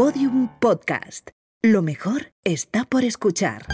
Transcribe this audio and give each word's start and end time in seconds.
Podium 0.00 0.48
Podcast. 0.60 1.28
Lo 1.60 1.82
mejor 1.82 2.32
está 2.42 2.86
por 2.86 3.04
escuchar. 3.04 3.66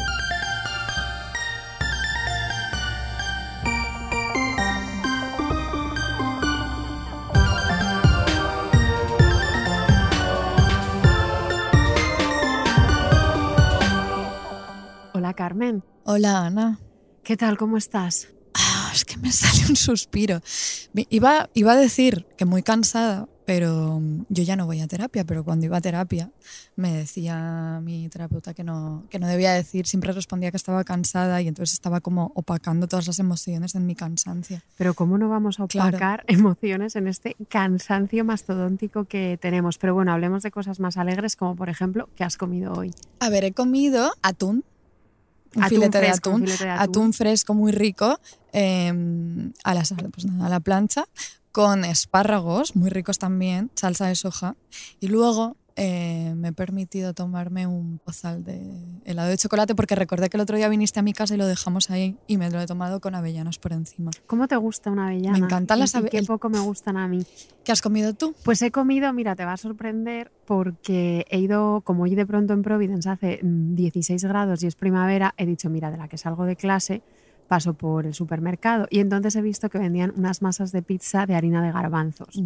Hola 15.14 15.32
Carmen, 15.34 15.84
Hola 16.02 16.44
Ana. 16.44 16.80
¿qué 17.22 17.36
tal? 17.36 17.56
¿Cómo 17.56 17.76
estás? 17.76 18.30
Ah, 18.52 18.90
es 18.92 19.04
que 19.04 19.16
me 19.18 19.30
sale 19.30 19.68
un 19.68 19.76
suspiro. 19.76 20.40
Iba, 20.92 21.50
iba 21.54 21.72
a 21.74 21.76
decir 21.76 22.26
que 22.36 22.44
muy 22.44 22.64
cansada, 22.64 23.28
pero 23.46 24.00
mm, 24.00 24.26
yo 24.28 24.42
ya 24.42 24.56
no 24.56 24.66
voy 24.66 24.80
a 24.80 24.88
terapia, 24.88 25.24
pero 25.24 25.44
cuando 25.44 25.64
iba 25.64 25.76
a 25.76 25.80
terapia 25.80 26.30
me 26.74 26.92
decía 26.92 27.80
mi 27.82 28.08
terapeuta 28.08 28.52
que 28.52 28.64
no, 28.64 29.04
que 29.08 29.18
no 29.18 29.28
debía 29.28 29.52
decir, 29.52 29.86
siempre 29.86 30.12
respondía 30.12 30.50
que 30.50 30.56
estaba 30.58 30.82
cansada 30.84 31.40
y 31.40 31.48
entonces 31.48 31.72
estaba 31.74 32.00
como 32.00 32.32
opacando 32.34 32.88
todas 32.88 33.06
las 33.06 33.18
emociones 33.20 33.74
en 33.76 33.86
mi 33.86 33.94
cansancio. 33.94 34.60
Pero 34.76 34.92
¿cómo 34.94 35.16
no 35.16 35.28
vamos 35.28 35.60
a 35.60 35.66
Claro. 35.68 35.90
opacar 35.96 36.24
emociones 36.28 36.96
en 36.96 37.06
este 37.06 37.36
cansancio 37.48 38.24
mastodóntico 38.24 39.04
que 39.04 39.38
tenemos? 39.40 39.78
Pero 39.78 39.94
bueno, 39.94 40.12
hablemos 40.12 40.42
de 40.42 40.50
cosas 40.50 40.80
más 40.80 40.96
alegres, 40.96 41.36
como 41.36 41.54
por 41.56 41.68
ejemplo, 41.68 42.08
¿qué 42.16 42.24
has 42.24 42.36
comido 42.36 42.72
hoy? 42.74 42.92
A 43.20 43.30
ver, 43.30 43.44
he 43.44 43.52
comido 43.52 44.10
atún. 44.22 44.64
Un 45.54 45.62
Atún 45.62 45.78
filete, 45.78 45.98
de 46.00 46.06
un 46.08 46.12
atún, 46.12 46.40
filete 46.40 46.64
de 46.64 46.70
atún. 46.70 46.82
atún. 46.90 47.12
fresco 47.14 47.54
muy 47.54 47.72
rico 47.72 48.20
eh, 48.52 48.92
a, 49.64 49.72
la, 49.74 49.82
pues 50.12 50.26
nada, 50.26 50.46
a 50.46 50.48
la 50.50 50.60
plancha 50.60 51.06
con 51.56 51.86
espárragos 51.86 52.76
muy 52.76 52.90
ricos 52.90 53.18
también, 53.18 53.70
salsa 53.76 54.06
de 54.08 54.14
soja 54.14 54.56
y 55.00 55.08
luego 55.08 55.56
eh, 55.76 56.34
me 56.36 56.48
he 56.48 56.52
permitido 56.52 57.14
tomarme 57.14 57.66
un 57.66 57.98
pozal 57.98 58.44
de 58.44 58.60
helado 59.06 59.30
de 59.30 59.38
chocolate 59.38 59.74
porque 59.74 59.94
recordé 59.94 60.28
que 60.28 60.36
el 60.36 60.42
otro 60.42 60.58
día 60.58 60.68
viniste 60.68 61.00
a 61.00 61.02
mi 61.02 61.14
casa 61.14 61.32
y 61.34 61.38
lo 61.38 61.46
dejamos 61.46 61.88
ahí 61.88 62.18
y 62.26 62.36
me 62.36 62.50
lo 62.50 62.60
he 62.60 62.66
tomado 62.66 63.00
con 63.00 63.14
avellanas 63.14 63.58
por 63.58 63.72
encima. 63.72 64.10
¿Cómo 64.26 64.48
te 64.48 64.56
gusta 64.56 64.90
una 64.90 65.06
avellana? 65.06 65.38
Me 65.38 65.44
encantan 65.46 65.78
las 65.78 65.94
y 65.94 65.96
ave- 65.96 66.10
qué 66.10 66.18
el- 66.18 66.26
poco 66.26 66.50
me 66.50 66.60
gustan 66.60 66.98
a 66.98 67.08
mí. 67.08 67.24
¿Qué 67.64 67.72
has 67.72 67.80
comido 67.80 68.12
tú? 68.12 68.34
Pues 68.44 68.60
he 68.60 68.70
comido, 68.70 69.10
mira, 69.14 69.34
te 69.34 69.46
va 69.46 69.54
a 69.54 69.56
sorprender 69.56 70.30
porque 70.44 71.24
he 71.30 71.38
ido, 71.38 71.80
como 71.86 72.02
hoy 72.02 72.14
de 72.14 72.26
pronto 72.26 72.52
en 72.52 72.60
Providence 72.60 73.08
hace 73.08 73.40
mm, 73.42 73.74
16 73.76 74.22
grados 74.24 74.62
y 74.62 74.66
es 74.66 74.74
primavera, 74.76 75.32
he 75.38 75.46
dicho, 75.46 75.70
mira, 75.70 75.90
de 75.90 75.96
la 75.96 76.08
que 76.08 76.18
salgo 76.18 76.44
de 76.44 76.56
clase, 76.56 77.00
paso 77.48 77.74
por 77.74 78.06
el 78.06 78.14
supermercado 78.14 78.86
y 78.90 78.98
entonces 79.00 79.36
he 79.36 79.42
visto 79.42 79.68
que 79.70 79.78
vendían 79.78 80.12
unas 80.16 80.42
masas 80.42 80.72
de 80.72 80.82
pizza 80.82 81.26
de 81.26 81.34
harina 81.34 81.62
de 81.62 81.72
garbanzos. 81.72 82.36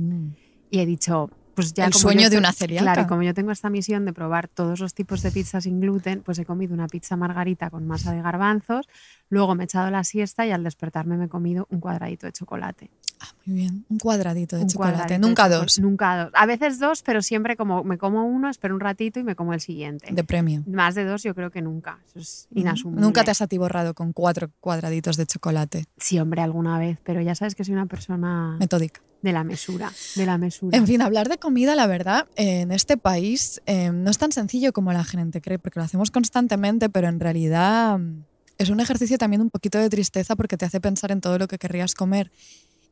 Y 0.71 0.79
he 0.79 0.87
dicho, 0.87 1.31
pues 1.55 1.75
ya 1.75 1.87
El 1.87 1.93
como 1.93 2.03
sueño 2.03 2.21
de 2.31 2.37
estoy- 2.37 2.39
una 2.39 2.53
celíaca. 2.53 2.85
Claro, 2.85 3.03
y 3.03 3.07
como 3.07 3.23
yo 3.23 3.35
tengo 3.35 3.51
esta 3.51 3.71
misión 3.71 4.05
de 4.05 4.13
probar 4.13 4.47
todos 4.49 4.79
los 4.81 4.95
tipos 4.95 5.23
de 5.23 5.31
pizza 5.33 5.61
sin 5.61 5.81
gluten, 5.81 6.23
pues 6.23 6.39
he 6.39 6.45
comido 6.45 6.73
una 6.75 6.87
pizza 6.87 7.17
margarita 7.17 7.71
con 7.71 7.87
masa 7.87 8.13
de 8.13 8.23
garbanzos, 8.23 8.89
luego 9.29 9.55
me 9.55 9.65
he 9.65 9.67
echado 9.67 9.91
la 9.91 10.05
siesta 10.05 10.47
y 10.47 10.53
al 10.53 10.63
despertarme 10.63 11.17
me 11.17 11.25
he 11.25 11.29
comido 11.29 11.67
un 11.71 11.81
cuadradito 11.81 12.27
de 12.27 12.33
chocolate. 12.33 12.91
Ah, 13.23 13.29
muy 13.45 13.57
bien. 13.57 13.85
Un 13.91 13.99
cuadradito 13.99 14.57
de 14.57 14.63
Un 14.63 14.69
chocolate. 14.69 14.95
cuadradito 14.97 15.15
de 15.21 15.29
Nunca 15.29 15.43
chocolate. 15.45 15.65
dos. 15.65 15.79
Nunca 15.79 16.25
dos. 16.25 16.33
A 16.35 16.47
veces 16.47 16.79
dos, 16.79 17.03
pero 17.03 17.21
siempre 17.21 17.55
como 17.57 17.85
me 17.85 17.99
como 17.99 18.25
uno, 18.25 18.49
espero 18.49 18.75
un 18.75 18.81
ratito 18.81 19.21
y 19.21 19.25
me 19.25 19.35
como 19.37 19.53
el 19.53 19.61
siguiente. 19.61 20.09
De 20.13 20.25
premio. 20.25 20.63
Más 20.67 20.95
de 20.95 21.05
dos 21.05 21.23
yo 21.23 21.35
creo 21.35 21.51
que 21.51 21.61
nunca. 21.61 21.99
Eso 22.07 22.19
es 22.21 22.49
inasumible. 22.55 23.03
Nunca 23.03 23.23
te 23.23 23.31
has 23.31 23.43
atiborrado 23.43 23.93
con 23.95 24.13
cuatro 24.15 24.51
cuadraditos 24.61 25.17
de 25.19 25.27
chocolate. 25.27 25.85
Sí, 25.99 26.19
hombre, 26.19 26.41
alguna 26.41 26.79
vez, 26.79 26.99
pero 27.05 27.21
ya 27.21 27.35
sabes 27.35 27.55
que 27.55 27.63
soy 27.65 27.75
una 27.75 27.87
persona 27.87 28.57
Metódica. 28.59 29.03
de 29.21 29.33
la 29.33 29.45
mesura, 29.45 29.93
de 30.17 30.25
la 30.25 30.39
mesura. 30.39 30.77
En 30.79 30.87
fin, 30.87 31.03
hablar 31.03 31.29
de 31.29 31.37
comida, 31.37 31.75
la 31.75 31.87
verdad, 31.87 32.27
en 32.37 32.73
este 32.73 32.97
país 32.97 33.61
eh, 33.67 33.91
no 33.93 34.11
es 34.11 34.17
tan 34.17 34.33
sencillo 34.33 34.73
como 34.73 34.93
la 34.95 35.05
gente 35.05 35.43
cree, 35.43 35.59
porque 35.59 35.79
lo 35.79 35.85
hacemos 35.85 36.11
constantemente, 36.11 36.89
pero 36.89 37.09
en 37.09 37.21
realidad 37.21 37.99
mm, 37.99 38.23
es 38.57 38.71
un 38.71 38.81
ejercicio 38.81 39.19
también 39.19 39.43
un 39.43 39.51
poquito 39.51 39.77
de 39.79 39.91
tristeza 39.91 40.37
porque 40.37 40.57
te 40.57 40.65
hace 40.65 40.81
pensar 40.81 41.13
en 41.13 41.21
todo 41.21 41.39
lo 41.39 41.49
que 41.49 41.59
querrías 41.59 41.95
comer 41.95 42.31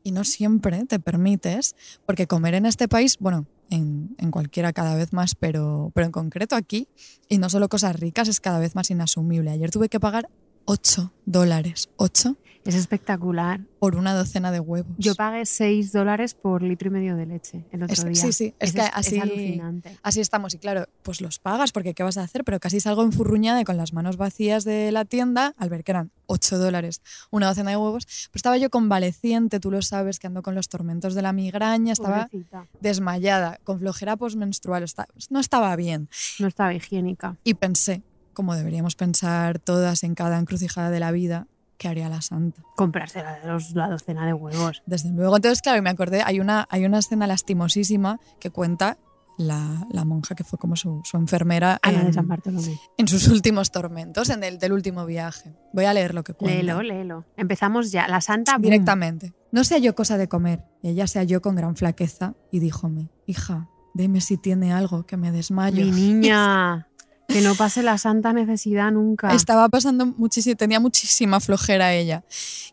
y 0.03 0.11
no 0.11 0.23
siempre 0.23 0.85
te 0.85 0.99
permites, 0.99 1.75
porque 2.05 2.27
comer 2.27 2.55
en 2.55 2.65
este 2.65 2.87
país, 2.87 3.17
bueno, 3.19 3.45
en, 3.69 4.15
en 4.17 4.31
cualquiera 4.31 4.73
cada 4.73 4.95
vez 4.95 5.13
más, 5.13 5.35
pero, 5.35 5.91
pero 5.93 6.05
en 6.05 6.11
concreto 6.11 6.55
aquí, 6.55 6.87
y 7.27 7.37
no 7.37 7.49
solo 7.49 7.69
cosas 7.69 7.99
ricas, 7.99 8.27
es 8.27 8.39
cada 8.39 8.59
vez 8.59 8.75
más 8.75 8.89
inasumible. 8.89 9.51
Ayer 9.51 9.71
tuve 9.71 9.89
que 9.89 9.99
pagar 9.99 10.29
8 10.65 11.13
dólares, 11.25 11.89
8 11.97 12.37
Es 12.65 12.75
espectacular. 12.75 13.61
por 13.79 13.95
una 13.95 14.13
docena 14.13 14.51
de 14.51 14.59
huevos. 14.59 14.91
Yo 14.97 15.15
pagué 15.15 15.45
6 15.45 15.91
dólares 15.93 16.33
por 16.33 16.61
litro 16.61 16.89
y 16.89 16.91
medio 16.91 17.15
de 17.15 17.25
leche 17.25 17.65
el 17.71 17.81
otro 17.83 17.93
Es- 17.93 18.03
día. 18.05 18.15
sí, 18.15 18.33
sí, 18.33 18.53
es 18.59 18.73
que 18.73 18.81
así- 18.81 19.17
alucinante. 19.19 19.97
Así 20.03 20.19
estamos, 20.19 20.53
y 20.53 20.57
claro, 20.59 20.85
pues 21.01 21.21
los 21.21 21.39
pagas 21.39 21.71
porque 21.71 21.93
¿qué 21.93 22.03
vas 22.03 22.17
a 22.17 22.23
hacer? 22.23 22.43
Pero 22.43 22.59
casi 22.59 22.79
salgo 22.81 23.03
enfurruñada 23.03 23.61
y 23.61 23.63
con 23.63 23.77
las 23.77 23.93
manos 23.93 24.17
vacías 24.17 24.65
de 24.65 24.91
la 24.91 25.05
tienda 25.05 25.55
al 25.57 25.69
ver 25.69 25.83
que 25.85 25.91
eran 25.93 26.11
8 26.27 26.57
dólares 26.59 27.01
una 27.31 27.47
docena 27.47 27.71
de 27.71 27.77
huevos. 27.77 28.05
Pues 28.05 28.29
estaba 28.35 28.57
yo 28.57 28.69
convaleciente, 28.69 29.59
tú 29.59 29.71
lo 29.71 29.81
sabes, 29.81 30.19
que 30.19 30.27
ando 30.27 30.41
con 30.43 30.53
los 30.55 30.67
tormentos 30.69 31.15
de 31.15 31.21
la 31.21 31.31
migraña, 31.33 31.93
estaba 31.93 32.25
Pobrecita. 32.27 32.67
desmayada, 32.81 33.59
con 33.63 33.79
flojera 33.79 34.17
postmenstrual, 34.17 34.85
no 35.29 35.39
estaba 35.39 35.75
bien. 35.75 36.09
No 36.39 36.47
estaba 36.47 36.73
higiénica. 36.73 37.37
Y 37.43 37.53
pensé, 37.55 38.03
como 38.33 38.55
deberíamos 38.55 38.95
pensar 38.95 39.59
todas 39.59 40.03
en 40.03 40.13
cada 40.15 40.37
encrucijada 40.37 40.89
de 40.91 40.99
la 40.99 41.11
vida, 41.11 41.47
¿qué 41.79 41.87
haría 41.87 42.07
la 42.09 42.21
santa? 42.21 42.61
Comprarse 42.75 43.23
la, 43.23 43.39
de 43.39 43.47
los- 43.47 43.71
la 43.71 43.89
docena 43.89 44.27
de 44.27 44.33
huevos. 44.33 44.83
Desde 44.85 45.09
luego. 45.09 45.35
Entonces, 45.37 45.63
claro, 45.63 45.81
me 45.81 45.89
acordé, 45.89 46.21
hay 46.23 46.39
una, 46.39 46.67
hay 46.69 46.85
una 46.85 46.99
escena 46.99 47.25
lastimosísima 47.25 48.19
que 48.39 48.51
cuenta 48.51 48.97
la, 49.37 49.87
la 49.89 50.03
monja 50.03 50.35
que 50.35 50.43
fue 50.43 50.59
como 50.59 50.75
su, 50.75 51.01
su 51.05 51.15
enfermera 51.15 51.79
Ana 51.81 52.01
de 52.01 52.07
en, 52.07 52.13
San 52.13 52.27
Bartolomé. 52.27 52.77
en 52.97 53.07
sus 53.07 53.29
últimos 53.29 53.71
tormentos, 53.71 54.29
en 54.29 54.43
el 54.43 54.59
del 54.59 54.73
último 54.73 55.05
viaje. 55.05 55.55
Voy 55.73 55.85
a 55.85 55.93
leer 55.93 56.13
lo 56.13 56.23
que 56.25 56.33
cuenta. 56.33 56.57
Léelo, 56.57 56.81
léelo. 56.83 57.25
Empezamos 57.37 57.89
ya. 57.91 58.07
La 58.09 58.19
santa. 58.19 58.53
boom. 58.53 58.63
Directamente. 58.63 59.33
No 59.53 59.63
sea 59.63 59.77
yo 59.77 59.95
cosa 59.95 60.17
de 60.17 60.27
comer, 60.27 60.65
y 60.83 60.89
ella 60.89 61.07
se 61.07 61.19
halló 61.19 61.41
con 61.41 61.55
gran 61.55 61.75
flaqueza 61.77 62.35
y 62.51 62.59
díjome, 62.59 63.09
hija, 63.25 63.69
dime 63.93 64.19
si 64.19 64.37
tiene 64.37 64.73
algo 64.73 65.05
que 65.05 65.15
me 65.15 65.31
desmayo. 65.31 65.85
Mi 65.85 65.89
niña. 65.91 66.85
que 67.29 67.41
no 67.41 67.55
pase 67.55 67.83
la 67.83 67.97
santa 67.97 68.33
necesidad 68.33 68.91
nunca. 68.91 69.33
Estaba 69.33 69.69
pasando 69.69 70.05
muchísimo, 70.05 70.55
tenía 70.55 70.79
muchísima 70.79 71.39
flojera 71.39 71.93
ella. 71.93 72.23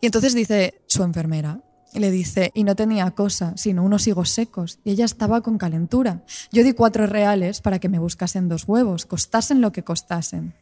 Y 0.00 0.06
entonces 0.06 0.34
dice 0.34 0.80
su 0.86 1.02
enfermera, 1.02 1.60
le 2.00 2.10
dice, 2.10 2.50
y 2.54 2.64
no 2.64 2.76
tenía 2.76 3.10
cosa, 3.12 3.56
sino 3.56 3.82
unos 3.82 4.06
higos 4.06 4.30
secos. 4.30 4.78
Y 4.84 4.90
ella 4.90 5.04
estaba 5.04 5.40
con 5.40 5.58
calentura. 5.58 6.24
Yo 6.52 6.62
di 6.62 6.72
cuatro 6.72 7.06
reales 7.06 7.60
para 7.60 7.78
que 7.78 7.88
me 7.88 7.98
buscasen 7.98 8.48
dos 8.48 8.64
huevos, 8.66 9.06
costasen 9.06 9.60
lo 9.60 9.72
que 9.72 9.84
costasen. 9.84 10.54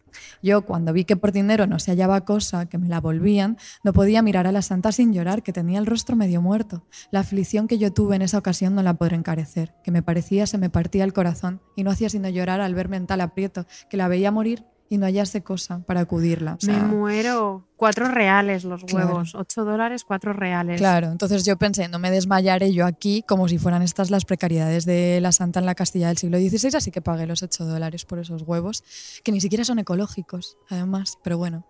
Yo, 0.42 0.62
cuando 0.62 0.92
vi 0.92 1.04
que 1.04 1.16
por 1.16 1.32
dinero 1.32 1.66
no 1.66 1.78
se 1.78 1.90
hallaba 1.90 2.24
cosa, 2.24 2.66
que 2.66 2.78
me 2.78 2.88
la 2.88 3.00
volvían, 3.00 3.58
no 3.82 3.92
podía 3.92 4.22
mirar 4.22 4.46
a 4.46 4.52
la 4.52 4.62
santa 4.62 4.92
sin 4.92 5.12
llorar, 5.12 5.42
que 5.42 5.52
tenía 5.52 5.78
el 5.78 5.86
rostro 5.86 6.16
medio 6.16 6.40
muerto. 6.40 6.86
La 7.10 7.20
aflicción 7.20 7.66
que 7.66 7.78
yo 7.78 7.92
tuve 7.92 8.16
en 8.16 8.22
esa 8.22 8.38
ocasión 8.38 8.74
no 8.74 8.82
la 8.82 8.94
podré 8.94 9.16
encarecer, 9.16 9.74
que 9.82 9.90
me 9.90 10.02
parecía 10.02 10.46
se 10.46 10.58
me 10.58 10.70
partía 10.70 11.04
el 11.04 11.12
corazón 11.12 11.60
y 11.76 11.84
no 11.84 11.90
hacía 11.90 12.08
sino 12.08 12.28
llorar 12.28 12.60
al 12.60 12.74
verme 12.74 12.96
en 12.96 13.06
tal 13.06 13.20
aprieto, 13.20 13.66
que 13.90 13.96
la 13.96 14.08
veía 14.08 14.30
morir 14.30 14.64
y 14.88 14.98
no 14.98 15.06
hallase 15.06 15.42
cosa 15.42 15.80
para 15.86 16.00
acudirla. 16.00 16.54
O 16.54 16.60
sea, 16.60 16.74
Me 16.78 16.82
muero. 16.88 17.66
Cuatro 17.76 18.08
reales 18.08 18.64
los 18.64 18.84
Claro. 18.84 19.08
huevos. 19.08 19.34
Ocho 19.34 19.64
dólares, 19.64 20.04
cuatro 20.04 20.32
reales. 20.32 20.78
Claro, 20.80 21.08
entonces 21.08 21.44
yo 21.44 21.56
pensé, 21.56 21.88
no 21.88 21.98
me 21.98 22.10
desmayaré 22.10 22.72
yo 22.72 22.86
aquí 22.86 23.22
como 23.26 23.48
si 23.48 23.58
fueran 23.58 23.82
estas 23.82 24.10
las 24.10 24.24
precariedades 24.24 24.84
de 24.84 25.18
la 25.20 25.32
santa 25.32 25.60
en 25.60 25.66
la 25.66 25.74
Castilla 25.74 26.08
del 26.08 26.18
siglo 26.18 26.38
XVI, 26.38 26.76
así 26.76 26.90
que 26.90 27.02
pagué 27.02 27.26
los 27.26 27.42
8 27.42 27.64
dólares 27.64 28.04
por 28.04 28.18
esos 28.18 28.42
huevos, 28.42 28.84
que 29.24 29.32
ni 29.32 29.40
siquiera 29.40 29.64
son 29.64 29.78
ecológicos, 29.78 30.56
además, 30.70 31.18
pero 31.22 31.38
bueno. 31.38 31.66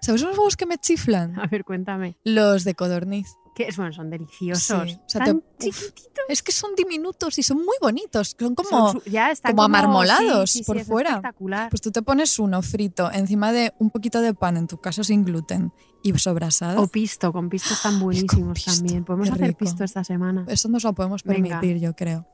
¿Sabes 0.00 0.22
unos 0.22 0.36
huevos 0.36 0.56
que 0.56 0.66
me 0.66 0.78
chiflan? 0.78 1.38
A 1.38 1.46
ver, 1.46 1.64
cuéntame. 1.64 2.16
Los 2.24 2.64
de 2.64 2.74
codorniz. 2.74 3.28
Que 3.54 3.68
bueno, 3.76 3.92
son 3.92 4.08
deliciosos. 4.08 4.90
Sí, 4.90 4.96
o 5.04 5.08
sea, 5.08 5.24
Tan 5.24 5.42
te- 5.58 5.68
uf, 5.68 5.76
chiquititos. 5.76 6.24
Es 6.28 6.42
que 6.42 6.52
son 6.52 6.74
diminutos 6.74 7.38
y 7.38 7.42
son 7.42 7.58
muy 7.58 7.76
bonitos, 7.80 8.34
son 8.38 8.54
como... 8.54 8.92
Son 8.92 9.02
ya 9.04 9.30
están 9.30 9.52
como 9.52 9.64
amarmolados 9.64 10.50
sí, 10.50 10.58
sí, 10.60 10.64
sí, 10.64 10.66
por 10.66 10.78
es 10.78 10.86
fuera. 10.86 11.10
espectacular. 11.10 11.68
Pues 11.68 11.82
tú 11.82 11.90
te 11.90 12.00
pones 12.02 12.38
uno 12.38 12.62
frito 12.62 13.10
encima 13.12 13.52
de 13.52 13.74
un 13.78 13.90
poquito 13.90 14.20
de 14.22 14.32
pan, 14.32 14.56
en 14.56 14.66
tu 14.66 14.78
caso 14.80 15.04
sin 15.04 15.24
gluten, 15.24 15.72
y 16.02 16.16
sobrasado. 16.18 16.80
O 16.82 16.86
pisto, 16.86 17.32
con 17.32 17.50
pisto 17.50 17.74
están 17.74 18.00
buenísimos 18.00 18.54
pisto, 18.54 18.72
también. 18.72 19.04
Podemos 19.04 19.30
hacer 19.30 19.54
pisto 19.54 19.84
esta 19.84 20.02
semana. 20.02 20.46
Eso 20.48 20.68
nos 20.68 20.82
lo 20.84 20.94
podemos 20.94 21.22
Venga. 21.22 21.60
permitir, 21.60 21.78
yo 21.82 21.94
creo. 21.94 22.26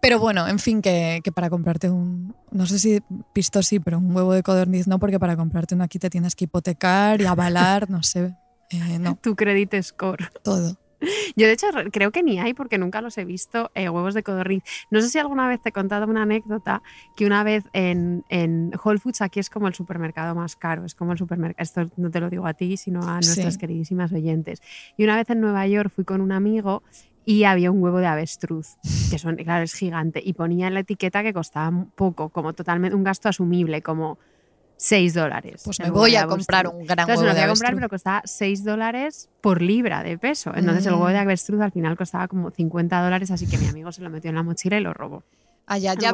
Pero 0.00 0.18
bueno, 0.18 0.48
en 0.48 0.58
fin, 0.58 0.82
que, 0.82 1.20
que 1.22 1.30
para 1.30 1.48
comprarte 1.48 1.88
un, 1.88 2.34
no 2.50 2.66
sé 2.66 2.80
si 2.80 3.00
pisto 3.32 3.62
sí, 3.62 3.78
pero 3.78 3.98
un 3.98 4.12
huevo 4.14 4.32
de 4.32 4.42
codorniz 4.42 4.88
no, 4.88 4.98
porque 4.98 5.20
para 5.20 5.36
comprarte 5.36 5.76
uno 5.76 5.84
aquí 5.84 6.00
te 6.00 6.10
tienes 6.10 6.34
que 6.34 6.46
hipotecar 6.46 7.20
y 7.20 7.26
avalar, 7.26 7.88
no 7.88 8.02
sé, 8.02 8.34
eh, 8.72 8.98
no, 8.98 9.16
Tu 9.20 9.34
credit 9.36 9.74
score. 9.82 10.28
todo. 10.42 10.76
Yo, 11.34 11.46
de 11.48 11.52
hecho, 11.54 11.68
re- 11.72 11.90
creo 11.90 12.12
que 12.12 12.22
ni 12.22 12.38
hay 12.38 12.54
porque 12.54 12.78
nunca 12.78 13.00
los 13.00 13.18
he 13.18 13.24
visto 13.24 13.72
eh, 13.74 13.88
huevos 13.88 14.14
de 14.14 14.22
codorniz. 14.22 14.62
No 14.88 15.00
sé 15.00 15.08
si 15.08 15.18
alguna 15.18 15.48
vez 15.48 15.60
te 15.60 15.70
he 15.70 15.72
contado 15.72 16.06
una 16.06 16.22
anécdota 16.22 16.80
que 17.16 17.26
una 17.26 17.42
vez 17.42 17.64
en, 17.72 18.22
en 18.28 18.70
Whole 18.84 19.00
Foods, 19.00 19.20
aquí 19.20 19.40
es 19.40 19.50
como 19.50 19.66
el 19.66 19.74
supermercado 19.74 20.36
más 20.36 20.54
caro, 20.54 20.84
es 20.84 20.94
como 20.94 21.10
el 21.10 21.18
supermercado, 21.18 21.60
esto 21.60 21.90
no 21.96 22.08
te 22.12 22.20
lo 22.20 22.30
digo 22.30 22.46
a 22.46 22.54
ti, 22.54 22.76
sino 22.76 23.02
a 23.08 23.14
nuestras 23.20 23.54
Sí. 23.54 23.58
queridísimas 23.58 24.12
oyentes. 24.12 24.60
Y 24.96 25.02
una 25.02 25.16
vez 25.16 25.28
en 25.30 25.40
Nueva 25.40 25.66
York 25.66 25.90
fui 25.92 26.04
con 26.04 26.20
un 26.20 26.30
amigo 26.30 26.84
y 27.24 27.44
había 27.44 27.72
un 27.72 27.82
huevo 27.82 27.98
de 27.98 28.06
avestruz, 28.06 28.76
que 29.10 29.18
son, 29.18 29.34
claro, 29.36 29.64
es 29.64 29.74
gigante, 29.74 30.20
y 30.24 30.34
ponía 30.34 30.68
en 30.68 30.74
la 30.74 30.80
etiqueta 30.80 31.24
que 31.24 31.32
costaba 31.32 31.86
poco, 31.96 32.28
como 32.30 32.52
totalmente 32.52 32.94
un 32.96 33.02
gasto 33.04 33.28
asumible, 33.28 33.82
como 33.82 34.18
6 34.82 35.14
dólares. 35.14 35.62
Pues 35.64 35.78
me 35.78 35.90
voy 35.90 36.16
a 36.16 36.26
comprar 36.26 36.66
un 36.66 36.84
gran 36.84 37.08
Entonces 37.08 37.18
huevo 37.18 37.22
me 37.22 37.28
lo 37.28 37.34
fui 37.34 37.42
a 37.44 37.48
comprar, 37.48 37.74
pero 37.76 37.88
costaba 37.88 38.22
6 38.24 38.64
dólares 38.64 39.28
por 39.40 39.62
libra 39.62 40.02
de 40.02 40.18
peso. 40.18 40.52
Entonces 40.54 40.84
el 40.86 40.94
huevo 40.94 41.06
de 41.06 41.14
Mm. 41.14 41.22
avestruz 41.22 41.60
al 41.60 41.70
final 41.70 41.96
costaba 41.96 42.26
como 42.26 42.50
50 42.50 43.00
dólares, 43.00 43.30
así 43.30 43.46
que 43.46 43.58
mi 43.58 43.68
amigo 43.68 43.92
se 43.92 44.02
lo 44.02 44.10
metió 44.10 44.28
en 44.30 44.34
la 44.34 44.42
mochila 44.42 44.76
y 44.76 44.80
lo 44.80 44.92
robó. 44.92 45.22
Ah, 45.68 45.78
ya, 45.78 45.94
ya, 45.94 46.12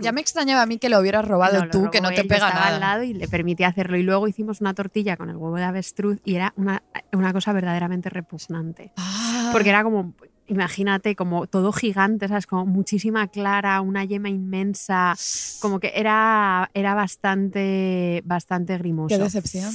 ya 0.00 0.10
me 0.12 0.20
extrañaba 0.20 0.62
a 0.62 0.66
mí 0.66 0.76
que 0.78 0.88
lo 0.88 0.98
hubieras 0.98 1.24
robado 1.26 1.60
No, 1.64 1.70
tú, 1.70 1.78
robó 1.78 1.90
que 1.92 2.00
no 2.00 2.08
te 2.08 2.16
él, 2.16 2.22
yo 2.22 2.28
pega 2.28 2.48
estaba 2.48 2.64
nada. 2.64 2.74
al 2.74 2.80
lado 2.80 3.02
y 3.04 3.14
le 3.14 3.28
permití 3.28 3.62
hacerlo. 3.62 3.96
Y 3.96 4.02
luego 4.02 4.26
hicimos 4.26 4.60
una 4.60 4.74
tortilla 4.74 5.16
con 5.16 5.30
el 5.30 5.36
huevo 5.36 5.56
de 5.56 5.62
avestruz 5.62 6.18
y 6.24 6.34
era 6.34 6.52
una, 6.56 6.82
una 7.12 7.32
cosa 7.32 7.52
verdaderamente 7.52 8.10
repugnante. 8.10 8.92
Ah, 8.96 9.50
Porque 9.52 9.68
era 9.68 9.84
como, 9.84 10.12
imagínate, 10.50 11.14
como 11.14 11.46
todo 11.46 11.72
gigante, 11.72 12.26
¿sabes? 12.28 12.46
Como 12.46 12.66
muchísima 12.66 13.28
clara, 13.28 13.80
una 13.80 14.04
yema 14.04 14.28
inmensa, 14.28 15.14
como 15.60 15.78
que 15.78 15.92
era, 15.94 16.70
era 16.74 16.94
bastante, 16.94 18.22
bastante 18.24 18.76
grimoso. 18.76 19.16
Qué 19.16 19.22
decepción. 19.22 19.72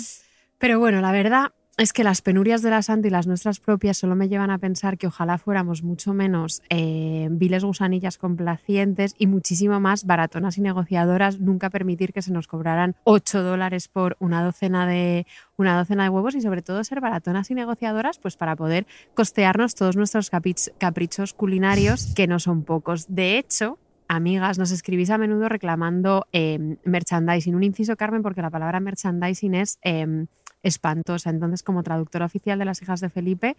Pero 0.57 0.77
bueno, 0.79 0.99
la 1.01 1.11
verdad 1.11 1.51
es 1.77 1.91
que 1.91 2.05
las 2.05 2.21
penurias 2.21 2.61
de 2.61 2.69
la 2.69 2.81
Santa 2.81 3.07
y 3.07 3.11
las 3.11 3.27
nuestras 3.27 3.59
propias 3.59 3.97
solo 3.97 4.15
me 4.15 4.29
llevan 4.29 4.49
a 4.49 4.57
pensar 4.57 4.97
que 4.97 5.07
ojalá 5.07 5.37
fuéramos 5.37 5.83
mucho 5.83 6.13
menos 6.13 6.61
eh, 6.69 7.27
viles 7.31 7.65
gusanillas 7.65 8.17
complacientes 8.17 9.13
y 9.17 9.27
muchísimo 9.27 9.79
más 9.81 10.05
baratonas 10.05 10.57
y 10.57 10.61
negociadoras, 10.61 11.39
nunca 11.39 11.69
permitir 11.69 12.13
que 12.13 12.21
se 12.21 12.31
nos 12.31 12.47
cobraran 12.47 12.95
8 13.03 13.43
dólares 13.43 13.89
por 13.89 14.15
una 14.19 14.41
docena 14.43 14.87
de 14.87 15.27
una 15.57 15.77
docena 15.77 16.03
de 16.03 16.09
huevos 16.09 16.35
y 16.35 16.41
sobre 16.41 16.61
todo 16.61 16.83
ser 16.83 17.01
baratonas 17.01 17.51
y 17.51 17.55
negociadoras 17.55 18.19
pues 18.19 18.37
para 18.37 18.55
poder 18.55 18.87
costearnos 19.13 19.75
todos 19.75 19.97
nuestros 19.97 20.29
caprichos 20.29 21.33
culinarios 21.33 22.13
que 22.15 22.27
no 22.27 22.39
son 22.39 22.63
pocos. 22.63 23.05
De 23.09 23.37
hecho, 23.37 23.79
amigas, 24.07 24.57
nos 24.57 24.71
escribís 24.71 25.09
a 25.09 25.17
menudo 25.17 25.49
reclamando 25.49 26.27
eh, 26.31 26.77
merchandising. 26.85 27.55
Un 27.55 27.63
inciso, 27.63 27.95
Carmen, 27.97 28.21
porque 28.21 28.41
la 28.41 28.49
palabra 28.49 28.79
merchandising 28.79 29.55
es 29.55 29.79
eh, 29.81 30.25
espantosa. 30.65 31.29
Entonces, 31.29 31.63
como 31.63 31.83
traductora 31.83 32.25
oficial 32.25 32.59
de 32.59 32.65
las 32.65 32.81
hijas 32.81 32.99
de 32.99 33.09
Felipe, 33.09 33.55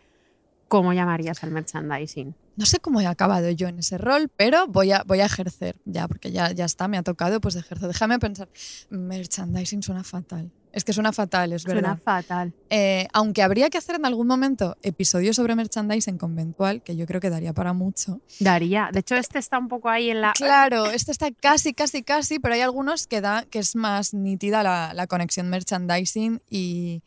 ¿cómo 0.69 0.93
llamarías 0.93 1.43
al 1.45 1.53
merchandising? 1.53 2.35
No 2.57 2.67
sé 2.67 2.81
cómo 2.81 3.01
he 3.01 3.07
acabado 3.07 3.49
yo 3.51 3.69
en 3.69 3.79
ese 3.79 3.97
rol, 3.97 4.29
pero 4.37 4.67
voy 4.67 4.93
a, 4.93 5.05
voy 5.07 5.21
a 5.21 5.27
ejercer 5.27 5.77
ya, 5.85 6.09
porque 6.09 6.33
ya, 6.33 6.51
ya 6.51 6.65
está, 6.65 6.89
me 6.89 6.99
ha 6.99 7.03
tocado, 7.03 7.41
pues 7.41 7.55
ejerzo. 7.55 7.87
Déjame 7.87 8.19
pensar. 8.19 8.49
Merchandising 8.91 9.83
suena 9.83 10.03
fatal. 10.03 10.51
Es 10.77 10.85
que 10.85 10.93
suena 10.93 11.11
fatal, 11.11 11.55
es 11.55 11.63
Suena 11.63 11.81
verdad. 11.81 11.99
fatal. 12.05 12.53
Eh, 12.69 13.09
aunque 13.15 13.43
habría 13.43 13.71
que 13.71 13.79
hacer 13.79 13.97
en 13.97 14.05
algún 14.05 14.27
momento 14.27 14.77
episodios 14.83 15.37
sobre 15.37 15.55
merchandising 15.55 16.19
conventual, 16.19 16.83
que 16.83 16.95
yo 16.97 17.07
creo 17.07 17.19
que 17.19 17.31
daría 17.31 17.55
para 17.55 17.73
mucho. 17.73 18.21
Daría. 18.41 18.91
De 18.93 19.01
hecho, 19.01 19.15
este 19.15 19.39
está 19.39 19.59
un 19.59 19.69
poco 19.69 19.89
ahí 19.89 20.11
en 20.11 20.21
la. 20.21 20.35
Claro, 20.35 20.85
este 20.85 21.13
está 21.13 21.31
casi, 21.31 21.73
casi, 21.73 22.03
casi, 22.03 22.39
pero 22.41 22.57
hay 22.57 22.61
algunos 22.61 23.07
que 23.07 23.23
da 23.23 23.47
que 23.49 23.59
es 23.59 23.75
más 23.75 24.13
nítida 24.13 24.63
la, 24.63 24.93
la 24.93 25.07
conexión 25.07 25.49
merchandising 25.49 26.43
y, 26.51 27.03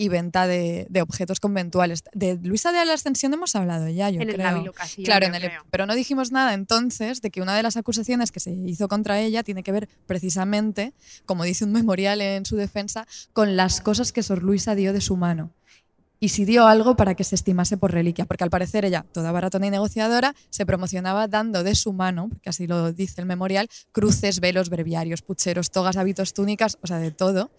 y 0.00 0.08
venta 0.08 0.46
de, 0.46 0.86
de 0.88 1.02
objetos 1.02 1.40
conventuales. 1.40 2.02
De 2.14 2.38
Luisa 2.42 2.72
de 2.72 2.84
la 2.86 2.94
Ascensión 2.94 3.34
hemos 3.34 3.54
hablado 3.54 3.86
ya, 3.88 4.08
yo 4.08 4.22
en 4.22 4.28
creo. 4.28 4.36
Claro, 5.04 5.26
yo 5.26 5.28
en 5.28 5.34
el- 5.34 5.42
creo. 5.48 5.62
pero 5.70 5.84
no 5.84 5.94
dijimos 5.94 6.32
nada 6.32 6.54
entonces 6.54 7.20
de 7.20 7.30
que 7.30 7.42
una 7.42 7.54
de 7.54 7.62
las 7.62 7.76
acusaciones 7.76 8.32
que 8.32 8.40
se 8.40 8.50
hizo 8.52 8.88
contra 8.88 9.20
ella 9.20 9.42
tiene 9.42 9.62
que 9.62 9.72
ver 9.72 9.88
precisamente, 10.06 10.94
como 11.26 11.44
dice 11.44 11.64
un 11.64 11.72
memorial 11.72 12.20
en 12.20 12.46
su 12.46 12.56
defensa, 12.56 13.06
con 13.32 13.56
las 13.56 13.80
cosas 13.80 14.12
que 14.12 14.22
Sor 14.22 14.42
Luisa 14.42 14.74
dio 14.74 14.92
de 14.92 15.00
su 15.00 15.16
mano. 15.16 15.52
Y 16.22 16.28
si 16.28 16.44
dio 16.44 16.66
algo 16.66 16.96
para 16.96 17.14
que 17.14 17.24
se 17.24 17.34
estimase 17.34 17.78
por 17.78 17.92
reliquia, 17.92 18.26
porque 18.26 18.44
al 18.44 18.50
parecer 18.50 18.84
ella, 18.84 19.06
toda 19.10 19.32
baratona 19.32 19.66
y 19.66 19.70
negociadora, 19.70 20.34
se 20.50 20.66
promocionaba 20.66 21.28
dando 21.28 21.64
de 21.64 21.74
su 21.74 21.94
mano, 21.94 22.28
porque 22.28 22.50
así 22.50 22.66
lo 22.66 22.92
dice 22.92 23.22
el 23.22 23.26
memorial, 23.26 23.68
cruces, 23.90 24.40
velos, 24.40 24.68
breviarios, 24.68 25.22
pucheros, 25.22 25.70
togas, 25.70 25.96
hábitos, 25.96 26.34
túnicas, 26.34 26.76
o 26.82 26.86
sea, 26.86 26.98
de 26.98 27.10
todo. 27.10 27.50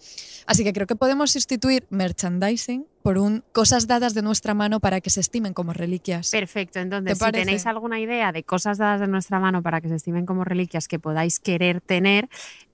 Así 0.45 0.63
que 0.63 0.73
creo 0.73 0.85
que 0.85 0.95
podemos 0.95 1.31
sustituir 1.31 1.87
merchandising 1.89 2.85
por 3.01 3.17
un 3.17 3.43
cosas 3.51 3.87
dadas 3.87 4.13
de 4.13 4.21
nuestra 4.21 4.53
mano 4.53 4.79
para 4.79 5.01
que 5.01 5.09
se 5.09 5.19
estimen 5.19 5.53
como 5.53 5.73
reliquias. 5.73 6.31
Perfecto, 6.31 6.79
entonces 6.79 7.17
¿Te 7.17 7.25
si 7.25 7.31
tenéis 7.31 7.65
alguna 7.65 7.99
idea 7.99 8.31
de 8.31 8.43
cosas 8.43 8.77
dadas 8.77 9.01
de 9.01 9.07
nuestra 9.07 9.39
mano 9.39 9.61
para 9.61 9.81
que 9.81 9.89
se 9.89 9.95
estimen 9.95 10.25
como 10.25 10.43
reliquias 10.43 10.87
que 10.87 10.99
podáis 10.99 11.39
querer 11.39 11.81
tener, 11.81 12.29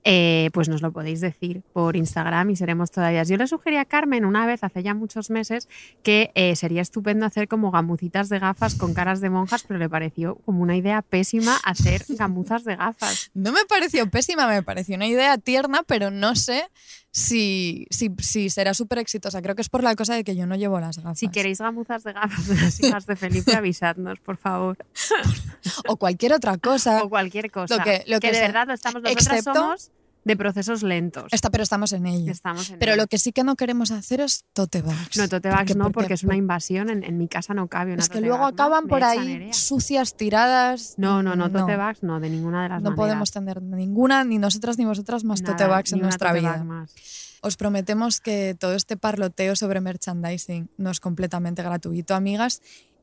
eh, 0.10 0.52
pues 0.54 0.70
nos 0.70 0.82
lo 0.82 0.94
podéis 0.94 1.20
decir 1.20 1.64
por 1.74 1.98
Instagram 1.98 2.50
y 2.52 2.56
seremos 2.56 2.92
todavía. 2.92 3.24
Yo 3.24 3.36
le 3.36 3.46
sugerí 3.46 3.76
a 3.76 3.84
Carmen 3.84 4.24
una 4.24 4.46
vez, 4.46 4.64
hace 4.64 4.82
ya 4.82 4.94
muchos 4.94 5.30
meses, 5.30 5.68
que 6.02 6.32
eh, 6.34 6.56
sería 6.56 6.82
estupendo 6.82 7.26
hacer 7.26 7.48
como 7.48 7.72
gamucitas 7.72 8.30
de 8.30 8.40
gafas 8.40 8.76
con 8.76 8.94
caras 8.94 9.20
de 9.20 9.30
monjas, 9.30 9.64
pero 9.68 9.80
le 9.80 9.90
pareció 9.90 10.36
como 10.46 10.64
una 10.64 10.78
idea 10.78 11.02
pésima 11.02 11.58
hacer 11.66 12.06
gamuzas 12.10 12.64
de 12.64 12.78
gafas. 12.78 13.32
No 13.34 13.52
me 13.52 13.66
pareció 13.68 14.10
pésima, 14.10 14.48
me 14.48 14.64
pareció 14.64 14.96
una 14.96 15.08
idea 15.08 15.38
tierna, 15.38 15.84
pero 15.84 16.10
no 16.10 16.36
sé 16.36 16.70
si, 17.20 17.88
si, 17.90 18.12
si 18.20 18.50
será 18.52 18.76
súper 18.76 19.00
exitosa. 19.00 19.42
Creo 19.42 19.56
que 19.56 19.64
es 19.64 19.70
por 19.70 19.82
la 19.82 19.96
cosa 19.96 20.14
de 20.14 20.24
que 20.24 20.36
yo 20.36 20.46
no 20.46 20.56
llevo 20.56 20.80
las 20.80 20.98
gafas. 21.00 21.18
Si 21.18 21.30
queréis 21.30 21.58
gamuzas 21.60 22.04
de 22.04 22.14
gafas 22.14 22.48
de 22.48 22.56
las 22.56 22.80
hijas 22.80 23.08
de 23.08 23.16
Felipe, 23.16 23.56
avisadnos, 23.56 24.20
por 24.20 24.38
favor. 24.38 24.78
O 25.88 25.98
cualquier 25.98 26.34
otra 26.34 26.58
cosa. 26.58 27.04
O 27.04 27.10
cualquier 27.10 27.50
cosa. 27.52 27.76
Lo 27.78 27.84
que- 27.84 28.04
lo 28.08 28.20
que 28.20 28.28
de 28.28 28.34
sea. 28.36 28.48
verdad 28.48 28.68
lo 28.68 28.74
estamos, 28.74 29.02
nosotras 29.02 29.28
Excepto- 29.28 29.54
somos 29.54 29.92
de 30.28 30.38
procesos 30.38 30.84
lentos. 30.84 31.26
Está, 31.32 31.50
pero 31.50 31.64
estamos 31.64 31.92
en 31.94 32.06
ello. 32.06 32.32
Estamos 32.32 32.70
en 32.70 32.78
Pero 32.80 32.92
ello. 32.94 33.02
lo 33.04 33.08
que 33.08 33.18
sí 33.18 33.32
que 33.32 33.44
no 33.44 33.56
queremos 33.56 33.92
hacer 33.92 34.22
es 34.22 34.46
tote 34.54 34.82
bags. 34.82 35.18
No, 35.18 35.28
tote 35.28 35.50
bags 35.50 35.76
no, 35.76 35.92
porque 35.92 36.14
es 36.14 36.24
una 36.24 36.36
invasión. 36.36 36.90
En, 36.90 37.04
en 37.04 37.18
mi 37.18 37.28
casa 37.28 37.54
no 37.54 37.68
cabe 37.68 37.94
una 37.94 38.02
Es 38.04 38.10
que 38.10 38.16
tote 38.20 38.28
luego 38.28 38.44
bag, 38.44 38.54
¿no? 38.54 38.64
acaban 38.64 38.84
Me 38.84 38.90
por 38.90 39.04
ahí 39.04 39.50
sucias, 39.54 40.16
tiradas. 40.16 40.94
No, 40.98 41.24
no, 41.24 41.36
no, 41.36 41.50
tote 41.52 41.76
bags 41.76 42.04
no, 42.04 42.20
de 42.20 42.30
ninguna 42.30 42.64
de 42.64 42.70
las 42.70 42.82
No 42.84 42.92
maneras. 42.92 42.98
podemos 42.98 43.32
tener 43.32 43.62
ninguna, 43.64 44.24
ni 44.24 44.38
nosotras 44.38 44.78
ni 44.78 44.86
vosotras, 44.86 45.24
más 45.24 45.42
Nada, 45.42 45.56
tote 45.56 45.68
bags 45.68 45.94
en 45.94 46.00
nuestra 46.02 46.34
vida. 46.34 46.64
más. 46.64 46.94
Os 47.42 47.56
prometemos 47.56 48.20
que 48.20 48.56
todo 48.60 48.74
este 48.74 48.98
parloteo 48.98 49.56
sobre 49.56 49.80
merchandising 49.80 50.70
no 50.78 50.90
es 50.92 51.00
completamente 51.00 51.64
gratuito, 51.64 52.16
amigas, 52.16 52.62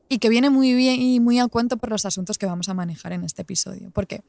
y 0.09 0.19
que 0.19 0.29
viene 0.29 0.49
muy 0.51 0.73
bien 0.73 1.01
y 1.01 1.19
muy 1.19 1.39
a 1.39 1.47
cuento 1.47 1.77
por 1.77 1.89
los 1.89 2.05
asuntos 2.05 2.37
que 2.37 2.45
vamos 2.45 2.69
a 2.69 2.73
manejar 2.75 3.13
en 3.13 3.23
este 3.23 3.41
episodio. 3.41 3.89
Porque 3.91 4.21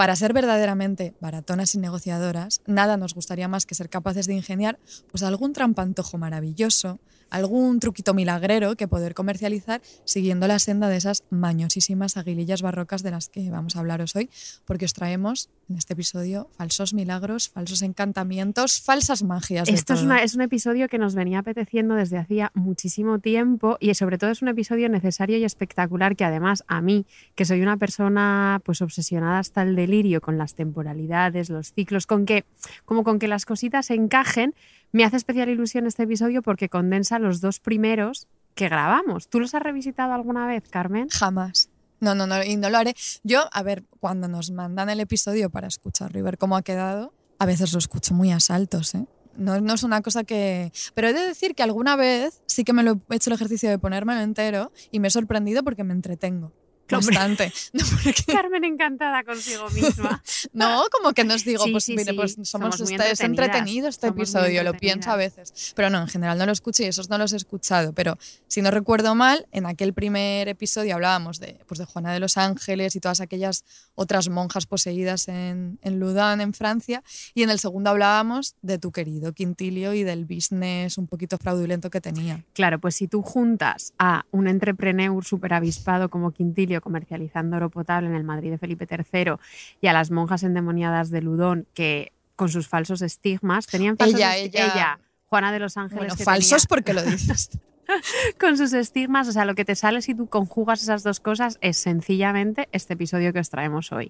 para 0.00 0.16
ser 0.16 0.32
verdaderamente 0.32 1.12
baratonas 1.20 1.74
y 1.74 1.78
negociadoras, 1.78 2.62
nada 2.66 2.96
nos 2.96 3.12
gustaría 3.12 3.48
más 3.48 3.66
que 3.66 3.74
ser 3.74 3.90
capaces 3.90 4.26
de 4.26 4.32
ingeniar 4.32 4.78
pues 5.10 5.22
algún 5.22 5.52
trampantojo 5.52 6.16
maravilloso, 6.16 7.00
algún 7.30 7.80
truquito 7.80 8.14
milagrero 8.14 8.76
que 8.76 8.88
poder 8.88 9.14
comercializar 9.14 9.80
siguiendo 10.04 10.46
la 10.48 10.58
senda 10.58 10.88
de 10.88 10.96
esas 10.96 11.24
mañosísimas 11.30 12.16
aguilillas 12.16 12.62
barrocas 12.62 13.02
de 13.02 13.10
las 13.10 13.28
que 13.28 13.48
vamos 13.50 13.76
a 13.76 13.80
hablaros 13.80 14.14
hoy, 14.16 14.30
porque 14.64 14.84
os 14.84 14.92
traemos 14.92 15.48
en 15.68 15.76
este 15.78 15.92
episodio 15.94 16.48
falsos 16.56 16.94
milagros, 16.94 17.48
falsos 17.48 17.82
encantamientos, 17.82 18.80
falsas 18.80 19.22
magias. 19.22 19.68
Esto 19.68 19.94
es, 19.94 20.02
una- 20.02 20.22
es 20.22 20.34
un 20.34 20.40
episodio 20.42 20.88
que 20.88 20.98
nos 20.98 21.14
venía 21.14 21.38
apeteciendo 21.40 21.94
desde 21.94 22.18
hacía 22.18 22.50
muchísimo 22.54 23.18
tiempo 23.18 23.76
y 23.80 23.94
sobre 23.94 24.18
todo 24.18 24.30
es 24.30 24.42
un 24.42 24.48
episodio 24.48 24.88
necesario 24.88 25.38
y 25.38 25.44
espectacular 25.44 26.16
que 26.16 26.24
además 26.24 26.64
a 26.66 26.80
mí, 26.80 27.06
que 27.34 27.44
soy 27.44 27.62
una 27.62 27.76
persona 27.76 28.60
pues 28.64 28.82
obsesionada 28.82 29.38
hasta 29.38 29.62
el 29.62 29.76
delirio 29.76 30.20
con 30.20 30.38
las 30.38 30.54
temporalidades, 30.54 31.50
los 31.50 31.72
ciclos, 31.72 32.06
con 32.06 32.26
que 32.26 32.44
como 32.84 33.04
con 33.04 33.18
que 33.18 33.28
las 33.28 33.44
cositas 33.46 33.90
encajen, 33.90 34.54
me 34.92 35.04
hace 35.04 35.16
especial 35.16 35.48
ilusión 35.48 35.86
este 35.86 36.04
episodio 36.04 36.42
porque 36.42 36.68
condensa 36.68 37.18
los 37.18 37.40
dos 37.40 37.60
primeros 37.60 38.28
que 38.54 38.68
grabamos. 38.68 39.28
¿Tú 39.28 39.40
los 39.40 39.54
has 39.54 39.62
revisitado 39.62 40.12
alguna 40.12 40.46
vez, 40.46 40.64
Carmen? 40.68 41.08
Jamás. 41.08 41.70
No, 42.00 42.14
no, 42.14 42.26
no, 42.26 42.42
y 42.42 42.56
no 42.56 42.70
lo 42.70 42.78
haré. 42.78 42.94
Yo, 43.22 43.44
a 43.52 43.62
ver, 43.62 43.84
cuando 44.00 44.26
nos 44.26 44.50
mandan 44.50 44.88
el 44.88 45.00
episodio 45.00 45.50
para 45.50 45.68
escucharlo 45.68 46.18
y 46.18 46.22
ver 46.22 46.38
cómo 46.38 46.56
ha 46.56 46.62
quedado, 46.62 47.12
a 47.38 47.46
veces 47.46 47.72
lo 47.72 47.78
escucho 47.78 48.14
muy 48.14 48.32
a 48.32 48.40
saltos, 48.40 48.94
¿eh? 48.94 49.06
No, 49.36 49.60
no 49.60 49.74
es 49.74 49.82
una 49.82 50.02
cosa 50.02 50.24
que... 50.24 50.72
Pero 50.94 51.08
he 51.08 51.12
de 51.12 51.20
decir 51.20 51.54
que 51.54 51.62
alguna 51.62 51.96
vez 51.96 52.42
sí 52.46 52.64
que 52.64 52.72
me 52.72 52.82
lo 52.82 53.00
he 53.10 53.16
hecho 53.16 53.30
el 53.30 53.34
ejercicio 53.34 53.70
de 53.70 53.78
ponérmelo 53.78 54.20
entero 54.20 54.72
y 54.90 55.00
me 55.00 55.08
he 55.08 55.10
sorprendido 55.10 55.62
porque 55.62 55.84
me 55.84 55.92
entretengo. 55.92 56.52
Hombre. 56.96 57.16
Bastante. 57.16 57.52
No, 57.72 57.84
porque- 58.02 58.24
Carmen 58.32 58.64
encantada 58.64 59.22
consigo 59.24 59.68
misma. 59.70 60.22
no, 60.52 60.84
como 60.90 61.12
que 61.12 61.24
nos 61.24 61.44
digo, 61.44 61.64
Sí, 61.64 61.70
pues 61.72 61.84
sí, 61.84 61.94
mire, 61.96 62.14
pues 62.14 62.32
somos, 62.42 62.76
Somos 62.76 62.90
este- 62.90 63.10
es 63.10 63.20
entretenido 63.20 63.88
este 63.88 64.08
Somos 64.08 64.18
episodio, 64.18 64.62
lo 64.64 64.74
pienso 64.74 65.10
a 65.10 65.16
veces. 65.16 65.72
Pero 65.76 65.90
no, 65.90 66.00
en 66.00 66.08
general 66.08 66.38
no 66.38 66.46
lo 66.46 66.52
escucho 66.52 66.82
y 66.82 66.86
esos 66.86 67.08
no 67.10 67.18
los 67.18 67.32
he 67.32 67.36
escuchado. 67.36 67.92
Pero 67.92 68.18
si 68.48 68.62
no 68.62 68.70
recuerdo 68.70 69.14
mal, 69.14 69.46
en 69.52 69.66
aquel 69.66 69.92
primer 69.94 70.48
episodio 70.48 70.94
hablábamos 70.94 71.38
de, 71.40 71.58
pues 71.66 71.78
de 71.78 71.84
Juana 71.84 72.12
de 72.12 72.20
los 72.20 72.36
Ángeles 72.36 72.96
y 72.96 73.00
todas 73.00 73.20
aquellas 73.20 73.64
otras 73.94 74.28
monjas 74.28 74.66
poseídas 74.66 75.28
en, 75.28 75.78
en 75.82 76.00
Loudun, 76.00 76.40
en 76.40 76.52
Francia. 76.54 77.02
Y 77.34 77.42
en 77.42 77.50
el 77.50 77.58
segundo 77.58 77.90
hablábamos 77.90 78.54
de 78.62 78.78
tu 78.78 78.92
querido 78.92 79.32
Quintilio 79.32 79.94
y 79.94 80.02
del 80.02 80.24
business 80.24 80.98
un 80.98 81.06
poquito 81.06 81.38
fraudulento 81.38 81.90
que 81.90 82.00
tenía. 82.00 82.44
Claro, 82.52 82.78
pues 82.80 82.96
si 82.96 83.08
tú 83.08 83.22
juntas 83.22 83.92
a 83.98 84.24
un 84.30 84.48
entrepreneur 84.48 85.24
súper 85.24 85.52
avispado 85.54 86.08
como 86.10 86.32
Quintilio 86.32 86.79
comercializando 86.80 87.56
oro 87.56 87.70
potable 87.70 88.08
en 88.08 88.14
el 88.14 88.24
Madrid 88.24 88.50
de 88.50 88.58
Felipe 88.58 88.86
III 88.90 89.32
y 89.80 89.86
a 89.88 89.92
las 89.92 90.10
monjas 90.10 90.42
endemoniadas 90.42 91.10
de 91.10 91.22
Ludón 91.22 91.66
que 91.74 92.12
con 92.36 92.48
sus 92.48 92.68
falsos 92.68 93.02
estigmas 93.02 93.66
tenían 93.66 93.96
falsos 93.96 94.16
Ella, 94.18 94.36
esti- 94.38 94.50
ella- 94.54 94.98
Juana 95.26 95.52
de 95.52 95.58
los 95.60 95.76
Ángeles. 95.76 95.98
Bueno, 95.98 96.16
que 96.16 96.24
falsos 96.24 96.66
tenía- 96.66 96.68
porque 96.68 96.92
lo 96.94 97.02
dices. 97.04 97.50
con 98.40 98.56
sus 98.56 98.72
estigmas. 98.72 99.28
O 99.28 99.32
sea, 99.32 99.44
lo 99.44 99.54
que 99.54 99.64
te 99.64 99.74
sale 99.76 100.00
si 100.02 100.14
tú 100.14 100.26
conjugas 100.28 100.82
esas 100.82 101.02
dos 101.02 101.20
cosas 101.20 101.58
es 101.60 101.76
sencillamente 101.76 102.68
este 102.72 102.94
episodio 102.94 103.32
que 103.32 103.40
os 103.40 103.50
traemos 103.50 103.92
hoy. 103.92 104.08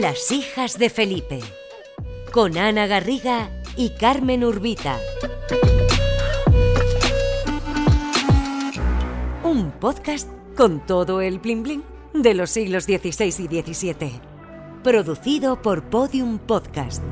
Las 0.00 0.30
hijas 0.30 0.78
de 0.78 0.90
Felipe, 0.90 1.40
con 2.36 2.58
Ana 2.58 2.86
Garriga 2.86 3.48
y 3.78 3.88
Carmen 3.88 4.44
Urbita. 4.44 4.98
Un 9.42 9.70
podcast 9.80 10.28
con 10.54 10.84
todo 10.84 11.22
el 11.22 11.38
bling 11.38 11.62
bling 11.62 11.82
de 12.12 12.34
los 12.34 12.50
siglos 12.50 12.84
XVI 12.84 13.48
y 13.50 13.62
XVII. 13.62 14.20
Producido 14.84 15.62
por 15.62 15.84
Podium 15.84 16.38
Podcast. 16.38 17.02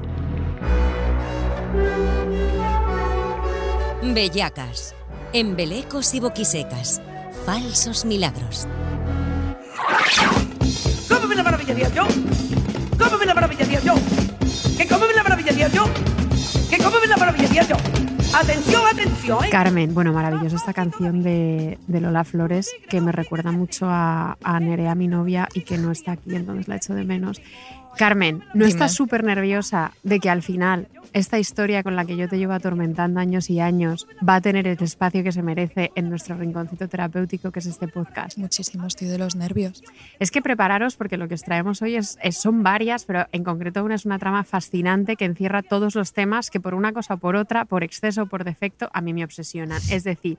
Bellacas, 4.03 4.95
embelecos 5.33 6.13
y 6.13 6.21
boquisecas, 6.21 7.01
falsos 7.47 8.05
milagros. 8.05 8.69
¡Cómeme 11.09 11.35
la 11.35 11.43
maravilla 11.43 11.75
día 11.75 11.89
yo! 11.89 12.07
¡Cómeme 12.99 13.25
la 13.25 13.35
maravilla 13.35 13.65
día 13.65 13.81
yo! 13.81 13.95
¡Que 15.55 15.61
cómeme 15.61 15.67
la 15.69 15.69
maravilla 15.69 15.69
día 15.69 15.69
yo! 15.69 15.85
¡Que 16.69 16.79
cómeme 16.79 17.07
la 17.07 17.63
yo! 17.63 17.77
¡Atención, 18.35 18.83
atención! 18.91 19.39
Carmen, 19.53 19.95
bueno, 19.95 20.13
maravillosa 20.13 20.57
esta 20.57 20.73
canción 20.73 21.23
de, 21.23 21.79
de 21.87 22.01
Lola 22.01 22.25
Flores 22.25 22.73
que 22.89 23.01
me 23.01 23.13
recuerda 23.13 23.53
mucho 23.53 23.87
a, 23.89 24.37
a 24.43 24.59
Nerea, 24.59 24.97
mi 24.97 25.07
novia, 25.07 25.49
y 25.55 25.61
que 25.61 25.79
no 25.79 25.93
está 25.93 26.13
aquí, 26.13 26.35
entonces 26.35 26.67
la 26.67 26.75
echo 26.75 26.95
de 26.95 27.05
menos. 27.05 27.41
Carmen, 27.97 28.39
¿no 28.55 28.65
Dime. 28.65 28.69
estás 28.69 28.93
súper 28.95 29.25
nerviosa 29.25 29.93
de 30.03 30.21
que 30.21 30.31
al 30.31 30.43
final 30.43 30.89
esta 31.13 31.39
historia 31.39 31.85
con 31.85 31.95
la 31.95 32.05
que 32.05 32.17
yo 32.17 32.29
te 32.29 32.39
llevo 32.39 32.53
atormentando 32.55 33.21
años 33.21 33.49
y 33.49 33.61
años 33.61 34.09
va 34.29 34.37
a 34.37 34.41
tener 34.41 34.67
el 34.67 34.83
espacio 34.83 35.23
que 35.23 35.31
se 35.31 35.43
merece 35.43 35.93
en 35.95 36.11
nuestro 36.11 36.37
rinconcito 36.37 36.89
terapéutico 36.89 37.53
que 37.53 37.61
es 37.61 37.67
este 37.67 37.87
podcast? 37.87 38.37
Muchísimo, 38.37 38.87
estoy 38.87 39.07
de 39.09 39.19
los 39.19 39.37
nervios. 39.37 39.83
Es 40.19 40.33
que 40.33 40.43
prepararos 40.43 40.97
porque 40.97 41.17
lo 41.17 41.29
que 41.29 41.35
os 41.35 41.43
traemos 41.45 41.83
hoy 41.83 41.95
es, 41.95 42.19
es- 42.21 42.39
son 42.39 42.65
varias, 42.65 43.05
pero 43.05 43.27
en 43.31 43.45
concreto 43.45 43.85
una 43.85 43.95
es 43.95 44.05
una 44.07 44.19
trama 44.19 44.43
fascinante 44.43 45.15
que 45.15 45.25
encierra 45.25 45.63
todos 45.63 45.95
los 45.95 46.13
temas 46.13 46.51
que 46.51 46.59
por 46.59 46.75
una 46.75 46.93
cosa 46.93 47.15
o 47.15 47.19
por 47.19 47.37
otra, 47.37 47.65
por 47.65 47.85
exceso 47.85 48.23
o 48.23 48.27
por 48.27 48.43
defecto, 48.43 48.91
a 48.93 49.01
mí 49.01 49.13
me 49.15 49.23
obsesionan. 49.25 49.81
Es 49.91 50.03
decir, 50.03 50.37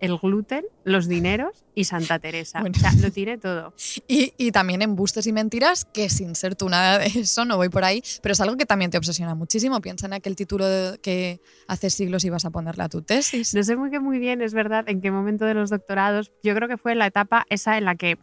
el 0.00 0.16
gluten, 0.18 0.64
los 0.84 1.08
dineros 1.08 1.64
y 1.74 1.84
Santa 1.84 2.18
Teresa. 2.18 2.60
Bueno. 2.60 2.74
O 2.76 2.80
sea, 2.80 2.92
lo 3.00 3.10
tiene 3.10 3.38
todo. 3.38 3.74
Y, 4.08 4.32
y 4.38 4.50
también 4.52 4.82
embustes 4.82 5.26
y 5.26 5.32
mentiras, 5.32 5.84
que 5.84 6.08
sin 6.10 6.34
ser 6.34 6.54
tú 6.56 6.68
nada 6.68 6.98
de 6.98 7.06
eso, 7.06 7.44
no 7.44 7.56
voy 7.56 7.68
por 7.68 7.84
ahí, 7.84 8.02
pero 8.22 8.32
es 8.32 8.40
algo 8.40 8.56
que 8.56 8.66
también 8.66 8.90
te 8.90 8.98
obsesiona 8.98 9.34
muchísimo. 9.34 9.80
Piensa 9.80 10.06
en 10.06 10.14
aquel 10.14 10.36
título 10.36 10.66
de- 10.66 10.98
que 10.98 11.40
hace 11.68 11.90
siglos 11.90 12.24
ibas 12.24 12.44
a 12.44 12.50
ponerle 12.50 12.84
a 12.84 12.88
tu 12.88 13.02
tesis. 13.02 13.54
No 13.54 13.62
sé 13.62 13.76
muy, 13.76 13.90
que 13.90 14.00
muy 14.00 14.18
bien, 14.18 14.40
es 14.42 14.54
verdad, 14.54 14.84
en 14.88 15.00
qué 15.00 15.10
momento 15.10 15.44
de 15.44 15.54
los 15.54 15.70
doctorados. 15.70 16.32
Yo 16.42 16.54
creo 16.54 16.68
que 16.68 16.76
fue 16.78 16.92
en 16.92 16.98
la 16.98 17.06
etapa 17.06 17.46
esa 17.50 17.76
en 17.78 17.84
la 17.84 17.94
que 17.96 18.18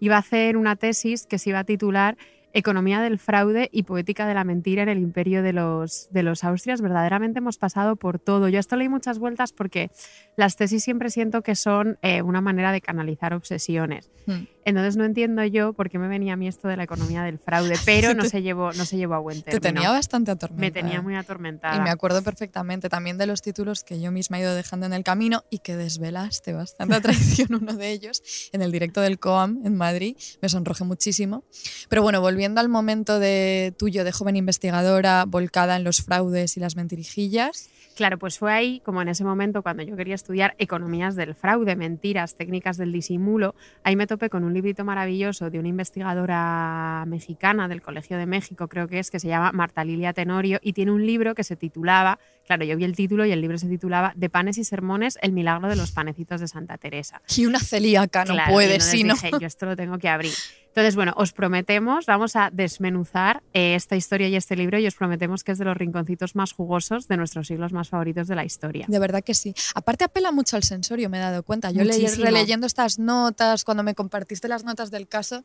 iba 0.00 0.16
a 0.16 0.20
hacer 0.20 0.56
una 0.56 0.76
tesis 0.76 1.26
que 1.26 1.38
se 1.38 1.50
iba 1.50 1.60
a 1.60 1.64
titular 1.64 2.16
Economía 2.58 3.00
del 3.00 3.20
fraude 3.20 3.68
y 3.72 3.84
poética 3.84 4.26
de 4.26 4.34
la 4.34 4.42
mentira 4.42 4.82
en 4.82 4.88
el 4.88 4.98
imperio 4.98 5.44
de 5.44 5.52
los, 5.52 6.08
de 6.10 6.24
los 6.24 6.42
Austrias. 6.42 6.80
Verdaderamente 6.80 7.38
hemos 7.38 7.56
pasado 7.56 7.94
por 7.94 8.18
todo. 8.18 8.48
Yo 8.48 8.58
esto 8.58 8.74
leí 8.74 8.88
muchas 8.88 9.20
vueltas 9.20 9.52
porque 9.52 9.92
las 10.36 10.56
tesis 10.56 10.82
siempre 10.82 11.10
siento 11.10 11.42
que 11.42 11.54
son 11.54 11.98
eh, 12.02 12.20
una 12.20 12.40
manera 12.40 12.72
de 12.72 12.80
canalizar 12.80 13.32
obsesiones. 13.32 14.10
Hmm. 14.26 14.46
Entonces 14.68 14.96
no 14.96 15.04
entiendo 15.04 15.42
yo 15.44 15.72
por 15.72 15.88
qué 15.88 15.98
me 15.98 16.08
venía 16.08 16.34
a 16.34 16.36
mí 16.36 16.46
esto 16.46 16.68
de 16.68 16.76
la 16.76 16.82
economía 16.84 17.22
del 17.22 17.38
fraude, 17.38 17.74
pero 17.84 18.12
no 18.14 18.22
Te- 18.24 18.28
se 18.28 18.42
llevó, 18.42 18.72
no 18.72 18.84
se 18.84 18.96
llevó 18.96 19.14
a 19.14 19.18
buen 19.18 19.38
Te 19.42 19.52
término. 19.52 19.74
tenía 19.74 19.90
bastante 19.90 20.30
atormentada. 20.30 20.60
me 20.60 20.70
tenía 20.70 21.00
muy 21.02 21.14
atormentada. 21.16 21.76
Y 21.76 21.80
me 21.80 21.90
acuerdo 21.90 22.22
perfectamente 22.22 22.88
también 22.88 23.16
de 23.18 23.26
los 23.26 23.40
títulos 23.42 23.82
que 23.82 24.00
yo 24.00 24.12
misma 24.12 24.38
he 24.38 24.42
ido 24.42 24.54
dejando 24.54 24.86
en 24.86 24.92
el 24.92 25.04
camino 25.04 25.44
y 25.50 25.60
que 25.60 25.76
desvelaste 25.76 26.52
bastante 26.52 26.94
a 26.94 27.00
traición 27.00 27.54
uno 27.60 27.72
de 27.74 27.90
ellos 27.90 28.22
en 28.52 28.62
el 28.62 28.70
directo 28.72 29.00
del 29.00 29.18
COAM 29.18 29.62
en 29.64 29.74
Madrid. 29.76 30.16
Me 30.42 30.48
sonrojé 30.48 30.84
muchísimo. 30.84 31.44
Pero 31.88 32.02
bueno, 32.02 32.20
volviendo 32.20 32.60
al 32.60 32.68
momento 32.68 33.18
de 33.18 33.74
tuyo 33.78 34.04
de 34.04 34.12
joven 34.12 34.36
investigadora 34.36 35.24
volcada 35.26 35.76
en 35.76 35.84
los 35.84 36.02
fraudes 36.02 36.56
y 36.56 36.60
las 36.60 36.76
mentirijillas. 36.76 37.70
Claro, 37.98 38.16
pues 38.16 38.38
fue 38.38 38.52
ahí, 38.52 38.80
como 38.84 39.02
en 39.02 39.08
ese 39.08 39.24
momento, 39.24 39.60
cuando 39.60 39.82
yo 39.82 39.96
quería 39.96 40.14
estudiar 40.14 40.54
economías 40.58 41.16
del 41.16 41.34
fraude, 41.34 41.74
mentiras, 41.74 42.36
técnicas 42.36 42.76
del 42.76 42.92
disimulo, 42.92 43.56
ahí 43.82 43.96
me 43.96 44.06
topé 44.06 44.30
con 44.30 44.44
un 44.44 44.54
librito 44.54 44.84
maravilloso 44.84 45.50
de 45.50 45.58
una 45.58 45.66
investigadora 45.66 47.02
mexicana 47.08 47.66
del 47.66 47.82
Colegio 47.82 48.16
de 48.16 48.26
México, 48.26 48.68
creo 48.68 48.86
que 48.86 49.00
es, 49.00 49.10
que 49.10 49.18
se 49.18 49.26
llama 49.26 49.50
Marta 49.50 49.82
Lilia 49.82 50.12
Tenorio, 50.12 50.60
y 50.62 50.74
tiene 50.74 50.92
un 50.92 51.04
libro 51.04 51.34
que 51.34 51.42
se 51.42 51.56
titulaba, 51.56 52.20
claro, 52.46 52.64
yo 52.64 52.76
vi 52.76 52.84
el 52.84 52.94
título 52.94 53.26
y 53.26 53.32
el 53.32 53.40
libro 53.40 53.58
se 53.58 53.66
titulaba 53.66 54.12
De 54.14 54.30
panes 54.30 54.58
y 54.58 54.62
sermones, 54.64 55.18
el 55.20 55.32
milagro 55.32 55.68
de 55.68 55.74
los 55.74 55.90
panecitos 55.90 56.40
de 56.40 56.46
Santa 56.46 56.78
Teresa. 56.78 57.20
Y 57.36 57.46
una 57.46 57.58
celíaca 57.58 58.24
no 58.24 58.34
Claro, 58.34 58.52
puede, 58.52 58.74
entonces 58.74 58.92
si 58.92 59.02
no. 59.02 59.14
dije, 59.14 59.30
yo 59.40 59.46
esto 59.48 59.66
lo 59.66 59.74
tengo 59.74 59.98
que 59.98 60.08
abrir. 60.08 60.34
Entonces, 60.78 60.94
bueno, 60.94 61.12
os 61.16 61.32
prometemos, 61.32 62.06
vamos 62.06 62.36
a 62.36 62.50
desmenuzar 62.52 63.42
eh, 63.52 63.74
esta 63.74 63.96
historia 63.96 64.28
y 64.28 64.36
este 64.36 64.54
libro 64.54 64.78
y 64.78 64.86
os 64.86 64.94
prometemos 64.94 65.42
que 65.42 65.50
es 65.50 65.58
de 65.58 65.64
los 65.64 65.76
rinconcitos 65.76 66.36
más 66.36 66.52
jugosos 66.52 67.08
de 67.08 67.16
nuestros 67.16 67.48
siglos 67.48 67.72
más 67.72 67.88
favoritos 67.88 68.28
de 68.28 68.36
la 68.36 68.44
historia. 68.44 68.84
De 68.86 69.00
verdad 69.00 69.24
que 69.24 69.34
sí. 69.34 69.52
Aparte 69.74 70.04
apela 70.04 70.30
mucho 70.30 70.54
al 70.54 70.62
sensorio, 70.62 71.10
me 71.10 71.18
he 71.18 71.20
dado 71.20 71.42
cuenta. 71.42 71.72
Yo 71.72 71.82
leí, 71.82 72.06
releyendo 72.22 72.66
estas 72.68 73.00
notas, 73.00 73.64
cuando 73.64 73.82
me 73.82 73.96
compartiste 73.96 74.46
las 74.46 74.62
notas 74.62 74.92
del 74.92 75.08
caso, 75.08 75.42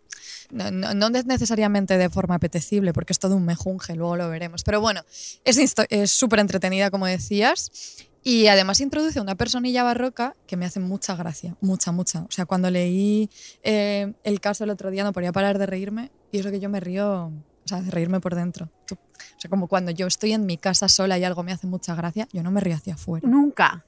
no, 0.51 0.69
no- 0.69 1.09
necesariamente 1.09 1.97
de 1.97 2.09
forma 2.11 2.35
apetecible, 2.35 2.93
porque 2.93 3.13
es 3.13 3.17
todo 3.17 3.35
un 3.35 3.45
mejunje, 3.45 3.95
luego 3.95 4.15
lo 4.17 4.29
veremos. 4.29 4.63
Pero 4.63 4.81
bueno, 4.81 5.01
es 5.43 6.11
súper 6.11 6.39
entretenida, 6.41 6.91
como 6.91 7.07
decías. 7.07 7.71
Y 8.23 8.47
además 8.47 8.79
introduce 8.79 9.19
una 9.19 9.35
personilla 9.35 9.83
barroca 9.83 10.35
que 10.47 10.55
me 10.55 10.65
hace 10.65 10.79
mucha 10.79 11.15
gracia, 11.15 11.57
mucha, 11.59 11.91
mucha. 11.91 12.21
O 12.21 12.31
sea, 12.31 12.45
cuando 12.45 12.69
leí 12.69 13.29
eh, 13.63 14.13
el 14.23 14.39
caso 14.39 14.63
el 14.63 14.69
otro 14.69 14.91
día 14.91 15.03
no 15.03 15.11
podía 15.11 15.33
parar 15.33 15.57
de 15.57 15.65
reírme 15.65 16.09
y 16.31 16.39
eso 16.39 16.49
que 16.49 16.61
yo 16.61 16.69
me 16.69 16.79
río, 16.79 17.25
o 17.25 17.67
sea, 17.67 17.81
de 17.81 17.91
reírme 17.91 18.21
por 18.21 18.35
dentro. 18.35 18.69
O 18.89 19.39
sea, 19.39 19.49
como 19.49 19.67
cuando 19.67 19.91
yo 19.91 20.07
estoy 20.07 20.31
en 20.31 20.45
mi 20.45 20.57
casa 20.57 20.87
sola 20.87 21.17
y 21.17 21.25
algo 21.25 21.43
me 21.43 21.51
hace 21.51 21.67
mucha 21.67 21.95
gracia, 21.95 22.27
yo 22.31 22.43
no 22.43 22.51
me 22.51 22.61
río 22.61 22.75
hacia 22.75 22.93
afuera. 22.93 23.27
Nunca. 23.27 23.83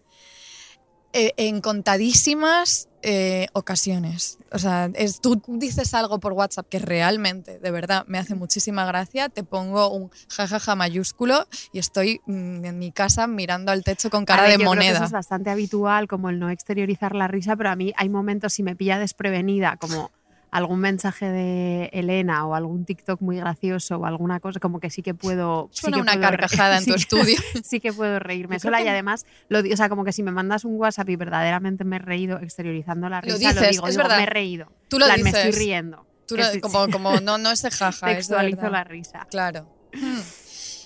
Eh, 1.17 1.33
en 1.37 1.61
contadísimas 1.61 2.89
eh, 3.01 3.47
ocasiones. 3.53 4.37
O 4.51 4.59
sea, 4.59 4.89
es, 4.95 5.21
tú 5.21 5.41
dices 5.47 5.93
algo 5.93 6.19
por 6.19 6.33
WhatsApp 6.33 6.67
que 6.67 6.77
realmente, 6.77 7.57
de 7.57 7.71
verdad, 7.71 8.03
me 8.07 8.17
hace 8.17 8.35
muchísima 8.35 8.85
gracia, 8.85 9.29
te 9.29 9.45
pongo 9.45 9.87
un 9.91 10.11
jajaja 10.27 10.75
mayúsculo 10.75 11.47
y 11.71 11.79
estoy 11.79 12.19
mm, 12.25 12.65
en 12.65 12.79
mi 12.79 12.91
casa 12.91 13.27
mirando 13.27 13.71
al 13.71 13.85
techo 13.85 14.09
con 14.09 14.25
cara 14.25 14.41
ver, 14.41 14.51
de 14.51 14.57
yo 14.57 14.57
creo 14.59 14.71
que 14.71 14.75
moneda. 14.75 14.95
eso 14.97 15.05
es 15.05 15.11
bastante 15.13 15.49
habitual, 15.51 16.09
como 16.09 16.29
el 16.29 16.37
no 16.37 16.49
exteriorizar 16.49 17.15
la 17.15 17.29
risa, 17.29 17.55
pero 17.55 17.69
a 17.69 17.77
mí 17.77 17.93
hay 17.95 18.09
momentos, 18.09 18.51
si 18.51 18.63
me 18.63 18.75
pilla 18.75 18.99
desprevenida, 18.99 19.77
como 19.77 20.11
algún 20.57 20.79
mensaje 20.79 21.29
de 21.29 21.89
Elena 21.93 22.45
o 22.47 22.55
algún 22.55 22.85
TikTok 22.85 23.21
muy 23.21 23.37
gracioso 23.37 23.97
o 23.97 24.05
alguna 24.05 24.39
cosa, 24.39 24.59
como 24.59 24.79
que 24.79 24.89
sí 24.89 25.01
que 25.01 25.13
puedo. 25.13 25.69
sí 25.71 25.81
Suena 25.81 25.97
que 25.97 26.01
una 26.01 26.11
puedo 26.13 26.21
carcajada 26.29 26.77
en 26.77 26.83
sí 26.83 26.91
tu 26.91 26.95
estudio. 26.95 27.37
sí 27.63 27.79
que 27.79 27.91
puedo 27.93 28.19
reírme 28.19 28.59
sola 28.59 28.77
que- 28.79 28.85
y 28.85 28.87
además, 28.87 29.25
lo, 29.49 29.59
o 29.59 29.75
sea, 29.77 29.89
como 29.89 30.03
que 30.05 30.11
si 30.13 30.23
me 30.23 30.31
mandas 30.31 30.63
un 30.65 30.75
WhatsApp 30.79 31.09
y 31.09 31.15
verdaderamente 31.17 31.83
me 31.83 31.97
he 31.97 31.99
reído 31.99 32.39
exteriorizando 32.39 33.09
la 33.09 33.17
Lo 33.17 33.35
risa, 33.35 33.49
lo, 33.53 33.59
dices, 33.61 33.69
digo, 33.71 33.87
es 33.87 33.93
digo, 33.95 34.03
verdad. 34.03 34.17
me 34.17 34.23
he 34.23 34.27
reído. 34.27 34.71
Tú 34.87 34.97
lo 34.99 35.05
plan, 35.05 35.21
me 35.23 35.29
estoy 35.29 35.45
dices. 35.47 35.59
riendo. 35.59 36.05
Tú 36.27 36.37
lo- 36.37 36.45
sí, 36.45 36.59
como, 36.61 36.85
sí. 36.85 36.91
como 36.91 37.19
no, 37.19 37.37
no 37.37 37.51
es 37.51 37.61
de 37.61 37.71
jaja. 37.71 37.91
es 37.91 38.01
de 38.01 38.15
Textualizo 38.15 38.69
la 38.69 38.83
risa. 38.83 39.27
Claro. 39.29 39.67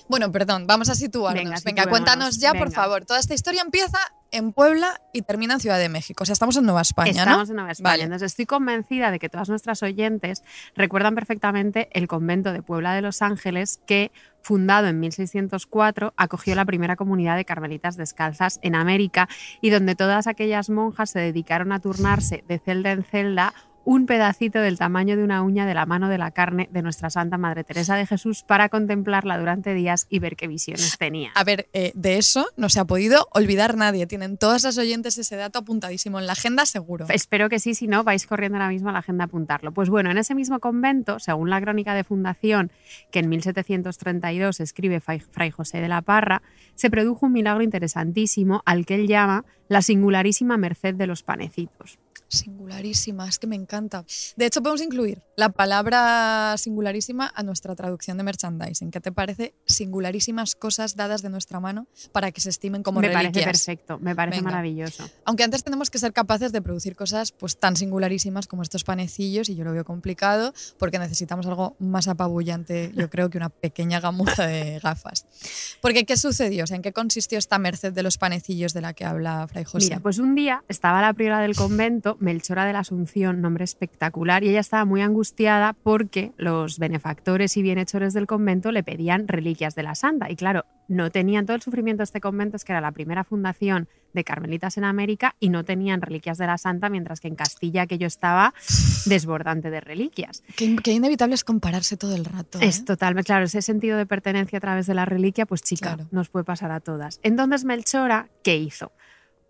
Bueno, 0.10 0.32
perdón, 0.32 0.66
vamos 0.66 0.90
a 0.90 0.96
situarnos. 0.96 1.64
Venga, 1.64 1.86
cuéntanos 1.86 2.40
ya, 2.40 2.54
por 2.56 2.72
favor. 2.72 3.06
Toda 3.06 3.20
esta 3.20 3.36
historia 3.36 3.62
empieza 3.62 4.00
en 4.32 4.54
Puebla 4.54 5.02
y 5.14 5.22
termina 5.22 5.54
en 5.54 5.60
Ciudad 5.60 5.78
de 5.78 5.88
México. 5.88 6.24
O 6.24 6.26
sea, 6.26 6.34
estamos 6.34 6.58
en 6.58 6.66
Nueva 6.66 6.82
España, 6.82 7.12
Estamos 7.12 7.48
¿no? 7.48 7.52
en 7.52 7.56
Nueva 7.56 7.72
España. 7.72 7.92
Vale. 7.92 8.04
Entonces 8.04 8.32
estoy 8.32 8.48
convencida 8.48 9.12
de 9.12 9.20
que 9.20 9.30
todas 9.30 9.50
nuestras 9.50 9.84
oyentes 9.84 10.44
recuerdan 10.76 11.14
perfectamente 11.14 11.90
el 11.94 12.08
convento 12.08 12.52
de 12.54 12.64
Puebla 12.64 12.94
de 12.94 13.02
Los 13.02 13.22
Ángeles 13.22 13.82
que, 13.86 14.12
fundado 14.42 14.88
en 14.88 15.00
1604, 15.00 16.14
acogió 16.18 16.56
la 16.56 16.66
primera 16.66 16.96
comunidad 16.96 17.36
de 17.36 17.46
carmelitas 17.46 17.96
descalzas 17.96 18.60
en 18.64 18.76
América 18.76 19.30
y 19.62 19.70
donde 19.70 19.96
todas 19.96 20.26
aquellas 20.26 20.72
monjas 20.72 21.12
se 21.12 21.20
dedicaron 21.20 21.72
a 21.72 21.80
turnarse 21.80 22.44
de 22.48 22.58
celda 22.60 22.92
en 22.92 23.04
celda 23.04 23.54
un 23.90 24.06
pedacito 24.06 24.60
del 24.60 24.78
tamaño 24.78 25.18
de 25.18 25.24
una 25.24 25.42
uña 25.42 25.66
de 25.66 25.74
la 25.74 25.88
mano 25.88 26.10
de 26.10 26.20
la 26.20 26.30
carne 26.30 26.70
de 26.72 26.84
nuestra 26.84 27.10
Santa 27.10 27.40
Madre 27.40 27.64
Teresa 27.64 27.96
de 27.96 28.06
Jesús 28.06 28.44
para 28.44 28.70
contemplarla 28.70 29.40
durante 29.40 29.74
días 29.74 30.06
y 30.12 30.20
ver 30.20 30.36
qué 30.36 30.48
visiones 30.48 30.96
tenía. 31.00 31.32
A 31.34 31.44
ver, 31.44 31.70
eh, 31.74 31.92
de 31.96 32.20
eso 32.20 32.46
no 32.56 32.70
se 32.70 32.80
ha 32.80 32.86
podido 32.86 33.28
olvidar 33.34 33.78
nadie. 33.78 34.06
Tienen 34.06 34.38
todas 34.38 34.64
las 34.64 34.78
oyentes 34.78 35.18
ese 35.18 35.38
dato 35.38 35.58
apuntadísimo 35.58 36.20
en 36.20 36.28
la 36.28 36.34
agenda, 36.34 36.68
seguro. 36.68 37.08
Espero 37.10 37.50
que 37.50 37.58
sí, 37.58 37.74
si 37.74 37.88
no, 37.88 38.04
vais 38.04 38.28
corriendo 38.28 38.60
ahora 38.60 38.70
mismo 38.70 38.90
a 38.90 38.92
la 38.92 39.00
agenda 39.00 39.24
a 39.24 39.26
apuntarlo. 39.26 39.72
Pues 39.72 39.90
bueno, 39.90 40.12
en 40.12 40.20
ese 40.20 40.36
mismo 40.36 40.60
convento, 40.60 41.18
según 41.18 41.50
la 41.50 41.60
crónica 41.60 41.96
de 41.96 42.04
fundación 42.04 42.72
que 43.10 43.18
en 43.18 43.30
1732 43.30 44.60
escribe 44.60 45.00
Fray 45.00 45.20
Fray 45.20 45.50
José 45.50 45.82
de 45.82 45.88
la 45.88 46.04
Parra, 46.04 46.44
se 46.76 46.92
produjo 46.92 47.26
un 47.26 47.32
milagro 47.32 47.64
interesantísimo 47.64 48.62
al 48.66 48.86
que 48.86 48.94
él 48.94 49.08
llama 49.08 49.46
la 49.68 49.82
singularísima 49.82 50.58
merced 50.58 50.94
de 50.94 51.08
los 51.08 51.24
panecitos. 51.24 51.98
Singularísima, 52.30 53.28
es 53.28 53.38
que 53.38 53.48
me 53.48 53.56
encanta. 53.56 54.06
De 54.36 54.46
hecho, 54.46 54.62
podemos 54.62 54.82
incluir 54.82 55.22
la 55.36 55.50
palabra 55.50 56.56
singularísima 56.58 57.32
a 57.36 57.44
nuestra 57.44 57.76
traducción 57.76 58.18
de 58.18 58.24
merchandising. 58.24 58.92
¿Qué 58.92 59.00
te 59.00 59.12
parece? 59.12 59.54
Singularísimas 59.66 60.56
cosas 60.56 60.96
dadas 60.96 61.22
de 61.22 61.30
nuestra 61.30 61.60
mano 61.60 61.88
para 62.12 62.32
que 62.32 62.42
se 62.42 62.50
estimen 62.50 62.84
como 62.84 63.02
me 63.02 63.08
reliquias. 63.08 63.46
parece 63.46 63.46
perfecto, 63.46 64.00
me 64.00 64.16
parece 64.16 64.40
Venga. 64.40 64.52
maravilloso. 64.52 65.10
Aunque 65.26 65.44
antes 65.44 65.64
tenemos 65.64 65.90
que 65.90 66.00
ser 66.00 66.14
capaces 66.14 66.52
de 66.52 66.62
producir 66.62 66.96
cosas 66.96 67.32
pues 67.32 67.60
tan 67.60 67.76
singularísimas 67.76 68.48
como 68.48 68.64
estos 68.64 68.84
panecillos 68.84 69.50
y 69.50 69.56
yo 69.56 69.64
lo 69.64 69.74
veo 69.74 69.86
complicado 69.86 70.54
porque 70.78 70.98
necesitamos 70.98 71.46
algo 71.46 71.76
más 71.80 72.08
apabullante, 72.08 72.92
yo 72.96 73.10
creo, 73.10 73.30
que 73.30 73.38
una 73.38 73.50
pequeña 73.50 74.00
gamuza 74.00 74.48
de 74.48 74.80
gafas. 74.80 75.26
Porque 75.82 76.06
¿qué 76.06 76.18
sucedió? 76.18 76.64
O 76.64 76.68
sea, 76.68 76.80
¿En 76.80 76.84
qué 76.84 76.94
consistió 76.94 77.38
esta 77.38 77.60
merced 77.60 77.92
de 77.92 78.04
los 78.04 78.18
panecillos 78.18 78.74
de 78.74 78.80
la 78.80 78.94
que 78.94 79.04
habla 79.04 79.46
Fray 79.50 79.66
José? 79.66 79.88
Mira, 79.88 80.00
pues 80.00 80.18
un 80.18 80.34
día 80.34 80.64
estaba 80.70 81.02
la 81.02 81.12
priora 81.14 81.42
del 81.42 81.54
convento, 81.54 82.16
Melchora 82.20 82.66
de 82.66 82.74
la 82.74 82.80
Asunción, 82.80 83.42
nombre 83.42 83.64
espectacular, 83.64 84.44
y 84.44 84.50
ella 84.50 84.60
estaba 84.60 84.86
muy 84.86 85.02
angustiada 85.02 85.74
porque 85.74 86.32
los 86.38 86.80
benefactores 86.80 87.56
y 87.58 87.62
bienhechores 87.62 88.14
del 88.14 88.28
convento 88.28 88.72
le 88.72 88.84
pedían 88.84 89.28
reliquias 89.28 89.76
de 89.76 89.84
la 89.84 89.96
santa. 89.96 90.30
Y 90.30 90.36
claro, 90.36 90.66
no 90.88 91.12
tenían 91.12 91.46
todo 91.46 91.56
el 91.56 91.62
sufrimiento 91.62 92.02
de 92.02 92.06
este 92.06 92.22
convento, 92.22 92.56
es 92.56 92.66
que 92.66 92.72
era 92.72 92.82
la 92.82 92.92
primera 92.92 93.24
fundación 93.24 93.88
de 94.14 94.24
carmelitas 94.24 94.76
en 94.78 94.84
América 94.86 95.36
y 95.40 95.50
no 95.50 95.64
tenían 95.64 96.02
reliquias 96.02 96.38
de 96.40 96.48
la 96.48 96.58
santa, 96.58 96.90
mientras 96.90 97.20
que 97.20 97.28
en 97.28 97.36
Castilla 97.36 97.84
aquello 97.84 98.08
estaba 98.08 98.54
desbordante 99.06 99.70
de 99.70 99.82
reliquias. 99.82 100.44
Qué, 100.56 100.76
qué 100.84 100.92
inevitable 100.94 101.36
es 101.36 101.44
compararse 101.44 101.96
todo 101.98 102.16
el 102.16 102.26
rato. 102.26 102.60
¿eh? 102.60 102.66
Es 102.66 102.86
totalmente, 102.86 103.28
claro, 103.28 103.46
ese 103.46 103.62
sentido 103.62 103.98
de 103.98 104.06
pertenencia 104.06 104.58
a 104.58 104.62
través 104.62 104.88
de 104.88 104.94
la 104.96 105.06
reliquia, 105.06 105.46
pues 105.46 105.62
chica, 105.62 105.96
Claro. 105.96 106.08
nos 106.12 106.30
puede 106.30 106.44
pasar 106.46 106.72
a 106.72 106.80
todas. 106.80 107.20
Entonces 107.24 107.66
Melchora, 107.66 108.30
¿qué 108.44 108.58
hizo? 108.58 108.92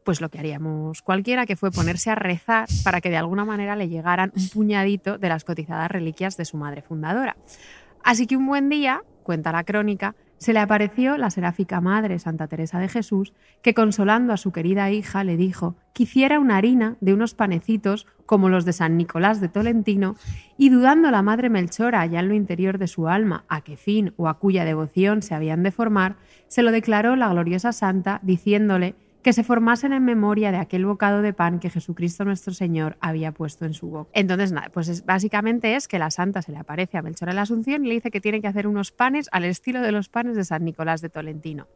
Pues 0.10 0.22
lo 0.22 0.30
que 0.30 0.40
haríamos 0.40 1.04
cualquiera, 1.04 1.46
que 1.46 1.56
fue 1.56 1.70
ponerse 1.70 2.10
a 2.10 2.16
rezar 2.16 2.68
para 2.84 3.00
que 3.00 3.12
de 3.12 3.18
alguna 3.18 3.46
manera 3.46 3.76
le 3.76 3.90
llegaran 3.90 4.32
un 4.36 4.50
puñadito 4.50 5.20
de 5.20 5.30
las 5.30 5.44
cotizadas 5.44 5.92
reliquias 5.92 6.36
de 6.36 6.46
su 6.46 6.58
madre 6.58 6.82
fundadora. 6.82 7.38
Así 8.04 8.26
que 8.26 8.36
un 8.36 8.48
buen 8.48 8.70
día, 8.70 9.04
cuenta 9.22 9.52
la 9.52 9.64
crónica, 9.64 10.16
se 10.40 10.52
le 10.52 10.62
apareció 10.62 11.16
la 11.18 11.30
seráfica 11.30 11.80
madre 11.80 12.18
Santa 12.18 12.48
Teresa 12.48 12.80
de 12.80 12.88
Jesús, 12.90 13.34
que 13.62 13.76
consolando 13.76 14.34
a 14.34 14.38
su 14.38 14.52
querida 14.52 14.90
hija 14.90 15.24
le 15.24 15.38
dijo 15.38 15.76
que 15.94 16.04
hiciera 16.04 16.40
una 16.40 16.58
harina 16.58 16.98
de 17.02 17.14
unos 17.14 17.36
panecitos 17.36 18.08
como 18.26 18.50
los 18.50 18.66
de 18.66 18.74
San 18.74 18.98
Nicolás 18.98 19.40
de 19.42 19.50
Tolentino, 19.50 20.16
y 20.58 20.70
dudando 20.70 21.12
la 21.12 21.22
madre 21.22 21.52
Melchora 21.52 22.02
allá 22.02 22.22
en 22.22 22.30
lo 22.30 22.34
interior 22.34 22.80
de 22.80 22.88
su 22.88 23.08
alma 23.08 23.46
a 23.48 23.62
qué 23.62 23.78
fin 23.78 24.16
o 24.18 24.28
a 24.28 24.40
cuya 24.40 24.66
devoción 24.66 25.22
se 25.22 25.36
habían 25.36 25.62
de 25.62 25.72
formar, 25.72 26.16
se 26.48 26.64
lo 26.64 26.72
declaró 26.72 27.16
la 27.16 27.30
gloriosa 27.30 27.74
santa 27.74 28.20
diciéndole 28.24 28.96
que 29.24 29.34
se 29.34 29.44
formasen 29.44 29.92
en 29.94 30.06
memoria 30.06 30.52
de 30.52 30.58
aquel 30.58 30.86
bocado 30.86 31.22
de 31.22 31.34
pan 31.34 31.60
que 31.60 31.70
Jesucristo 31.70 32.24
nuestro 32.24 32.54
Señor 32.54 32.98
había 33.02 33.32
puesto 33.34 33.66
en 33.66 33.74
su 33.74 33.90
boca. 33.90 34.10
Entonces, 34.14 34.52
nada, 34.54 34.70
pues 34.70 34.88
es- 34.88 35.06
básicamente 35.06 35.76
es 35.76 35.88
que 35.88 36.00
la 36.00 36.10
santa 36.10 36.42
se 36.42 36.52
le 36.54 36.58
aparece 36.58 36.98
a 36.98 37.02
Melchor 37.02 37.30
en 37.30 37.36
la 37.36 37.42
Asunción 37.42 37.84
y 37.84 37.90
le 37.90 37.94
dice 37.96 38.12
que 38.12 38.22
tiene 38.22 38.40
que 38.42 38.48
hacer 38.48 38.66
unos 38.68 38.92
panes 38.92 39.28
al 39.32 39.44
estilo 39.44 39.82
de 39.82 39.92
los 39.92 40.08
panes 40.10 40.36
de 40.38 40.46
San 40.46 40.64
Nicolás 40.64 41.02
de 41.02 41.10
Tolentino. 41.10 41.68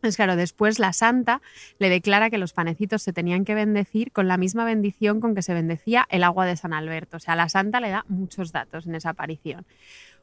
Pues 0.00 0.14
claro, 0.14 0.36
después 0.36 0.78
la 0.78 0.92
santa 0.92 1.40
le 1.78 1.88
declara 1.88 2.30
que 2.30 2.38
los 2.38 2.52
panecitos 2.52 3.02
se 3.02 3.12
tenían 3.12 3.44
que 3.44 3.54
bendecir 3.54 4.12
con 4.12 4.28
la 4.28 4.36
misma 4.36 4.64
bendición 4.64 5.20
con 5.20 5.34
que 5.34 5.42
se 5.42 5.54
bendecía 5.54 6.06
el 6.10 6.22
agua 6.22 6.46
de 6.46 6.56
San 6.56 6.72
Alberto. 6.72 7.16
O 7.16 7.20
sea, 7.20 7.34
la 7.34 7.48
santa 7.48 7.80
le 7.80 7.90
da 7.90 8.04
muchos 8.08 8.52
datos 8.52 8.86
en 8.86 8.94
esa 8.94 9.10
aparición. 9.10 9.66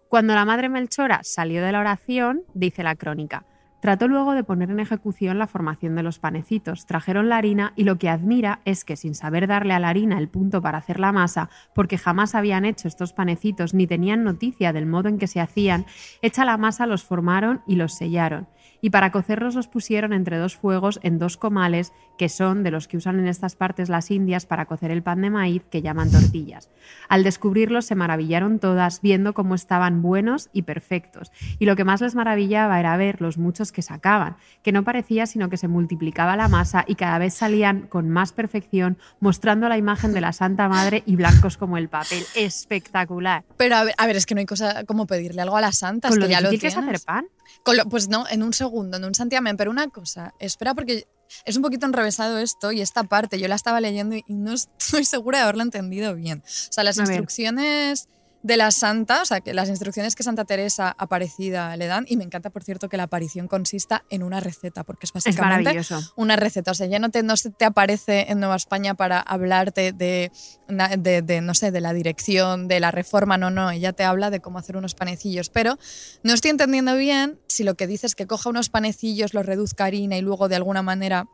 Cuando 0.08 0.36
la 0.36 0.46
madre 0.46 0.70
Melchora 0.70 1.22
salió 1.24 1.62
de 1.64 1.72
la 1.72 1.80
oración, 1.80 2.44
dice 2.54 2.84
la 2.84 2.96
crónica, 2.96 3.46
Trató 3.84 4.08
luego 4.08 4.34
de 4.34 4.46
poner 4.46 4.72
en 4.72 4.80
ejecución 4.80 5.38
la 5.38 5.46
formación 5.46 5.94
de 5.94 6.04
los 6.04 6.18
panecitos. 6.18 6.86
Trajeron 6.86 7.28
la 7.28 7.36
harina 7.36 7.74
y 7.76 7.84
lo 7.84 7.98
que 7.98 8.08
admira 8.08 8.62
es 8.64 8.86
que 8.86 8.96
sin 8.96 9.14
saber 9.14 9.46
darle 9.46 9.74
a 9.74 9.80
la 9.80 9.90
harina 9.90 10.20
el 10.20 10.30
punto 10.30 10.62
para 10.62 10.78
hacer 10.78 11.02
la 11.02 11.12
masa, 11.12 11.50
porque 11.76 11.98
jamás 11.98 12.34
habían 12.34 12.64
hecho 12.64 12.88
estos 12.88 13.12
panecitos 13.12 13.74
ni 13.74 13.86
tenían 13.86 14.24
noticia 14.24 14.72
del 14.72 14.86
modo 14.86 15.10
en 15.10 15.18
que 15.18 15.28
se 15.28 15.42
hacían, 15.42 15.86
hecha 16.22 16.46
la 16.46 16.56
masa 16.56 16.88
los 16.88 17.04
formaron 17.04 17.62
y 17.68 17.76
los 17.76 17.94
sellaron. 17.94 18.48
Y 18.80 18.92
para 18.92 19.12
cocerlos 19.12 19.54
los 19.56 19.68
pusieron 19.68 20.14
entre 20.14 20.38
dos 20.38 20.56
fuegos 20.56 21.02
en 21.04 21.20
dos 21.20 21.36
comales, 21.36 21.92
que 22.18 22.30
son 22.30 22.64
de 22.64 22.72
los 22.72 22.88
que 22.88 22.98
usan 22.98 23.20
en 23.20 23.28
estas 23.28 23.56
partes 23.56 23.90
las 23.90 24.12
indias 24.12 24.46
para 24.46 24.66
cocer 24.66 24.92
el 24.92 25.02
pan 25.04 25.22
de 25.22 25.30
maíz 25.30 25.64
que 25.70 25.82
llaman 25.82 26.12
tortillas. 26.12 26.70
Al 27.10 27.24
descubrirlos 27.24 27.86
se 27.86 27.96
maravillaron 27.96 28.60
todas, 28.60 29.02
viendo 29.02 29.34
cómo 29.34 29.56
estaban 29.56 30.02
buenos 30.02 30.50
y 30.54 30.62
perfectos. 30.62 31.32
Y 31.60 31.66
lo 31.66 31.76
que 31.76 31.84
más 31.84 32.02
les 32.02 32.14
maravillaba 32.16 32.80
era 32.80 32.96
ver 32.98 33.20
los 33.22 33.38
muchos 33.38 33.72
que 33.72 33.82
sacaban, 33.82 34.38
que 34.62 34.72
no 34.72 34.84
parecía 34.84 35.26
sino 35.26 35.50
que 35.50 35.58
se 35.58 35.68
multiplicaba 35.68 36.36
la 36.38 36.48
masa 36.48 36.86
y 36.88 36.96
cada 36.96 37.18
vez 37.18 37.34
salían 37.34 37.88
con 37.88 38.10
más 38.10 38.32
perfección, 38.32 38.98
mostrando 39.20 39.68
la 39.70 39.78
imagen 39.78 40.14
de 40.14 40.22
la 40.22 40.34
Santa 40.34 40.70
Madre 40.70 41.04
y 41.06 41.16
blancos 41.16 41.58
como 41.58 41.78
el 41.78 41.90
papel. 41.90 42.24
Espectacular. 42.36 43.44
Pero 43.58 43.76
a 43.76 43.84
ver, 43.84 43.94
a 43.98 44.08
ver, 44.08 44.16
es 44.16 44.26
que 44.26 44.36
no 44.36 44.40
hay 44.40 44.46
cosa 44.46 44.84
como 44.86 45.06
pedirle 45.08 45.42
algo 45.42 45.58
a 45.58 45.62
las 45.62 45.78
santas, 45.78 46.10
Con 46.12 46.20
que 46.20 46.26
lo 46.26 46.32
ya 46.32 46.42
lo 46.42 46.50
difícil 46.50 46.62
que 46.62 46.68
es 46.68 46.74
tienes. 46.76 46.90
hacer 46.96 47.06
pan. 47.06 47.26
Con 47.64 47.78
lo- 47.78 47.86
pues 47.86 48.08
no, 48.10 48.26
en 48.30 48.44
un 48.44 48.54
segundo, 48.54 48.98
en 48.98 49.06
un 49.06 49.14
santiamén. 49.16 49.58
Pero 49.58 49.72
una 49.72 49.88
cosa, 49.90 50.34
espera, 50.40 50.74
porque 50.74 51.06
es 51.46 51.56
un 51.56 51.62
poquito 51.62 51.86
enrevesado 51.86 52.38
esto 52.38 52.72
y 52.72 52.82
esta 52.82 53.04
parte 53.04 53.40
yo 53.40 53.48
la 53.48 53.56
estaba 53.56 53.82
leyendo 53.82 54.16
y 54.16 54.24
no 54.28 54.54
estoy 54.54 55.06
segura 55.06 55.40
de 55.40 55.44
haberlo 55.44 55.64
entendido 55.64 56.16
bien. 56.16 56.44
O 56.46 56.72
sea, 56.72 56.84
las 56.84 57.00
A 57.00 57.02
instrucciones 57.02 58.08
de 58.44 58.58
la 58.58 58.72
santa, 58.72 59.22
o 59.22 59.26
sea, 59.26 59.42
que 59.42 59.54
las 59.54 59.70
instrucciones 59.70 60.16
que 60.16 60.24
Santa 60.24 60.46
Teresa 60.46 60.94
Aparecida 60.98 61.76
le 61.78 61.88
dan, 61.88 62.06
y 62.08 62.18
me 62.18 62.26
encanta, 62.26 62.50
por 62.50 62.64
cierto, 62.64 62.90
que 62.90 62.98
la 62.98 63.04
aparición 63.04 63.48
consista 63.48 64.04
en 64.10 64.22
una 64.22 64.42
receta, 64.42 64.84
porque 64.84 65.06
es 65.06 65.14
básicamente 65.14 65.82
una 66.16 66.36
receta. 66.36 66.72
O 66.72 66.74
sea, 66.74 66.88
ya 66.88 67.00
no, 67.00 67.10
te, 67.10 67.24
no 67.24 67.38
se 67.38 67.50
te 67.50 67.66
aparece 67.66 68.26
en 68.30 68.40
Nueva 68.40 68.58
España 68.58 68.96
para 68.96 69.20
hablarte 69.20 69.94
de, 69.94 70.32
de, 70.68 71.22
de, 71.22 71.42
no 71.42 71.54
sé, 71.54 71.72
de 71.72 71.82
la 71.82 71.94
dirección, 71.94 72.68
de 72.68 72.80
la 72.82 72.92
reforma, 72.92 73.38
no, 73.38 73.50
no, 73.50 73.72
ella 73.72 73.94
te 73.94 74.04
habla 74.04 74.30
de 74.30 74.42
cómo 74.42 74.60
hacer 74.60 74.76
unos 74.76 74.94
panecillos. 74.94 75.50
Pero 75.50 75.78
no 76.24 76.34
estoy 76.34 76.52
entendiendo 76.52 76.96
bien 76.96 77.40
si 77.48 77.64
lo 77.64 77.76
que 77.76 77.88
dices 77.88 78.04
es 78.04 78.16
que 78.16 78.28
coja 78.28 78.50
unos 78.50 78.70
panecillos, 78.70 79.34
los 79.34 79.46
reduzca 79.46 79.86
a 79.86 79.88
harina 79.88 80.18
y 80.18 80.22
luego 80.22 80.50
de 80.50 80.58
alguna 80.58 80.82
manera 80.82 81.28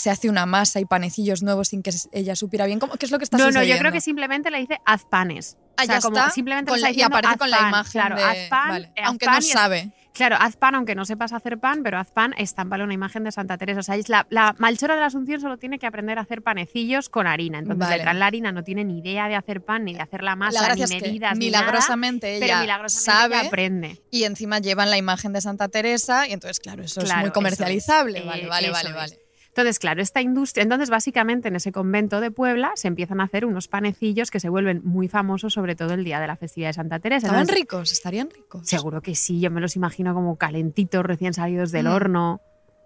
se 0.00 0.10
hace 0.10 0.28
una 0.28 0.46
masa 0.46 0.80
y 0.80 0.84
panecillos 0.84 1.42
nuevos 1.42 1.68
sin 1.68 1.82
que 1.82 1.90
ella 2.12 2.34
supiera 2.36 2.66
bien 2.66 2.78
cómo, 2.78 2.94
qué 2.96 3.06
es 3.06 3.12
lo 3.12 3.18
que 3.18 3.24
está 3.24 3.36
No, 3.38 3.44
no, 3.44 3.50
sucediendo. 3.52 3.74
yo 3.76 3.80
creo 3.80 3.92
que 3.92 4.00
simplemente 4.00 4.50
le 4.50 4.58
dice 4.58 4.78
haz 4.84 5.04
panes. 5.04 5.56
Ah, 5.76 5.82
O 5.82 5.86
sea, 5.86 5.94
ya 5.96 6.00
como 6.00 6.16
está. 6.18 6.30
simplemente 6.30 6.70
Con 6.70 6.80
la- 6.80 6.90
y 6.90 7.00
aparece 7.02 7.32
"Haz 7.32 7.38
con 7.38 7.50
la 7.50 7.56
pan". 7.58 7.68
imagen 7.68 7.92
Claro, 7.92 8.16
de- 8.16 8.22
haz 8.24 8.48
pan, 8.50 8.68
vale, 8.68 8.86
haz 8.96 9.06
aunque 9.08 9.26
pan 9.26 9.34
no 9.34 9.38
es- 9.40 9.48
sabe. 9.50 9.90
Claro, 10.12 10.36
haz 10.40 10.56
pan 10.56 10.74
aunque 10.74 10.94
no 10.96 11.04
sepas 11.04 11.32
hacer 11.32 11.58
pan, 11.58 11.82
pero 11.84 11.96
haz 11.98 12.10
pan, 12.10 12.34
estámpale 12.36 12.82
una 12.82 12.92
imagen 12.92 13.22
de 13.24 13.30
Santa 13.32 13.56
Teresa. 13.56 13.78
O 13.80 13.82
sea, 13.84 13.94
es 13.94 14.08
la, 14.08 14.26
la 14.28 14.54
Malchora 14.58 14.94
de 14.94 15.00
la 15.00 15.06
Asunción 15.06 15.40
solo 15.40 15.56
tiene 15.56 15.78
que 15.78 15.86
aprender 15.86 16.18
a 16.18 16.22
hacer 16.22 16.42
panecillos 16.42 17.08
con 17.08 17.26
harina. 17.28 17.58
Entonces 17.60 17.78
Vale. 17.78 17.96
le 17.98 18.02
traen 18.02 18.18
la 18.18 18.26
harina, 18.26 18.50
no 18.52 18.64
tiene 18.64 18.84
ni 18.84 18.98
idea 18.98 19.28
de 19.28 19.36
hacer 19.36 19.62
pan, 19.62 19.84
ni 19.84 19.94
de 19.94 20.02
hacer 20.02 20.22
la 20.22 20.34
masa, 20.36 20.66
La 20.68 20.74
ni 20.74 20.82
es 20.82 20.90
que 20.90 21.00
medidas, 21.00 21.38
ni 21.38 21.48
nada, 21.50 21.62
milagrosamente 21.64 22.36
ella 22.36 22.46
pero 22.46 22.60
milagrosamente 22.60 23.16
ella 23.16 23.36
sabe 23.38 23.46
aprende. 23.46 24.02
y 24.10 24.24
encima 24.24 24.58
llevan 24.58 24.90
la 24.90 24.98
imagen 24.98 25.32
de 25.32 25.40
Santa 25.40 25.68
Teresa 25.68 26.26
y 26.26 26.32
entonces, 26.32 26.58
claro, 26.58 26.82
eso 26.82 27.00
es 27.00 27.14
muy 27.14 27.24
eso 27.26 27.32
comercializable. 27.32 28.18
es. 28.18 28.26
Vale, 28.26 28.42
Eh, 28.44 28.48
vale, 28.48 28.70
vale, 28.70 28.92
vale. 28.92 29.18
Entonces, 29.60 29.78
claro, 29.78 30.00
esta 30.00 30.22
industria, 30.22 30.62
entonces 30.62 30.88
básicamente 30.88 31.48
en 31.48 31.56
ese 31.56 31.70
convento 31.70 32.20
de 32.20 32.30
Puebla 32.30 32.72
se 32.76 32.88
empiezan 32.88 33.20
a 33.20 33.24
hacer 33.24 33.44
unos 33.44 33.68
panecillos 33.68 34.30
que 34.30 34.40
se 34.40 34.48
vuelven 34.48 34.80
muy 34.84 35.06
famosos, 35.08 35.52
sobre 35.52 35.76
todo 35.76 35.92
el 35.94 36.02
día 36.02 36.18
de 36.18 36.26
la 36.26 36.36
festividad 36.36 36.70
de 36.70 36.74
Santa 36.74 36.98
Teresa. 36.98 37.26
¿Estaban 37.26 37.42
Entonces, 37.42 37.60
ricos? 37.60 37.92
¿Estarían 37.92 38.30
ricos? 38.30 38.66
Seguro 38.66 39.02
que 39.02 39.14
sí, 39.14 39.38
yo 39.38 39.50
me 39.50 39.60
los 39.60 39.76
imagino 39.76 40.14
como 40.14 40.36
calentitos, 40.36 41.04
recién 41.04 41.34
salidos 41.34 41.72
del 41.72 41.86
Mm. 41.86 41.90
horno. 41.92 42.40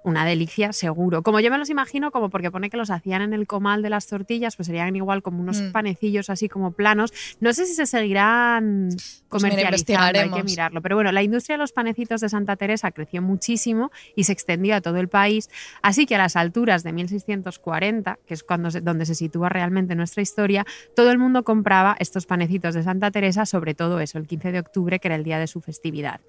Una 0.04 0.26
delicia, 0.26 0.74
seguro. 0.74 1.22
Como 1.22 1.40
yo 1.40 1.50
me 1.50 1.56
los 1.56 1.70
imagino, 1.70 2.10
como 2.10 2.28
porque 2.28 2.50
pone 2.50 2.68
que 2.68 2.76
los 2.76 2.90
hacían 2.90 3.22
en 3.22 3.32
el 3.32 3.46
comal 3.46 3.80
de 3.80 3.88
las 3.88 4.06
tortillas, 4.06 4.54
pues 4.54 4.66
serían 4.66 4.94
igual 4.94 5.22
como 5.22 5.40
unos 5.40 5.62
Mm. 5.62 5.72
panecillos 5.72 6.28
así 6.28 6.46
como 6.50 6.72
planos. 6.72 7.10
No 7.40 7.54
sé 7.54 7.64
si 7.64 7.72
se 7.74 7.86
seguirán 7.86 8.88
Pues 8.90 9.24
comercializando, 9.28 10.20
hay 10.20 10.30
que 10.30 10.42
mirarlo. 10.42 10.82
Pero 10.82 10.96
bueno, 10.96 11.10
la 11.10 11.22
industria 11.22 11.54
de 11.54 11.58
los 11.62 11.72
panecitos 11.72 12.20
de 12.20 12.28
Santa 12.28 12.54
Teresa 12.56 12.90
creció 12.92 13.22
muchísimo 13.22 13.90
y 14.14 14.24
se 14.24 14.32
extendió 14.32 14.76
a 14.76 14.82
todo 14.82 14.98
el 14.98 15.08
país. 15.08 15.48
Así 15.80 16.04
que 16.04 16.16
a 16.16 16.18
las 16.18 16.36
alturas 16.36 16.82
de 16.82 16.92
1640, 16.92 18.18
que 18.26 18.34
es 18.34 18.42
cuando 18.44 18.70
se- 18.70 18.82
donde 18.82 19.06
se 19.06 19.14
sitúa 19.14 19.48
realmente 19.48 19.94
nuestra 19.94 20.20
historia, 20.22 20.66
todo 20.94 21.10
el 21.12 21.18
mundo 21.18 21.44
compraba 21.44 21.96
estos 21.98 22.26
panecitos 22.26 22.74
de 22.74 22.82
Santa 22.82 23.10
Teresa, 23.10 23.46
sobre 23.46 23.72
todo 23.74 24.00
eso, 24.00 24.18
el 24.18 24.26
15 24.26 24.52
de 24.52 24.58
octubre, 24.58 24.98
que 25.00 25.08
era 25.08 25.14
el 25.14 25.24
día 25.24 25.38
de 25.38 25.46
su 25.46 25.62
festividad. 25.62 26.20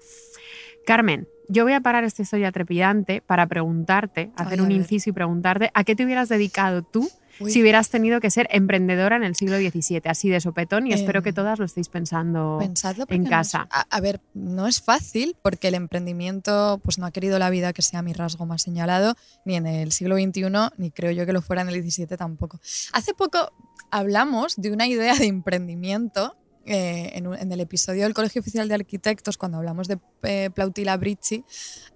Carmen, 0.86 1.28
yo 1.48 1.64
voy 1.64 1.72
a 1.74 1.80
parar 1.80 2.04
esta 2.04 2.22
historia 2.22 2.50
trepidante 2.52 3.20
para 3.20 3.46
preguntarte, 3.46 4.30
hacer 4.36 4.60
un 4.62 4.72
inciso 4.72 5.10
y 5.10 5.12
preguntarte 5.12 5.70
a 5.74 5.84
qué 5.84 5.94
te 5.96 6.04
hubieras 6.04 6.28
dedicado 6.28 6.82
tú 6.82 7.08
Uy. 7.38 7.50
si 7.50 7.60
hubieras 7.60 7.90
tenido 7.90 8.18
que 8.18 8.30
ser 8.30 8.48
emprendedora 8.50 9.14
en 9.16 9.22
el 9.22 9.34
siglo 9.36 9.58
XVII, 9.58 10.00
así 10.06 10.30
de 10.30 10.40
sopetón, 10.40 10.86
y 10.86 10.94
espero 10.94 11.18
Em, 11.18 11.24
que 11.24 11.32
todas 11.34 11.58
lo 11.58 11.66
estéis 11.66 11.90
pensando 11.90 12.58
en 12.62 12.72
porque 12.96 13.18
no 13.18 13.24
es- 13.24 13.28
casa. 13.30 13.68
a, 13.70 13.82
a 13.90 14.00
ver, 14.00 14.22
no 14.32 14.66
es 14.66 14.80
fácil 14.80 15.36
porque 15.42 15.68
el 15.68 15.74
emprendimiento 15.74 16.80
pues 16.82 16.98
no 16.98 17.04
ha 17.04 17.10
querido 17.10 17.38
la 17.38 17.50
vida 17.50 17.72
que 17.74 17.82
sea 17.82 18.00
mi 18.00 18.14
rasgo 18.14 18.46
más 18.46 18.62
señalado, 18.62 19.14
ni 19.44 19.54
en 19.56 19.66
el 19.66 19.92
siglo 19.92 20.16
XXI, 20.16 20.46
ni 20.78 20.90
creo 20.90 21.10
yo 21.12 21.26
que 21.26 21.34
lo 21.34 21.42
fuera 21.42 21.60
en 21.62 21.68
el 21.68 21.82
XVII 21.82 22.16
tampoco. 22.16 22.58
Hace 22.94 23.12
poco 23.12 23.52
hablamos 23.90 24.56
de 24.56 24.72
una 24.72 24.86
idea 24.86 25.14
de 25.14 25.26
emprendimiento 25.26 26.34
eh, 26.66 27.12
en, 27.14 27.52
el 27.52 27.60
episodio 27.60 28.02
del 28.02 28.14
Colegio 28.14 28.40
Oficial 28.40 28.68
de 28.68 28.74
Arquitectos, 28.74 29.38
cuando 29.38 29.58
hablamos 29.58 29.88
de 29.88 29.98
eh, 30.22 30.50
Plautila 30.54 30.96
Bricci, 30.96 31.44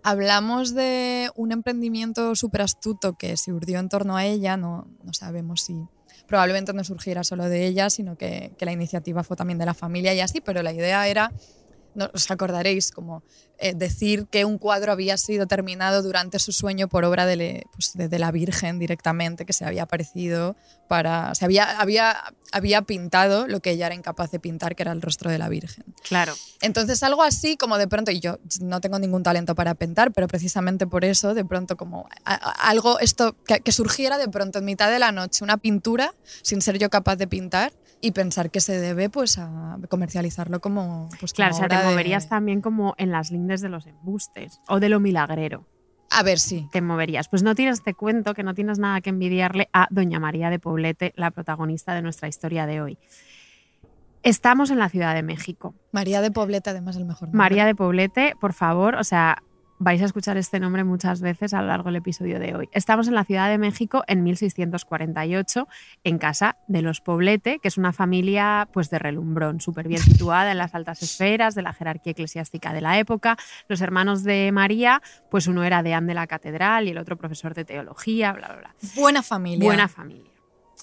hablamos 0.03 0.75
de 0.75 1.31
un 1.35 1.53
emprendimiento 1.53 2.35
súper 2.35 2.63
astuto 2.63 3.15
que 3.19 3.37
se 3.37 3.53
urdió 3.53 3.79
en 3.79 3.89
torno 3.89 4.17
a 4.17 4.25
ella, 4.25 4.57
no, 4.57 4.87
sabemos 5.13 5.63
si 5.63 5.75
probablemente 6.27 6.73
no 6.73 6.85
surgiera 6.85 7.25
solo 7.25 7.49
de 7.49 7.67
ella, 7.67 7.91
sino 7.91 8.17
que 8.17 8.53
la 8.61 8.73
iniciativa 8.73 9.25
fue 9.25 9.37
también 9.37 9.59
de 9.59 9.67
la 9.67 9.75
familia 9.75 10.15
y 10.15 10.21
así, 10.21 10.41
pero 10.41 10.63
la 10.63 10.73
idea 10.73 11.09
era 11.09 11.33
no, 11.95 12.11
os 12.15 12.31
acordaréis, 12.31 12.91
como 12.91 13.23
eh, 13.59 13.75
decir 13.75 14.27
que 14.31 14.45
un 14.45 14.57
cuadro 14.59 14.91
había 14.93 15.17
sido 15.19 15.47
terminado 15.47 16.03
durante 16.03 16.39
su 16.39 16.53
sueño 16.53 16.89
por 16.89 17.05
obra 17.05 17.27
de, 17.27 17.37
le- 17.37 17.67
pues, 17.73 17.93
de- 17.95 18.09
de 18.09 18.19
la 18.19 18.31
Virgen 18.31 18.79
directamente, 18.79 19.45
que 19.45 19.53
se 19.53 19.65
había 19.67 19.83
aparecido 19.83 20.57
para. 20.89 21.35
Se 21.35 21.45
había, 21.45 21.79
había, 21.81 22.17
había 22.53 22.83
pintado 22.83 23.47
lo 23.47 23.61
que 23.61 23.71
ella 23.73 23.87
era 23.87 23.95
incapaz 23.95 24.31
de 24.31 24.41
pintar, 24.41 24.75
que 24.77 24.83
era 24.83 24.93
el 24.93 25.03
rostro 25.03 25.31
de 25.31 25.39
la 25.39 25.49
Virgen. 25.49 25.85
Claro. 26.03 26.35
Entonces, 26.63 27.03
algo 27.03 27.23
así 27.23 27.57
como 27.57 27.77
de 27.79 27.87
pronto, 27.87 28.11
y 28.11 28.21
yo 28.21 28.39
no 28.61 28.81
tengo 28.81 28.99
ningún 28.99 29.23
talento 29.23 29.55
para 29.55 29.75
pintar, 29.75 30.11
pero 30.13 30.27
precisamente 30.27 30.87
por 30.87 31.05
eso, 31.05 31.35
de 31.35 31.45
pronto, 31.45 31.77
como 31.77 32.09
a- 32.25 32.35
a- 32.35 32.69
algo, 32.71 32.99
esto, 32.99 33.37
que, 33.45 33.61
que 33.61 33.73
surgiera 33.73 34.17
de 34.19 34.29
pronto 34.29 34.59
en 34.61 34.65
mitad 34.65 34.91
de 34.91 34.99
la 34.99 35.13
noche, 35.13 35.45
una 35.45 35.59
pintura, 35.59 36.15
sin 36.43 36.63
ser 36.63 36.79
yo 36.79 36.89
capaz 36.89 37.17
de 37.17 37.27
pintar, 37.29 37.73
y 38.01 38.13
pensar 38.13 38.51
que 38.51 38.61
se 38.61 38.79
debe 38.81 39.11
pues 39.11 39.39
a 39.39 39.79
comercializarlo 39.89 40.61
como. 40.61 41.09
Pues, 41.21 41.33
Claro, 41.33 41.55
o 41.55 41.59
sea, 41.59 41.69
te 41.69 41.77
de- 41.77 41.85
moverías 41.85 42.29
también 42.29 42.61
como 42.61 42.95
en 42.99 43.11
las 43.11 43.31
lindes 43.31 43.61
de 43.61 43.69
los 43.69 43.87
embustes 43.87 44.61
o 44.69 44.81
de 44.81 44.89
lo 44.89 45.01
milagrero. 45.01 45.67
A 46.13 46.23
ver, 46.25 46.39
sí. 46.41 46.67
Te 46.73 46.81
moverías. 46.81 47.29
Pues 47.29 47.43
no 47.45 47.55
tienes, 47.55 47.83
te 47.85 47.95
cuento 47.95 48.35
que 48.35 48.43
no 48.43 48.53
tienes 48.55 48.79
nada 48.81 49.01
que 49.01 49.11
envidiarle 49.11 49.69
a 49.73 49.87
Doña 49.91 50.19
María 50.19 50.51
de 50.51 50.59
Poblete, 50.59 51.13
la 51.15 51.31
protagonista 51.31 51.95
de 51.95 52.03
nuestra 52.03 52.27
historia 52.27 52.67
de 52.67 52.81
hoy. 52.81 52.99
Estamos 54.23 54.71
en 54.71 54.79
la 54.79 54.89
Ciudad 54.89 55.15
de 55.15 55.23
México. 55.23 55.75
María 55.93 56.21
de 56.21 56.31
Poblete, 56.31 56.69
además, 56.71 56.97
el 56.97 57.07
mejor 57.07 57.29
nombre. 57.29 57.39
María 57.39 57.65
de 57.65 57.75
Poblete, 57.75 58.35
por 58.41 58.53
favor, 58.53 58.97
o 58.97 59.05
sea, 59.05 59.43
vais 59.81 60.01
a 60.03 60.05
escuchar 60.05 60.37
este 60.37 60.61
nombre 60.61 60.85
muchas 60.85 61.23
veces 61.23 61.55
a 61.55 61.63
lo 61.63 61.69
largo 61.69 61.87
del 61.87 61.97
episodio 61.97 62.39
de 62.39 62.55
hoy. 62.55 62.69
Estamos 62.73 63.09
en 63.09 63.15
la 63.15 63.25
Ciudad 63.25 63.49
de 63.49 63.57
México 63.57 64.05
en 64.07 64.23
1648, 64.23 65.67
en 66.05 66.19
casa 66.19 66.59
de 66.69 66.83
los 66.83 67.01
Poblete, 67.01 67.59
que 67.61 67.69
es 67.69 67.79
una 67.79 67.93
familia 67.95 68.69
pues 68.75 68.91
de 68.91 68.99
relumbrón, 68.99 69.61
súper 69.61 69.89
bien 69.89 70.03
situada 70.03 70.53
en 70.53 70.59
las 70.59 70.75
altas 70.75 71.03
esferas 71.03 71.55
de 71.55 71.63
la 71.63 71.73
jerarquía 71.73 72.13
eclesiástica 72.13 72.75
de 72.75 72.83
la 72.83 72.99
época. 72.99 73.39
Los 73.69 73.81
hermanos 73.81 74.23
de 74.23 74.53
María, 74.53 75.01
pues 75.31 75.47
uno 75.47 75.65
era 75.65 75.83
deán 75.83 76.07
de 76.07 76.13
la 76.13 76.27
catedral 76.27 76.87
y 76.87 76.91
el 76.91 76.99
otro 76.99 77.17
profesor 77.17 77.55
de 77.55 77.65
teología, 77.65 78.33
bla, 78.35 78.49
bla, 78.49 78.57
bla. 78.59 78.75
Buena 78.97 79.23
familia. 79.23 79.65
Buena 79.65 79.89
familia, 79.89 80.31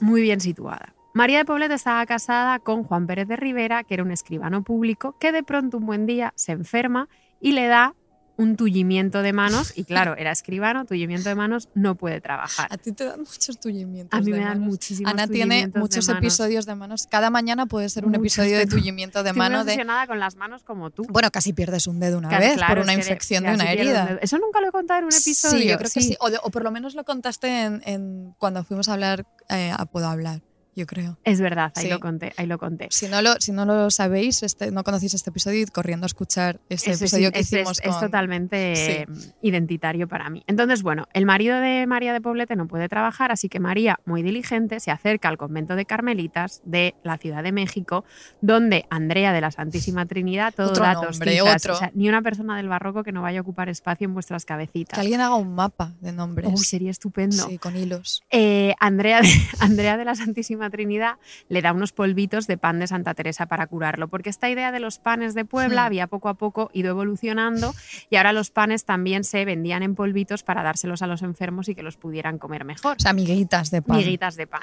muy 0.01 0.23
bien 0.23 0.41
situada. 0.41 0.95
María 1.13 1.37
de 1.37 1.45
Poblete 1.45 1.75
estaba 1.75 2.03
casada 2.07 2.57
con 2.57 2.83
Juan 2.83 3.05
Pérez 3.05 3.27
de 3.27 3.35
Rivera, 3.35 3.83
que 3.83 3.93
era 3.93 4.03
un 4.03 4.11
escribano 4.11 4.63
público, 4.63 5.15
que 5.19 5.31
de 5.31 5.43
pronto 5.43 5.77
un 5.77 5.85
buen 5.85 6.07
día 6.07 6.33
se 6.35 6.51
enferma 6.51 7.09
y 7.39 7.51
le 7.51 7.67
da 7.67 7.93
un 8.37 8.55
tullimiento 8.55 9.21
de 9.21 9.33
manos. 9.33 9.73
Y 9.75 9.83
claro, 9.85 10.15
era 10.17 10.31
escribano, 10.31 10.85
tullimiento 10.85 11.27
de 11.29 11.35
manos, 11.35 11.69
no 11.73 11.95
puede 11.95 12.21
trabajar. 12.21 12.67
A 12.71 12.77
ti 12.77 12.91
te 12.91 13.05
dan 13.05 13.19
muchos 13.21 13.59
tullimientos. 13.59 14.17
A 14.17 14.21
mí 14.21 14.31
de 14.31 14.37
me 14.37 14.43
dan 14.45 14.59
manos. 14.59 14.67
muchísimos 14.69 15.11
Ana 15.11 15.27
tiene 15.27 15.67
de 15.67 15.79
muchos 15.79 16.07
episodios 16.09 16.65
de 16.65 16.75
manos. 16.75 17.07
Cada 17.09 17.29
mañana 17.29 17.65
puede 17.65 17.89
ser 17.89 18.05
un 18.05 18.15
episodio 18.15 18.57
de 18.57 18.65
tullimiento 18.67 19.23
de 19.23 19.29
Estoy 19.29 19.39
mano. 19.39 19.57
De, 19.65 19.71
obsesionada 19.71 20.07
con 20.07 20.19
las 20.19 20.35
manos 20.35 20.63
como 20.63 20.89
tú. 20.91 21.03
bueno, 21.09 21.29
casi 21.31 21.53
pierdes 21.53 21.87
un 21.87 21.99
dedo 21.99 22.17
una 22.19 22.29
vez 22.39 22.53
claro, 22.55 22.75
por 22.75 22.83
una 22.83 22.93
infección 22.93 23.43
de 23.43 23.53
una 23.53 23.71
herida. 23.71 24.19
Eso 24.21 24.37
nunca 24.37 24.61
lo 24.61 24.67
he 24.69 24.71
contado 24.71 24.99
en 24.99 25.05
un 25.05 25.13
episodio. 25.13 25.59
Sí, 25.59 25.67
yo 25.67 25.77
creo 25.77 25.89
que 25.91 26.01
sí. 26.01 26.15
O, 26.19 26.29
de- 26.29 26.39
o 26.43 26.49
por 26.51 26.63
lo 26.63 26.71
menos 26.71 26.93
lo 26.95 27.03
contaste 27.03 27.63
en, 27.63 27.81
en- 27.85 28.35
cuando 28.37 28.63
fuimos 28.63 28.87
a 28.89 28.93
hablar 28.93 29.25
eh, 29.49 29.71
a 29.75 29.85
Puedo 29.85 30.07
Hablar, 30.07 30.41
yo 30.77 30.85
creo. 30.85 31.17
Es 31.25 31.41
verdad, 31.41 31.73
ahí 31.75 31.83
Sí. 31.85 31.89
lo 31.89 31.99
conté, 31.99 32.31
ahí 32.37 32.45
lo 32.45 32.57
conté. 32.57 32.87
Si 32.91 33.07
no 33.07 33.21
lo, 33.21 33.33
si 33.39 33.51
no 33.51 33.65
lo 33.65 33.89
sabéis, 33.91 34.43
este, 34.43 34.71
no 34.71 34.83
conocéis 34.83 35.13
este 35.15 35.31
episodio, 35.31 35.59
id 35.59 35.69
corriendo 35.69 36.05
a 36.05 36.07
escuchar 36.07 36.61
ese 36.69 36.91
Eso 36.91 36.91
es- 36.91 37.01
episodio 37.13 37.31
que 37.31 37.39
es, 37.39 37.47
es- 37.47 37.53
hicimos 37.53 37.79
es 37.83 37.89
con... 37.91 37.99
totalmente 37.99 39.07
identitario 39.41 40.07
para 40.07 40.29
mí. 40.29 40.43
Entonces, 40.47 40.83
bueno, 40.83 41.07
el 41.13 41.25
marido 41.25 41.59
de 41.59 41.85
María 41.87 42.13
de 42.13 42.21
Poblete 42.21 42.55
no 42.55 42.67
puede 42.67 42.87
trabajar, 42.89 43.31
así 43.31 43.49
que 43.49 43.59
María, 43.59 43.99
muy 44.05 44.23
diligente, 44.23 44.79
se 44.79 44.91
acerca 44.91 45.29
al 45.29 45.37
convento 45.37 45.75
de 45.75 45.85
Carmelitas 45.85 46.61
de 46.65 46.95
la 47.03 47.17
Ciudad 47.17 47.43
de 47.43 47.51
México, 47.51 48.05
donde 48.41 48.85
Andrea 48.89 49.33
de 49.33 49.41
la 49.41 49.51
Santísima 49.51 50.05
Trinidad, 50.05 50.53
todo 50.55 50.69
Otro 50.69 50.83
datos, 50.83 51.19
nombre, 51.19 51.41
otro. 51.41 51.73
o 51.73 51.77
sea, 51.77 51.91
ni 51.93 52.07
una 52.09 52.21
persona 52.21 52.57
del 52.57 52.67
barroco 52.69 53.03
que 53.03 53.11
no 53.11 53.21
vaya 53.21 53.39
a 53.39 53.41
ocupar 53.41 53.69
espacio 53.69 54.05
en 54.05 54.13
vuestras 54.13 54.45
cabecitas. 54.45 54.95
Que 54.95 55.01
alguien 55.01 55.21
haga 55.21 55.35
un 55.35 55.53
mapa 55.55 55.93
de 56.01 56.11
nombres. 56.11 56.49
Uy, 56.51 56.57
sería 56.57 56.91
estupendo. 56.91 57.47
Sí, 57.47 57.57
con 57.57 57.75
hilos. 57.75 58.23
Eh, 58.29 58.73
Andrea, 58.79 59.21
de, 59.21 59.29
Andrea 59.59 59.97
de 59.97 60.05
la 60.05 60.15
Santísima 60.15 60.66
Trinidad 60.69 61.15
le 61.49 61.61
da 61.61 61.73
unos 61.73 61.91
polvitos 61.91 62.47
de 62.47 62.57
pan 62.57 62.79
de 62.79 62.87
Santa 62.87 63.13
Teresa 63.13 63.47
para 63.47 63.67
curarlo, 63.67 64.07
porque 64.07 64.29
esta 64.29 64.49
idea 64.49 64.71
de 64.71 64.79
los 64.79 64.99
panes 64.99 65.33
de 65.33 65.45
Puebla 65.45 65.85
había 65.85 66.07
poco 66.07 66.29
a 66.29 66.33
poco 66.35 66.69
ido 66.73 66.89
evolucionando 66.89 67.73
y 68.09 68.15
ahora 68.15 68.33
los 68.33 68.51
panes 68.51 68.85
también 68.85 69.23
se 69.23 69.45
vendían 69.45 69.83
en 69.83 69.95
polvitos 69.95 70.43
para 70.43 70.63
dárselos 70.63 71.01
a 71.01 71.07
los 71.07 71.21
enfermos 71.21 71.69
y 71.69 71.75
que 71.75 71.83
los 71.83 71.97
pudieran 71.97 72.37
comer 72.37 72.65
mejor. 72.65 72.97
O 72.97 72.99
sea, 72.99 73.13
miguitas 73.13 73.71
de 73.71 73.81
pan. 73.81 73.97
Miguitas 73.97 74.35
de 74.35 74.47
pan. 74.47 74.61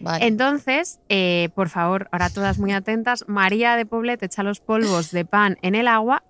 Vale. 0.00 0.26
Entonces, 0.26 1.00
eh, 1.08 1.50
por 1.54 1.68
favor, 1.68 2.08
ahora 2.10 2.30
todas 2.30 2.58
muy 2.58 2.72
atentas, 2.72 3.24
María 3.28 3.76
de 3.76 3.84
Poblet 3.84 4.22
echa 4.22 4.42
los 4.42 4.60
polvos 4.60 5.10
de 5.10 5.24
pan 5.24 5.58
en 5.62 5.74
el 5.74 5.88
agua 5.88 6.22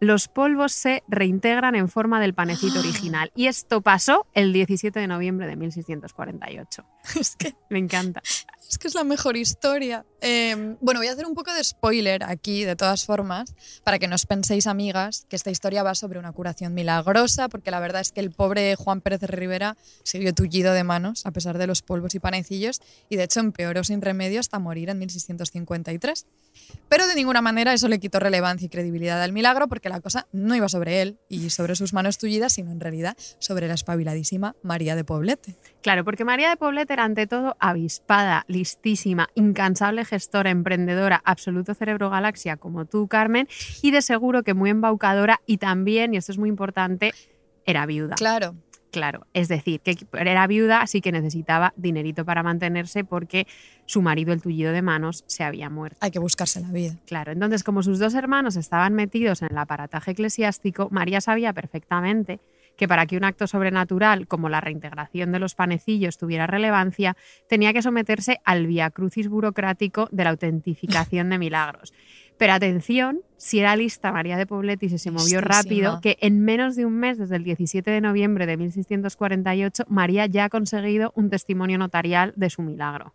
los 0.00 0.28
polvos 0.28 0.72
se 0.72 1.02
reintegran 1.08 1.74
en 1.74 1.88
forma 1.88 2.20
del 2.20 2.34
panecito 2.34 2.76
Ah. 2.76 2.80
original. 2.80 3.30
Y 3.34 3.46
esto 3.46 3.80
pasó 3.82 4.26
el 4.34 4.52
17 4.52 4.98
de 4.98 5.06
noviembre 5.06 5.46
de 5.46 5.56
1648. 5.56 6.84
es 7.20 7.36
que 7.36 7.54
Me 7.68 7.78
encanta. 7.78 8.22
Es 8.68 8.78
que 8.78 8.86
es 8.88 8.94
la 8.94 9.02
mejor 9.04 9.36
historia. 9.36 10.04
Eh, 10.20 10.76
bueno, 10.80 11.00
voy 11.00 11.08
a 11.08 11.12
hacer 11.12 11.26
un 11.26 11.34
poco 11.34 11.52
de 11.52 11.62
spoiler 11.64 12.22
aquí, 12.22 12.62
de 12.64 12.76
todas 12.76 13.04
formas, 13.04 13.52
para 13.82 13.98
que 13.98 14.06
no 14.06 14.14
os 14.14 14.26
penséis, 14.26 14.68
amigas, 14.68 15.26
que 15.28 15.34
esta 15.34 15.50
historia 15.50 15.82
va 15.82 15.96
sobre 15.96 16.20
una 16.20 16.30
curación 16.32 16.72
milagrosa, 16.72 17.48
porque 17.48 17.72
la 17.72 17.80
verdad 17.80 18.00
es 18.00 18.12
que 18.12 18.20
el 18.20 18.30
pobre 18.30 18.76
Juan 18.76 19.00
Pérez 19.00 19.20
de 19.20 19.26
Rivera 19.26 19.76
siguió 20.04 20.32
tullido 20.34 20.72
de 20.72 20.84
manos, 20.84 21.26
a 21.26 21.32
pesar 21.32 21.58
de 21.58 21.66
los 21.66 21.82
polvos 21.82 22.14
y 22.14 22.20
panecillos, 22.20 22.80
y 23.08 23.16
de 23.16 23.24
hecho 23.24 23.40
empeoró 23.40 23.82
sin 23.82 24.02
remedio 24.02 24.38
hasta 24.38 24.60
morir 24.60 24.88
en 24.90 24.98
1653. 25.00 26.26
Pero 26.88 27.06
de 27.06 27.14
ninguna 27.14 27.40
manera 27.40 27.72
eso 27.72 27.88
le 27.88 28.00
quitó 28.00 28.18
relevancia 28.18 28.66
y 28.66 28.68
credibilidad 28.68 29.22
al 29.22 29.32
milagro, 29.32 29.68
porque 29.68 29.88
la 29.88 30.00
cosa 30.00 30.26
no 30.32 30.54
iba 30.54 30.68
sobre 30.68 31.02
él 31.02 31.18
y 31.28 31.50
sobre 31.50 31.76
sus 31.76 31.92
manos 31.92 32.18
tullidas, 32.18 32.52
sino 32.52 32.72
en 32.72 32.80
realidad 32.80 33.16
sobre 33.38 33.68
la 33.68 33.74
espabiladísima 33.74 34.56
María 34.62 34.96
de 34.96 35.04
Poblete. 35.04 35.56
Claro, 35.82 36.04
porque 36.04 36.24
María 36.24 36.50
de 36.50 36.56
Poblet 36.56 36.90
era 36.90 37.04
ante 37.04 37.26
todo 37.26 37.56
avispada, 37.60 38.44
listísima, 38.48 39.28
incansable 39.34 40.04
gestora, 40.04 40.50
emprendedora, 40.50 41.22
absoluto 41.24 41.74
cerebro 41.74 42.10
galaxia 42.10 42.56
como 42.56 42.84
tú, 42.84 43.08
Carmen, 43.08 43.48
y 43.82 43.90
de 43.90 44.02
seguro 44.02 44.42
que 44.42 44.54
muy 44.54 44.70
embaucadora 44.70 45.40
y 45.46 45.58
también, 45.58 46.14
y 46.14 46.16
esto 46.16 46.32
es 46.32 46.38
muy 46.38 46.48
importante, 46.48 47.12
era 47.64 47.86
viuda. 47.86 48.16
Claro, 48.16 48.56
Claro, 48.90 49.26
es 49.34 49.48
decir, 49.48 49.80
que 49.80 49.96
era 50.12 50.46
viuda, 50.46 50.82
así 50.82 51.00
que 51.00 51.12
necesitaba 51.12 51.72
dinerito 51.76 52.24
para 52.24 52.42
mantenerse 52.42 53.04
porque 53.04 53.46
su 53.86 54.02
marido, 54.02 54.32
el 54.32 54.42
tullido 54.42 54.72
de 54.72 54.82
manos, 54.82 55.24
se 55.26 55.44
había 55.44 55.70
muerto. 55.70 55.98
hay 56.00 56.10
que 56.10 56.18
buscarse 56.18 56.60
la 56.60 56.70
vida. 56.70 56.96
Claro, 57.06 57.32
entonces 57.32 57.62
como 57.62 57.82
sus 57.82 57.98
dos 57.98 58.14
hermanos 58.14 58.56
estaban 58.56 58.94
metidos 58.94 59.42
en 59.42 59.48
el 59.52 59.58
aparataje 59.58 60.12
eclesiástico, 60.12 60.88
María 60.90 61.20
sabía 61.20 61.52
perfectamente 61.52 62.40
que 62.76 62.88
para 62.88 63.06
que 63.06 63.16
un 63.16 63.24
acto 63.24 63.46
sobrenatural 63.46 64.26
como 64.26 64.48
la 64.48 64.60
reintegración 64.60 65.32
de 65.32 65.38
los 65.38 65.54
panecillos 65.54 66.16
tuviera 66.16 66.46
relevancia, 66.46 67.16
tenía 67.48 67.72
que 67.72 67.82
someterse 67.82 68.40
al 68.44 68.66
via 68.66 68.90
crucis 68.90 69.28
burocrático 69.28 70.08
de 70.10 70.24
la 70.24 70.30
autentificación 70.30 71.28
de 71.28 71.38
milagros. 71.38 71.92
Pero 72.40 72.54
atención, 72.54 73.20
si 73.36 73.60
era 73.60 73.76
lista 73.76 74.12
María 74.12 74.38
de 74.38 74.46
Poblet 74.46 74.82
y 74.82 74.88
se 74.88 75.10
movió 75.10 75.42
Listísima. 75.42 75.62
rápido, 75.62 76.00
que 76.00 76.16
en 76.22 76.40
menos 76.40 76.74
de 76.74 76.86
un 76.86 76.94
mes, 76.94 77.18
desde 77.18 77.36
el 77.36 77.44
17 77.44 77.90
de 77.90 78.00
noviembre 78.00 78.46
de 78.46 78.56
1648, 78.56 79.84
María 79.88 80.24
ya 80.24 80.44
ha 80.46 80.48
conseguido 80.48 81.12
un 81.14 81.28
testimonio 81.28 81.76
notarial 81.76 82.32
de 82.36 82.48
su 82.48 82.62
milagro. 82.62 83.12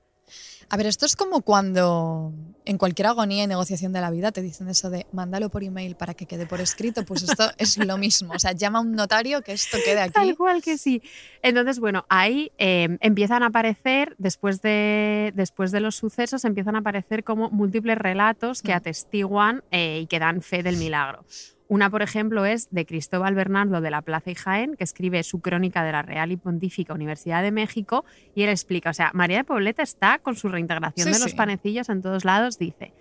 A 0.69 0.77
ver, 0.77 0.87
esto 0.87 1.05
es 1.05 1.15
como 1.15 1.41
cuando 1.41 2.33
en 2.65 2.79
cualquier 2.79 3.05
agonía 3.07 3.43
y 3.43 3.47
negociación 3.47 3.93
de 3.93 4.01
la 4.01 4.09
vida 4.09 4.31
te 4.31 4.41
dicen 4.41 4.67
eso 4.67 4.89
de 4.89 5.05
mándalo 5.11 5.49
por 5.49 5.63
email 5.63 5.95
para 5.95 6.15
que 6.15 6.25
quede 6.25 6.47
por 6.47 6.59
escrito, 6.59 7.05
pues 7.05 7.21
esto 7.21 7.43
es 7.59 7.77
lo 7.77 7.97
mismo. 7.99 8.33
O 8.33 8.39
sea, 8.39 8.51
llama 8.53 8.79
a 8.79 8.81
un 8.81 8.93
notario 8.93 9.43
que 9.43 9.51
esto 9.53 9.77
quede 9.85 10.01
aquí. 10.01 10.13
Tal 10.13 10.35
cual 10.35 10.63
que 10.63 10.79
sí. 10.79 11.03
Entonces, 11.43 11.79
bueno, 11.79 12.05
ahí 12.09 12.51
eh, 12.57 12.97
empiezan 13.01 13.43
a 13.43 13.47
aparecer, 13.47 14.15
después 14.17 14.61
de, 14.63 15.31
después 15.35 15.71
de 15.71 15.79
los 15.81 15.95
sucesos, 15.95 16.43
empiezan 16.45 16.75
a 16.75 16.79
aparecer 16.79 17.23
como 17.23 17.51
múltiples 17.51 17.97
relatos 17.97 18.61
que 18.63 18.71
Mm. 18.71 18.77
atestiguan 18.77 19.63
eh, 19.69 19.99
y 20.01 20.07
que 20.07 20.17
dan 20.19 20.41
fe 20.41 20.63
del 20.63 20.77
milagro. 20.77 21.23
Una, 21.67 21.89
por 21.89 22.03
ejemplo, 22.03 22.45
es 22.45 22.69
de 22.71 22.85
Cristóbal 22.85 23.33
Bernardo 23.33 23.81
de 23.81 23.89
la 23.89 24.03
Plaza 24.03 24.29
y 24.29 24.35
Jaén, 24.35 24.75
que 24.75 24.83
escribe 24.83 25.23
su 25.23 25.41
crónica 25.41 25.83
de 25.83 25.91
la 25.91 26.03
Real 26.03 26.31
y 26.31 26.37
Pontífica 26.37 26.93
Universidad 26.93 27.41
de 27.41 27.51
México, 27.51 28.05
y 28.35 28.43
él 28.43 28.49
explica, 28.49 28.91
o 28.91 28.93
sea, 28.93 29.09
María 29.13 29.37
de 29.37 29.43
Poblete 29.45 29.81
está 29.81 30.19
con 30.19 30.35
su 30.35 30.47
reintegración 30.49 31.07
Sí, 31.07 31.13
de 31.13 31.19
los 31.19 31.31
sí. 31.31 31.37
panecillos 31.37 31.89
en 31.89 32.01
todos 32.03 32.23
lados, 32.23 32.59
dice. 32.59 32.93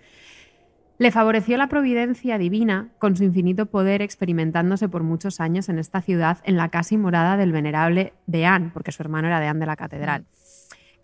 Le 0.97 1.11
favoreció 1.11 1.57
la 1.57 1.67
providencia 1.67 2.37
divina 2.37 2.87
con 2.99 3.17
su 3.17 3.23
infinito 3.25 3.65
poder 3.65 4.01
experimentándose 4.01 4.87
por 4.87 5.03
muchos 5.03 5.41
años 5.41 5.67
en 5.67 5.77
esta 5.77 6.01
ciudad 6.01 6.37
en 6.45 6.55
la 6.55 6.69
casa 6.69 6.95
y 6.95 6.97
morada 6.97 7.35
del 7.35 7.51
venerable 7.51 8.13
Deán, 8.27 8.71
porque 8.73 8.93
su 8.93 9.03
hermano 9.03 9.27
era 9.27 9.41
Deán 9.41 9.59
de 9.59 9.65
la 9.65 9.75
catedral, 9.75 10.25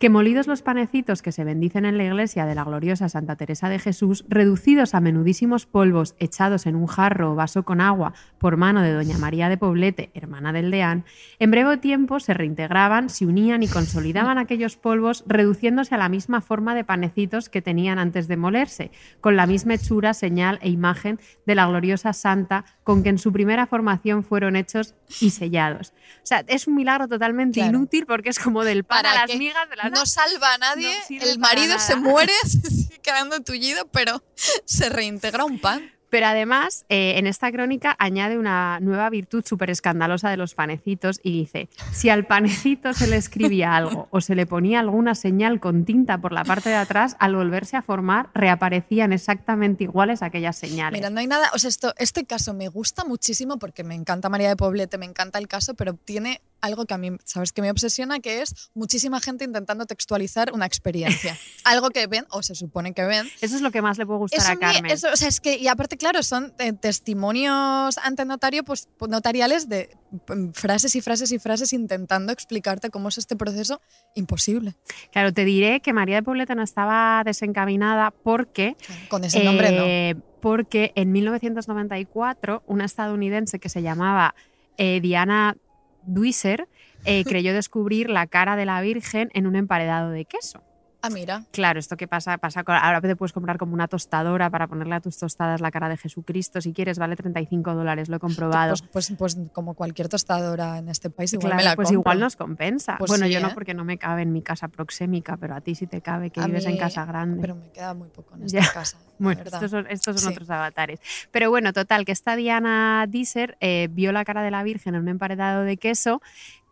que 0.02 0.10
molidos 0.10 0.48
los 0.48 0.62
panecitos 0.62 1.22
que 1.22 1.30
se 1.30 1.44
bendicen 1.44 1.84
en 1.84 1.96
la 1.96 2.02
iglesia 2.02 2.44
de 2.44 2.56
la 2.56 2.64
gloriosa 2.64 3.08
Santa 3.08 3.36
Teresa 3.36 3.68
de 3.68 3.78
Jesús, 3.78 4.24
reducidos 4.28 4.96
a 4.96 5.00
menudísimos 5.00 5.64
polvos 5.64 6.16
echados 6.18 6.66
en 6.66 6.74
un 6.74 6.88
jarro 6.88 7.30
o 7.30 7.34
vaso 7.36 7.62
con 7.62 7.80
agua 7.80 8.12
por 8.38 8.56
mano 8.56 8.82
de 8.82 8.92
doña 8.92 9.16
María 9.16 9.48
de 9.48 9.58
Poblete, 9.58 10.10
hermana 10.14 10.52
del 10.52 10.72
deán, 10.72 11.04
en 11.38 11.52
breve 11.52 11.76
tiempo 11.76 12.18
se 12.18 12.34
reintegraban, 12.34 13.10
se 13.10 13.26
unían 13.26 13.62
y 13.62 13.68
consolidaban 13.68 14.38
aquellos 14.38 14.76
polvos, 14.76 15.22
reduciéndose 15.28 15.94
a 15.94 15.98
la 15.98 16.08
misma 16.08 16.40
forma 16.40 16.74
de 16.74 16.82
panecitos 16.82 17.48
que 17.48 17.62
tenían 17.62 18.00
antes 18.00 18.26
de 18.26 18.36
molerse, 18.36 18.90
con 19.20 19.36
la 19.36 19.46
misma 19.46 19.74
hechura, 19.74 20.14
señal 20.14 20.58
e 20.62 20.68
imagen 20.68 21.20
de 21.46 21.54
la 21.54 21.68
gloriosa 21.68 22.12
santa 22.12 22.64
con 22.84 23.02
que 23.04 23.10
en 23.10 23.18
su 23.18 23.32
primera 23.32 23.66
formación 23.66 24.24
fueron 24.24 24.56
hechos 24.56 24.94
y 25.20 25.30
sellados. 25.30 25.92
O 26.16 26.24
sea, 26.26 26.44
es 26.48 26.66
un 26.66 26.74
milagro 26.74 27.06
totalmente 27.06 27.60
Claro. 27.60 27.78
inútil 27.78 28.06
porque 28.06 28.30
es 28.30 28.38
como 28.40 28.64
del 28.64 28.82
pan 28.82 28.98
a 28.98 29.02
¿Para 29.02 29.14
las 29.20 29.30
qué? 29.30 29.38
migas 29.38 29.70
de 29.70 29.76
la 29.76 29.88
No 29.90 30.04
salva 30.04 30.54
a 30.54 30.58
nadie, 30.58 30.92
No 31.10 31.22
el 31.22 31.38
marido 31.38 31.78
se 31.78 31.94
nada. 31.94 32.08
muere, 32.08 32.32
se 32.44 32.98
quedando 32.98 33.38
tullido, 33.40 33.86
pero 33.92 34.24
se 34.64 34.88
reintegra 34.88 35.44
un 35.44 35.60
pan. 35.60 35.91
Pero 36.12 36.26
además, 36.26 36.84
eh, 36.90 37.14
en 37.16 37.26
esta 37.26 37.50
crónica 37.50 37.96
añade 37.98 38.36
una 38.36 38.80
nueva 38.80 39.08
virtud 39.08 39.42
súper 39.46 39.70
escandalosa 39.70 40.28
de 40.28 40.36
los 40.36 40.54
panecitos 40.54 41.18
y 41.22 41.32
dice, 41.32 41.70
si 41.90 42.10
al 42.10 42.26
panecito 42.26 42.92
se 42.92 43.06
le 43.06 43.16
escribía 43.16 43.74
algo 43.74 44.08
o 44.10 44.20
se 44.20 44.34
le 44.34 44.44
ponía 44.44 44.80
alguna 44.80 45.14
señal 45.14 45.58
con 45.58 45.86
tinta 45.86 46.18
por 46.18 46.32
la 46.32 46.44
parte 46.44 46.68
de 46.68 46.76
atrás, 46.76 47.16
al 47.18 47.34
volverse 47.34 47.78
a 47.78 47.82
formar 47.82 48.28
reaparecían 48.34 49.14
exactamente 49.14 49.84
iguales 49.84 50.20
aquellas 50.20 50.54
señales. 50.54 51.00
Mira, 51.00 51.08
no 51.08 51.18
hay 51.18 51.28
nada, 51.28 51.50
o 51.54 51.58
sea, 51.58 51.68
esto, 51.68 51.94
este 51.96 52.26
caso 52.26 52.52
me 52.52 52.68
gusta 52.68 53.06
muchísimo 53.06 53.58
porque 53.58 53.82
me 53.82 53.94
encanta 53.94 54.28
María 54.28 54.50
de 54.50 54.56
Poblete, 54.56 54.98
me 54.98 55.06
encanta 55.06 55.38
el 55.38 55.48
caso, 55.48 55.72
pero 55.72 55.94
tiene 55.94 56.42
algo 56.62 56.86
que 56.86 56.94
a 56.94 56.98
mí, 56.98 57.10
¿sabes? 57.24 57.52
Que 57.52 57.60
me 57.60 57.70
obsesiona, 57.70 58.20
que 58.20 58.40
es 58.40 58.70
muchísima 58.74 59.20
gente 59.20 59.44
intentando 59.44 59.84
textualizar 59.84 60.52
una 60.54 60.64
experiencia. 60.64 61.36
algo 61.64 61.90
que 61.90 62.06
ven, 62.06 62.24
o 62.30 62.42
se 62.42 62.54
supone 62.54 62.94
que 62.94 63.04
ven. 63.04 63.28
Eso 63.42 63.56
es 63.56 63.60
lo 63.62 63.70
que 63.70 63.82
más 63.82 63.98
le 63.98 64.06
puede 64.06 64.20
gustar 64.20 64.40
Eso 64.40 64.52
a 64.52 64.54
me- 64.54 64.60
Carmen. 64.60 64.90
eso, 64.90 65.08
o 65.12 65.16
sea, 65.16 65.28
es 65.28 65.40
que, 65.40 65.56
y 65.58 65.68
aparte, 65.68 65.96
claro, 65.98 66.22
son 66.22 66.54
eh, 66.58 66.72
testimonios 66.72 67.98
ante 67.98 68.24
notario, 68.24 68.64
pues 68.64 68.88
notariales 69.08 69.68
de 69.68 69.90
mm, 70.28 70.52
frases 70.52 70.94
y 70.96 71.00
frases 71.02 71.32
y 71.32 71.38
frases 71.38 71.72
intentando 71.72 72.32
explicarte 72.32 72.90
cómo 72.90 73.08
es 73.08 73.18
este 73.18 73.36
proceso 73.36 73.80
imposible. 74.14 74.74
Claro, 75.12 75.32
te 75.32 75.44
diré 75.44 75.80
que 75.80 75.92
María 75.92 76.16
de 76.16 76.22
Poblete 76.22 76.54
no 76.54 76.62
estaba 76.62 77.22
desencaminada 77.24 78.10
porque 78.12 78.76
Con 79.08 79.24
ese 79.24 79.42
nombre 79.44 79.72
no. 79.72 79.84
Eh, 79.84 80.14
Porque 80.40 80.92
en 80.96 81.12
1994 81.12 82.62
una 82.66 82.84
estadounidense 82.84 83.58
que 83.58 83.68
se 83.68 83.82
llamaba 83.82 84.34
eh, 84.78 85.00
Diana 85.00 85.56
Duiser 86.06 86.68
eh, 87.04 87.24
creyó 87.24 87.52
descubrir 87.52 88.10
la 88.10 88.26
cara 88.26 88.56
de 88.56 88.66
la 88.66 88.80
Virgen 88.80 89.30
en 89.34 89.46
un 89.46 89.56
emparedado 89.56 90.10
de 90.10 90.24
queso. 90.24 90.62
Ah, 91.04 91.10
mira. 91.10 91.42
Claro, 91.50 91.80
esto 91.80 91.96
que 91.96 92.06
pasa, 92.06 92.38
pasa 92.38 92.62
con- 92.62 92.76
ahora 92.76 93.00
te 93.00 93.16
puedes 93.16 93.32
comprar 93.32 93.58
como 93.58 93.74
una 93.74 93.88
tostadora 93.88 94.48
para 94.50 94.68
ponerle 94.68 94.94
a 94.94 95.00
tus 95.00 95.18
tostadas 95.18 95.60
la 95.60 95.72
cara 95.72 95.88
de 95.88 95.96
Jesucristo, 95.96 96.60
si 96.60 96.72
quieres, 96.72 96.98
vale 96.98 97.16
35 97.16 97.74
dólares, 97.74 98.08
lo 98.08 98.16
he 98.16 98.20
comprobado. 98.20 98.74
Pues, 98.90 99.08
pues, 99.08 99.12
pues 99.18 99.36
como 99.52 99.74
cualquier 99.74 100.08
tostadora 100.08 100.78
en 100.78 100.88
este 100.88 101.10
país, 101.10 101.32
igual 101.32 101.48
Claro, 101.50 101.56
me 101.56 101.64
la 101.64 101.74
pues 101.76 101.86
compro. 101.88 102.00
igual 102.00 102.20
nos 102.20 102.36
compensa. 102.36 102.96
Pues 102.98 103.08
bueno, 103.10 103.26
sí, 103.26 103.32
yo 103.32 103.40
no 103.40 103.48
¿eh? 103.48 103.50
porque 103.52 103.74
no 103.74 103.84
me 103.84 103.98
cabe 103.98 104.22
en 104.22 104.32
mi 104.32 104.42
casa 104.42 104.68
proxémica, 104.68 105.36
pero 105.36 105.56
a 105.56 105.60
ti 105.60 105.74
sí 105.74 105.88
te 105.88 106.00
cabe, 106.00 106.30
que 106.30 106.40
A 106.40 106.46
vives 106.46 106.66
en 106.66 106.76
casa 106.76 107.04
grande. 107.04 107.40
Pero 107.40 107.56
me 107.56 107.68
queda 107.70 107.94
muy 107.94 108.08
poco 108.08 108.36
en 108.36 108.42
esta 108.44 108.60
Ya. 108.60 108.72
casa. 108.72 108.96
Bueno, 109.18 109.42
estos 109.44 109.70
son, 109.70 109.86
estos 109.88 110.20
son 110.20 110.30
Sí. 110.30 110.34
otros 110.34 110.50
avatares. 110.50 111.00
Pero 111.30 111.48
bueno, 111.50 111.72
total, 111.72 112.04
que 112.04 112.12
esta 112.12 112.34
Diana 112.36 113.06
Dieser 113.08 113.56
eh, 113.60 113.88
vio 113.90 114.10
la 114.12 114.24
cara 114.24 114.42
de 114.42 114.50
la 114.50 114.62
Virgen 114.62 114.94
en 114.94 115.02
un 115.02 115.08
emparedado 115.08 115.62
de 115.62 115.76
queso 115.76 116.20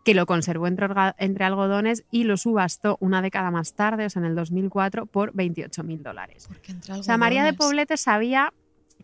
que 0.03 0.13
lo 0.15 0.25
conservó 0.25 0.67
entre, 0.67 0.87
entre 1.17 1.45
algodones 1.45 2.03
y 2.11 2.23
lo 2.23 2.37
subastó 2.37 2.97
una 2.99 3.21
década 3.21 3.51
más 3.51 3.73
tarde, 3.73 4.05
o 4.05 4.09
sea, 4.09 4.21
en 4.21 4.25
el 4.27 4.35
2004, 4.35 5.05
por 5.05 5.31
28 5.33 5.83
mil 5.83 6.01
dólares. 6.01 6.47
O 6.89 7.03
sea, 7.03 7.17
María 7.17 7.43
de. 7.43 7.53
Poblete 7.53 7.97
sabía 7.97 8.51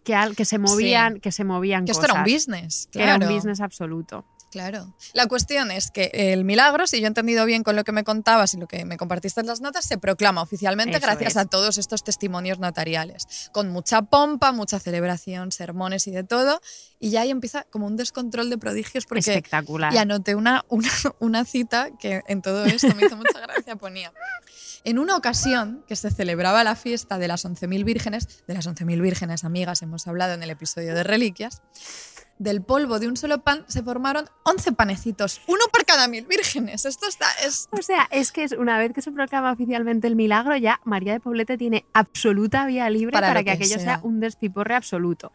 que, 0.03 0.15
al- 0.15 0.35
que 0.35 0.45
se 0.45 0.57
movían, 0.57 1.19
que 1.19 1.31
se 1.31 1.43
movían 1.43 1.85
Que 1.85 1.91
esto 1.91 2.01
cosas. 2.01 2.15
era 2.15 2.23
un 2.25 2.33
business, 2.33 2.89
que 2.91 3.03
era 3.03 3.15
un 3.15 3.33
business 3.35 3.61
absoluto. 3.61 4.25
Claro. 4.57 4.93
La 5.13 5.27
cuestión 5.27 5.69
es 5.71 5.91
que 5.91 6.09
el 6.13 6.43
milagro, 6.43 6.87
si 6.87 6.99
yo 6.99 7.05
he 7.05 7.07
entendido 7.07 7.45
bien 7.45 7.63
con 7.63 7.75
lo 7.75 7.83
que 7.83 7.91
me 7.91 8.03
contabas 8.03 8.53
y 8.53 8.57
lo 8.57 8.67
que 8.67 8.85
me 8.85 8.97
compartiste 8.97 9.41
en 9.41 9.47
las 9.47 9.61
notas, 9.61 9.85
se 9.85 9.97
proclama 9.97 10.41
oficialmente 10.41 10.97
Eso 10.97 11.05
gracias 11.05 11.31
es. 11.31 11.37
a 11.37 11.45
todos 11.45 11.77
estos 11.77 12.03
testimonios 12.03 12.59
notariales, 12.59 13.49
con 13.51 13.69
mucha 13.69 14.01
pompa, 14.01 14.51
mucha 14.51 14.79
celebración, 14.79 15.51
sermones 15.51 16.07
y 16.07 16.11
de 16.11 16.23
todo. 16.23 16.59
Y 16.99 17.11
ya 17.11 17.21
ahí 17.21 17.29
empieza 17.29 17.63
como 17.69 17.85
un 17.85 17.95
descontrol 17.95 18.49
de 18.49 18.57
prodigios 18.57 19.05
porque 19.05 19.19
Espectacular. 19.19 19.93
y 19.93 19.97
anoté 19.97 20.33
una, 20.33 20.65
una, 20.69 20.89
una 21.19 21.45
cita 21.45 21.89
que 21.99 22.21
en 22.27 22.41
todo 22.41 22.65
esto 22.65 22.93
me 22.95 23.05
hizo 23.05 23.15
mucha 23.15 23.39
gracia. 23.39 23.75
Ponía, 23.75 24.11
en 24.83 24.99
una 24.99 25.15
ocasión 25.17 25.83
que 25.87 25.95
se 25.95 26.09
celebraba 26.11 26.63
la 26.63 26.75
fiesta 26.75 27.17
de 27.17 27.27
las 27.27 27.45
11.000 27.45 27.83
vírgenes, 27.83 28.45
de 28.47 28.53
las 28.53 28.67
11.000 28.67 29.01
vírgenes 29.01 29.43
amigas 29.43 29.81
hemos 29.81 30.07
hablado 30.07 30.33
en 30.33 30.43
el 30.43 30.49
episodio 30.49 30.95
de 30.95 31.03
reliquias, 31.03 31.61
del 32.39 32.61
polvo 32.61 32.99
de 32.99 33.07
un 33.07 33.17
solo 33.17 33.39
pan 33.41 33.63
se 33.67 33.81
formaron 33.83 34.25
11 34.43 34.73
panecitos, 34.73 35.41
uno 35.47 35.61
por 35.71 35.85
cada 35.85 36.07
mil 36.07 36.25
vírgenes. 36.25 36.85
Esto 36.85 37.07
está, 37.07 37.25
es... 37.45 37.67
O 37.71 37.81
sea, 37.81 38.07
es 38.11 38.31
que 38.31 38.43
es 38.43 38.51
una 38.51 38.77
vez 38.77 38.93
que 38.93 39.01
se 39.01 39.11
proclama 39.11 39.51
oficialmente 39.51 40.07
el 40.07 40.15
milagro, 40.15 40.55
ya 40.55 40.79
María 40.83 41.13
de 41.13 41.19
Poblete 41.19 41.57
tiene 41.57 41.85
absoluta 41.93 42.65
vía 42.65 42.89
libre 42.89 43.11
Para 43.13 43.33
que, 43.39 43.45
que 43.45 43.51
aquello 43.51 43.75
sea. 43.75 43.97
sea. 43.97 43.99
un 44.03 44.19
despiporre 44.19 44.75
absoluto. 44.75 45.31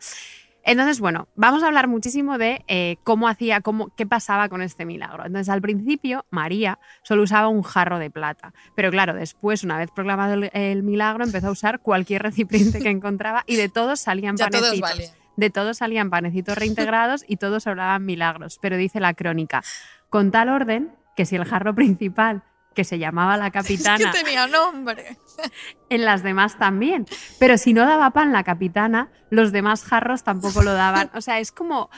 Entonces, 0.65 1.01
bueno, 1.01 1.27
vamos 1.35 1.65
a 1.65 1.67
hablar 1.67 1.88
muchísimo 1.88 2.38
de 2.38 2.65
eh, 2.69 2.97
cómo 3.03 3.27
hacía, 3.27 3.62
cómo, 3.62 3.88
qué 3.97 4.07
pasaba 4.07 4.49
con 4.49 4.62
este 4.62 4.85
milagro. 4.85 5.27
Entonces, 5.27 5.49
al 5.49 5.61
principio, 5.61 6.25
María 6.31 6.79
solo 7.03 7.25
usaba 7.25 7.49
un 7.49 7.62
jarro 7.62 7.99
de 7.99 8.11
plata. 8.11 8.55
Pero 8.77 8.93
claro, 8.93 9.12
después, 9.15 9.65
una 9.65 9.77
vez 9.77 9.91
proclamado 9.93 10.35
el, 10.35 10.51
el 10.53 10.85
milagro, 10.85 11.25
empezó 11.25 11.49
a 11.49 11.51
usar 11.51 11.81
cualquier 11.81 12.23
recipiente 12.23 12.79
que 12.81 12.91
encontraba 12.91 13.43
y 13.49 13.57
de 13.57 13.69
todos 13.69 13.99
salían 13.99 14.37
Ya 14.37 14.51
todos 14.51 14.79
panecitos. 14.79 14.88
valían. 14.88 15.22
De 15.37 15.51
todos 15.51 15.79
salían 15.79 16.11
panecitos 16.11 16.57
reintegrados 16.59 17.25
y 17.27 17.37
todos 17.37 17.66
hablaban 17.66 18.05
milagros. 18.05 18.59
Pero 18.61 18.77
dice 18.77 19.01
la 19.01 19.14
crónica, 19.14 19.62
con 20.11 20.31
tal 20.31 20.49
orden 20.49 20.95
que 21.16 21.27
si 21.27 21.37
el 21.37 21.45
jarro 21.45 21.75
principal, 21.75 22.42
que 22.75 22.85
se 22.85 22.99
llamaba 22.99 23.37
la 23.37 23.47
Es 23.49 23.53
que 23.53 23.59
capitana, 23.59 24.12
tenía 24.12 24.47
nombre. 24.47 25.18
en 25.90 26.05
las 26.05 26.23
demás 26.23 26.59
también. 26.59 27.07
Pero 27.38 27.59
si 27.59 27.75
no 27.75 27.85
daba 27.87 28.11
pan 28.11 28.33
la 28.33 28.45
capitana, 28.45 29.11
los 29.31 29.53
demás 29.53 29.85
jarros 29.85 30.23
tampoco 30.25 30.62
lo 30.62 30.73
daban. 30.73 31.11
O 31.14 31.21
sea, 31.21 31.38
es 31.38 31.53
como, 31.53 31.90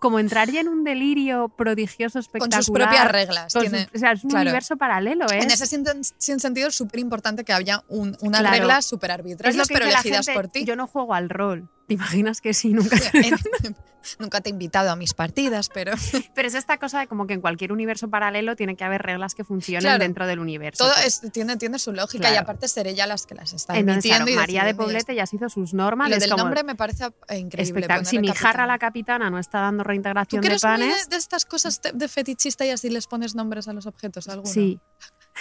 como 0.00 0.18
entrar 0.18 0.50
ya 0.50 0.60
en 0.60 0.68
un 0.68 0.82
delirio 0.82 1.48
prodigioso, 1.48 2.14
Con 2.14 2.20
espectacular. 2.22 2.62
sus 2.64 2.74
propias 2.74 3.10
reglas. 3.12 3.52
con 3.52 3.62
tiene- 3.62 3.88
o 3.94 3.98
sea, 3.98 4.12
es 4.12 4.24
un 4.24 4.30
claro. 4.30 4.42
universo 4.42 4.76
paralelo, 4.76 5.26
¿eh? 5.30 5.38
En 5.42 5.50
ese 5.50 5.64
sin- 5.66 5.84
sin 6.18 6.40
sentido 6.40 6.68
es 6.68 6.74
súper 6.76 6.98
importante 7.00 7.44
que 7.44 7.52
haya 7.52 7.84
un- 7.88 8.16
unas 8.20 8.40
Claro. 8.40 8.56
reglas 8.56 8.84
súper 8.84 9.12
arbitrarias, 9.12 9.68
pero 9.68 9.86
elegidas 9.86 10.26
gente, 10.26 10.40
por 10.40 10.48
ti. 10.48 10.64
Yo 10.64 10.74
no 10.76 10.86
juego 10.88 11.14
al 11.14 11.28
rol. 11.30 11.68
¿Te 11.86 11.94
imaginas 11.94 12.40
que 12.40 12.52
sí? 12.54 12.72
Nunca. 12.72 12.96
En- 13.12 13.36
Nunca 14.20 14.40
te 14.40 14.50
he 14.50 14.52
invitado 14.52 14.90
a 14.90 14.94
mis 14.94 15.14
partidas, 15.14 15.68
pero 15.68 15.92
Pero 16.36 16.46
es 16.46 16.54
esta 16.54 16.78
cosa 16.78 17.00
de 17.00 17.08
como 17.08 17.26
que 17.26 17.34
en 17.34 17.40
cualquier 17.40 17.72
universo 17.72 18.08
paralelo 18.08 18.54
tiene 18.54 18.76
que 18.76 18.84
haber 18.84 19.02
reglas 19.02 19.34
que 19.34 19.42
funcionen 19.42 19.82
Claro. 19.82 19.98
dentro 19.98 20.28
del 20.28 20.38
universo. 20.38 20.84
todo 20.84 20.94
es- 21.04 21.22
tiene, 21.32 21.56
tiene 21.56 21.80
su 21.80 21.92
lógica 21.92 22.32
y 22.32 22.36
aparte 22.36 22.68
ser 22.68 22.86
ella 22.86 23.06
las 23.08 23.26
que 23.26 23.34
las 23.34 23.52
está 23.52 23.76
Entonces, 23.76 24.04
emitiendo 24.12 24.40
María 24.40 24.62
de 24.64 24.70
ya 24.74 24.76
Poblete 24.76 25.14
ya 25.16 25.26
se 25.26 25.34
hizo 25.34 25.48
sus 25.48 25.74
normas. 25.74 26.08
Lo 26.08 26.18
del 26.20 26.30
como 26.30 26.44
nombre 26.44 26.62
me 26.62 26.76
parece 26.76 27.06
eh, 27.28 27.38
increíble. 27.38 27.84
Si 28.04 28.18
mi 28.20 28.28
jarra 28.28 28.38
capitana. 28.38 28.66
la 28.68 28.78
capitana 28.78 29.30
no 29.30 29.40
está 29.40 29.60
dando 29.60 29.82
¿Tú 29.82 29.88
reintegración 29.88 30.40
de 30.40 30.46
eres 30.48 30.62
muy 30.62 30.70
de, 30.72 30.78
panes, 30.78 31.08
de 31.08 31.16
estas 31.16 31.44
cosas 31.44 31.80
te- 31.80 31.90
de 31.92 32.06
fetichista 32.06 32.64
y 32.64 32.70
así 32.70 32.88
les 32.90 33.08
pones 33.08 33.34
nombres 33.34 33.66
a 33.66 33.72
los 33.72 33.86
objetos? 33.86 34.28
¿Alguno? 34.28 34.52
sí, 34.52 34.78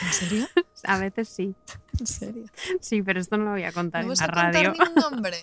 ¿En 0.01 0.13
serio? 0.13 0.47
a 0.83 0.97
veces 0.97 1.29
sí. 1.29 1.55
¿En 1.99 2.07
serio? 2.07 2.45
Sí, 2.81 3.01
pero 3.01 3.19
esto 3.19 3.37
no 3.37 3.45
lo 3.45 3.51
voy 3.51 3.63
a 3.63 3.71
contar 3.71 4.05
¿No 4.05 4.11
en 4.11 4.19
la 4.19 4.27
radio. 4.27 4.73
ni 4.73 4.79
un 4.87 4.95
nombre? 5.11 5.37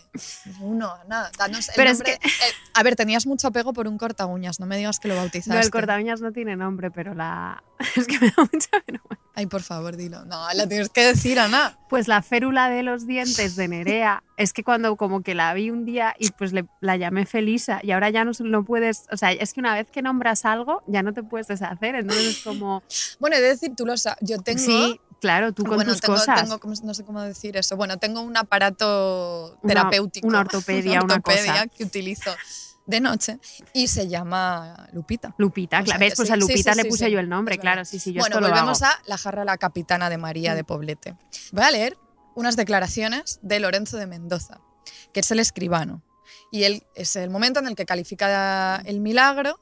Uno, 0.60 0.92
nada. 1.08 1.30
Danos 1.38 1.68
el 1.70 1.74
Pero 1.76 1.90
es 1.90 1.98
nombre. 1.98 2.14
Eh, 2.22 2.52
a 2.74 2.82
ver, 2.82 2.96
tenías 2.96 3.26
mucho 3.26 3.48
apego 3.48 3.72
por 3.72 3.88
un 3.88 3.96
corta 3.96 4.26
uñas. 4.26 4.60
No 4.60 4.66
me 4.66 4.76
digas 4.76 4.98
que 4.98 5.08
lo 5.08 5.16
bautizaste. 5.16 5.54
No, 5.54 5.60
el 5.60 5.70
cortaviñas 5.70 6.20
no 6.20 6.32
tiene 6.32 6.56
nombre, 6.56 6.90
pero 6.90 7.14
la. 7.14 7.62
Es 7.96 8.06
que 8.06 8.18
me 8.20 8.28
da 8.28 8.48
mucha 8.52 8.70
vergüenza. 8.86 9.21
Ay, 9.34 9.46
por 9.46 9.62
favor, 9.62 9.96
dilo. 9.96 10.26
No, 10.26 10.46
la 10.54 10.66
tienes 10.66 10.90
que 10.90 11.06
decir, 11.06 11.40
Ana. 11.40 11.78
Pues 11.88 12.06
la 12.06 12.20
férula 12.20 12.68
de 12.68 12.82
los 12.82 13.06
dientes 13.06 13.56
de 13.56 13.66
Nerea, 13.66 14.22
es 14.36 14.52
que 14.52 14.62
cuando 14.62 14.94
como 14.96 15.22
que 15.22 15.34
la 15.34 15.54
vi 15.54 15.70
un 15.70 15.86
día 15.86 16.14
y 16.18 16.30
pues 16.32 16.52
le- 16.52 16.66
la 16.80 16.96
llamé 16.96 17.24
Felisa 17.24 17.80
y 17.82 17.92
ahora 17.92 18.10
ya 18.10 18.24
no, 18.26 18.32
no 18.40 18.62
puedes, 18.64 19.04
o 19.10 19.16
sea, 19.16 19.32
es 19.32 19.54
que 19.54 19.60
una 19.60 19.74
vez 19.74 19.90
que 19.90 20.02
nombras 20.02 20.44
algo 20.44 20.82
ya 20.86 21.02
no 21.02 21.14
te 21.14 21.22
puedes 21.22 21.46
deshacer, 21.48 21.94
entonces 21.94 22.26
es 22.38 22.42
como, 22.44 22.82
Bueno, 23.20 23.36
he 23.36 23.40
de 23.40 23.48
decir, 23.48 23.72
tú 23.74 23.86
lo 23.86 23.96
sabes. 23.96 24.18
Yo 24.20 24.38
tengo. 24.42 24.58
sí, 24.58 25.00
claro, 25.20 25.52
tú 25.52 25.64
con 25.64 25.76
bueno, 25.76 25.92
tus 25.92 26.02
tengo, 26.02 26.14
cosas. 26.14 26.42
tengo 26.42 26.60
no 26.84 26.92
sé 26.92 27.02
cómo 27.04 27.22
decir 27.22 27.56
eso. 27.56 27.74
Bueno, 27.76 27.96
tengo 27.98 28.20
un 28.20 28.36
aparato 28.36 29.58
Una- 29.62 29.68
terapéutico. 29.74 30.26
una 30.28 30.40
ortopedia, 30.40 31.02
una 31.02 31.14
ortopedia 31.14 31.52
cosa. 31.54 31.66
que 31.68 31.84
utilizo 31.84 32.30
de 32.86 33.00
noche 33.00 33.38
y 33.72 33.86
se 33.88 34.08
llama 34.08 34.88
Lupita. 34.92 35.34
Lupita, 35.38 35.78
O 35.78 35.80
sea 35.80 35.84
claro, 35.96 36.00
¿ves? 36.00 36.14
Pues 36.16 36.28
sí, 36.28 36.34
a 36.34 36.36
Lupita 36.36 36.72
sí, 36.74 36.82
le 36.82 36.88
puse 36.88 37.10
yo 37.10 37.20
el 37.20 37.28
nombre, 37.28 37.58
claro, 37.58 37.84
sí, 37.84 37.98
sí, 37.98 38.12
yo 38.12 38.20
bueno, 38.20 38.36
esto 38.36 38.40
lo 38.40 38.48
volvemos 38.48 38.82
hago. 38.82 38.92
a 38.94 39.08
la 39.08 39.18
jarra 39.18 39.44
la 39.44 39.56
capitana 39.58 40.10
de 40.10 40.18
María 40.18 40.54
de 40.54 40.64
Poblete. 40.64 41.16
Voy 41.52 41.64
a 41.64 41.70
leer 41.70 41.96
unas 42.34 42.56
declaraciones 42.56 43.38
de 43.42 43.60
Lorenzo 43.60 43.96
de 43.98 44.06
Mendoza, 44.06 44.60
que 45.12 45.20
es 45.20 45.30
el 45.30 45.38
escribano. 45.38 46.02
Y 46.50 46.64
él 46.64 46.82
es 46.94 47.14
el 47.16 47.30
momento 47.30 47.60
en 47.60 47.66
el 47.68 47.74
que 47.76 47.86
califica 47.86 48.76
el 48.84 49.00
milagro 49.00 49.58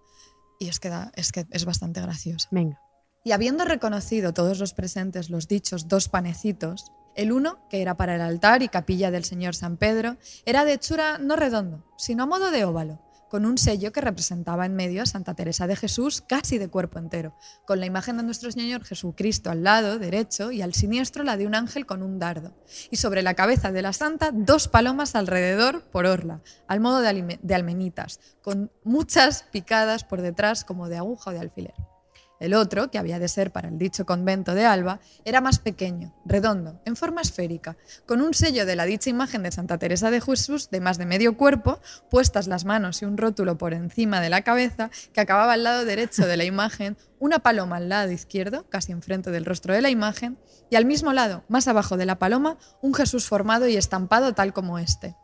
y 0.58 0.68
es 0.68 0.78
que, 0.80 0.88
da- 0.88 1.10
es, 1.14 1.32
que 1.32 1.46
es 1.50 1.64
bastante 1.64 2.00
gracioso. 2.00 2.48
Venga, 2.50 2.80
Y 3.24 3.32
habiendo 3.32 3.64
reconocido 3.64 4.32
todos 4.32 4.58
los 4.58 4.72
presentes 4.74 5.30
los 5.30 5.46
dichos 5.48 5.88
dos 5.88 6.08
panecitos, 6.08 6.90
el 7.16 7.32
uno, 7.32 7.58
que 7.68 7.82
era 7.82 7.96
para 7.96 8.14
el 8.14 8.20
altar 8.20 8.62
y 8.62 8.68
capilla 8.68 9.10
del 9.10 9.24
Señor 9.24 9.54
San 9.56 9.76
Pedro, 9.76 10.16
era 10.46 10.64
de 10.64 10.74
hechura 10.74 11.18
no 11.18 11.34
redondo, 11.36 11.84
sino 11.98 12.22
a 12.22 12.26
modo 12.26 12.50
de 12.52 12.64
óvalo, 12.64 13.00
con 13.30 13.46
un 13.46 13.56
sello 13.56 13.92
que 13.92 14.00
representaba 14.00 14.66
en 14.66 14.74
medio 14.74 15.02
a 15.02 15.06
Santa 15.06 15.34
Teresa 15.34 15.68
de 15.68 15.76
Jesús 15.76 16.20
casi 16.20 16.58
de 16.58 16.68
cuerpo 16.68 16.98
entero, 16.98 17.34
con 17.64 17.78
la 17.80 17.86
imagen 17.86 18.16
de 18.16 18.24
nuestro 18.24 18.50
Señor 18.50 18.84
Jesucristo 18.84 19.50
al 19.50 19.62
lado 19.62 19.98
derecho 19.98 20.50
y 20.50 20.62
al 20.62 20.74
siniestro 20.74 21.22
la 21.22 21.36
de 21.36 21.46
un 21.46 21.54
ángel 21.54 21.86
con 21.86 22.02
un 22.02 22.18
dardo, 22.18 22.52
y 22.90 22.96
sobre 22.96 23.22
la 23.22 23.34
cabeza 23.34 23.70
de 23.70 23.82
la 23.82 23.92
santa 23.92 24.32
dos 24.32 24.66
palomas 24.66 25.14
alrededor 25.14 25.84
por 25.84 26.06
orla, 26.06 26.42
al 26.66 26.80
modo 26.80 27.00
de, 27.00 27.38
de 27.40 27.54
almenitas, 27.54 28.18
con 28.42 28.72
muchas 28.82 29.44
picadas 29.44 30.02
por 30.02 30.20
detrás 30.20 30.64
como 30.64 30.88
de 30.88 30.96
aguja 30.96 31.30
o 31.30 31.32
de 31.32 31.38
alfiler. 31.38 31.74
El 32.40 32.54
otro, 32.54 32.90
que 32.90 32.98
había 32.98 33.18
de 33.18 33.28
ser 33.28 33.52
para 33.52 33.68
el 33.68 33.76
dicho 33.76 34.06
convento 34.06 34.54
de 34.54 34.64
Alba, 34.64 34.98
era 35.26 35.42
más 35.42 35.58
pequeño, 35.58 36.14
redondo, 36.24 36.80
en 36.86 36.96
forma 36.96 37.20
esférica, 37.20 37.76
con 38.06 38.22
un 38.22 38.32
sello 38.32 38.64
de 38.64 38.76
la 38.76 38.86
dicha 38.86 39.10
imagen 39.10 39.42
de 39.42 39.52
Santa 39.52 39.76
Teresa 39.76 40.10
de 40.10 40.22
Jesús 40.22 40.70
de 40.70 40.80
más 40.80 40.96
de 40.96 41.04
medio 41.04 41.36
cuerpo, 41.36 41.80
puestas 42.10 42.46
las 42.46 42.64
manos 42.64 43.02
y 43.02 43.04
un 43.04 43.18
rótulo 43.18 43.58
por 43.58 43.74
encima 43.74 44.22
de 44.22 44.30
la 44.30 44.40
cabeza, 44.40 44.90
que 45.12 45.20
acababa 45.20 45.52
al 45.52 45.64
lado 45.64 45.84
derecho 45.84 46.26
de 46.26 46.38
la 46.38 46.44
imagen, 46.46 46.96
una 47.18 47.40
paloma 47.40 47.76
al 47.76 47.90
lado 47.90 48.10
izquierdo, 48.10 48.66
casi 48.70 48.92
enfrente 48.92 49.30
del 49.30 49.44
rostro 49.44 49.74
de 49.74 49.82
la 49.82 49.90
imagen, 49.90 50.38
y 50.70 50.76
al 50.76 50.86
mismo 50.86 51.12
lado, 51.12 51.44
más 51.48 51.68
abajo 51.68 51.98
de 51.98 52.06
la 52.06 52.18
paloma, 52.18 52.56
un 52.80 52.94
Jesús 52.94 53.26
formado 53.26 53.68
y 53.68 53.76
estampado 53.76 54.32
tal 54.32 54.54
como 54.54 54.78
este. 54.78 55.14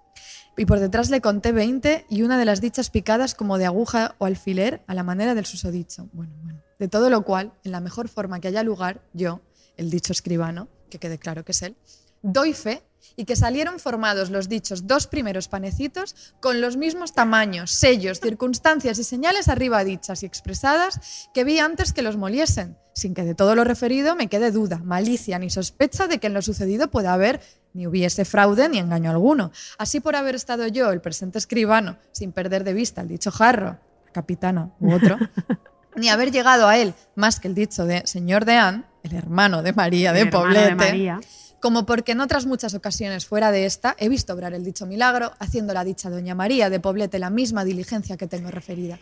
Y 0.58 0.66
por 0.66 0.80
detrás 0.80 1.08
le 1.08 1.22
conté 1.22 1.52
20 1.52 2.04
y 2.10 2.22
una 2.22 2.38
de 2.38 2.44
las 2.44 2.60
dichas 2.60 2.90
picadas 2.90 3.34
como 3.34 3.56
de 3.56 3.64
aguja 3.64 4.16
o 4.18 4.26
alfiler 4.26 4.82
a 4.86 4.94
la 4.94 5.02
manera 5.02 5.34
del 5.34 5.46
susodicho. 5.46 6.08
Bueno, 6.12 6.34
bueno. 6.42 6.65
De 6.78 6.88
todo 6.88 7.10
lo 7.10 7.22
cual, 7.22 7.52
en 7.64 7.72
la 7.72 7.80
mejor 7.80 8.08
forma 8.08 8.40
que 8.40 8.48
haya 8.48 8.62
lugar, 8.62 9.02
yo, 9.12 9.40
el 9.76 9.90
dicho 9.90 10.12
escribano, 10.12 10.68
que 10.90 10.98
quede 10.98 11.18
claro 11.18 11.44
que 11.44 11.52
es 11.52 11.62
él, 11.62 11.76
doy 12.22 12.52
fe 12.52 12.82
y 13.14 13.24
que 13.24 13.36
salieron 13.36 13.78
formados 13.78 14.30
los 14.30 14.48
dichos 14.48 14.86
dos 14.86 15.06
primeros 15.06 15.48
panecitos 15.48 16.34
con 16.40 16.60
los 16.60 16.76
mismos 16.76 17.12
tamaños, 17.12 17.70
sellos, 17.70 18.20
circunstancias 18.20 18.98
y 18.98 19.04
señales 19.04 19.48
arriba 19.48 19.84
dichas 19.84 20.22
y 20.22 20.26
expresadas 20.26 21.28
que 21.32 21.44
vi 21.44 21.58
antes 21.58 21.92
que 21.92 22.02
los 22.02 22.16
moliesen, 22.16 22.76
sin 22.94 23.14
que 23.14 23.24
de 23.24 23.34
todo 23.34 23.54
lo 23.54 23.64
referido 23.64 24.16
me 24.16 24.28
quede 24.28 24.50
duda, 24.50 24.78
malicia 24.78 25.38
ni 25.38 25.50
sospecha 25.50 26.08
de 26.08 26.18
que 26.18 26.26
en 26.26 26.34
lo 26.34 26.42
sucedido 26.42 26.90
pueda 26.90 27.12
haber 27.12 27.40
ni 27.72 27.86
hubiese 27.86 28.24
fraude 28.24 28.68
ni 28.68 28.78
engaño 28.78 29.10
alguno. 29.10 29.52
Así 29.78 30.00
por 30.00 30.16
haber 30.16 30.34
estado 30.34 30.66
yo, 30.66 30.90
el 30.92 31.02
presente 31.02 31.38
escribano, 31.38 31.98
sin 32.12 32.32
perder 32.32 32.64
de 32.64 32.72
vista 32.72 33.02
el 33.02 33.08
dicho 33.08 33.30
jarro, 33.30 33.78
capitana 34.12 34.72
u 34.80 34.94
otro, 34.94 35.18
ni 35.96 36.08
haber 36.08 36.30
llegado 36.30 36.68
a 36.68 36.78
él 36.78 36.94
más 37.14 37.40
que 37.40 37.48
el 37.48 37.54
dicho 37.54 37.84
de 37.84 38.06
señor 38.06 38.44
de 38.44 38.54
Anne, 38.54 38.84
el 39.02 39.14
hermano 39.14 39.62
de 39.62 39.72
María 39.72 40.12
de 40.12 40.22
El 40.22 40.30
Poblete, 40.30 40.66
de 40.66 40.74
María. 40.74 41.20
como 41.60 41.86
porque 41.86 42.12
en 42.12 42.20
otras 42.20 42.46
muchas 42.46 42.74
ocasiones 42.74 43.26
fuera 43.26 43.50
de 43.50 43.66
esta 43.66 43.96
he 43.98 44.08
visto 44.08 44.32
obrar 44.32 44.54
el 44.54 44.64
dicho 44.64 44.86
milagro, 44.86 45.32
haciendo 45.38 45.72
la 45.74 45.84
dicha 45.84 46.10
doña 46.10 46.34
María 46.34 46.70
de 46.70 46.80
Poblete 46.80 47.18
la 47.18 47.30
misma 47.30 47.64
diligencia 47.64 48.16
que 48.16 48.26
tengo 48.26 48.50
referida. 48.50 48.98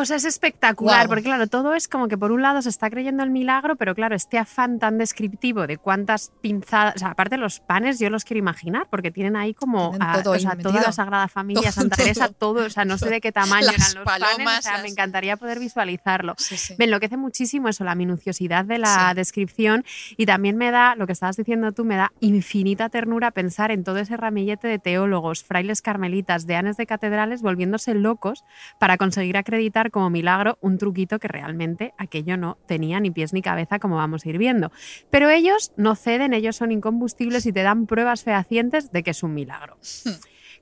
O 0.00 0.04
sea, 0.04 0.16
es 0.16 0.24
espectacular, 0.24 1.08
porque 1.08 1.24
claro, 1.24 1.46
todo 1.46 1.74
es 1.74 1.88
como 1.88 2.08
que 2.08 2.16
por 2.16 2.32
un 2.32 2.42
lado 2.42 2.62
se 2.62 2.68
está 2.68 2.88
creyendo 2.90 3.22
el 3.22 3.30
milagro, 3.30 3.76
pero 3.76 3.94
claro, 3.94 4.14
este 4.14 4.38
afán 4.38 4.78
tan 4.78 4.98
descriptivo 4.98 5.66
de 5.66 5.76
cuántas 5.78 6.32
pinzadas, 6.40 6.96
o 6.96 6.98
sea, 6.98 7.08
aparte 7.10 7.36
los 7.36 7.60
panes 7.60 7.98
yo 7.98 8.08
los 8.10 8.24
quiero 8.24 8.38
imaginar, 8.38 8.86
porque 8.90 9.10
tienen 9.10 9.36
ahí 9.36 9.54
como 9.54 9.90
Tienen 9.90 10.08
a- 10.08 10.22
todo 10.22 10.32
o 10.34 10.38
sea, 10.38 10.56
toda 10.56 10.80
la 10.82 10.92
Sagrada 10.92 11.28
Familia, 11.28 11.62
Todo, 11.62 11.72
Santa 11.72 11.96
Teresa, 11.96 12.28
todo. 12.28 12.54
todo, 12.54 12.66
o 12.66 12.70
sea, 12.70 12.84
no 12.84 12.96
sé 12.98 13.10
de 13.10 13.20
qué 13.20 13.32
tamaño 13.60 13.66
Las 13.66 13.74
eran 13.74 13.94
los 13.96 14.04
panes, 14.04 14.28
palomas, 14.28 14.58
o 14.60 14.62
sea, 14.62 14.72
las- 14.74 14.82
me 14.82 14.88
encantaría 14.88 15.36
poder 15.36 15.58
visualizarlo. 15.58 16.34
Sí, 16.38 16.56
sí. 16.56 16.74
Me 16.78 16.84
enloquece 16.84 17.16
muchísimo 17.16 17.68
eso, 17.68 17.84
la 17.84 17.94
minuciosidad 17.94 18.64
de 18.64 18.78
la 18.78 19.10
Sí. 19.10 19.16
descripción 19.16 19.84
y 20.16 20.26
también 20.26 20.56
me 20.56 20.70
da, 20.70 20.94
lo 20.96 21.06
que 21.06 21.12
estabas 21.12 21.36
diciendo 21.36 21.72
tú, 21.72 21.84
me 21.84 21.96
da 21.96 22.12
infinita 22.20 22.88
ternura 22.88 23.30
pensar 23.30 23.70
en 23.70 23.84
todo 23.84 23.98
ese 23.98 24.16
ramillete 24.16 24.68
de 24.68 24.78
teólogos, 24.78 25.44
frailes 25.44 25.82
carmelitas, 25.82 26.46
deanes 26.46 26.76
de 26.76 26.86
catedrales 26.86 27.42
volviéndose 27.42 27.94
locos 27.94 28.44
para 28.78 28.96
conseguir 28.96 29.36
acreditar 29.36 29.87
como 29.90 30.10
milagro 30.10 30.58
un 30.60 30.78
truquito 30.78 31.18
que 31.18 31.28
realmente 31.28 31.94
aquello 31.98 32.36
no 32.36 32.58
tenía 32.66 33.00
ni 33.00 33.10
pies 33.10 33.32
ni 33.32 33.42
cabeza 33.42 33.78
como 33.78 33.96
vamos 33.96 34.24
a 34.24 34.28
ir 34.28 34.38
viendo. 34.38 34.70
Pero 35.10 35.30
ellos 35.30 35.72
no 35.76 35.94
ceden, 35.94 36.34
ellos 36.34 36.56
son 36.56 36.72
incombustibles 36.72 37.46
y 37.46 37.52
te 37.52 37.62
dan 37.62 37.86
pruebas 37.86 38.24
fehacientes 38.24 38.90
de 38.92 39.02
que 39.02 39.10
es 39.10 39.22
un 39.22 39.34
milagro. 39.34 39.78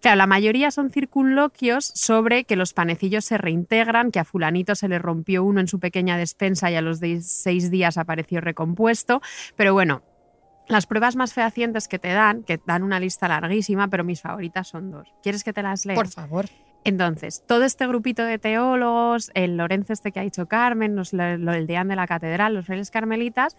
Claro, 0.01 0.17
la 0.17 0.27
mayoría 0.27 0.71
son 0.71 0.91
circunloquios 0.91 1.87
sobre 1.95 2.45
que 2.45 2.57
los 2.57 2.73
panecillos 2.73 3.25
se 3.25 3.39
reintegran, 3.39 4.11
que 4.11 4.21
a 4.21 4.25
fulanito 4.25 4.75
se 4.75 4.89
le 4.89 4.99
rompió 4.99 5.43
uno 5.43 5.61
en 5.61 5.69
su 5.69 5.81
pequeña 5.81 6.19
despensa 6.19 6.71
y 6.71 6.77
a 6.77 6.83
los 6.83 7.01
de 7.01 7.21
seis 7.23 7.71
días 7.71 7.99
apareció 7.99 8.41
recompuesto. 8.41 9.23
Pero 9.57 9.73
bueno, 9.73 10.03
las 10.69 10.87
pruebas 10.87 11.17
más 11.17 11.33
fehacientes 11.33 11.89
que 11.89 11.99
te 11.99 12.09
dan, 12.09 12.43
que 12.43 12.61
dan 12.67 12.83
una 12.83 13.01
lista 13.01 13.29
larguísima, 13.29 13.89
pero 13.89 14.05
mis 14.05 14.21
favoritas 14.21 14.69
son 14.69 14.91
dos. 14.91 15.09
¿Quieres 15.23 15.45
que 15.45 15.53
te 15.53 15.63
las 15.63 15.87
lea? 15.87 15.97
Por 15.97 16.09
favor. 16.09 16.47
Entonces, 16.87 17.43
todo 17.47 17.65
este 17.65 17.87
grupito 17.87 18.23
de 18.25 18.39
teólogos, 18.39 19.31
el 19.35 19.57
Lorenzo 19.57 19.93
este 19.93 20.13
que 20.13 20.21
ha 20.21 20.23
dicho 20.23 20.47
Carmen, 20.47 20.95
los- 20.97 21.13
lo- 21.13 21.53
el 21.53 21.67
deán 21.67 21.89
de 21.89 21.97
la 21.97 22.07
catedral, 22.07 22.55
los 22.55 22.67
frailes 22.67 22.91
carmelitas, 22.91 23.57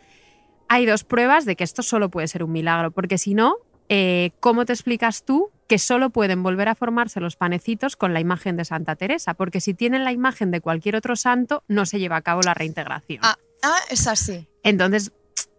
hay 0.69 0.85
dos 0.85 1.03
pruebas 1.03 1.45
de 1.45 1.55
que 1.55 1.63
esto 1.63 1.83
solo 1.83 2.09
puede 2.09 2.27
ser 2.27 2.43
un 2.43 2.51
milagro, 2.51 2.91
porque 2.91 3.17
si 3.17 3.33
no, 3.33 3.55
eh, 3.89 4.31
¿cómo 4.39 4.65
te 4.65 4.73
explicas 4.73 5.23
tú 5.23 5.49
que 5.67 5.77
solo 5.77 6.09
pueden 6.09 6.41
volver 6.43 6.69
a 6.69 6.75
formarse 6.75 7.19
los 7.19 7.35
panecitos 7.35 7.95
con 7.97 8.13
la 8.13 8.19
imagen 8.21 8.55
de 8.57 8.63
Santa 8.65 8.95
Teresa? 8.95 9.33
Porque 9.33 9.61
si 9.61 9.73
tienen 9.73 10.03
la 10.05 10.11
imagen 10.13 10.49
de 10.51 10.61
cualquier 10.61 10.95
otro 10.95 11.15
santo, 11.15 11.63
no 11.67 11.85
se 11.85 11.99
lleva 11.99 12.15
a 12.17 12.21
cabo 12.21 12.41
la 12.43 12.53
reintegración. 12.53 13.19
Ah, 13.23 13.37
ah, 13.63 13.77
es 13.89 14.07
así. 14.07 14.47
Entonces, 14.63 15.11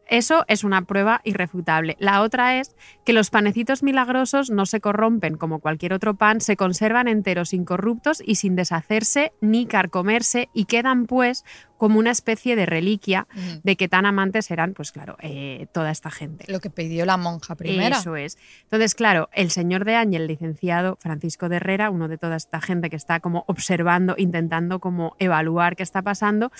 eso 0.08 0.44
es 0.48 0.64
una 0.64 0.82
prueba 0.82 1.20
irrefutable. 1.24 1.96
La 2.00 2.22
otra 2.22 2.58
es 2.58 2.74
que 3.04 3.12
los 3.12 3.30
panecitos 3.30 3.82
milagrosos 3.82 4.50
no 4.50 4.66
se 4.66 4.80
corrompen 4.80 5.36
como 5.36 5.60
cualquier 5.60 5.92
otro 5.92 6.14
pan, 6.14 6.40
se 6.40 6.56
conservan 6.56 7.08
enteros, 7.08 7.52
incorruptos 7.52 8.22
y 8.24 8.36
sin 8.36 8.56
deshacerse 8.56 9.32
ni 9.40 9.66
carcomerse 9.66 10.48
y 10.52 10.64
quedan 10.64 11.06
pues 11.06 11.44
como 11.78 11.98
una 11.98 12.10
especie 12.10 12.56
de 12.56 12.66
reliquia 12.66 13.26
de 13.62 13.76
que 13.76 13.88
tan 13.88 14.04
amantes 14.04 14.50
eran, 14.50 14.74
pues 14.74 14.92
claro, 14.92 15.16
eh, 15.20 15.66
toda 15.72 15.90
esta 15.90 16.10
gente. 16.10 16.44
Lo 16.52 16.60
que 16.60 16.70
pidió 16.70 17.06
la 17.06 17.16
monja 17.16 17.54
primera. 17.54 17.96
Eso 17.96 18.16
es. 18.16 18.36
Entonces, 18.64 18.94
claro, 18.94 19.30
el 19.32 19.50
señor 19.50 19.84
de 19.84 19.94
Ángel, 19.94 20.26
licenciado 20.26 20.96
Francisco 21.00 21.48
de 21.48 21.56
Herrera, 21.56 21.90
uno 21.90 22.08
de 22.08 22.18
toda 22.18 22.36
esta 22.36 22.60
gente 22.60 22.90
que 22.90 22.96
está 22.96 23.20
como 23.20 23.44
observando, 23.46 24.14
intentando 24.18 24.80
como 24.80 25.14
evaluar 25.18 25.76
qué 25.76 25.84
está 25.84 26.02
pasando, 26.02 26.52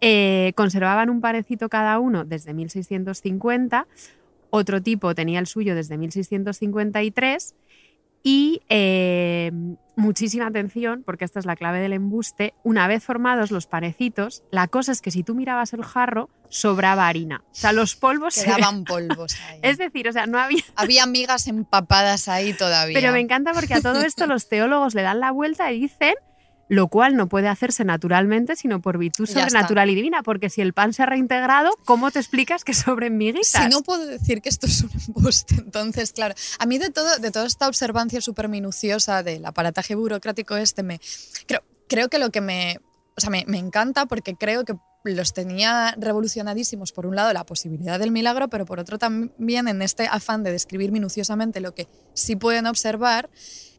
eh, 0.00 0.52
conservaban 0.56 1.08
un 1.08 1.20
panecito 1.20 1.68
cada 1.68 1.98
uno 1.98 2.24
desde 2.24 2.52
1650, 2.52 3.86
otro 4.50 4.82
tipo 4.82 5.14
tenía 5.14 5.40
el 5.40 5.46
suyo 5.46 5.74
desde 5.74 5.98
1653 5.98 7.54
y 8.26 8.62
eh, 8.70 9.52
muchísima 9.96 10.46
atención, 10.46 11.02
porque 11.04 11.24
esta 11.26 11.38
es 11.38 11.44
la 11.46 11.56
clave 11.56 11.78
del 11.80 11.92
embuste, 11.92 12.54
una 12.64 12.88
vez 12.88 13.04
formados 13.04 13.50
los 13.50 13.66
panecitos, 13.66 14.42
la 14.50 14.66
cosa 14.66 14.92
es 14.92 15.00
que 15.02 15.10
si 15.10 15.22
tú 15.22 15.34
mirabas 15.34 15.74
el 15.74 15.84
jarro, 15.84 16.30
sobraba 16.48 17.06
harina. 17.06 17.42
O 17.44 17.54
sea, 17.54 17.72
los 17.72 17.94
polvos 17.96 18.34
se- 18.34 18.46
Quedaban 18.46 18.84
polvos 18.86 19.36
ahí. 19.48 19.60
es 19.62 19.76
decir, 19.78 20.08
o 20.08 20.12
sea, 20.12 20.26
no 20.26 20.38
había. 20.40 20.62
Había 20.74 21.04
migas 21.06 21.46
empapadas 21.48 22.26
ahí 22.28 22.54
todavía. 22.54 22.98
Pero 22.98 23.12
me 23.12 23.20
encanta 23.20 23.52
porque 23.52 23.74
a 23.74 23.82
todo 23.82 24.00
esto 24.00 24.26
los 24.26 24.48
teólogos 24.48 24.94
le 24.94 25.02
dan 25.02 25.20
la 25.20 25.30
vuelta 25.30 25.70
y 25.70 25.80
dicen 25.80 26.14
lo 26.68 26.88
cual 26.88 27.16
no 27.16 27.28
puede 27.28 27.48
hacerse 27.48 27.84
naturalmente, 27.84 28.56
sino 28.56 28.80
por 28.80 28.98
virtud 28.98 29.26
sobrenatural 29.26 29.90
y 29.90 29.94
divina, 29.94 30.22
porque 30.22 30.50
si 30.50 30.60
el 30.60 30.72
pan 30.72 30.92
se 30.92 31.02
ha 31.02 31.06
reintegrado, 31.06 31.70
¿cómo 31.84 32.10
te 32.10 32.18
explicas 32.18 32.64
que 32.64 32.74
sobren 32.74 33.16
miguitas? 33.16 33.62
Si 33.62 33.68
no 33.68 33.82
puedo 33.82 34.06
decir 34.06 34.40
que 34.40 34.48
esto 34.48 34.66
es 34.66 34.82
un 34.82 34.90
embuste, 35.08 35.56
entonces, 35.56 36.12
claro, 36.12 36.34
a 36.58 36.66
mí 36.66 36.78
de, 36.78 36.90
todo, 36.90 37.18
de 37.18 37.30
toda 37.30 37.46
esta 37.46 37.68
observancia 37.68 38.20
súper 38.20 38.48
minuciosa 38.48 39.22
del 39.22 39.44
aparataje 39.44 39.94
burocrático 39.94 40.56
este, 40.56 40.82
me, 40.82 41.00
creo, 41.46 41.62
creo 41.88 42.08
que 42.08 42.18
lo 42.18 42.30
que 42.30 42.40
me, 42.40 42.78
o 43.16 43.20
sea, 43.20 43.30
me, 43.30 43.44
me 43.46 43.58
encanta 43.58 44.06
porque 44.06 44.34
creo 44.34 44.64
que 44.64 44.74
los 45.04 45.34
tenía 45.34 45.94
revolucionadísimos, 45.98 46.92
por 46.92 47.06
un 47.06 47.14
lado, 47.14 47.32
la 47.32 47.44
posibilidad 47.44 47.98
del 47.98 48.10
milagro, 48.10 48.48
pero 48.48 48.64
por 48.64 48.80
otro 48.80 48.98
también 48.98 49.68
en 49.68 49.82
este 49.82 50.06
afán 50.06 50.42
de 50.42 50.50
describir 50.50 50.92
minuciosamente 50.92 51.60
lo 51.60 51.74
que 51.74 51.88
sí 52.14 52.36
pueden 52.36 52.66
observar, 52.66 53.28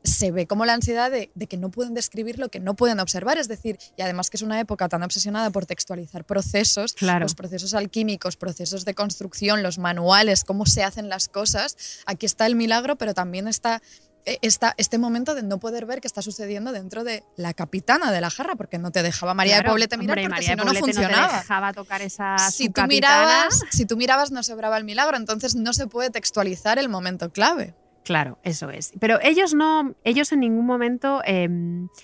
se 0.05 0.31
ve 0.31 0.47
como 0.47 0.65
la 0.65 0.73
ansiedad 0.73 1.11
de, 1.11 1.31
de, 1.35 1.47
que 1.47 1.57
no 1.57 1.69
pueden 1.71 1.93
describir 1.93 2.39
lo 2.39 2.49
que 2.49 2.59
no 2.59 2.75
pueden 2.75 2.99
observar, 2.99 3.37
es 3.37 3.47
decir, 3.47 3.77
y 3.97 4.01
además 4.01 4.29
que 4.29 4.37
es 4.37 4.43
una 4.43 4.59
época 4.59 4.87
tan 4.89 5.03
obsesionada 5.03 5.49
por 5.49 5.65
textualizar 5.65 6.23
procesos, 6.25 6.93
Claro. 6.93 7.25
los 7.25 7.35
procesos 7.35 7.73
alquímicos, 7.73 8.37
procesos 8.37 8.85
de 8.85 8.93
construcción, 8.93 9.63
los 9.63 9.77
manuales, 9.77 10.43
cómo 10.43 10.65
se 10.65 10.83
hacen 10.83 11.09
las 11.09 11.27
cosas, 11.27 11.75
aquí 12.05 12.25
está 12.25 12.45
el 12.45 12.55
milagro, 12.55 12.95
pero 12.97 13.13
también 13.13 13.47
está 13.47 13.81
eh, 14.27 14.39
esta, 14.41 14.73
este 14.77 14.97
momento 14.97 15.35
de 15.35 15.43
no 15.43 15.59
poder 15.59 15.85
ver 15.85 16.01
qué 16.01 16.07
está 16.07 16.23
sucediendo 16.23 16.71
dentro 16.71 17.03
de 17.03 17.23
la 17.35 17.53
capitana 17.53 18.11
de 18.11 18.21
la 18.21 18.31
jarra, 18.31 18.55
porque 18.55 18.79
no 18.79 18.91
te 18.91 19.03
dejaba 19.03 19.33
María 19.35 19.57
Claro, 19.57 19.67
de 19.67 19.71
Poblete 19.73 19.97
mirar, 19.97 20.17
hombre, 20.17 20.29
porque 20.29 20.45
si 20.45 20.55
no, 20.55 20.63
no 20.65 20.73
funcionaba. 20.73 21.27
te 21.29 21.35
dejaba 21.37 21.73
tocar 21.73 22.01
esa 22.01 22.37
si, 22.49 22.69
tú 22.69 22.81
mirabas, 22.87 23.61
si 23.71 23.85
tú 23.85 23.97
mirabas 23.97 24.31
no 24.31 24.41
se 24.41 24.53
obraba 24.53 24.77
el 24.77 24.83
milagro, 24.83 25.17
entonces 25.17 25.53
no 25.55 25.73
se 25.73 25.85
puede 25.85 26.09
textualizar 26.09 26.79
el 26.79 26.89
momento 26.89 27.31
clave. 27.31 27.75
Claro, 28.05 28.37
eso 28.43 28.69
es. 28.69 28.93
Pero 28.99 29.17
ellos 29.23 29.55
no, 29.55 29.95
ellos 30.03 30.31
en 30.31 30.41
ningún 30.41 30.65
momento 30.65 31.23
eh, 31.25 31.49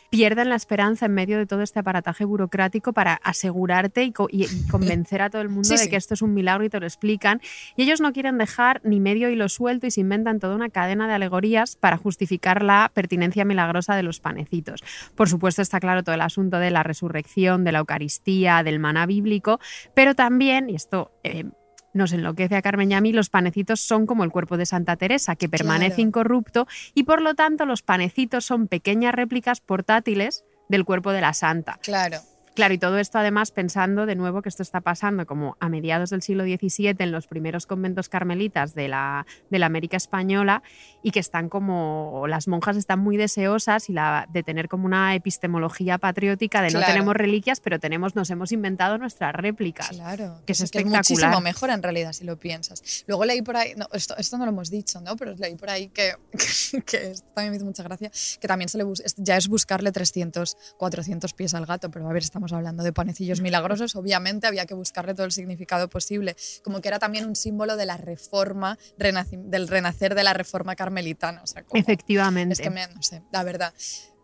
pierden 0.10 0.50
la 0.50 0.56
esperanza 0.56 1.06
en 1.06 1.14
medio 1.14 1.38
de 1.38 1.46
todo 1.46 1.62
este 1.62 1.78
aparataje 1.80 2.26
burocrático 2.26 2.92
para 2.92 3.14
asegurarte 3.24 4.04
y, 4.04 4.12
co- 4.12 4.28
y- 4.32 4.46
y 4.46 4.68
convencer 4.68 5.22
a 5.22 5.30
todo 5.30 5.44
el 5.44 5.50
mundo 5.50 5.68
Sí, 5.70 5.76
de 5.76 5.84
sí. 5.84 5.90
que 5.92 5.96
esto 5.98 6.16
es 6.16 6.24
un 6.24 6.34
milagro 6.34 6.64
y 6.66 6.70
te 6.70 6.80
lo 6.80 6.88
explican. 6.88 7.40
Y 7.78 7.84
ellos 7.84 8.02
no 8.02 8.14
quieren 8.14 8.40
dejar 8.40 8.82
ni 8.84 9.00
medio 9.00 9.30
hilo 9.30 9.48
suelto 9.48 9.86
y 9.86 9.92
se 9.92 10.02
inventan 10.02 10.40
toda 10.40 10.56
una 10.56 10.70
cadena 10.70 11.08
de 11.08 11.14
alegorías 11.14 11.76
para 11.76 11.98
justificar 11.98 12.64
la 12.64 12.90
pertinencia 12.94 13.46
milagrosa 13.46 13.96
de 13.96 14.02
los 14.02 14.20
panecitos. 14.20 14.84
Por 15.16 15.30
supuesto 15.30 15.62
está 15.62 15.80
claro 15.80 16.04
todo 16.04 16.16
el 16.16 16.22
asunto 16.22 16.58
de 16.58 16.72
la 16.72 16.82
resurrección, 16.82 17.64
de 17.64 17.74
la 17.74 17.80
Eucaristía, 17.80 18.64
del 18.64 18.80
maná 18.80 19.06
bíblico, 19.06 19.60
pero 19.94 20.16
también, 20.16 20.68
y 20.68 20.76
esto 20.76 21.12
eh, 21.24 21.46
nos 21.94 22.14
enloquece 22.14 22.56
a 22.56 22.62
Carmen 22.62 22.92
y 22.92 22.94
a 22.96 23.02
mí, 23.02 23.14
los 23.14 23.30
panecitos 23.30 23.82
son 23.82 24.06
como 24.06 24.24
el 24.24 24.32
cuerpo 24.32 24.58
de 24.58 24.66
Santa 24.66 24.96
Teresa, 24.96 25.36
que 25.36 25.50
permanece 25.50 25.96
Claro. 25.96 26.02
incorrupto 26.08 26.68
y 26.94 27.04
por 27.04 27.22
lo 27.22 27.36
tanto 27.36 27.66
los 27.66 27.82
panecitos 27.82 28.46
son 28.46 28.68
pequeñas 28.68 29.14
réplicas 29.14 29.60
portátiles 29.62 30.44
del 30.70 30.86
cuerpo 30.86 31.12
de 31.12 31.22
la 31.22 31.34
santa. 31.34 31.80
Claro. 31.82 32.20
Claro, 32.62 32.76
y 32.76 32.78
todo 32.78 33.00
esto 33.00 33.18
además 33.18 33.50
pensando 33.50 34.06
de 34.06 34.14
nuevo 34.14 34.44
que 34.44 34.50
esto 34.50 34.62
está 34.62 34.82
pasando 34.82 35.26
como 35.26 35.58
a 35.60 35.68
mediados 35.68 36.12
del 36.12 36.22
siglo 36.22 36.44
XVII 36.44 36.96
en 37.00 37.12
los 37.12 37.26
primeros 37.26 37.66
conventos 37.66 38.08
carmelitas 38.08 38.76
de 38.76 38.88
la, 38.88 39.26
de 39.50 39.58
la 39.58 39.66
América 39.66 39.98
española 39.98 40.62
y 41.02 41.10
que 41.10 41.20
están 41.20 41.50
como, 41.50 42.26
las 42.28 42.48
monjas 42.48 42.78
están 42.78 43.00
muy 43.00 43.18
deseosas 43.18 43.90
y 43.90 43.94
la, 43.94 44.28
de 44.32 44.44
tener 44.44 44.68
como 44.68 44.86
una 44.86 45.16
epistemología 45.16 45.98
patriótica 45.98 46.62
de 46.62 46.70
no 46.70 46.82
tenemos 46.82 47.16
reliquias, 47.16 47.60
pero 47.62 47.80
tenemos, 47.80 48.16
nos 48.16 48.30
hemos 48.30 48.52
inventado 48.52 49.00
nuestras 49.00 49.34
réplicas. 49.34 49.90
Claro, 49.90 50.40
que 50.46 50.52
es 50.52 50.60
es 50.60 50.66
espectacular. 50.66 51.00
muchísimo 51.00 51.42
mejor 51.42 51.72
en 51.72 51.82
realidad 51.82 52.14
si 52.14 52.26
lo 52.26 52.38
piensas. 52.38 53.04
Luego 53.08 53.26
leí 53.26 53.42
por 53.42 53.58
ahí, 53.58 53.74
no, 53.76 53.88
esto, 53.92 54.16
esto 54.18 54.38
no 54.38 54.46
lo 54.46 54.52
hemos 54.52 54.70
dicho, 54.70 55.02
¿no? 55.02 55.16
Pero 55.16 55.34
leí 55.34 55.56
por 55.56 55.72
ahí 55.72 55.88
que, 55.88 56.14
que 56.86 57.10
esto 57.10 57.28
también 57.34 57.54
me 57.54 57.58
hizo 57.58 57.66
mucha 57.66 57.82
gracia, 57.82 58.12
que 58.40 58.48
también 58.48 58.70
se 58.70 58.78
le 58.78 58.86
ya 59.18 59.36
es 59.36 59.48
buscarle 59.48 59.92
300, 59.92 60.76
400 60.78 61.34
pies 61.34 61.56
al 61.56 61.66
gato, 61.66 61.90
pero 61.90 62.08
a 62.08 62.14
ver, 62.14 62.22
estamos 62.22 62.51
hablando 62.54 62.84
de 62.84 62.94
panecillos 62.94 63.42
milagrosos, 63.42 63.96
obviamente 63.96 64.48
había 64.48 64.66
que 64.66 64.74
buscarle 64.74 65.14
todo 65.14 65.26
el 65.26 65.32
significado 65.32 65.90
posible, 65.90 66.36
como 66.64 66.82
que 66.82 66.88
era 66.90 67.00
también 67.00 67.26
un 67.26 67.36
símbolo 67.36 67.78
de 67.78 67.86
la 67.86 67.98
reforma, 67.98 68.78
del 68.98 69.68
renacer 69.68 70.16
de 70.16 70.24
la 70.24 70.34
reforma 70.34 70.76
carmelitana. 70.76 71.42
O 71.44 71.48
sea, 71.48 71.64
como- 71.64 71.80
Efectivamente. 71.80 72.54
es 72.54 72.62
que 72.62 72.70
me, 72.70 72.88
no 72.88 73.02
sé, 73.02 73.24
la 73.32 73.44
verdad. 73.44 73.74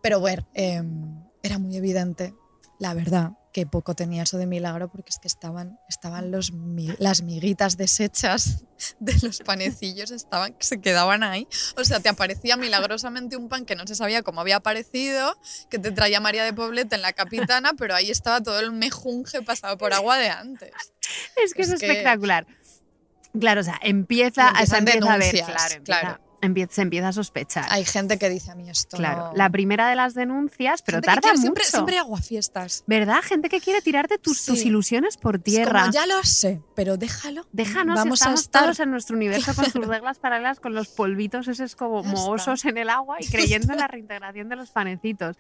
Pero 0.01 0.19
bueno, 0.19 0.47
eh, 0.53 0.82
era 1.43 1.57
muy 1.59 1.75
evidente, 1.78 2.34
la 2.80 2.93
verdad, 2.93 3.32
que 3.58 3.66
poco 3.66 3.95
tenía 3.95 4.22
eso 4.22 4.38
de 4.38 4.45
milagro 4.45 4.88
porque 4.88 5.10
es 5.10 5.18
que 5.18 5.28
estaban, 5.28 5.80
estaban 5.89 6.30
los, 6.30 6.51
mi- 6.51 6.93
las 6.99 7.24
miguitas 7.24 7.76
deshechas 7.76 8.66
de 8.99 9.16
los 9.24 9.39
panecillos, 9.39 10.12
estaban, 10.12 10.53
que 10.53 10.64
se 10.64 10.80
quedaban 10.80 11.24
ahí. 11.24 11.47
O 11.76 11.84
sea, 11.84 11.99
te 11.99 12.08
aparecía 12.08 12.55
milagrosamente 12.55 13.36
un 13.36 13.49
pan 13.49 13.66
que 13.66 13.76
no 13.76 13.88
se 13.88 13.95
sabía 13.95 14.22
cómo 14.22 14.41
había 14.41 14.58
aparecido, 14.58 15.36
que 15.72 15.80
te 15.80 15.91
traía 15.91 16.20
María 16.20 16.43
de 16.43 16.53
Poblete 16.53 16.93
en 16.97 17.01
la 17.01 17.14
capitana, 17.14 17.72
pero 17.76 17.95
ahí 17.95 18.12
estaba 18.12 18.43
todo 18.43 18.60
el 18.60 18.72
mejunje 18.74 19.41
pasado 19.41 19.76
por 19.80 19.91
agua 19.91 20.18
de 20.20 20.30
antes. 20.30 20.70
Es 21.43 21.55
que 21.55 21.64
es, 21.64 21.70
Es 21.70 21.80
que- 21.80 21.88
espectacular. 21.88 22.45
Claro, 23.39 23.62
o 23.62 23.64
sea, 23.64 23.80
empieza, 23.82 24.49
empiezan 24.49 24.80
empieza 24.88 25.14
a 25.14 25.18
ver, 25.18 25.34
denuncias, 25.34 25.47
claro, 25.49 25.74
empieza, 25.76 25.99
claro. 26.01 26.24
Se 26.69 26.81
empieza 26.81 27.07
a 27.09 27.13
sospechar. 27.13 27.65
Hay 27.69 27.83
gente 27.85 28.17
que 28.17 28.29
dice 28.29 28.51
a 28.51 28.55
mí 28.55 28.69
esto. 28.69 28.97
claro, 28.97 29.31
la 29.35 29.49
primera 29.49 29.89
de 29.89 29.95
las 29.95 30.13
denuncias, 30.13 30.81
pero 30.81 30.97
Gente 30.97 31.07
que 31.07 31.13
tarda 31.15 31.21
quiere 31.21 31.38
mucho. 31.38 31.41
Siempre, 31.41 31.63
siempre 31.65 31.97
aguafiestas. 31.97 32.83
¿Verdad? 32.88 33.21
Gente 33.23 33.49
que 33.49 33.59
quiere 33.59 33.81
tirarte 33.81 34.17
tus, 34.17 34.45
tus 34.45 34.59
Sí. 34.59 34.67
ilusiones 34.67 35.17
por 35.17 35.39
tierra. 35.39 35.81
como, 35.81 35.93
ya 35.93 36.05
lo 36.05 36.23
sé, 36.23 36.61
pero 36.75 36.97
déjalo. 36.97 37.45
Déjanos, 37.51 37.95
Vamos 37.95 38.21
a 38.21 38.25
estamos 38.25 38.41
estar. 38.41 38.63
todos 38.63 38.79
en 38.79 38.91
nuestro 38.91 39.15
universo 39.15 39.53
con 39.55 39.65
sus 39.65 39.73
reglas 39.88 40.19
paralelas, 40.19 40.59
con 40.59 40.73
los 40.73 40.88
polvitos 40.89 41.47
esos 41.47 41.75
como 41.75 42.03
mohosos 42.03 42.65
en 42.65 42.77
el 42.77 42.89
agua 42.89 43.17
y 43.19 43.27
creyendo 43.31 43.73
en 43.73 43.79
la 43.79 43.88
reintegración 43.88 44.49
de 44.49 44.55
los 44.55 44.69
panecitos. 44.71 45.38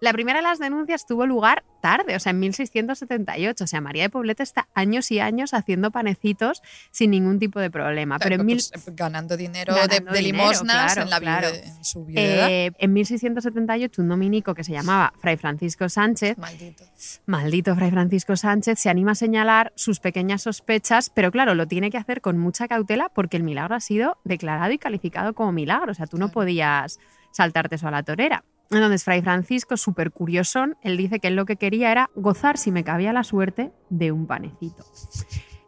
La 0.00 0.12
primera 0.12 0.38
de 0.38 0.42
las 0.44 0.58
denuncias 0.58 1.06
tuvo 1.06 1.26
lugar 1.26 1.64
tarde, 1.82 2.16
o 2.16 2.20
sea, 2.20 2.30
en 2.30 2.38
1678. 2.40 3.64
O 3.64 3.66
sea, 3.66 3.80
María 3.80 4.02
de 4.04 4.10
Poblete 4.10 4.42
está 4.42 4.68
años 4.74 5.10
y 5.10 5.20
años 5.20 5.54
haciendo 5.54 5.90
panecitos 5.90 6.62
sin 6.90 7.10
ningún 7.10 7.38
tipo 7.38 7.60
de 7.60 7.70
problema. 7.70 8.18
Pero 8.18 8.36
en, 8.36 8.46
mil- 8.46 8.56
Pues, 8.72 8.86
eh, 8.88 8.92
ganando 8.94 9.36
dinero 9.36 9.74
de- 9.74 9.80
Ganando 9.80 10.12
de, 10.12 10.18
dinero, 10.18 10.37
limosnas 10.42 10.92
claro, 10.94 11.02
en, 11.02 11.10
la 11.10 11.20
claro. 11.20 11.48
viude- 11.48 11.64
en 11.76 11.84
su 11.84 12.04
viudedad. 12.04 12.48
eh, 12.48 12.72
en 12.78 12.92
1678 12.92 14.02
un 14.02 14.08
dominico 14.08 14.54
que 14.54 14.64
se 14.64 14.72
llamaba 14.72 15.12
Fray 15.20 15.36
Francisco 15.36 15.88
Sánchez 15.88 16.38
Maldito. 16.38 16.84
Maldito 17.26 17.74
Fray 17.74 17.90
Francisco 17.90 18.36
Sánchez 18.36 18.78
se 18.78 18.88
anima 18.90 19.12
a 19.12 19.14
señalar 19.14 19.72
sus 19.76 20.00
pequeñas 20.00 20.42
sospechas, 20.42 21.10
pero 21.10 21.30
claro, 21.30 21.54
lo 21.54 21.66
tiene 21.66 21.90
que 21.90 21.98
hacer 21.98 22.20
con 22.20 22.38
mucha 22.38 22.68
cautela 22.68 23.10
porque 23.14 23.36
el 23.36 23.42
milagro 23.42 23.74
ha 23.74 23.80
sido 23.80 24.18
declarado 24.24 24.72
y 24.72 24.78
calificado 24.78 25.34
como 25.34 25.52
milagro. 25.52 25.92
O 25.92 25.94
sea, 25.94 26.06
tú 26.06 26.18
no 26.18 26.30
podías 26.30 26.98
saltarte 27.32 27.74
eso 27.76 27.88
a 27.88 27.90
la 27.90 28.02
torera. 28.02 28.44
Entonces, 28.70 29.02
Fray 29.02 29.22
Francisco, 29.22 29.78
súper 29.78 30.10
curiosón, 30.10 30.76
él 30.82 30.98
dice 30.98 31.20
que 31.20 31.28
él 31.28 31.36
lo 31.36 31.46
que 31.46 31.56
quería 31.56 31.90
era 31.90 32.10
gozar, 32.14 32.58
si 32.58 32.70
me 32.70 32.84
cabía 32.84 33.14
la 33.14 33.24
suerte, 33.24 33.72
de 33.88 34.12
un 34.12 34.26
panecito. 34.26 34.84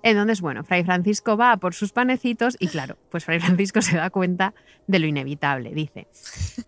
Entonces, 0.02 0.40
bueno, 0.40 0.64
Fray 0.64 0.84
Francisco 0.84 1.36
va 1.36 1.52
a 1.52 1.56
por 1.58 1.74
sus 1.74 1.92
panecitos 1.92 2.56
y 2.58 2.68
claro, 2.68 2.96
pues 3.10 3.24
Fray 3.24 3.40
Francisco 3.40 3.82
se 3.82 3.96
da 3.96 4.10
cuenta 4.10 4.54
de 4.86 4.98
lo 4.98 5.06
inevitable. 5.06 5.72
Dice, 5.74 6.08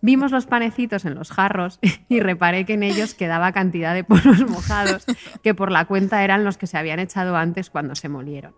vimos 0.01 0.31
los 0.31 0.45
panecitos 0.45 1.03
en 1.05 1.15
los 1.15 1.31
jarros 1.31 1.79
y 2.09 2.19
reparé 2.19 2.65
que 2.65 2.73
en 2.73 2.83
ellos 2.83 3.13
quedaba 3.13 3.51
cantidad 3.51 3.93
de 3.93 4.03
polvos 4.03 4.39
mojados 4.49 5.05
que 5.43 5.53
por 5.53 5.71
la 5.71 5.85
cuenta 5.85 6.23
eran 6.23 6.43
los 6.43 6.57
que 6.57 6.67
se 6.67 6.77
habían 6.77 6.99
echado 6.99 7.35
antes 7.35 7.69
cuando 7.69 7.95
se 7.95 8.07
molieron. 8.09 8.53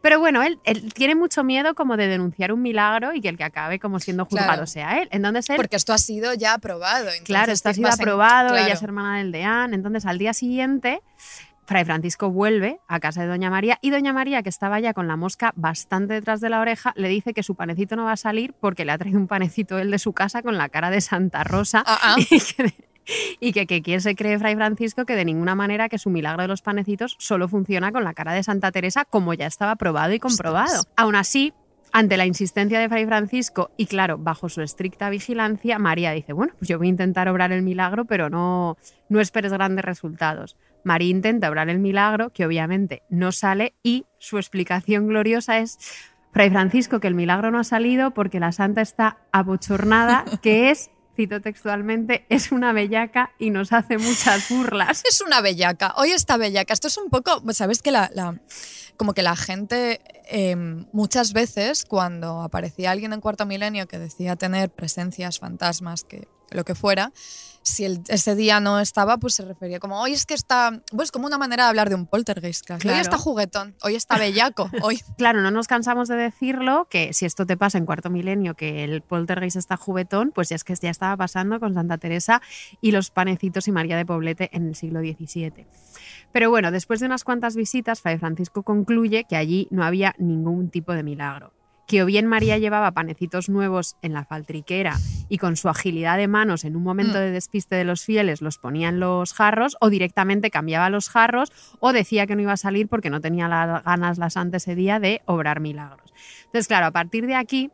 Pero 0.00 0.20
bueno, 0.20 0.42
él, 0.42 0.58
él 0.64 0.92
tiene 0.94 1.14
mucho 1.14 1.44
miedo 1.44 1.74
como 1.74 1.96
de 1.96 2.06
denunciar 2.06 2.52
un 2.52 2.62
milagro 2.62 3.12
y 3.14 3.20
que 3.20 3.28
el 3.28 3.36
que 3.36 3.44
acabe 3.44 3.78
como 3.78 3.98
siendo 4.00 4.24
juzgado 4.24 4.40
Claro. 4.50 4.66
sea 4.66 4.98
él. 5.02 5.08
Entonces 5.12 5.50
él 5.50 5.56
Porque 5.56 5.76
esto 5.76 5.92
ha 5.92 5.98
sido 5.98 6.32
ya 6.34 6.54
aprobado. 6.54 7.04
entonces 7.08 7.22
Claro, 7.24 7.52
esto 7.52 7.68
ha 7.68 7.74
sido 7.74 7.88
en- 7.88 7.94
aprobado, 7.94 8.56
ella 8.56 8.72
es 8.74 8.82
hermana 8.82 9.18
del 9.18 9.32
deán. 9.32 9.74
Entonces, 9.74 10.06
al 10.06 10.18
día 10.18 10.32
siguiente, 10.32 11.02
Fray 11.70 11.84
Francisco 11.84 12.32
vuelve 12.32 12.80
a 12.88 12.98
casa 12.98 13.22
de 13.22 13.28
Doña 13.28 13.48
María 13.48 13.78
y 13.80 13.90
Doña 13.90 14.12
María, 14.12 14.42
que 14.42 14.48
estaba 14.48 14.80
ya 14.80 14.92
con 14.92 15.06
la 15.06 15.14
mosca 15.14 15.52
bastante 15.54 16.14
detrás 16.14 16.40
de 16.40 16.50
la 16.50 16.58
oreja, 16.58 16.92
le 16.96 17.08
dice 17.08 17.32
que 17.32 17.44
su 17.44 17.54
panecito 17.54 17.94
no 17.94 18.06
va 18.06 18.10
a 18.10 18.16
salir 18.16 18.54
porque 18.58 18.84
le 18.84 18.90
ha 18.90 18.98
traído 18.98 19.20
un 19.20 19.28
panecito 19.28 19.78
él 19.78 19.92
de 19.92 20.00
su 20.00 20.12
casa 20.12 20.42
con 20.42 20.58
la 20.58 20.68
cara 20.68 20.90
de 20.90 21.00
Santa 21.00 21.44
Rosa 21.44 21.84
Ah, 21.86 21.98
ah. 22.02 22.16
y 22.28 22.40
que, 22.40 22.74
y 23.38 23.52
que, 23.52 23.66
que 23.68 23.82
quién 23.82 24.00
se 24.00 24.16
cree 24.16 24.36
Fray 24.40 24.56
Francisco 24.56 25.06
que 25.06 25.14
de 25.14 25.24
ninguna 25.24 25.54
manera 25.54 25.88
que 25.88 25.98
su 25.98 26.10
milagro 26.10 26.42
de 26.42 26.48
los 26.48 26.60
panecitos 26.60 27.14
solo 27.20 27.46
funciona 27.46 27.92
con 27.92 28.02
la 28.02 28.14
cara 28.14 28.32
de 28.32 28.42
Santa 28.42 28.72
Teresa 28.72 29.04
como 29.04 29.32
ya 29.34 29.46
estaba 29.46 29.76
probado 29.76 30.12
y 30.12 30.18
comprobado. 30.18 30.80
Ostras. 30.80 30.92
Aún 30.96 31.14
así, 31.14 31.54
ante 31.92 32.16
la 32.16 32.26
insistencia 32.26 32.80
de 32.80 32.88
Fray 32.88 33.06
Francisco 33.06 33.70
y 33.76 33.86
claro, 33.86 34.18
bajo 34.18 34.48
su 34.48 34.60
estricta 34.60 35.08
vigilancia, 35.08 35.78
María 35.78 36.10
dice, 36.10 36.32
bueno, 36.32 36.52
pues 36.58 36.68
yo 36.68 36.78
voy 36.78 36.88
a 36.88 36.90
intentar 36.90 37.28
obrar 37.28 37.52
el 37.52 37.62
milagro, 37.62 38.06
pero 38.06 38.28
no, 38.28 38.76
no 39.08 39.20
esperes 39.20 39.52
grandes 39.52 39.84
resultados. 39.84 40.56
María 40.84 41.10
intenta 41.10 41.48
obrar 41.48 41.68
el 41.68 41.78
milagro, 41.78 42.30
que 42.30 42.46
obviamente 42.46 43.02
no 43.08 43.32
sale, 43.32 43.74
y 43.82 44.06
su 44.18 44.38
explicación 44.38 45.06
gloriosa 45.08 45.58
es, 45.58 45.78
Fray 46.32 46.50
Francisco, 46.50 47.00
que 47.00 47.08
el 47.08 47.14
milagro 47.14 47.50
no 47.50 47.58
ha 47.58 47.64
salido 47.64 48.12
porque 48.12 48.40
la 48.40 48.52
santa 48.52 48.80
está 48.80 49.18
abochornada, 49.32 50.24
que 50.42 50.70
es, 50.70 50.90
cito 51.16 51.40
textualmente, 51.40 52.24
es 52.28 52.52
una 52.52 52.72
bellaca 52.72 53.32
y 53.38 53.50
nos 53.50 53.72
hace 53.72 53.98
muchas 53.98 54.48
burlas. 54.48 55.02
Es 55.08 55.20
una 55.20 55.40
bellaca. 55.40 55.92
Hoy 55.96 56.12
está 56.12 56.36
bellaca. 56.36 56.72
Esto 56.72 56.86
es 56.88 56.96
un 56.96 57.10
poco, 57.10 57.42
sabes 57.52 57.82
que 57.82 57.90
la, 57.90 58.10
la- 58.14 58.40
como 58.96 59.12
que 59.14 59.22
la 59.22 59.34
gente 59.34 60.00
eh, 60.30 60.54
muchas 60.92 61.32
veces 61.32 61.84
cuando 61.84 62.42
aparecía 62.42 62.90
alguien 62.90 63.12
en 63.12 63.20
cuarto 63.20 63.44
milenio 63.46 63.88
que 63.88 63.98
decía 63.98 64.36
tener 64.36 64.70
presencias, 64.70 65.38
fantasmas, 65.38 66.04
que 66.04 66.28
lo 66.50 66.64
que 66.64 66.74
fuera, 66.74 67.12
si 67.62 67.84
el- 67.84 68.00
ese 68.08 68.34
día 68.34 68.58
no 68.58 68.80
estaba, 68.80 69.18
pues 69.18 69.34
se 69.34 69.44
refería 69.44 69.80
como 69.80 70.00
hoy 70.00 70.12
es 70.14 70.24
que 70.24 70.32
está, 70.34 70.80
pues 70.96 71.10
como 71.12 71.26
una 71.26 71.36
manera 71.36 71.64
de 71.64 71.68
hablar 71.68 71.90
de 71.90 71.94
un 71.94 72.06
poltergeist. 72.06 72.64
claro. 72.66 72.80
Hoy 72.88 73.00
está 73.00 73.18
juguetón, 73.18 73.76
hoy 73.82 73.96
está 73.96 74.16
bellaco, 74.16 74.70
hoy. 74.82 75.00
Claro, 75.18 75.42
no 75.42 75.50
nos 75.50 75.68
cansamos 75.68 76.08
de 76.08 76.16
decirlo, 76.16 76.86
que 76.88 77.12
si 77.12 77.26
esto 77.26 77.44
te 77.44 77.56
pasa 77.58 77.76
en 77.76 77.84
cuarto 77.84 78.08
milenio, 78.08 78.54
que 78.54 78.82
el 78.84 79.02
poltergeist 79.02 79.56
está 79.56 79.76
juguetón, 79.76 80.32
pues 80.34 80.48
ya 80.48 80.56
es 80.56 80.64
que 80.64 80.74
ya 80.74 80.88
estaba 80.90 81.16
pasando 81.18 81.60
con 81.60 81.74
Santa 81.74 81.98
Teresa 81.98 82.40
y 82.80 82.92
los 82.92 83.10
panecitos 83.10 83.68
y 83.68 83.72
María 83.72 83.96
de 83.98 84.06
Poblete 84.06 84.48
en 84.52 84.68
el 84.68 84.74
siglo 84.74 85.00
XVII. 85.00 85.66
Pero 86.32 86.48
bueno, 86.48 86.70
después 86.70 87.00
de 87.00 87.06
unas 87.06 87.24
cuantas 87.24 87.56
visitas, 87.56 88.00
Fray 88.00 88.16
Francisco 88.18 88.62
concluye 88.62 89.24
que 89.28 89.36
allí 89.36 89.68
no 89.70 89.84
había 89.84 90.14
ningún 90.18 90.70
tipo 90.70 90.92
de 90.94 91.02
milagro. 91.02 91.52
Que 91.90 92.04
o 92.04 92.06
bien 92.06 92.28
María 92.28 92.56
llevaba 92.56 92.92
panecitos 92.92 93.48
nuevos 93.48 93.96
en 94.00 94.12
la 94.12 94.24
faltriquera 94.24 94.96
y 95.28 95.38
con 95.38 95.56
su 95.56 95.68
agilidad 95.68 96.18
de 96.18 96.28
manos 96.28 96.62
en 96.64 96.76
un 96.76 96.84
momento 96.84 97.14
Mm. 97.14 97.22
de 97.22 97.30
despiste 97.32 97.74
de 97.74 97.82
los 97.82 98.04
fieles 98.04 98.42
los 98.42 98.58
ponía 98.58 98.90
en 98.90 99.00
los 99.00 99.32
jarros, 99.32 99.76
o 99.80 99.90
directamente 99.90 100.52
cambiaba 100.52 100.88
los 100.88 101.08
jarros, 101.08 101.50
o 101.80 101.92
decía 101.92 102.28
que 102.28 102.36
no 102.36 102.42
iba 102.42 102.52
a 102.52 102.56
salir 102.56 102.86
porque 102.86 103.10
no 103.10 103.20
tenía 103.20 103.48
las 103.48 103.82
ganas 103.82 104.18
la 104.18 104.30
santa 104.30 104.58
ese 104.58 104.76
día 104.76 105.00
de 105.00 105.20
obrar 105.26 105.58
milagros. 105.58 106.12
Entonces, 106.44 106.68
claro, 106.68 106.86
a 106.86 106.92
partir 106.92 107.26
de 107.26 107.34
aquí, 107.34 107.72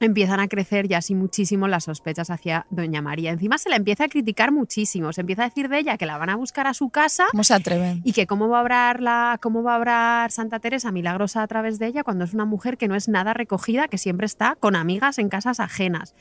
empiezan 0.00 0.40
a 0.40 0.48
crecer 0.48 0.88
ya 0.88 0.98
así 0.98 1.14
muchísimo 1.14 1.68
las 1.68 1.84
sospechas 1.84 2.30
hacia 2.30 2.66
Doña 2.70 3.02
María. 3.02 3.30
Encima 3.30 3.58
se 3.58 3.68
la 3.68 3.76
empieza 3.76 4.04
a 4.04 4.08
criticar 4.08 4.50
muchísimo, 4.50 5.12
se 5.12 5.20
empieza 5.20 5.42
a 5.42 5.48
decir 5.48 5.68
de 5.68 5.78
ella 5.78 5.98
que 5.98 6.06
la 6.06 6.18
van 6.18 6.30
a 6.30 6.36
buscar 6.36 6.66
a 6.66 6.74
su 6.74 6.88
casa 6.88 7.26
¿Cómo 7.30 7.44
se 7.44 7.54
atreven? 7.54 8.00
y 8.02 8.12
que 8.12 8.26
cómo 8.26 8.48
va 8.48 8.58
a 8.58 8.62
obrar 8.62 9.00
la, 9.00 9.38
cómo 9.40 9.62
va 9.62 9.76
a 9.76 9.78
obrar 9.78 10.32
Santa 10.32 10.58
Teresa 10.58 10.90
milagrosa 10.90 11.42
a 11.42 11.46
través 11.46 11.78
de 11.78 11.86
ella 11.86 12.02
cuando 12.02 12.24
es 12.24 12.32
una 12.32 12.46
mujer 12.46 12.78
que 12.78 12.88
no 12.88 12.94
es 12.94 13.08
nada 13.08 13.34
recogida, 13.34 13.88
que 13.88 13.98
siempre 13.98 14.26
está 14.26 14.56
con 14.58 14.74
amigas 14.74 15.18
en 15.18 15.28
casas 15.28 15.60
ajenas. 15.60 16.14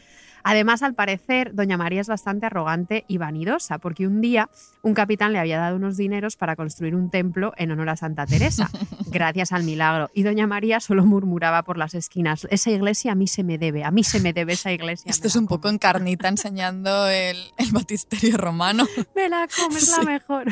Además, 0.44 0.84
al 0.84 0.94
parecer, 0.94 1.54
Doña 1.54 1.78
María 1.78 2.02
es 2.02 2.08
bastante 2.08 2.46
arrogante 2.46 3.06
y 3.08 3.18
vanidosa, 3.18 3.78
porque 3.80 4.08
un 4.08 4.22
día 4.22 4.50
un 4.82 4.94
capitán 4.94 5.34
le 5.34 5.40
había 5.40 5.58
dado 5.60 5.76
unos 5.76 5.98
dineros 5.98 6.36
para 6.38 6.56
construir 6.56 6.96
un 6.96 7.10
templo 7.10 7.54
en 7.58 7.72
honor 7.72 7.90
a 7.90 7.96
Santa 7.98 8.26
Teresa, 8.26 8.70
gracias 9.12 9.52
al 9.52 9.64
milagro. 9.64 10.10
Y 10.14 10.24
Doña 10.24 10.48
María 10.48 10.80
solo 10.80 11.06
murmuraba 11.06 11.64
por 11.64 11.78
las 11.78 11.94
esquinas, 11.94 12.48
esa 12.50 12.72
iglesia 12.72 13.12
a 13.12 13.16
mí 13.16 13.28
se 13.28 13.44
me 13.44 13.58
debe, 13.58 13.84
a 13.84 13.92
mí 13.92 14.04
se 14.04 14.20
me 14.20 14.34
debe 14.34 14.54
esa 14.54 14.72
iglesia. 14.72 15.10
Esto 15.10 15.28
es 15.28 15.36
un 15.36 15.46
como". 15.46 15.60
poco 15.62 15.70
encarnita 15.70 16.28
enseñando 16.28 17.08
el, 17.08 17.38
el 17.58 17.72
batisterio 17.72 18.38
romano. 18.38 18.86
Me 19.16 19.28
la 19.30 19.48
comes 19.56 19.86
Sí. 19.86 19.92
la 19.98 20.04
mejor. 20.04 20.46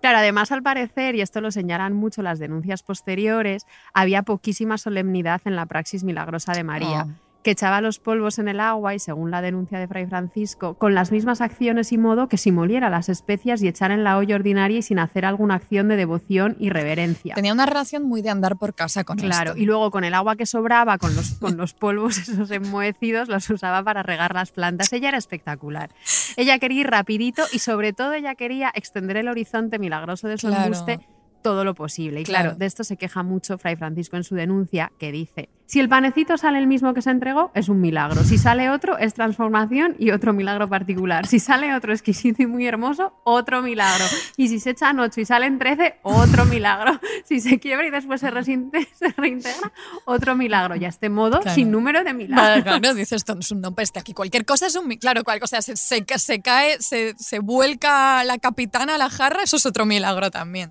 Claro, 0.00 0.18
además 0.18 0.50
al 0.50 0.62
parecer, 0.64 1.14
y 1.14 1.20
esto 1.20 1.40
lo 1.40 1.52
señalan 1.52 1.92
mucho 1.92 2.22
las 2.22 2.40
denuncias 2.40 2.82
posteriores, 2.82 3.66
había 3.94 4.22
poquísima 4.22 4.76
solemnidad 4.78 5.40
en 5.44 5.54
la 5.54 5.66
praxis 5.66 6.02
milagrosa 6.02 6.52
de 6.54 6.64
María, 6.64 7.06
Oh. 7.08 7.31
Que 7.42 7.50
echaba 7.50 7.80
los 7.80 7.98
polvos 7.98 8.38
en 8.38 8.48
el 8.48 8.60
agua 8.60 8.94
y, 8.94 8.98
según 8.98 9.30
la 9.30 9.42
denuncia 9.42 9.78
de 9.78 9.88
Fray 9.88 10.06
Francisco, 10.06 10.74
con 10.74 10.94
las 10.94 11.10
mismas 11.12 11.40
acciones 11.40 11.92
y 11.92 11.98
modo 11.98 12.28
que 12.28 12.36
si 12.38 12.52
moliera 12.52 12.88
las 12.90 13.08
especias 13.08 13.62
y 13.62 13.68
echar 13.68 13.90
en 13.90 14.04
la 14.04 14.16
olla 14.18 14.36
ordinaria 14.36 14.78
y 14.78 14.82
sin 14.82 14.98
hacer 14.98 15.24
alguna 15.24 15.54
acción 15.56 15.88
de 15.88 15.96
devoción 15.96 16.56
y 16.58 16.70
reverencia. 16.70 17.34
Tenía 17.34 17.52
una 17.52 17.66
relación 17.66 18.04
muy 18.04 18.22
de 18.22 18.30
andar 18.30 18.56
por 18.56 18.74
casa 18.74 19.04
con 19.04 19.16
Claro, 19.18 19.50
esto. 19.50 19.62
y 19.62 19.66
luego 19.66 19.90
con 19.90 20.04
el 20.04 20.14
agua 20.14 20.36
que 20.36 20.46
sobraba, 20.46 20.98
con 20.98 21.14
los, 21.16 21.32
con 21.34 21.56
los 21.56 21.74
polvos 21.74 22.16
esos 22.28 22.50
enmohecidos, 22.50 23.28
los 23.28 23.48
usaba 23.50 23.82
para 23.82 24.02
regar 24.02 24.34
las 24.34 24.52
plantas. 24.52 24.92
Ella 24.92 25.08
era 25.08 25.18
espectacular. 25.18 25.90
Ella 26.36 26.58
quería 26.58 26.80
ir 26.82 26.90
rapidito 26.90 27.42
y 27.52 27.58
sobre 27.58 27.92
todo 27.92 28.12
ella 28.14 28.34
quería 28.34 28.70
extender 28.74 29.16
el 29.16 29.28
horizonte 29.28 29.78
milagroso 29.78 30.28
de 30.28 30.38
su 30.38 30.46
Claro. 30.48 30.64
embuste 30.64 31.00
todo 31.42 31.64
lo 31.64 31.74
posible. 31.74 32.20
Y 32.20 32.24
claro. 32.24 32.50
Claro. 32.50 32.58
de 32.58 32.66
esto 32.66 32.84
se 32.84 32.96
queja 32.96 33.24
mucho 33.24 33.58
Fray 33.58 33.74
Francisco 33.74 34.16
en 34.16 34.22
su 34.22 34.36
denuncia, 34.36 34.92
que 34.98 35.10
dice, 35.10 35.48
si 35.72 35.80
el 35.80 35.88
panecito 35.88 36.36
sale 36.36 36.58
el 36.58 36.66
mismo 36.66 36.92
que 36.92 37.00
se 37.00 37.08
entregó, 37.08 37.50
es 37.54 37.70
un 37.70 37.80
milagro. 37.80 38.24
Si 38.24 38.36
sale 38.36 38.68
otro, 38.68 38.98
es 38.98 39.14
transformación 39.14 39.96
y 39.98 40.10
otro 40.10 40.34
milagro 40.34 40.68
particular. 40.68 41.26
Si 41.26 41.38
sale 41.40 41.74
otro 41.74 41.94
exquisito 41.94 42.42
y 42.42 42.46
muy 42.46 42.66
hermoso, 42.66 43.14
otro 43.24 43.62
milagro. 43.62 44.04
Y 44.36 44.48
si 44.48 44.60
se 44.60 44.68
echan 44.70 45.00
ocho 45.00 45.22
y 45.22 45.24
salen 45.24 45.58
trece, 45.58 45.94
otro 46.02 46.44
milagro. 46.44 47.00
Si 47.24 47.40
se 47.40 47.58
quiebra 47.58 47.86
y 47.86 47.90
después 47.90 48.20
se, 48.20 48.26
se 48.44 49.08
reintegra, 49.16 49.72
otro 50.04 50.36
milagro. 50.36 50.76
Y 50.76 50.84
a 50.84 50.88
este 50.88 51.08
modo, 51.08 51.40
Claro. 51.40 51.54
sin 51.54 51.70
número 51.70 52.00
de 52.00 52.12
Vale, 52.12 52.14
milagros. 52.18 52.64
claro, 52.64 52.94
dices, 52.94 53.12
esto 53.12 53.34
no 53.34 53.40
es 53.40 53.50
un 53.50 53.62
nombre, 53.62 53.82
es 53.84 53.92
que 53.92 54.00
aquí 54.00 54.12
cualquier 54.12 54.44
cosa 54.44 54.66
es 54.66 54.76
un... 54.76 54.86
mi- 54.88 54.98
Claro, 54.98 55.24
cual, 55.24 55.38
o 55.42 55.46
sea, 55.46 55.62
se, 55.62 55.74
se, 55.76 56.04
ca- 56.04 56.18
se 56.18 56.42
cae, 56.42 56.76
se, 56.80 57.14
se 57.16 57.38
vuelca 57.38 58.22
la 58.24 58.36
capitana 58.36 58.96
a 58.96 58.98
la 58.98 59.08
jarra, 59.08 59.42
eso 59.42 59.56
es 59.56 59.64
otro 59.64 59.86
milagro 59.86 60.30
también. 60.30 60.70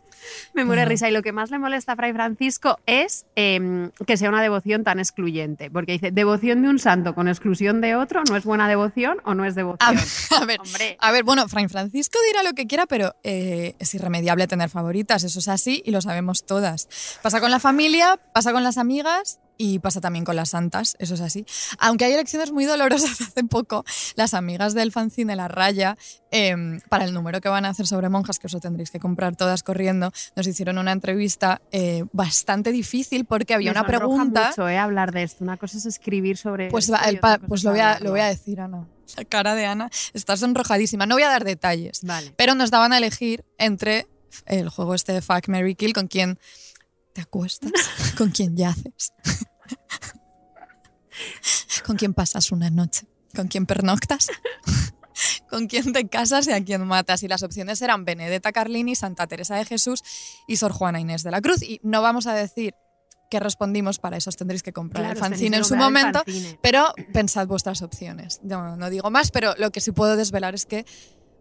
Me 0.53 0.63
muere 0.65 0.85
risa. 0.85 1.09
Y 1.09 1.11
lo 1.11 1.23
que 1.23 1.31
más 1.31 1.49
le 1.49 1.57
molesta 1.57 1.93
a 1.93 1.95
Fray 1.95 2.13
Francisco 2.13 2.77
es 2.85 3.25
em, 3.35 3.89
que 4.05 4.17
sea 4.17 4.29
una 4.29 4.41
devoción 4.43 4.83
tan 4.83 4.90
excluyente. 4.99 5.69
Porque 5.71 5.93
dice, 5.93 6.11
devoción 6.11 6.61
de 6.61 6.69
un 6.69 6.79
santo 6.79 7.15
con 7.15 7.27
exclusión 7.27 7.81
de 7.81 7.95
otro, 7.95 8.23
¿no 8.29 8.35
es 8.35 8.43
buena 8.43 8.67
devoción 8.67 9.17
o 9.25 9.33
no 9.33 9.45
es 9.45 9.55
devoción? 9.55 9.77
a 9.89 10.45
ver, 10.45 10.59
Hombre. 10.59 10.97
a 10.99 11.11
ver, 11.11 11.23
bueno, 11.23 11.47
Fray 11.47 11.67
Francisco 11.67 12.17
dirá 12.27 12.43
lo 12.43 12.53
que 12.53 12.67
quiera, 12.67 12.85
pero 12.85 13.15
eh, 13.23 13.75
es 13.79 13.93
irremediable 13.93 14.47
tener 14.47 14.69
favoritas, 14.69 15.23
eso 15.23 15.39
es 15.39 15.47
así 15.47 15.81
y 15.85 15.91
lo 15.91 16.01
sabemos 16.01 16.45
todas. 16.45 16.87
Pasa 17.21 17.39
con 17.39 17.51
la 17.51 17.59
familia, 17.59 18.19
pasa 18.33 18.51
con 18.51 18.63
las 18.63 18.77
amigas 18.77 19.39
y 19.63 19.77
pasa 19.79 20.01
también 20.01 20.25
con 20.25 20.35
las 20.35 20.49
santas, 20.49 20.95
eso 20.97 21.13
es 21.13 21.21
así. 21.21 21.45
Aunque 21.77 22.05
hay 22.05 22.13
elecciones 22.13 22.51
muy 22.51 22.65
dolorosas 22.65 23.21
hace 23.21 23.43
poco, 23.43 23.83
las 24.15 24.33
amigas 24.33 24.73
del 24.73 24.91
fanzine 24.91 25.35
La 25.35 25.47
Raya, 25.47 25.97
eh, 26.31 26.55
para 26.89 27.03
el 27.05 27.13
número 27.13 27.41
que 27.41 27.49
van 27.49 27.65
a 27.65 27.69
hacer 27.69 27.85
sobre 27.85 28.09
monjas, 28.09 28.39
que 28.39 28.47
os 28.47 28.53
lo 28.53 28.59
tendréis 28.59 28.89
que 28.89 28.99
comprar 28.99 29.35
todas 29.35 29.61
corriendo, 29.61 30.11
nos 30.35 30.47
hicieron 30.47 30.77
una 30.79 30.91
entrevista 30.93 31.61
eh, 31.71 32.05
bastante 32.11 32.71
difícil 32.71 33.25
porque 33.25 33.53
había 33.53 33.71
Me 33.73 33.79
una 33.79 33.87
pregunta... 33.87 34.47
mucho, 34.47 34.67
¿eh? 34.67 34.77
hablar 34.79 35.11
de 35.11 35.23
esto. 35.23 35.43
Una 35.43 35.57
cosa 35.57 35.77
es 35.77 35.85
escribir 35.85 36.37
sobre 36.37 36.69
Pues, 36.69 36.91
va- 36.91 36.97
el 37.09 37.19
pa- 37.19 37.37
pues 37.37 37.61
es 37.61 37.65
lo, 37.65 37.71
voy 37.71 37.79
a, 37.81 37.99
lo 37.99 38.11
voy 38.11 38.21
a 38.21 38.27
decir, 38.27 38.61
Ana. 38.61 38.87
La 39.17 39.25
cara 39.25 39.53
de 39.55 39.65
Ana 39.65 39.89
está 40.13 40.37
sonrojadísima. 40.37 41.05
No 41.05 41.15
voy 41.15 41.23
a 41.23 41.29
dar 41.29 41.43
detalles. 41.43 41.99
Vale. 42.03 42.33
Pero 42.35 42.55
nos 42.55 42.71
daban 42.71 42.93
a 42.93 42.97
elegir 42.97 43.43
entre 43.57 44.07
el 44.45 44.69
juego 44.69 44.95
este 44.95 45.11
de 45.13 45.21
Fuck, 45.21 45.49
Mary 45.49 45.75
Kill, 45.75 45.93
con 45.93 46.07
quién 46.07 46.39
te 47.13 47.19
acuestas, 47.19 47.71
con 48.17 48.29
quién 48.31 48.55
yaces, 48.55 49.11
con 51.85 51.97
quién 51.97 52.13
pasas 52.13 52.51
una 52.51 52.69
noche, 52.69 53.05
con 53.35 53.47
quién 53.47 53.65
pernoctas, 53.65 54.27
con 55.49 55.67
quién 55.67 55.93
te 55.93 56.07
casas 56.07 56.47
y 56.47 56.51
a 56.51 56.63
quién 56.63 56.85
matas. 56.85 57.23
Y 57.23 57.27
las 57.27 57.43
opciones 57.43 57.81
eran 57.81 58.05
Benedetta 58.05 58.51
Carlini, 58.51 58.95
Santa 58.95 59.27
Teresa 59.27 59.55
de 59.55 59.65
Jesús 59.65 60.03
y 60.47 60.57
Sor 60.57 60.71
Juana 60.71 60.99
Inés 60.99 61.23
de 61.23 61.31
la 61.31 61.41
Cruz. 61.41 61.61
Y 61.61 61.79
no 61.83 62.01
vamos 62.01 62.27
a 62.27 62.33
decir 62.33 62.73
qué 63.29 63.39
respondimos, 63.39 63.97
para 63.99 64.17
eso 64.17 64.29
os 64.29 64.35
tendréis 64.35 64.61
que 64.61 64.73
comprar 64.73 65.03
Claro, 65.05 65.17
el 65.17 65.19
fanzine 65.19 65.57
en 65.57 65.63
su 65.65 65.75
momento. 65.75 66.21
Pero 66.61 66.93
pensad 67.13 67.47
vuestras 67.47 67.81
opciones. 67.81 68.41
No, 68.43 68.75
no 68.75 68.89
digo 68.89 69.09
más, 69.09 69.31
pero 69.31 69.53
lo 69.57 69.71
que 69.71 69.79
sí 69.79 69.91
puedo 69.91 70.17
desvelar 70.17 70.53
es 70.53 70.65
que 70.65 70.85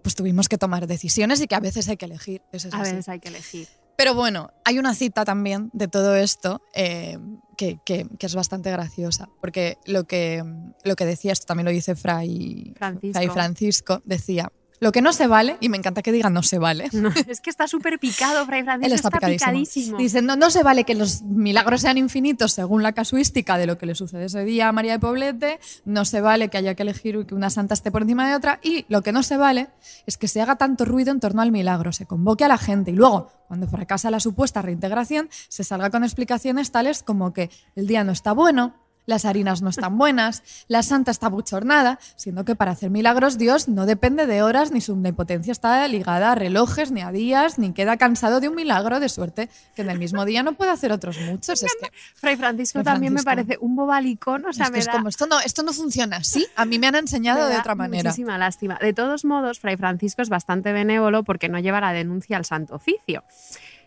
pues 0.03 0.15
tuvimos 0.15 0.49
que 0.49 0.57
tomar 0.57 0.87
decisiones 0.87 1.41
y 1.41 1.47
que 1.47 1.55
a 1.57 1.61
veces 1.61 1.89
hay 1.89 1.97
que 1.97 2.07
elegir. 2.07 2.43
Eso 2.53 2.69
es 2.69 2.75
A 2.75 2.81
así. 2.81 2.93
veces 2.93 3.09
hay 3.09 3.21
que 3.21 3.29
elegir. 3.29 3.69
Pero 4.01 4.15
bueno, 4.15 4.51
hay 4.65 4.79
una 4.79 4.95
cita 4.95 5.27
también 5.27 5.69
de 5.75 5.87
todo 5.87 6.15
esto 6.17 6.63
eh, 6.75 7.19
que, 7.59 7.79
que- 7.85 8.07
que 8.19 8.25
es 8.27 8.35
bastante 8.35 8.71
graciosa, 8.71 9.29
porque 9.43 9.77
lo 9.85 10.05
que, 10.05 10.43
lo 10.85 10.97
que 10.97 11.05
decía, 11.05 11.33
esto 11.33 11.45
también 11.45 11.67
lo 11.67 11.71
dice 11.71 11.95
Fray 11.95 12.73
Francisco. 12.79 13.13
Fray 13.13 13.29
Francisco, 13.29 14.01
decía, 14.07 14.51
lo 14.81 14.93
que 14.93 15.03
no 15.03 15.13
se 15.13 15.27
vale, 15.27 15.57
y 15.61 15.69
me 15.69 15.77
encanta 15.77 16.03
que 16.03 16.11
diga 16.11 16.31
no 16.31 16.43
se 16.43 16.59
vale, 16.59 16.89
No, 16.93 17.11
es 17.29 17.41
que 17.41 17.51
está 17.51 17.69
súper 17.69 17.99
picado, 17.99 18.45
Fray 18.47 18.63
Francisco. 18.63 18.87
él 18.87 18.93
está, 18.93 19.11
picadísimo. 19.11 19.51
picadísimo. 19.53 19.99
Dice, 19.99 20.23
no, 20.23 20.37
no 20.37 20.51
se 20.51 20.63
vale 20.63 20.85
que 20.85 20.95
los 20.95 21.23
milagros 21.23 21.83
sean 21.83 21.99
infinitos 21.99 22.53
según 22.53 22.83
la 22.83 22.93
casuística 22.93 23.59
de 23.59 23.67
lo 23.67 23.79
que 23.79 23.87
le 23.87 23.95
sucede 23.95 24.25
ese 24.25 24.45
día 24.45 24.69
a 24.69 24.73
María 24.73 24.93
de 24.93 24.99
Poblete, 24.99 25.61
no 25.85 26.05
se 26.05 26.21
vale 26.21 26.49
que 26.49 26.59
haya 26.59 26.75
que 26.75 26.83
elegir 26.83 27.27
que 27.27 27.35
una 27.35 27.51
santa 27.51 27.75
esté 27.75 27.91
por 27.91 28.03
encima 28.03 28.29
de 28.29 28.35
otra, 28.35 28.59
y 28.63 28.87
lo 28.89 29.03
que 29.03 29.13
no 29.13 29.23
se 29.23 29.37
vale 29.37 29.69
es 30.07 30.17
que 30.17 30.29
se 30.29 30.41
haga 30.41 30.57
tanto 30.57 30.85
ruido 30.85 31.13
en 31.13 31.21
torno 31.21 31.43
al 31.43 31.53
milagro, 31.53 31.93
se 31.93 32.07
convoque 32.07 32.45
a 32.45 32.49
la 32.49 32.59
gente 32.59 32.91
y 32.91 32.95
luego, 32.95 33.31
cuando 33.49 33.69
fracasa 33.69 34.11
la 34.11 34.21
supuesta 34.21 34.63
reintegración, 34.63 35.29
se 35.49 35.63
salga 35.65 35.91
con 35.91 36.05
explicaciones 36.05 36.71
tales 36.71 37.03
como 37.03 37.33
que 37.33 37.51
el 37.77 37.87
día 37.87 38.03
no 38.05 38.13
está 38.13 38.33
bueno, 38.33 38.75
las 39.11 39.27
harinas 39.27 39.61
no 39.61 39.69
están 39.69 39.99
buenas, 39.99 40.43
la 40.69 40.83
santa 40.83 41.11
está 41.11 41.29
buchornada, 41.29 41.99
siendo 42.17 42.45
que 42.45 42.55
para 42.55 42.71
hacer 42.71 42.91
milagros 42.91 43.37
Dios 43.37 43.69
no 43.69 43.85
depende 43.85 44.27
de 44.27 44.43
horas, 44.43 44.71
ni 44.73 44.81
su 44.81 44.93
omnipotencia 44.93 45.53
está 45.53 45.87
ligada 45.89 46.33
a 46.33 46.35
relojes, 46.35 46.91
ni 46.91 47.03
a 47.03 47.13
días, 47.13 47.59
ni 47.59 47.73
queda 47.73 47.97
cansado 47.99 48.41
de 48.41 48.49
un 48.49 48.55
milagro, 48.55 49.01
de 49.01 49.09
suerte 49.09 49.51
que 49.75 49.83
en 49.83 49.91
el 49.91 49.99
mismo 49.99 50.25
día 50.25 50.43
no 50.43 50.55
puede 50.55 50.71
hacer 50.71 50.93
otros 50.93 51.19
muchos. 51.21 51.63
Es 51.63 51.77
que 51.81 51.91
Fray 52.15 52.37
Francisco 52.37 52.83
también 52.83 53.13
me 53.13 53.23
parece 53.23 53.59
un 53.61 53.77
bobalicón, 53.77 54.47
o 54.47 54.53
sea, 54.53 54.67
esto 54.67 54.73
me 54.73 54.79
es 54.79 54.87
da, 54.87 54.93
como, 54.93 55.09
esto 55.09 55.27
no, 55.27 55.41
esto 55.41 55.63
no 55.63 55.73
funciona 55.73 56.17
así. 56.19 56.47
A 56.57 56.65
mí 56.65 56.79
me 56.79 56.87
han 56.87 56.93
me 56.93 57.01
enseñado 57.01 57.49
de 57.49 57.57
otra 57.57 57.75
manera. 57.75 58.11
Muchísima 58.11 58.39
lástima. 58.39 58.79
De 58.81 58.93
todos 58.93 59.25
modos, 59.25 59.59
Fray 59.61 59.77
Francisco 59.77 60.23
es 60.23 60.29
bastante 60.29 60.73
benévolo 60.73 61.25
porque 61.25 61.49
no 61.49 61.59
lleva 61.59 61.81
la 61.81 61.93
denuncia 61.93 62.37
al 62.37 62.45
Santo 62.45 62.77
Oficio. 62.77 63.25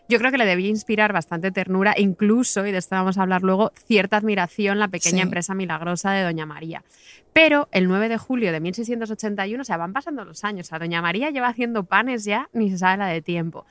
Yo 0.08 0.18
creo 0.18 0.30
que 0.30 0.36
le 0.38 0.44
debía 0.44 0.68
inspirar 0.68 1.12
bastante 1.14 1.50
ternura, 1.50 1.94
incluso, 1.96 2.66
y 2.66 2.72
de 2.72 2.78
esto 2.78 2.94
vamos 2.94 3.16
a 3.16 3.22
hablar 3.22 3.42
luego, 3.42 3.72
cierta 3.86 4.18
admiración 4.18 4.78
la 4.78 4.88
pequeña 4.88 5.16
Sí. 5.18 5.22
empresa 5.22 5.54
milagrosa 5.54 6.12
de 6.12 6.22
Doña 6.24 6.44
María. 6.44 6.84
Pero 7.32 7.68
el 7.72 7.88
9 7.88 8.10
de 8.10 8.18
julio 8.18 8.52
de 8.52 8.60
1681, 8.60 9.62
o 9.62 9.64
sea, 9.64 9.78
van 9.78 9.94
pasando 9.94 10.24
los 10.26 10.44
años, 10.44 10.72
a 10.72 10.78
Doña 10.78 11.00
María 11.00 11.30
lleva 11.30 11.48
haciendo 11.48 11.84
panes 11.84 12.24
ya, 12.24 12.50
ni 12.52 12.70
se 12.70 12.78
sabe 12.78 12.98
la 12.98 13.06
de 13.06 13.22
tiempo. 13.22 13.64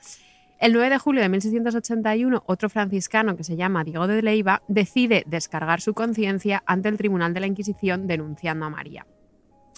El 0.58 0.72
9 0.72 0.90
de 0.90 0.98
julio 0.98 1.22
de 1.22 1.28
1681, 1.28 2.42
otro 2.46 2.68
franciscano 2.68 3.36
que 3.36 3.44
se 3.44 3.54
llama 3.56 3.84
Diego 3.84 4.06
de 4.06 4.22
Leiva 4.22 4.62
decide 4.66 5.22
descargar 5.26 5.80
su 5.80 5.94
conciencia 5.94 6.62
ante 6.66 6.88
el 6.88 6.96
Tribunal 6.96 7.32
de 7.32 7.40
la 7.40 7.46
Inquisición 7.46 8.06
denunciando 8.06 8.64
a 8.66 8.70
María. 8.70 9.06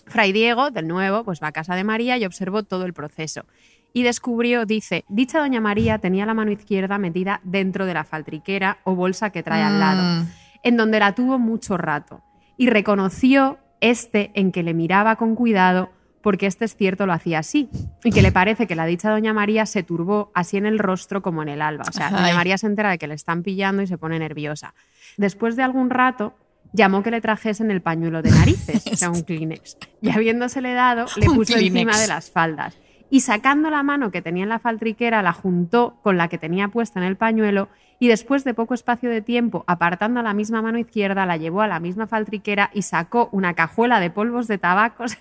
Fray 0.07 0.33
Diego, 0.33 0.71
del 0.71 0.87
nuevo, 0.87 1.25
pues 1.25 1.43
va 1.43 1.49
a 1.49 1.53
casa 1.53 1.75
de 1.75 1.83
María 1.83 2.17
y 2.19 2.25
observó 2.25 2.63
todo 2.63 2.85
el 2.85 2.93
proceso. 2.93 3.45
Y 3.93 4.03
descubrió, 4.03 4.66
dice, 4.66 5.05
dicha 5.09 5.39
doña 5.39 5.61
María 5.61 5.99
tenía 5.99 6.26
la 6.26 6.34
mano 6.34 6.51
izquierda 6.51 6.99
metida 6.99 7.41
dentro 7.45 7.87
de 7.87 7.95
la 7.95 8.05
faltriquera 8.05 8.78
o 8.84 8.95
bolsa 8.95 9.30
que 9.30 9.43
trae 9.43 9.62
al 9.62 9.80
lado, 9.80 10.03
Mm. 10.22 10.26
en 10.64 10.76
donde 10.76 11.01
la 11.01 11.14
tuvo 11.14 11.39
mucho 11.39 11.76
rato. 11.78 12.22
Y 12.59 12.68
reconoció 12.68 13.59
este 13.80 14.30
en 14.34 14.53
que 14.53 14.62
le 14.62 14.74
miraba 14.74 15.16
con 15.16 15.34
cuidado 15.34 15.91
porque 16.22 16.47
este 16.47 16.64
es 16.64 16.74
cierto 16.76 17.07
lo 17.07 17.12
hacía 17.12 17.39
así 17.39 17.68
y 18.03 18.11
que 18.11 18.20
le 18.20 18.32
parece 18.32 18.66
que 18.66 18.74
la 18.74 18.84
dicha 18.84 19.11
doña 19.11 19.32
María 19.32 19.64
se 19.64 19.82
turbó 19.84 20.32
así 20.34 20.57
en 20.57 20.66
el 20.66 20.78
rostro 20.80 21.22
como 21.22 21.43
en 21.43 21.49
el 21.49 21.62
alba. 21.62 21.84
O 21.89 21.93
sea, 21.93 22.11
doña. 22.11 22.34
María 22.34 22.59
se 22.59 22.66
entera 22.66 22.91
de 22.91 22.99
que 22.99 23.07
le 23.07 23.14
están 23.14 23.43
pillando 23.45 23.80
y 23.82 23.87
se 23.87 23.97
pone 23.97 24.18
nerviosa. 24.18 24.74
Después 25.16 25.55
de 25.57 25.62
algún 25.62 25.89
rato, 25.89 26.34
llamó 26.72 27.03
que 27.05 27.12
le 27.12 27.20
trajesen 27.20 27.70
el 27.70 27.80
pañuelo 27.80 28.22
de 28.22 28.30
narices, 28.32 28.84
o 28.93 28.97
sea, 28.97 29.11
un 29.11 29.22
Kleenex. 29.24 29.76
Y 30.03 30.11
habiéndosele 30.11 30.72
dado, 30.74 31.07
le 31.16 31.26
puso 31.26 31.57
encima 31.59 31.97
de 31.97 32.09
las 32.09 32.30
faldas. 32.30 32.76
Y 33.11 33.21
sacando 33.21 33.71
la 33.71 33.83
mano 33.83 34.11
que 34.11 34.23
tenía 34.23 34.43
en 34.43 34.49
la 34.49 34.59
faltriquera, 34.59 35.23
la 35.23 35.33
juntó 35.33 35.99
con 36.03 36.17
la 36.17 36.29
que 36.29 36.39
tenía 36.39 36.69
puesta 36.69 36.99
en 37.01 37.07
el 37.07 37.17
pañuelo 37.17 37.69
y 37.99 38.09
después 38.09 38.45
de 38.45 38.55
poco 38.55 38.75
espacio 38.75 39.11
de 39.11 39.23
tiempo, 39.23 39.65
apartando 39.67 40.23
la 40.23 40.35
misma 40.35 40.61
mano 40.61 40.79
izquierda, 40.79 41.25
la 41.25 41.37
llevó 41.37 41.63
a 41.63 41.69
la 41.69 41.81
misma 41.81 42.07
faltriquera 42.07 42.71
y 42.75 42.83
sacó 42.83 43.29
una 43.33 43.55
cajuela 43.55 44.01
de 44.01 44.11
polvos 44.11 44.49
de 44.49 44.59
tabacos. 44.59 45.17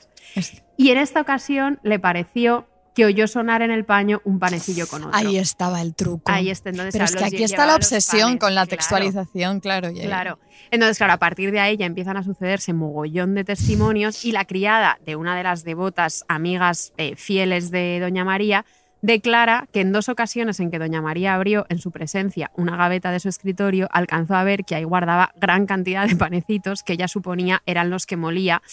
Y 0.78 0.90
en 0.90 0.98
esta 0.98 1.22
ocasión 1.22 1.80
le 1.84 2.00
pareció 2.00 2.68
que 2.96 3.06
oyó 3.06 3.28
sonar 3.28 3.62
en 3.62 3.70
el 3.72 3.86
paño 3.86 4.22
un 4.24 4.39
panecillo 4.39 4.88
con 4.88 5.04
otro. 5.04 5.16
Ahí 5.16 5.38
estaba 5.38 5.82
el 5.82 5.93
truco. 5.93 6.32
Ahí 6.32 6.50
está. 6.50 6.70
Entonces, 6.70 6.93
Pero 6.93 7.06
es 7.06 7.12
claro, 7.12 7.30
que 7.30 7.36
aquí 7.36 7.43
está 7.43 7.66
la 7.66 7.76
obsesión 7.76 8.22
panes, 8.30 8.39
con 8.39 8.56
la 8.56 8.62
claro. 8.62 8.70
textualización, 8.70 9.60
claro. 9.60 9.88
ahí- 9.89 10.00
Claro. 10.02 10.39
Entonces, 10.72 10.98
claro, 10.98 11.14
a 11.14 11.18
partir 11.18 11.52
de 11.52 11.60
ahí 11.60 11.78
ya 11.78 11.86
empiezan 11.86 12.18
a 12.18 12.24
sucederse 12.24 12.74
mogollón 12.74 13.36
de 13.36 13.43
testimonios 13.43 14.26
y 14.26 14.32
la 14.32 14.46
criada 14.46 14.98
de 15.06 15.16
una 15.16 15.36
de 15.36 15.43
las 15.43 15.64
devotas 15.64 16.24
amigas 16.28 16.93
eh, 16.98 17.16
fieles 17.18 17.70
de 17.70 18.00
Doña 18.00 18.24
María 18.26 18.66
declara 19.02 19.68
que 19.72 19.82
en 19.82 19.91
dos 19.91 20.10
ocasiones 20.10 20.60
en 20.60 20.72
que 20.72 20.80
Doña 20.80 21.02
María 21.02 21.36
abrió 21.36 21.66
en 21.70 21.78
su 21.78 21.91
presencia 21.91 22.50
una 22.56 22.76
gaveta 22.76 23.12
de 23.12 23.20
su 23.20 23.30
escritorio, 23.30 23.88
alcanzó 23.91 24.34
a 24.36 24.43
ver 24.43 24.66
que 24.66 24.74
ahí 24.74 24.84
guardaba 24.84 25.32
gran 25.36 25.68
cantidad 25.68 26.08
de 26.08 26.16
panecitos 26.16 26.82
que 26.82 26.93
ella 26.93 27.08
suponía 27.08 27.62
eran 27.68 27.91
los 27.91 28.06
que 28.08 28.18
molía 28.18 28.64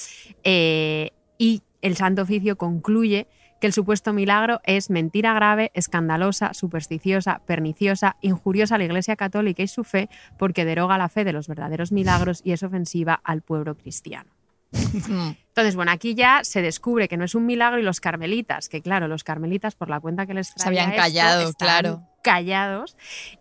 eh, 0.45 1.11
y 1.37 1.62
el 1.83 1.97
Santo 1.97 2.23
Oficio 2.23 2.57
concluye 2.57 3.27
que 3.63 3.69
el 3.69 3.73
supuesto 3.73 4.13
milagro 4.13 4.61
es 4.65 4.91
mentira 4.91 5.35
grave, 5.35 5.71
escandalosa, 5.75 6.53
supersticiosa, 6.53 7.43
perniciosa, 7.47 8.17
injuriosa 8.21 8.75
a 8.75 8.79
la 8.79 8.87
Iglesia 8.87 9.15
Católica 9.15 9.63
y 9.63 9.69
su 9.69 9.85
fe, 9.85 10.09
porque 10.37 10.65
deroga 10.65 10.99
la 10.99 11.09
fe 11.09 11.23
de 11.23 11.33
los 11.33 11.47
verdaderos 11.47 11.93
milagros 11.93 12.41
y 12.43 12.51
es 12.51 12.65
ofensiva 12.65 13.21
al 13.23 13.43
pueblo 13.43 13.77
cristiano. 13.77 14.33
Entonces, 14.73 15.77
bueno, 15.77 15.93
aquí 15.93 16.17
ya 16.17 16.41
se 16.43 16.61
descubre 16.61 17.07
que 17.07 17.17
no 17.17 17.25
es 17.25 17.37
un 17.37 17.47
milagro 17.47 17.79
y 17.79 17.85
los 17.85 18.01
carmelitas, 18.01 18.69
que 18.69 18.83
claro, 18.83 19.07
los 19.07 19.23
carmelitas 19.23 19.77
por 19.77 19.89
la 19.89 20.01
cuenta 20.01 20.27
que 20.27 20.35
les 20.35 20.49
Se 20.49 20.55
traía 20.55 20.83
habían 20.83 20.91
esto, 20.91 21.03
callado, 21.03 21.53
claro. 21.53 22.03
callados 22.21 22.97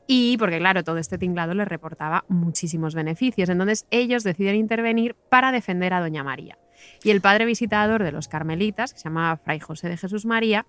y 0.05 0.38
porque 0.38 0.59
claro, 0.59 0.84
todo 0.84 0.99
este 0.99 1.17
tinglado 1.17 1.55
les 1.55 1.67
reportaba 1.67 2.26
muchísimos 2.28 2.93
beneficios. 2.93 3.49
Entonces, 3.49 3.88
ellos 3.89 4.24
deciden 4.24 4.55
intervenir 4.55 5.15
para 5.30 5.51
defender 5.51 5.95
a 5.95 5.99
Doña 5.99 6.24
María. 6.24 6.59
Y 7.03 7.11
el 7.11 7.21
padre 7.21 7.45
visitador 7.45 8.03
de 8.03 8.11
los 8.11 8.27
carmelitas, 8.27 8.93
que 8.93 8.99
se 8.99 9.05
llama 9.05 9.38
Fray 9.38 9.59
José 9.59 9.89
de 9.89 9.97
Jesús 9.97 10.25
María, 10.25 10.65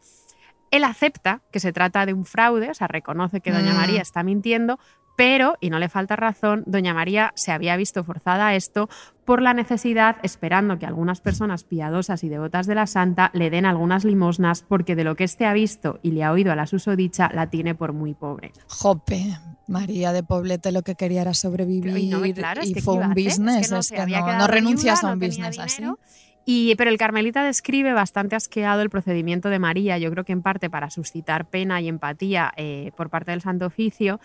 él 0.70 0.84
acepta 0.84 1.42
que 1.52 1.60
se 1.60 1.72
trata 1.72 2.06
de 2.06 2.14
un 2.14 2.24
fraude, 2.24 2.70
o 2.70 2.74
sea, 2.74 2.88
reconoce 2.88 3.40
que 3.40 3.52
Doña 3.52 3.74
Mm. 3.74 3.76
María 3.76 4.00
está 4.00 4.22
mintiendo, 4.22 4.78
pero, 5.16 5.56
y 5.60 5.70
no 5.70 5.78
le 5.78 5.88
falta 5.88 6.16
razón, 6.16 6.64
Doña 6.66 6.94
María 6.94 7.32
se 7.36 7.52
había 7.52 7.76
visto 7.76 8.04
forzada 8.04 8.48
a 8.48 8.54
esto 8.54 8.88
por 9.24 9.40
la 9.42 9.54
necesidad, 9.54 10.16
esperando 10.22 10.78
que 10.78 10.86
algunas 10.86 11.20
personas 11.20 11.64
piadosas 11.64 12.24
y 12.24 12.28
devotas 12.28 12.66
de 12.66 12.74
la 12.74 12.86
santa 12.86 13.30
le 13.34 13.50
den 13.50 13.66
algunas 13.66 14.04
limosnas, 14.04 14.62
porque 14.62 14.96
de 14.96 15.04
lo 15.04 15.14
que 15.14 15.24
éste 15.24 15.46
ha 15.46 15.52
visto 15.52 16.00
y 16.02 16.12
le 16.12 16.24
ha 16.24 16.32
oído 16.32 16.52
a 16.52 16.56
la 16.56 16.66
susodicha, 16.66 17.30
la 17.32 17.48
tiene 17.50 17.74
por 17.74 17.92
muy 17.92 18.14
pobre. 18.14 18.52
Jope, 18.68 19.38
María 19.68 20.12
de 20.12 20.22
Poblete 20.22 20.72
lo 20.72 20.82
que 20.82 20.94
quería 20.96 21.22
era 21.22 21.34
sobrevivir 21.34 21.96
Y 21.96 22.08
no, 22.08 22.20
claro, 22.34 22.62
y 22.64 22.74
fue 22.74 22.94
¿qué 22.94 22.98
iba 22.98 23.06
un 23.06 23.14
business, 23.14 23.56
Es 23.56 23.68
que 23.68 23.74
no 23.74 23.80
es 23.80 23.86
se 23.86 23.94
que 23.94 24.00
había 24.00 24.20
no, 24.20 24.26
quedado 24.26 24.40
no 24.40 24.46
renuncias 24.48 25.04
a 25.04 25.12
un 25.12 25.20
business 25.20 25.58
así. 25.58 25.84
Y, 26.44 26.74
pero 26.74 26.90
el 26.90 26.98
carmelita 26.98 27.44
describe 27.44 27.92
bastante 27.92 28.34
asqueado 28.34 28.82
el 28.82 28.90
procedimiento 28.90 29.48
de 29.48 29.60
María, 29.60 29.98
yo 29.98 30.10
creo 30.10 30.24
que 30.24 30.32
en 30.32 30.42
parte 30.42 30.68
para 30.68 30.90
suscitar 30.90 31.48
pena 31.48 31.80
y 31.80 31.88
empatía 31.88 32.52
eh, 32.56 32.90
por 32.96 33.10
parte 33.10 33.30
del 33.30 33.40
Santo 33.40 33.66
Oficio. 33.66 34.18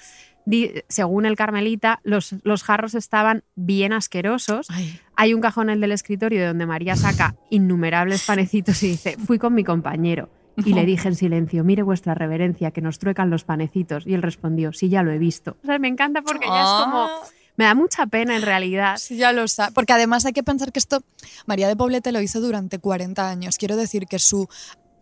Según 0.88 1.26
el 1.26 1.36
carmelita, 1.36 2.00
los, 2.04 2.36
los 2.44 2.64
jarros 2.64 2.96
estaban 2.96 3.44
bien 3.56 3.94
asquerosos. 3.94 4.68
Ay, 4.70 5.00
Hay 5.16 5.34
un 5.34 5.42
cajón 5.42 5.70
en 5.70 5.76
el 5.76 5.82
del 5.82 5.92
escritorio 5.92 6.40
de 6.40 6.48
donde 6.48 6.66
María 6.66 6.96
saca 6.96 7.36
innumerables 7.50 8.26
panecitos 8.26 8.82
y 8.84 8.90
dice, 8.90 9.18
fui 9.18 9.40
con 9.40 9.54
mi 9.54 9.64
compañero. 9.64 10.30
Y 10.66 10.74
le 10.74 10.86
dije 10.86 11.08
en 11.08 11.16
silencio, 11.16 11.64
mire 11.64 11.84
vuestra 11.84 12.16
reverencia, 12.16 12.72
que 12.72 12.82
nos 12.82 12.98
truecan 12.98 13.30
los 13.30 13.44
panecitos. 13.44 14.08
Y 14.08 14.16
él 14.16 14.24
respondió, 14.24 14.74
sí, 14.74 14.90
ya 14.90 15.04
lo 15.04 15.12
he 15.12 15.20
visto. 15.20 15.56
O 15.62 15.68
sea, 15.68 15.78
me 15.78 15.88
encanta 15.88 16.24
porque 16.24 16.46
ella 16.46 16.62
es 16.62 16.84
como... 16.86 17.04
Ah. 17.04 17.22
Me 17.58 17.66
da 17.66 17.74
mucha 17.74 18.06
pena 18.06 18.36
en 18.36 18.44
realidad. 18.44 18.98
Sí, 18.98 19.18
ya 19.18 19.34
lo 19.34 19.48
sabe. 19.48 19.72
Porque 19.74 19.92
además 19.92 20.26
hay 20.28 20.34
que 20.34 20.44
pensar 20.44 20.72
que 20.72 20.78
esto, 20.78 21.02
María 21.48 21.68
de 21.68 21.76
Poblete 21.76 22.12
lo 22.12 22.22
hizo 22.22 22.40
durante 22.40 22.78
40 22.78 23.28
años. 23.28 23.58
Quiero 23.58 23.76
decir 23.76 24.06
que 24.06 24.20
su 24.20 24.48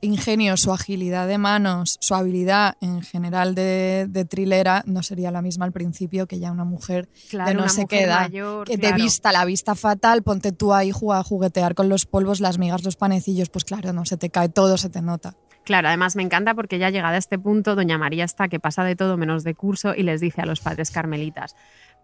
ingenio, 0.01 0.57
su 0.57 0.71
agilidad 0.71 1.27
de 1.27 1.37
manos, 1.37 1.97
su 1.99 2.15
habilidad 2.15 2.75
en 2.81 3.01
general 3.01 3.55
de, 3.55 4.07
de 4.09 4.25
trilera 4.25 4.83
no 4.85 5.03
sería 5.03 5.31
la 5.31 5.41
misma 5.41 5.65
al 5.65 5.71
principio 5.71 6.27
que 6.27 6.39
ya 6.39 6.51
una 6.51 6.65
mujer 6.65 7.09
Claro, 7.29 7.49
de 7.49 7.55
no 7.55 7.65
edad. 7.89 8.21
mayor, 8.29 8.67
que 8.67 8.77
claro. 8.77 8.95
De 8.97 9.03
vista, 9.03 9.31
la 9.31 9.45
vista 9.45 9.75
fatal, 9.75 10.23
ponte 10.23 10.51
tú 10.51 10.73
ahí 10.73 10.91
a 10.91 11.23
juguetear 11.23 11.75
con 11.75 11.89
los 11.89 12.05
polvos, 12.05 12.39
las 12.39 12.57
migas, 12.57 12.83
los 12.83 12.95
panecillos, 12.95 13.49
pues 13.49 13.65
claro, 13.65 13.93
no 13.93 14.05
se 14.05 14.17
te 14.17 14.29
cae 14.29 14.49
todo, 14.49 14.77
se 14.77 14.89
te 14.89 15.01
nota. 15.01 15.35
Claro, 15.63 15.87
además 15.87 16.15
me 16.15 16.21
encanta 16.21 16.53
porque 16.53 16.77
ya 16.77 16.91
llegada 16.91 17.15
a 17.15 17.17
este 17.17 17.39
punto, 17.39 17.73
doña 17.75 17.97
María 17.97 18.23
está 18.23 18.47
que 18.49 18.59
pasa 18.59 18.83
de 18.83 18.95
todo 18.95 19.17
menos 19.17 19.43
de 19.43 19.55
curso 19.55 19.95
y 19.95 20.03
les 20.03 20.21
dice 20.21 20.41
a 20.41 20.45
los 20.45 20.59
padres 20.59 20.91
carmelitas, 20.91 21.55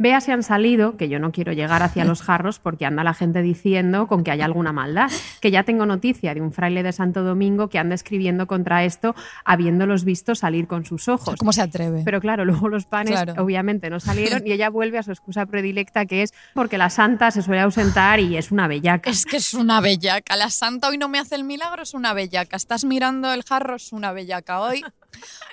vea 0.02 0.20
si 0.20 0.32
han 0.32 0.44
salido, 0.44 0.98
que 0.98 1.08
yo 1.10 1.20
no 1.20 1.32
quiero 1.32 1.54
llegar 1.54 1.84
hacia 1.84 2.04
los 2.12 2.22
jarros 2.22 2.60
porque 2.60 2.86
anda 2.86 3.04
la 3.04 3.14
gente 3.14 3.42
diciendo 3.42 4.08
con 4.08 4.24
que 4.24 4.32
hay 4.32 4.42
alguna 4.42 4.74
maldad, 4.74 5.10
que 5.40 5.52
ya 5.52 5.64
tengo 5.64 5.86
noticia 5.86 6.34
de 6.34 6.42
un 6.42 6.52
fraile 6.52 6.84
de 6.84 6.92
Santo 6.92 7.24
Domingo 7.24 7.70
que 7.70 7.80
anda 7.80 7.96
escribiendo 7.96 8.48
contra 8.48 8.84
esto 8.84 9.16
habiéndolos 9.46 10.04
visto 10.04 10.36
salir 10.36 10.68
con 10.68 10.86
sus 10.86 11.08
ojos. 11.08 11.36
¿Cómo 11.38 11.54
se 11.54 11.62
atreve? 11.62 12.02
Pero 12.04 12.20
claro, 12.20 12.46
luego 12.46 12.68
los 12.70 12.86
panes 12.86 13.12
Claro. 13.12 13.44
obviamente 13.44 13.90
no 13.90 14.00
salieron 14.00 14.42
y 14.46 14.52
ella 14.52 14.70
vuelve 14.70 14.98
a 14.98 15.04
su 15.04 15.12
excusa 15.12 15.46
predilecta 15.46 16.06
que 16.06 16.24
es 16.24 16.34
porque 16.54 16.78
la 16.78 16.90
santa 16.90 17.30
se 17.32 17.42
suele 17.42 17.62
ausentar 17.62 18.20
y 18.20 18.38
es 18.38 18.52
una 18.52 18.68
bellaca. 18.68 19.10
Es 19.10 19.26
que 19.26 19.38
es 19.38 19.54
una 19.54 19.82
bellaca. 19.82 20.36
La 20.36 20.50
santa 20.50 20.88
hoy 20.90 20.98
no 20.98 21.08
me 21.10 21.20
hace 21.20 21.36
el 21.36 21.44
milagro, 21.44 21.84
es 21.84 21.94
una 21.94 22.14
bellaca. 22.14 22.58
Estás 22.58 22.86
mirando 22.86 23.32
el 23.34 23.44
jarro, 23.44 23.76
es 23.76 23.92
una 23.92 24.12
bellaca. 24.14 24.62
Hoy, 24.62 24.84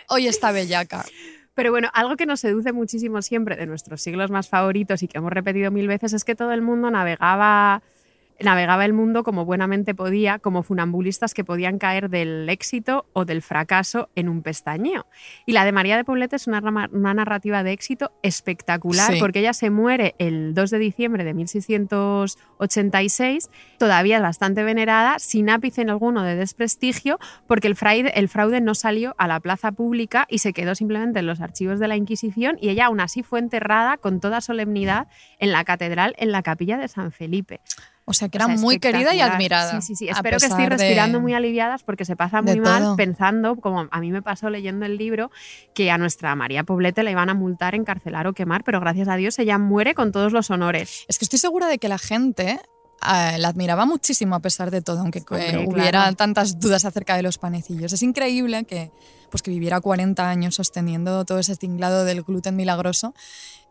hoy 0.09 0.27
está 0.27 0.53
bellaca. 0.53 1.05
Pero 1.59 1.73
bueno, 1.73 1.89
algo 1.93 2.15
que 2.15 2.25
nos 2.25 2.39
seduce 2.39 2.73
muchísimo 2.73 3.21
siempre 3.21 3.57
de 3.57 3.67
nuestros 3.67 4.01
siglos 4.01 4.31
más 4.31 4.49
favoritos 4.49 5.03
y 5.03 5.09
que 5.09 5.19
hemos 5.19 5.33
repetido 5.33 5.73
mil 5.73 5.89
veces 5.89 6.13
es 6.13 6.23
que 6.23 6.37
todo 6.37 6.53
el 6.53 6.63
mundo 6.63 6.89
navegaba, 6.89 7.83
navegaba 8.41 8.85
el 8.85 8.93
mundo 8.93 9.25
como 9.25 9.45
buenamente 9.45 9.95
podía, 9.95 10.39
como 10.39 10.63
funambulistas 10.63 11.35
que 11.35 11.45
podían 11.45 11.79
caer 11.79 12.09
del 12.11 12.49
éxito 12.49 13.07
o 13.13 13.25
del 13.25 13.43
fracaso 13.43 14.11
en 14.15 14.29
un 14.29 14.43
pestañeo. 14.43 15.07
Y 15.47 15.53
la 15.53 15.65
de 15.65 15.73
María 15.73 15.97
de 15.97 16.05
Poblete 16.05 16.37
es 16.37 16.47
una, 16.47 16.61
narrativa 16.61 17.63
de 17.63 17.73
éxito 17.73 18.13
espectacular 18.23 19.15
Sí. 19.15 19.21
porque 19.21 19.41
ella 19.41 19.55
se 19.55 19.71
muere 19.71 20.15
el 20.19 20.55
2 20.55 20.71
de 20.71 20.79
diciembre 20.79 21.25
de 21.25 21.35
1686, 21.35 23.51
todavía 23.79 24.21
bastante 24.21 24.63
venerada, 24.63 25.19
sin 25.19 25.51
ápice 25.51 25.83
en 25.83 25.91
alguno 25.91 26.23
de 26.23 26.37
desprestigio, 26.37 27.19
porque 27.47 27.67
el 27.67 27.77
fraude, 27.77 28.13
el 28.15 28.29
fraude 28.29 28.61
no 28.61 28.75
salió 28.75 29.15
a 29.19 29.27
la 29.27 29.41
plaza 29.41 29.73
pública 29.73 30.27
y 30.29 30.39
se 30.39 30.53
quedó 30.53 30.75
simplemente 30.75 31.21
en 31.21 31.27
los 31.27 31.41
archivos 31.41 31.81
de 31.81 31.89
la 31.89 31.97
Inquisición 31.97 32.59
y 32.61 32.69
ella 32.69 32.87
aún 32.87 33.01
así 33.01 33.23
fue 33.23 33.41
enterrada 33.41 33.97
con 33.97 34.21
toda 34.21 34.41
solemnidad 34.41 35.09
en 35.39 35.53
la 35.53 35.65
catedral, 35.65 36.15
en 36.19 36.33
la 36.33 36.43
capilla 36.43 36.77
de 36.77 36.89
San 36.89 37.13
Felipe. 37.13 37.61
O 38.09 38.15
sea, 38.15 38.29
que 38.31 38.39
O 38.39 38.41
era 38.43 38.49
muy 38.49 38.79
querida 38.79 39.15
y 39.15 39.21
admirada. 39.21 39.81
Sí, 39.81 39.87
sí, 39.89 39.95
sí. 39.97 40.09
Espero 40.09 40.39
que 40.39 40.47
estéis 40.47 40.69
de- 40.71 40.77
respirando 40.77 41.21
muy 41.21 41.35
aliviadas 41.35 41.83
porque 41.83 42.05
se 42.07 42.17
pasa 42.17 42.41
de 42.41 42.53
muy 42.53 42.61
mal 42.61 42.83
todo. 42.83 42.97
pensando, 42.97 43.57
como 43.57 43.87
a 43.91 44.01
mí 44.01 44.11
me 44.11 44.23
pasó 44.23 44.49
leyendo 44.49 44.87
el 44.87 44.97
libro, 44.97 45.31
que 45.75 45.91
a 45.91 45.99
nuestra 45.99 46.35
María 46.35 46.65
Poblete 46.65 47.03
la 47.03 47.11
iban 47.11 47.29
a 47.29 47.35
multar, 47.35 47.75
encarcelar 47.75 48.27
o 48.27 48.33
quemar, 48.33 48.65
pero 48.65 48.81
gracias 48.81 49.09
a 49.09 49.17
Dios 49.17 49.39
ella 49.39 49.59
muere 49.59 49.95
con 49.95 50.11
todos 50.11 50.33
los 50.33 50.51
honores. 50.51 51.05
Es 51.09 51.19
que 51.19 51.27
estoy 51.27 51.39
segura 51.39 51.67
de 51.69 51.79
que 51.79 51.89
la 51.89 51.99
gente 51.99 52.61
eh, 53.03 53.39
la 53.39 53.49
admiraba 53.49 53.87
muchísimo 53.87 54.35
a 54.35 54.41
pesar 54.41 54.71
de 54.71 54.83
todo, 54.83 55.01
aunque 55.01 55.21
Hombre, 55.21 55.51
eh, 55.51 55.67
hubiera 55.67 56.03
claro. 56.03 56.17
tantas 56.17 56.59
dudas 56.59 56.85
acerca 56.85 57.17
de 57.17 57.23
los 57.23 57.39
panecillos. 57.39 57.93
Es 57.93 58.03
increíble 58.03 58.65
que, 58.65 58.91
pues, 59.31 59.43
que 59.43 59.51
viviera 59.51 59.81
40 59.81 60.29
años 60.29 60.57
sosteniendo 60.57 61.25
todo 61.25 61.39
ese 61.39 61.57
tinglado 61.57 62.05
del 62.05 62.23
gluten 62.23 62.57
milagroso. 62.57 63.15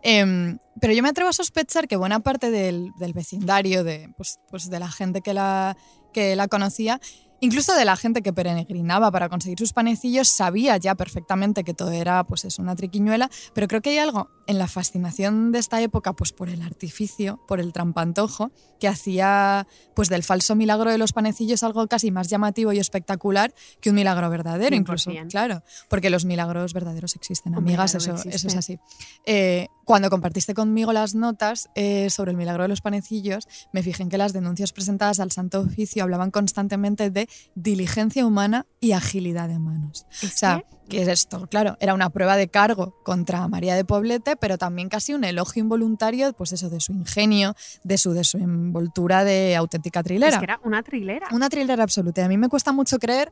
Em, 0.01 0.59
pero 0.79 0.93
yo 0.93 1.03
me 1.03 1.09
atrevo 1.09 1.29
a 1.29 1.33
sospechar 1.33 1.87
que 1.87 1.97
buena 1.97 2.19
parte 2.19 2.51
del, 2.51 2.91
del 2.99 3.13
vecindario, 3.13 3.83
de, 3.83 4.09
pues, 4.15 4.39
pues 4.49 4.69
de 4.69 4.79
la 4.79 4.89
gente 4.89 5.21
que 5.21 5.33
la, 5.33 5.75
que 6.13 6.35
la 6.35 6.47
conocía, 6.47 7.01
incluso 7.39 7.73
de 7.75 7.85
la 7.85 7.95
gente 7.95 8.21
que 8.21 8.33
peregrinaba 8.33 9.11
para 9.11 9.29
conseguir 9.29 9.59
sus 9.59 9.73
panecillos, 9.73 10.29
sabía 10.29 10.77
ya 10.77 10.95
perfectamente 10.95 11.63
que 11.63 11.73
todo 11.73 11.91
era 11.91 12.23
pues 12.23 12.45
es 12.45 12.59
una 12.59 12.75
triquiñuela, 12.75 13.29
pero 13.53 13.67
creo 13.67 13.81
que 13.81 13.91
hay 13.91 13.97
algo 13.99 14.29
en 14.47 14.57
la 14.57 14.67
fascinación 14.67 15.51
de 15.51 15.59
esta 15.59 15.81
época 15.81 16.13
pues 16.13 16.31
por 16.31 16.49
el 16.49 16.61
artificio, 16.61 17.39
por 17.47 17.59
el 17.59 17.73
trampantojo, 17.73 18.51
que 18.79 18.87
hacía 18.87 19.67
pues 19.95 20.09
del 20.09 20.23
falso 20.23 20.55
milagro 20.55 20.91
de 20.91 20.97
los 20.97 21.13
panecillos 21.13 21.63
algo 21.63 21.87
casi 21.87 22.11
más 22.11 22.29
llamativo 22.29 22.73
y 22.73 22.79
espectacular 22.79 23.53
que 23.81 23.89
un 23.89 23.95
milagro 23.95 24.29
verdadero, 24.29 24.75
incluso, 24.75 25.11
100%. 25.11 25.29
claro, 25.29 25.63
porque 25.89 26.09
los 26.09 26.25
milagros 26.25 26.73
verdaderos 26.73 27.15
existen, 27.15 27.55
amigas, 27.55 27.95
eso, 27.95 28.15
es 28.25 28.55
así. 28.55 28.79
Eh, 29.25 29.67
cuando 29.87 30.09
compartiste 30.09 30.53
conmigo 30.53 30.91
las 30.91 31.15
notas 31.15 31.69
eh, 31.73 32.09
sobre 32.09 32.31
el 32.31 32.37
milagro 32.37 32.63
de 32.63 32.67
los 32.67 32.81
panecillos, 32.81 33.47
me 33.71 33.81
fijé 33.81 34.03
en 34.03 34.09
que 34.09 34.17
las 34.17 34.33
denuncias 34.33 34.73
presentadas 34.73 35.21
al 35.21 35.31
Santo 35.31 35.61
Oficio 35.61 36.03
hablaban 36.03 36.29
constantemente 36.29 37.09
de 37.09 37.29
diligencia 37.55 38.25
humana 38.25 38.65
y 38.81 38.91
agilidad 38.91 39.47
de 39.47 39.59
manos. 39.59 40.05
O 40.25 40.27
sea, 40.27 40.61
¿qué 40.89 41.03
es 41.03 41.07
esto? 41.07 41.47
Claro, 41.47 41.77
era 41.79 41.93
una 41.93 42.09
prueba 42.09 42.35
de 42.35 42.49
cargo 42.49 42.95
contra 43.05 43.47
María 43.47 43.75
de 43.75 43.85
Poblete, 43.85 44.35
pero 44.35 44.57
también 44.57 44.89
casi 44.89 45.13
un 45.13 45.23
elogio 45.23 45.63
involuntario, 45.63 46.33
pues 46.33 46.51
eso, 46.51 46.69
de 46.69 46.81
su 46.81 46.91
ingenio, 46.91 47.55
de 47.85 47.97
su 47.97 48.11
desenvoltura 48.11 49.23
de 49.23 49.55
auténtica 49.55 50.03
trilera. 50.03 50.33
Es 50.33 50.37
que 50.39 50.43
era 50.43 50.59
una 50.65 50.83
trilera. 50.83 51.29
Una 51.31 51.47
thriller 51.47 51.79
absoluta. 51.79 52.19
Y 52.19 52.23
a 52.25 52.27
mí 52.27 52.37
me 52.37 52.49
cuesta 52.49 52.73
mucho 52.73 52.99
creer 52.99 53.31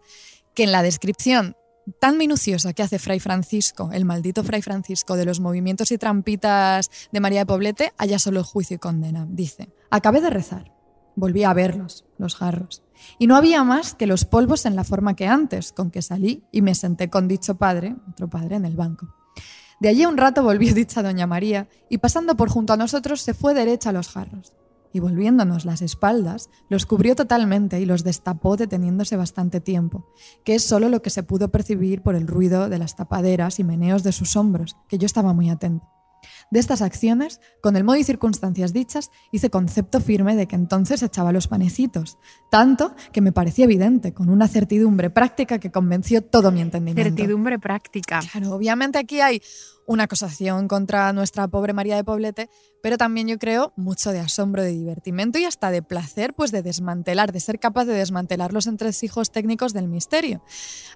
que 0.53 0.63
en 0.63 0.71
la 0.71 0.83
descripción 0.83 1.57
tan 1.99 2.17
minuciosa 2.17 2.73
que 2.73 2.83
hace 2.83 2.99
Fray 2.99 3.19
Francisco, 3.19 3.89
el 3.93 4.05
maldito 4.05 4.43
Fray 4.43 4.61
Francisco, 4.61 5.15
de 5.15 5.25
los 5.25 5.39
movimientos 5.39 5.91
y 5.91 5.97
trampitas 5.97 6.89
de 7.11 7.19
María 7.19 7.39
de 7.39 7.45
Poblete, 7.45 7.93
haya 7.97 8.19
solo 8.19 8.43
juicio 8.43 8.75
y 8.75 8.79
condena. 8.79 9.27
Dice, 9.29 9.69
acabé 9.89 10.21
de 10.21 10.29
rezar, 10.29 10.73
volví 11.15 11.43
a 11.43 11.53
verlos, 11.53 12.05
los 12.17 12.35
jarros, 12.35 12.83
y 13.19 13.27
no 13.27 13.35
había 13.35 13.63
más 13.63 13.93
que 13.93 14.07
los 14.07 14.25
polvos 14.25 14.65
en 14.65 14.75
la 14.75 14.83
forma 14.83 15.15
que 15.15 15.27
antes, 15.27 15.71
con 15.71 15.91
que 15.91 16.01
salí 16.01 16.43
y 16.51 16.61
me 16.61 16.75
senté 16.75 17.09
con 17.09 17.27
dicho 17.27 17.55
padre, 17.55 17.95
otro 18.09 18.29
padre, 18.29 18.55
en 18.55 18.65
el 18.65 18.75
banco. 18.75 19.07
De 19.79 19.89
allí 19.89 20.05
un 20.05 20.17
rato 20.17 20.43
volvió 20.43 20.73
dicha 20.75 21.03
doña 21.03 21.27
María 21.27 21.67
y 21.89 21.99
pasando 21.99 22.35
por 22.35 22.49
junto 22.49 22.73
a 22.73 22.77
nosotros 22.77 23.21
se 23.21 23.33
fue 23.33 23.53
derecha 23.53 23.89
a 23.89 23.93
los 23.93 24.07
jarros 24.07 24.53
y 24.95 25.01
volviéndonos 25.01 25.65
las 25.65 25.81
espaldas, 25.81 26.49
los 26.69 26.85
cubrió 26.85 27.17
totalmente 27.17 27.81
y 27.81 27.85
los 27.85 28.05
destapó 28.05 28.55
deteniéndose 28.55 29.17
bastante 29.17 29.59
tiempo, 29.59 30.07
que 30.45 30.55
es 30.55 30.63
solo 30.63 30.87
lo 30.87 31.01
que 31.01 31.09
se 31.09 31.21
pudo 31.21 31.51
percibir 31.51 32.01
por 32.01 32.15
el 32.15 32.27
ruido 32.27 32.69
de 32.69 32.77
las 32.77 32.95
tapaderas 32.95 33.59
y 33.59 33.65
meneos 33.65 34.03
de 34.03 34.13
sus 34.13 34.37
hombros, 34.37 34.77
que 34.87 34.97
yo 34.97 35.05
estaba 35.05 35.33
muy 35.33 35.49
atento. 35.49 35.85
De 36.49 36.59
estas 36.59 36.81
acciones, 36.81 37.41
con 37.61 37.75
el 37.75 37.83
modo 37.83 37.97
y 37.97 38.05
circunstancias 38.05 38.71
dichas, 38.71 39.11
hice 39.33 39.49
concepto 39.49 39.99
firme 39.99 40.37
de 40.37 40.47
que 40.47 40.55
entonces 40.55 41.03
echaba 41.03 41.33
los 41.33 41.49
panecitos, 41.49 42.17
tanto 42.49 42.95
que 43.11 43.19
me 43.19 43.33
parecía 43.33 43.65
evidente, 43.65 44.13
con 44.13 44.29
una 44.29 44.47
certidumbre 44.47 45.09
práctica 45.09 45.59
que 45.59 45.71
convenció 45.71 46.23
todo 46.23 46.51
mi 46.53 46.61
entendimiento. 46.61 47.15
Certidumbre 47.15 47.59
práctica. 47.59 48.21
Claro, 48.31 48.55
obviamente 48.55 48.97
aquí 48.97 49.19
hay 49.19 49.41
una 49.87 50.03
acusación 50.03 50.67
contra 50.67 51.11
nuestra 51.13 51.47
pobre 51.47 51.73
María 51.73 51.95
de 51.95 52.03
Poblete, 52.03 52.49
pero 52.81 52.97
también 52.97 53.27
yo 53.27 53.37
creo 53.37 53.73
mucho 53.75 54.11
de 54.11 54.19
asombro, 54.19 54.63
de 54.63 54.71
divertimento 54.71 55.37
y 55.39 55.45
hasta 55.45 55.71
de 55.71 55.81
placer, 55.81 56.33
pues 56.33 56.51
de 56.51 56.61
desmantelar, 56.61 57.31
de 57.31 57.39
ser 57.39 57.59
capaz 57.59 57.85
de 57.85 57.93
desmantelar 57.93 58.53
los 58.53 58.67
entresijos 58.67 59.31
técnicos 59.31 59.73
del 59.73 59.87
misterio. 59.87 60.43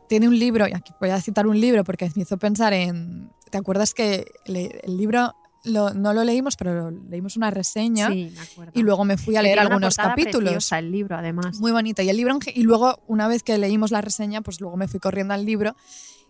Tiene 0.08 0.28
un 0.28 0.38
libro, 0.38 0.68
y 0.68 0.74
aquí 0.74 0.94
voy 1.00 1.10
a 1.10 1.22
citar 1.22 1.48
un 1.48 1.60
libro 1.60 1.84
porque 1.84 2.12
me 2.16 2.24
hizo 2.24 2.38
pensar 2.38 2.74
en, 2.74 3.32
¿te 3.52 3.58
acuerdas 3.58 3.94
que 3.94 4.26
el 4.46 4.98
libro 4.98 5.36
no 5.66 6.14
lo 6.14 6.24
leímos, 6.24 6.56
pero 6.56 6.92
leímos 6.92 7.38
una 7.38 7.52
reseña 7.52 8.10
sí, 8.10 8.34
me 8.58 8.68
y 8.74 8.82
luego 8.82 9.04
me 9.06 9.18
fui 9.18 9.36
a 9.36 9.42
leer 9.42 9.60
algunos 9.60 9.98
capítulos. 9.98 10.52
preciosa, 10.52 10.80
el 10.80 10.92
libro, 10.92 11.18
además. 11.18 11.60
Muy 11.60 11.72
bonito. 11.72 12.02
Y 12.02 12.10
el 12.10 12.18
libro, 12.18 12.40
y 12.54 12.64
luego, 12.64 13.04
una 13.08 13.28
vez 13.28 13.44
que 13.44 13.58
leímos 13.58 13.92
la 13.92 14.02
reseña, 14.02 14.42
pues 14.42 14.62
luego 14.62 14.78
me 14.78 14.88
fui 14.88 15.00
corriendo 15.00 15.34
al 15.34 15.46
libro 15.46 15.76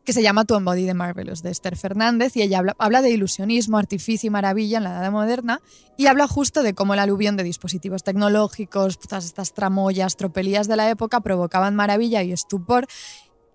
que 0.09 0.13
se 0.13 0.23
llama 0.23 0.43
Tu 0.43 0.55
Embody 0.55 0.85
de 0.85 0.95
Marvelous, 0.95 1.43
de 1.43 1.51
Esther 1.51 1.77
Fernández, 1.77 2.35
y 2.35 2.41
ella 2.41 2.57
habla, 2.57 2.75
habla 2.79 3.03
de 3.03 3.11
ilusionismo, 3.11 3.77
artificio 3.77 4.25
y 4.25 4.31
maravilla 4.31 4.79
en 4.79 4.85
la 4.85 4.97
Edad 4.97 5.11
Moderna, 5.11 5.61
y 5.97 6.07
habla 6.07 6.27
justo 6.27 6.63
de 6.63 6.73
cómo 6.73 6.95
el 6.95 6.99
aluvión 6.99 7.37
de 7.37 7.43
dispositivos 7.43 8.03
tecnológicos, 8.03 8.97
todas 8.97 9.25
estas 9.25 9.53
tramoyas, 9.53 10.17
tropelías 10.17 10.67
de 10.67 10.77
la 10.77 10.89
época 10.89 11.19
provocaban 11.21 11.75
maravilla 11.75 12.23
y 12.23 12.31
estupor, 12.31 12.87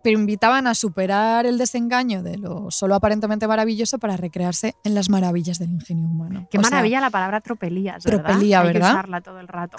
pero 0.05 0.17
invitaban 0.17 0.69
a 0.69 0.77
superar 0.77 1.45
el 1.45 1.59
desengaño 1.59 2.23
de 2.23 2.39
lo 2.39 2.71
solo 2.71 2.95
aparentemente 2.95 3.49
maravilloso 3.49 3.99
para 3.99 4.17
recrearse 4.17 4.77
en 4.85 4.95
las 4.95 5.09
maravillas 5.09 5.59
del 5.59 5.71
ingenio 5.71 6.07
humano. 6.07 6.47
Qué 6.53 6.59
O 6.59 6.61
sea, 6.61 6.71
maravilla 6.71 7.01
la 7.01 7.11
palabra 7.11 7.41
tropelías, 7.41 8.05
¿verdad? 8.05 8.23
tropelía, 8.27 8.61
Hay 8.61 8.67
¿verdad? 8.69 8.91
que 8.91 8.95
usarla 8.95 9.21
todo 9.23 9.41
el 9.41 9.49
rato. 9.49 9.79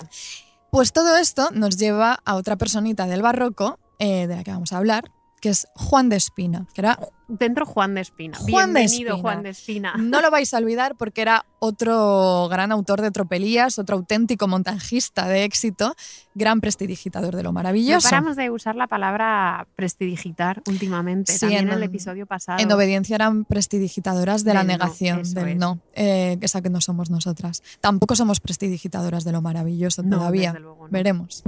Pues 0.71 0.91
todo 0.91 1.15
esto 1.15 1.51
nos 1.53 1.77
lleva 1.77 2.19
a 2.25 2.35
otra 2.35 2.57
personita 2.57 3.07
del 3.07 3.21
barroco 3.21 3.79
eh, 3.97 4.27
de 4.27 4.35
la 4.35 4.43
que 4.43 4.51
vamos 4.51 4.73
a 4.73 4.77
hablar, 4.77 5.09
que 5.45 5.49
es 5.51 5.67
Juan 5.75 6.09
de 6.09 6.15
Espina, 6.15 6.65
que 6.73 6.81
era, 6.81 6.97
Dentro 7.27 7.65
Juan 7.67 7.93
de 7.93 8.01
Espina. 8.01 8.35
Juan 8.37 8.73
de 8.73 8.79
Bienvenido, 8.81 9.09
Espina. 9.11 9.21
Juan 9.21 9.43
de 9.43 9.49
Espina. 9.49 9.93
no 9.97 10.21
lo 10.21 10.31
vais 10.31 10.51
a 10.53 10.57
olvidar 10.57 10.95
porque 10.95 11.21
era 11.21 11.45
otro 11.59 12.47
gran 12.49 12.71
autor 12.71 13.01
de 13.01 13.11
tropelías, 13.11 13.77
otro 13.77 13.95
auténtico 13.97 14.47
montajista 14.47 15.27
de 15.27 15.43
éxito, 15.43 15.93
gran 16.33 16.61
prestidigitador 16.61 17.35
de 17.35 17.43
lo 17.43 17.49
No 17.49 17.53
maravilloso. 17.53 18.09
paramos 18.09 18.35
de 18.35 18.49
usar 18.49 18.75
la 18.75 18.87
palabra 18.87 19.67
prestidigitar 19.75 20.63
últimamente. 20.67 21.33
Sí, 21.33 21.41
También 21.41 21.63
en- 21.65 21.69
en 21.69 21.73
el 21.77 21.83
episodio 21.83 22.25
pasado. 22.25 22.57
En 22.59 22.71
obediencia 22.71 23.13
eran 23.15 23.45
prestidigitadoras 23.45 24.43
de 24.43 24.53
la 24.55 24.63
no, 24.63 24.67
negación, 24.69 25.21
del 25.33 25.59
no, 25.59 25.79
eh, 25.93 26.37
esa 26.41 26.61
que 26.63 26.71
no 26.71 26.81
somos 26.81 27.11
nosotras. 27.11 27.61
Tampoco 27.81 28.15
somos 28.15 28.39
prestidigitadoras 28.39 29.23
de 29.23 29.31
lo 29.31 29.41
maravilloso 29.43 30.01
No, 30.01 30.17
todavía. 30.17 30.53
desde 30.53 30.59
luego 30.63 30.85
no. 30.85 30.91
Veremos. 30.91 31.43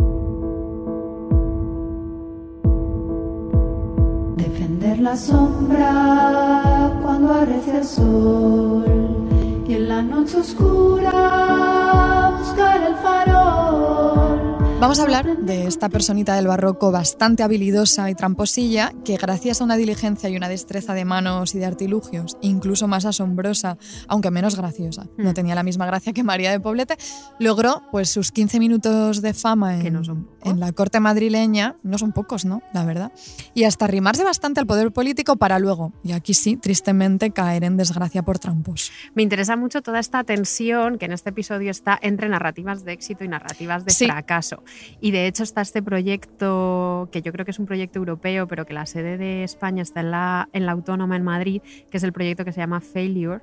La 4.95 5.15
sombra 5.15 6.91
cuando 7.01 7.33
arrece 7.33 7.77
el 7.77 7.85
sol 7.85 8.85
y 9.67 9.73
en 9.73 9.89
la 9.89 10.01
noche 10.01 10.37
oscura 10.39 11.11
buscar 12.39 12.81
el 12.81 12.95
farol. 12.95 14.26
Vamos 14.79 14.99
a 14.99 15.03
hablar 15.03 15.37
de 15.39 15.65
esta 15.65 15.89
personita 15.89 16.35
del 16.35 16.45
barroco 16.45 16.91
bastante 16.91 17.41
habilidosa 17.41 18.11
y 18.11 18.15
tramposilla 18.15 18.91
que 19.03 19.17
gracias 19.17 19.59
a 19.59 19.63
una 19.63 19.75
diligencia 19.75 20.29
y 20.29 20.37
una 20.37 20.47
destreza 20.49 20.93
de 20.93 21.03
manos 21.03 21.55
y 21.55 21.57
de 21.59 21.65
artilugios, 21.65 22.37
incluso 22.41 22.87
más 22.87 23.03
asombrosa, 23.05 23.79
aunque 24.07 24.29
menos 24.29 24.55
graciosa, 24.55 25.07
no 25.17 25.31
Mm. 25.31 25.33
tenía 25.33 25.55
la 25.55 25.63
misma 25.63 25.87
gracia 25.87 26.13
que 26.13 26.23
María 26.23 26.51
de 26.51 26.59
Poblete, 26.59 26.95
logró 27.39 27.81
pues 27.91 28.09
sus 28.11 28.31
15 28.31 28.59
minutos 28.59 29.23
de 29.23 29.33
fama 29.33 29.79
en, 29.79 29.93
no 29.93 30.03
son 30.03 30.25
pocos. 30.25 30.51
en 30.51 30.59
la 30.59 30.71
corte 30.71 30.99
madrileña, 30.99 31.75
no 31.81 31.97
son 31.97 32.11
pocos, 32.11 32.45
¿no? 32.45 32.61
La 32.71 32.85
verdad. 32.85 33.11
Y 33.55 33.63
hasta 33.63 33.85
arrimarse 33.85 34.23
bastante 34.23 34.59
al 34.59 34.67
poder 34.67 34.91
político 34.93 35.37
para 35.37 35.57
luego, 35.57 35.91
y 36.03 36.11
aquí 36.11 36.35
sí, 36.35 36.55
tristemente, 36.55 37.31
caer 37.31 37.63
en 37.63 37.77
desgracia 37.77 38.21
por 38.21 38.37
trampos. 38.37 38.91
Me 39.15 39.23
interesa 39.23 39.55
mucho 39.55 39.81
toda 39.81 39.99
esta 39.99 40.23
tensión 40.23 40.99
que 40.99 41.05
en 41.05 41.13
este 41.13 41.31
episodio 41.31 41.71
está 41.71 41.97
entre 41.99 42.29
narrativas 42.29 42.85
de 42.85 42.93
éxito 42.93 43.23
y 43.23 43.27
narrativas 43.27 43.83
de 43.83 43.91
Sí. 43.91 44.05
fracaso. 44.05 44.63
Y 45.01 45.11
de 45.11 45.27
hecho 45.27 45.43
está 45.43 45.61
este 45.61 45.81
proyecto, 45.81 47.09
que 47.11 47.21
yo 47.21 47.31
creo 47.31 47.45
que 47.45 47.51
es 47.51 47.59
un 47.59 47.65
proyecto 47.65 47.99
europeo, 47.99 48.47
pero 48.47 48.65
que 48.65 48.73
la 48.73 48.85
sede 48.85 49.17
de 49.17 49.43
España 49.43 49.81
está 49.83 49.99
en 50.01 50.11
la, 50.11 50.49
en 50.53 50.65
la 50.65 50.71
Autónoma 50.73 51.15
en 51.15 51.23
Madrid, 51.23 51.61
que 51.89 51.97
es 51.97 52.03
el 52.03 52.13
proyecto 52.13 52.45
que 52.45 52.51
se 52.51 52.59
llama 52.61 52.81
Failure. 52.81 53.41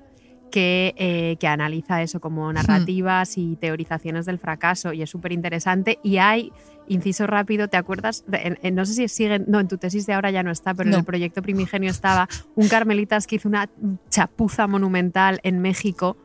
Que, 0.51 0.95
eh, 0.99 1.37
que 1.41 1.49
analiza 1.49 2.01
eso 2.01 2.21
como 2.21 2.53
narrativas 2.53 3.39
y 3.39 3.57
teorizaciones 3.57 4.25
del 4.25 4.39
fracaso 4.39 4.93
y 4.93 5.03
es 5.03 5.11
súper 5.11 5.33
interesante 5.33 5.99
y 6.05 6.19
hay 6.19 6.53
inciso 6.87 7.27
rápido 7.27 7.67
te 7.67 7.77
acuerdas 7.77 8.23
De- 8.29 8.37
en- 8.39 8.59
en- 8.63 8.75
no 8.77 8.87
sé 8.87 8.93
si 8.95 9.09
siguen 9.09 9.47
no 9.49 9.59
en 9.59 9.67
tu 9.67 9.79
tesis 9.79 10.07
de 10.07 10.13
ahora 10.13 10.31
ya 10.31 10.45
no 10.45 10.53
está 10.53 10.73
pero 10.73 10.91
No. 10.91 10.97
en 10.97 11.01
el 11.01 11.05
proyecto 11.07 11.43
primigenio 11.43 11.91
estaba 11.91 12.29
un 12.55 12.69
carmelitas 12.69 13.27
que 13.27 13.35
hizo 13.37 13.49
una 13.49 13.69
chapuza 14.11 14.69
monumental 14.69 15.41
en 15.43 15.59
México 15.61 16.17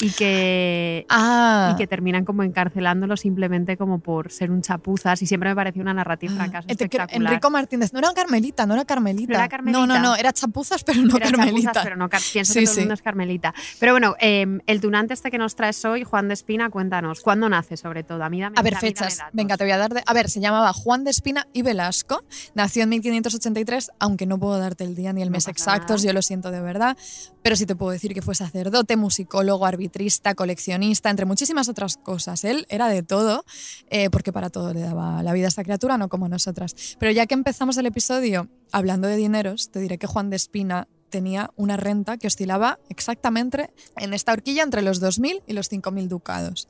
y 0.00 0.10
que, 0.10 1.06
Ah, 1.08 1.70
y 1.72 1.76
que 1.76 1.86
terminan 1.86 2.24
como 2.24 2.42
encarcelándolo 2.42 3.16
simplemente 3.16 3.76
como 3.76 3.98
por 3.98 4.30
ser 4.30 4.50
un 4.50 4.62
chapuzas 4.62 5.22
y 5.22 5.26
siempre 5.26 5.50
me 5.50 5.56
pareció 5.56 5.82
una 5.82 5.94
narrativa 5.94 6.32
ah, 6.34 6.36
fracaso 6.44 6.68
espectacular. 6.68 7.32
Enrico 7.32 7.50
Martínez, 7.50 7.92
no 7.92 7.98
era 8.00 8.12
Carmelita, 8.12 8.66
no 8.66 8.74
era 8.74 8.84
Carmelita. 8.84 9.32
¿No 9.32 9.38
era 9.38 9.48
Carmelita? 9.48 9.78
No, 9.78 9.86
no, 9.86 9.98
no, 10.00 10.16
era 10.16 10.32
chapuzas, 10.32 10.84
pero 10.84 11.00
no 11.02 11.16
Era 11.16 11.30
Carmelita. 11.30 11.72
chapuzas, 11.72 11.84
pero 11.84 11.96
no 11.96 12.08
pienso 12.08 12.52
Sí, 12.52 12.60
que 12.60 12.64
todo 12.66 12.74
sí. 12.74 12.80
el 12.80 12.84
mundo 12.86 12.94
es 12.94 13.02
Carmelita. 13.02 13.54
Pero 13.80 13.92
bueno, 13.92 14.14
eh, 14.20 14.46
el 14.66 14.80
tunante 14.80 15.14
este 15.14 15.30
que 15.30 15.38
nos 15.38 15.56
traes 15.56 15.84
hoy, 15.84 16.04
Juan 16.04 16.28
de 16.28 16.34
Espina, 16.34 16.68
cuéntanos, 16.70 17.20
¿cuándo 17.20 17.48
nace 17.48 17.76
sobre 17.76 18.02
todo? 18.04 18.22
A 18.24 18.28
mí 18.28 18.40
dame, 18.40 18.56
A 18.58 18.62
ver, 18.62 18.74
dame 18.74 18.80
fechas. 18.80 19.20
Venga, 19.32 19.56
te 19.56 19.64
voy 19.64 19.72
a 19.72 19.78
dar. 19.78 19.94
de- 19.94 20.02
A 20.06 20.12
ver, 20.12 20.28
se 20.30 20.40
llamaba 20.40 20.72
Juan 20.72 21.04
de 21.04 21.10
Espina 21.10 21.46
y 21.52 21.62
Velasco. 21.62 22.22
Nació 22.54 22.82
en 22.82 22.90
1583, 22.90 23.90
aunque 23.98 24.26
no 24.26 24.38
puedo 24.38 24.58
darte 24.58 24.84
el 24.84 24.94
día 24.94 25.12
ni 25.12 25.22
el 25.22 25.28
No 25.28 25.32
mes 25.32 25.48
exactos, 25.48 26.02
nada. 26.02 26.06
yo 26.06 26.12
lo 26.12 26.22
siento 26.22 26.50
de 26.50 26.60
verdad. 26.60 26.96
Pero 27.42 27.56
sí 27.56 27.64
te 27.64 27.76
puedo 27.76 27.92
decir 27.92 28.12
que 28.12 28.22
fue 28.22 28.34
sacerdote, 28.34 28.96
musicólogo, 28.96 29.64
arbitrista, 29.86 30.34
coleccionista, 30.34 31.10
entre 31.10 31.26
muchísimas 31.26 31.68
otras 31.68 31.96
cosas. 31.96 32.44
Él 32.44 32.66
era 32.68 32.88
de 32.88 33.02
todo, 33.02 33.44
eh, 33.88 34.10
porque 34.10 34.32
para 34.32 34.50
todo 34.50 34.74
le 34.74 34.80
daba 34.80 35.22
la 35.22 35.32
vida 35.32 35.46
a 35.46 35.48
esta 35.48 35.62
criatura, 35.62 35.96
no 35.96 36.08
como 36.08 36.28
nosotras. 36.28 36.74
Pero 36.98 37.12
ya 37.12 37.26
que 37.26 37.34
empezamos 37.34 37.76
el 37.76 37.86
episodio 37.86 38.48
hablando 38.72 39.06
de 39.06 39.16
dineros, 39.16 39.70
te 39.70 39.78
diré 39.78 39.98
que 39.98 40.06
Juan 40.06 40.30
de 40.30 40.36
Espina 40.36 40.88
tenía 41.08 41.50
una 41.56 41.76
renta 41.76 42.18
que 42.18 42.26
oscilaba 42.26 42.80
exactamente 42.88 43.70
en 43.96 44.12
esta 44.12 44.32
horquilla 44.32 44.64
entre 44.64 44.82
los 44.82 45.00
2.000 45.00 45.42
y 45.46 45.52
los 45.52 45.70
5.000 45.70 46.08
ducados. 46.08 46.68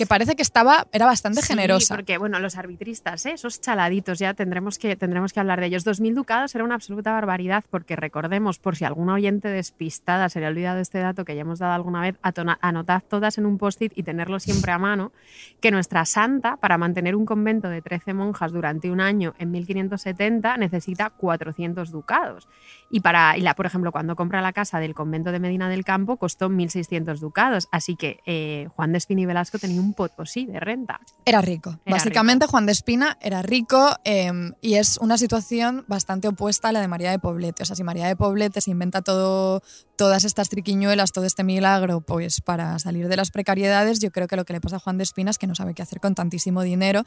Que 0.00 0.06
parece 0.06 0.34
que 0.34 0.40
estaba, 0.40 0.86
era 0.92 1.04
bastante 1.04 1.42
Sí, 1.42 1.48
generosa. 1.48 1.94
porque 1.94 2.16
bueno, 2.16 2.38
los 2.38 2.56
arbitristas, 2.56 3.26
¿eh? 3.26 3.32
esos 3.32 3.60
chaladitos, 3.60 4.18
ya 4.18 4.32
tendremos 4.32 4.78
que, 4.78 4.96
tendremos 4.96 5.34
que 5.34 5.40
hablar 5.40 5.60
de 5.60 5.66
ellos. 5.66 5.84
2.000 5.84 6.14
ducados 6.14 6.54
era 6.54 6.64
una 6.64 6.74
absoluta 6.76 7.12
barbaridad, 7.12 7.64
porque 7.68 7.96
recordemos, 7.96 8.58
por 8.58 8.76
si 8.76 8.86
algún 8.86 9.10
oyente 9.10 9.48
despistada 9.48 10.30
se 10.30 10.40
le 10.40 10.46
ha 10.46 10.48
olvidado 10.48 10.80
este 10.80 11.00
dato 11.00 11.26
que 11.26 11.34
ya 11.34 11.42
hemos 11.42 11.58
dado 11.58 11.74
alguna 11.74 12.00
vez, 12.00 12.16
anotad 12.22 13.02
todas 13.10 13.36
en 13.36 13.44
un 13.44 13.58
post-it 13.58 13.92
y 13.94 14.02
tenerlo 14.02 14.40
siempre 14.40 14.72
a 14.72 14.78
mano, 14.78 15.12
que 15.60 15.70
nuestra 15.70 16.06
santa, 16.06 16.56
para 16.56 16.78
mantener 16.78 17.14
un 17.14 17.26
convento 17.26 17.68
de 17.68 17.82
13 17.82 18.14
monjas 18.14 18.52
durante 18.52 18.90
un 18.90 19.02
año 19.02 19.34
en 19.38 19.50
1570, 19.50 20.56
necesita 20.56 21.10
400 21.10 21.90
ducados. 21.90 22.48
Y, 22.88 23.00
para, 23.00 23.36
y 23.36 23.42
la, 23.42 23.54
por 23.54 23.66
ejemplo, 23.66 23.92
cuando 23.92 24.16
compra 24.16 24.40
la 24.40 24.54
casa 24.54 24.80
del 24.80 24.94
convento 24.94 25.30
de 25.30 25.40
Medina 25.40 25.68
del 25.68 25.84
Campo, 25.84 26.16
costó 26.16 26.48
1.600 26.48 27.18
ducados. 27.18 27.68
Así 27.70 27.96
que 27.96 28.20
eh, 28.24 28.68
Juan 28.74 28.92
de 28.92 28.98
Espina 28.98 29.20
y 29.20 29.26
Velasco 29.26 29.58
tenía 29.58 29.80
un 29.80 29.89
potosí 29.92 30.46
de 30.46 30.60
renta. 30.60 31.00
Era 31.24 31.40
rico. 31.40 31.70
Era 31.84 31.96
Básicamente, 31.96 32.46
Juan 32.46 32.66
de 32.66 32.72
Espina 32.72 33.16
era 33.20 33.42
rico 33.42 33.90
eh, 34.04 34.30
y 34.60 34.74
es 34.74 34.98
una 34.98 35.18
situación 35.18 35.84
bastante 35.88 36.28
opuesta 36.28 36.68
a 36.68 36.72
la 36.72 36.80
de 36.80 36.88
María 36.88 37.10
de 37.10 37.18
Poblete. 37.18 37.62
O 37.62 37.66
sea, 37.66 37.76
si 37.76 37.82
María 37.84 38.06
de 38.06 38.16
Poblete 38.16 38.60
se 38.60 38.70
inventa 38.70 39.02
todo, 39.02 39.62
todas 39.96 40.24
estas 40.24 40.48
triquiñuelas, 40.48 41.12
todo 41.12 41.24
este 41.24 41.44
milagro, 41.44 42.00
pues 42.00 42.40
para 42.40 42.78
salir 42.78 43.08
de 43.08 43.16
las 43.16 43.30
precariedades, 43.30 44.00
yo 44.00 44.10
creo 44.10 44.26
que 44.28 44.36
lo 44.36 44.44
que 44.44 44.52
le 44.54 44.60
pasa 44.60 44.76
a 44.76 44.80
Juan 44.80 44.98
de 44.98 45.04
Espina 45.04 45.30
es 45.30 45.38
que 45.38 45.46
no 45.46 45.54
sabe 45.54 45.74
qué 45.74 45.82
hacer 45.82 46.00
con 46.00 46.14
tantísimo 46.14 46.62
dinero. 46.62 47.02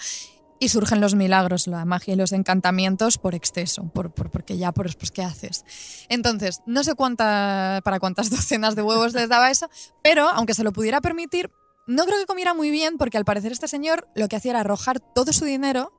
y 0.60 0.70
surgen 0.70 1.02
los 1.02 1.14
milagros, 1.16 1.68
la 1.68 1.84
magia 1.84 2.14
y 2.14 2.16
los 2.18 2.32
encantamientos 2.32 3.18
por 3.18 3.36
exceso, 3.36 3.84
por, 3.92 4.14
por- 4.14 4.30
porque 4.32 4.58
ya, 4.58 4.72
por, 4.72 4.96
pues, 4.96 5.12
¿qué 5.12 5.22
haces? 5.22 5.66
Entonces, 6.08 6.62
no 6.66 6.86
sé 6.86 6.96
cuánta, 6.96 7.82
para 7.84 8.00
cuántas 8.00 8.30
docenas 8.30 8.76
de 8.76 8.82
huevos 8.84 9.14
les 9.14 9.28
daba 9.28 9.52
eso, 9.52 9.68
pero 10.02 10.30
aunque 10.30 10.54
se 10.54 10.64
lo 10.64 10.72
pudiera 10.72 11.02
permitir, 11.02 11.52
no 11.86 12.06
creo 12.06 12.20
que 12.20 12.26
comiera 12.26 12.54
muy 12.54 12.70
bien 12.70 12.98
porque 12.98 13.18
al 13.18 13.26
parecer 13.26 13.52
este 13.52 13.68
señor 13.68 14.08
lo 14.16 14.28
que 14.28 14.36
hacía 14.36 14.52
era 14.52 14.62
arrojar 14.62 15.00
todo 15.00 15.34
su 15.34 15.46
dinero 15.46 15.92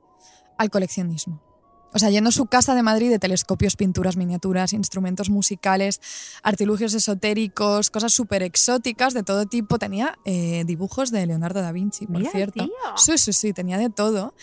al 0.57 0.69
coleccionismo. 0.69 1.44
O 1.95 1.99
sea, 1.99 2.09
llenó 2.09 2.29
su 2.31 2.45
casa 2.47 2.75
de 2.75 2.83
Madrid 2.83 3.09
de 3.09 3.19
telescopios, 3.19 3.77
pinturas, 3.77 4.17
miniaturas, 4.17 4.73
instrumentos 4.73 5.29
musicales, 5.29 6.01
artilugios 6.43 6.93
esotéricos, 6.93 7.89
cosas 7.89 8.11
súper 8.11 8.43
exóticas 8.43 9.13
de 9.13 9.23
todo 9.23 9.45
tipo. 9.45 9.79
Tenía 9.79 10.19
eh, 10.25 10.65
dibujos 10.65 11.09
de 11.09 11.25
Leonardo 11.25 11.61
da 11.61 11.71
Vinci, 11.71 12.05
por 12.05 12.17
Mira, 12.17 12.31
cierto. 12.31 12.65
tío. 12.65 12.73
Sí, 12.97 13.17
sí, 13.17 13.31
sí, 13.31 13.53
tenía 13.53 13.77
de 13.77 13.89
todo. 13.89 14.33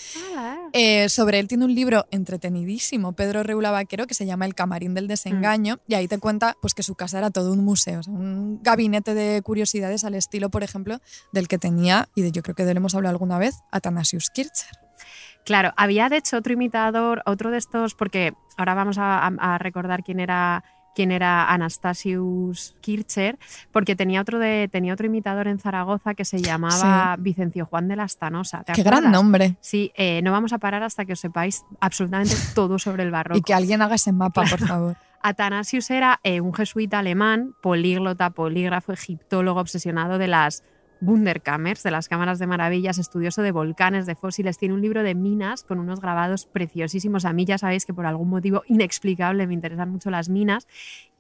Eh, 0.72 1.11
sobre 1.11 1.40
él 1.40 1.46
tiene 1.46 1.66
un 1.66 1.74
libro 1.74 2.07
entretenidísimo, 2.11 3.12
Pedro 3.12 3.42
Reula 3.42 3.70
Vaquero, 3.70 4.07
que 4.07 4.14
se 4.14 4.24
llama 4.24 4.46
El 4.46 4.55
camarín 4.55 4.94
del 4.94 5.07
desengaño, 5.07 5.78
y 5.86 5.92
ahí 5.92 6.09
te 6.09 6.18
cuenta 6.18 6.57
pues, 6.62 6.72
que 6.72 6.82
su 6.82 6.94
casa 6.94 7.18
era 7.18 7.30
todo 7.30 7.53
un 7.53 7.62
museo, 7.62 8.00
o 8.00 8.03
sea, 8.03 8.14
un 8.14 8.62
gabinete 8.62 9.12
de 9.12 9.42
curiosidades 9.42 10.05
al 10.05 10.14
estilo, 10.14 10.50
por 10.50 10.62
ejemplo, 10.62 11.00
del 11.32 11.48
que 11.48 11.59
tenía, 11.59 12.09
y 12.14 12.22
de, 12.22 12.32
yo 12.32 12.42
creo 12.42 12.55
que 12.55 12.64
de 12.64 12.70
él 12.70 12.78
hemos 12.78 12.94
hablado 12.94 13.12
alguna 13.12 13.38
vez, 13.38 13.57
Athanasius 13.70 14.30
Kircher. 14.30 14.70
Claro, 15.45 15.72
había 15.76 16.09
de 16.09 16.18
hecho 16.18 16.36
otro 16.36 16.53
imitador, 16.53 17.22
otro 17.26 17.51
de 17.51 17.59
estos, 17.59 17.95
porque 17.95 18.34
ahora 18.57 18.74
vamos 18.74 18.97
a, 18.99 19.59
recordar 19.59 20.03
quién 20.03 20.20
era 20.20 20.64
quién 20.95 21.11
era 21.11 21.51
Anastasius 21.51 22.76
Kircher, 22.82 23.38
porque 23.70 23.97
tenía 23.97 24.20
otro 24.20 24.38
de 24.38 24.68
tenía 24.70 24.93
otro 24.93 25.07
imitador 25.07 25.49
en 25.49 25.59
Zaragoza 25.59 26.12
que 26.12 26.26
se 26.26 26.43
llamaba 26.43 27.16
Vicencio 27.18 27.64
Juan 27.64 27.88
de 27.88 27.97
la 27.97 28.07
Stanosa. 28.07 28.62
¿te 28.62 28.74
Qué 28.74 28.82
gran 28.82 29.11
nombre. 29.11 29.57
Sí, 29.62 29.90
eh, 29.97 30.20
no 30.22 30.32
vamos 30.32 30.53
a 30.53 30.59
parar 30.59 30.82
hasta 30.82 31.07
que 31.07 31.14
os 31.14 31.20
sepáis 31.20 31.64
absolutamente 31.80 32.36
todo 32.55 32.78
sobre 32.78 33.05
el 33.05 33.11
barroco. 33.11 33.38
Y 33.38 33.43
que 33.43 33.55
alguien 33.55 33.80
haga 33.80 33.95
ese 33.95 34.12
mapa, 34.12 34.45
por 34.45 34.61
favor. 34.66 34.97
Atanasius 35.22 35.90
era 35.90 36.20
eh, 36.24 36.40
un 36.40 36.53
jesuita 36.53 36.99
alemán, 36.99 37.55
políglota, 37.62 38.30
polígrafo, 38.30 38.93
egiptólogo, 38.93 39.61
obsesionado 39.61 40.18
de 40.18 40.26
las 40.26 40.64
Wunderkammers, 41.03 41.82
de 41.82 41.90
las 41.90 42.09
cámaras 42.09 42.38
de 42.38 42.46
maravillas, 42.46 42.98
estudioso 42.98 43.42
de 43.42 43.53
volcanes, 43.53 44.07
de 44.07 44.14
fósiles. 44.14 44.57
Tiene 44.57 44.74
un 44.74 44.80
libro 44.80 45.03
de 45.03 45.14
minas 45.14 45.64
con 45.64 45.80
unos 45.80 46.00
grabados 46.00 46.46
preciosísimos. 46.46 47.24
A 47.24 47.32
mí 47.32 47.44
ya 47.44 47.59
sabéis 47.59 47.84
que 47.84 47.92
por 47.92 48.07
algún 48.07 48.30
motivo 48.30 48.62
inexplicable 48.68 49.46
me 49.46 49.55
interesan 49.55 49.90
mucho 49.90 50.11
las 50.11 50.28
minas. 50.28 50.66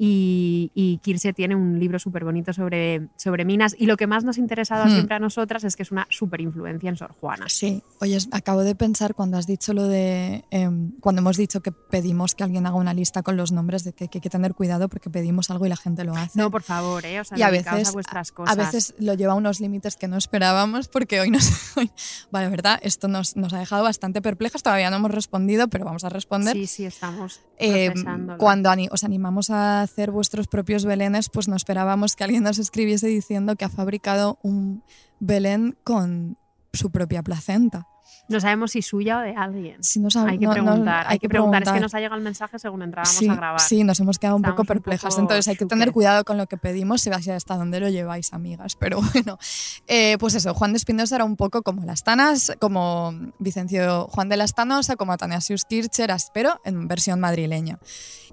Y, 0.04 0.72
y 0.74 0.98
Kirche 0.98 1.32
tiene 1.32 1.54
un 1.54 1.78
libro 1.78 1.96
súper 2.00 2.24
bonito 2.24 2.52
sobre, 2.52 3.06
sobre 3.16 3.44
minas. 3.44 3.76
Y 3.78 3.86
lo 3.86 3.96
que 3.96 4.08
más 4.08 4.24
nos 4.24 4.36
ha 4.36 4.40
interesado 4.40 4.86
Hmm. 4.86 4.90
siempre 4.94 5.14
a 5.14 5.20
nosotras 5.20 5.62
es 5.62 5.76
que 5.76 5.84
es 5.84 5.92
una 5.92 6.08
súper 6.10 6.40
influencia 6.40 6.88
en 6.90 6.96
Sor 6.96 7.12
Juana. 7.20 7.44
Sí, 7.48 7.84
oye, 8.00 8.18
acabo 8.32 8.64
de 8.64 8.74
pensar 8.74 9.14
cuando 9.14 9.36
has 9.36 9.46
dicho 9.46 9.72
lo 9.74 9.86
de. 9.86 10.44
em, 10.50 10.90
cuando 10.98 11.20
hemos 11.20 11.36
dicho 11.36 11.60
que 11.60 11.70
pedimos 11.70 12.34
que 12.34 12.42
alguien 12.42 12.66
haga 12.66 12.74
una 12.74 12.94
lista 12.94 13.22
con 13.22 13.36
los 13.36 13.52
nombres, 13.52 13.84
de 13.84 13.92
que, 13.92 14.08
que 14.08 14.18
hay 14.18 14.22
que 14.22 14.28
tener 14.30 14.54
cuidado 14.54 14.88
porque 14.88 15.08
pedimos 15.08 15.50
algo 15.52 15.66
y 15.66 15.68
la 15.68 15.76
gente 15.76 16.02
lo 16.02 16.16
hace. 16.16 16.36
No, 16.36 16.50
por 16.50 16.62
favor, 16.64 17.04
¿eh? 17.06 17.20
O 17.20 17.24
sea, 17.24 17.38
y 17.38 17.42
a 17.42 17.50
veces, 17.50 17.88
a 17.88 17.92
vuestras 17.92 18.32
cosas. 18.32 18.58
a 18.58 18.60
veces 18.60 18.94
lo 18.98 19.14
lleva 19.14 19.34
a 19.34 19.36
unos 19.36 19.60
límites 19.60 19.94
que 19.94 20.08
no 20.08 20.16
esperábamos 20.16 20.88
porque 20.88 21.20
hoy 21.20 21.30
nos... 21.30 21.48
Hoy, 21.76 21.90
vale, 22.32 22.48
verdad, 22.48 22.78
esto 22.82 23.06
nos, 23.08 23.36
nos 23.36 23.52
ha 23.54 23.58
dejado 23.58 23.84
bastante 23.84 24.20
perplejas, 24.20 24.62
todavía 24.62 24.90
no 24.90 24.96
hemos 24.96 25.10
respondido, 25.12 25.68
pero 25.68 25.84
vamos 25.84 26.02
a 26.04 26.08
responder. 26.10 26.54
Sí, 26.54 26.66
sí, 26.66 26.84
estamos 26.86 27.40
Eh, 27.58 27.94
cuando 28.36 28.68
ani- 28.70 28.88
os 28.90 29.04
animamos 29.04 29.48
a 29.50 29.86
hacer 29.92 30.10
vuestros 30.10 30.48
propios 30.48 30.86
belenes, 30.86 31.28
pues 31.28 31.48
no 31.48 31.56
esperábamos 31.56 32.16
que 32.16 32.24
alguien 32.24 32.44
nos 32.44 32.58
escribiese 32.58 33.08
diciendo 33.08 33.56
que 33.56 33.66
ha 33.66 33.68
fabricado 33.68 34.38
un 34.42 34.82
belén 35.20 35.76
con 35.84 36.38
su 36.72 36.90
propia 36.90 37.22
placenta. 37.22 37.91
No 38.32 38.40
sabemos 38.40 38.70
si 38.72 38.82
suya 38.82 39.18
o 39.18 39.20
de 39.20 39.34
alguien. 39.34 39.82
Si 39.82 40.00
no 40.00 40.08
hay 40.26 40.38
que 40.38 40.44
no- 40.46 40.54
no- 40.54 40.62
preguntar, 40.64 41.06
hay, 41.08 41.18
que 41.18 41.28
preguntar. 41.28 41.62
Es 41.62 41.72
que 41.72 41.80
nos 41.80 41.94
ha 41.94 41.98
llegado 41.98 42.16
el 42.16 42.22
mensaje 42.24 42.58
según 42.58 42.82
entrábamos 42.82 43.16
sí, 43.16 43.28
a 43.28 43.34
grabar. 43.34 43.60
sí, 43.60 43.84
nos 43.84 43.98
hemos 44.00 44.18
quedado 44.18 44.36
un 44.36 44.42
poco 44.42 44.62
un 44.62 44.66
perplejas. 44.66 45.10
poco 45.14 45.20
Entonces 45.22 45.48
hay 45.48 45.56
que 45.56 45.66
tener 45.66 45.92
cuidado 45.92 46.24
con 46.24 46.36
lo 46.38 46.46
que 46.46 46.56
pedimos 46.56 47.06
y 47.06 47.10
hasta 47.10 47.56
dónde 47.56 47.80
lo 47.80 47.88
lleváis, 47.88 48.32
amigas. 48.32 48.76
Pero 48.76 49.00
bueno, 49.12 49.38
eh, 49.86 50.16
pues 50.18 50.34
eso, 50.34 50.54
Juan 50.54 50.72
de 50.72 50.76
Espinosa 50.78 51.16
era 51.16 51.24
un 51.24 51.36
poco 51.36 51.62
como 51.62 51.84
las 51.84 52.04
Tanas, 52.04 52.52
como 52.60 53.14
Vicencio 53.38 54.06
Juan 54.08 54.28
de 54.28 54.36
las 54.36 54.54
Tanosa, 54.54 54.96
como 54.96 55.12
Athanasius 55.12 55.64
Kircher, 55.64 56.12
pero 56.34 56.60
en 56.64 56.88
versión 56.88 57.20
madrileña. 57.20 57.78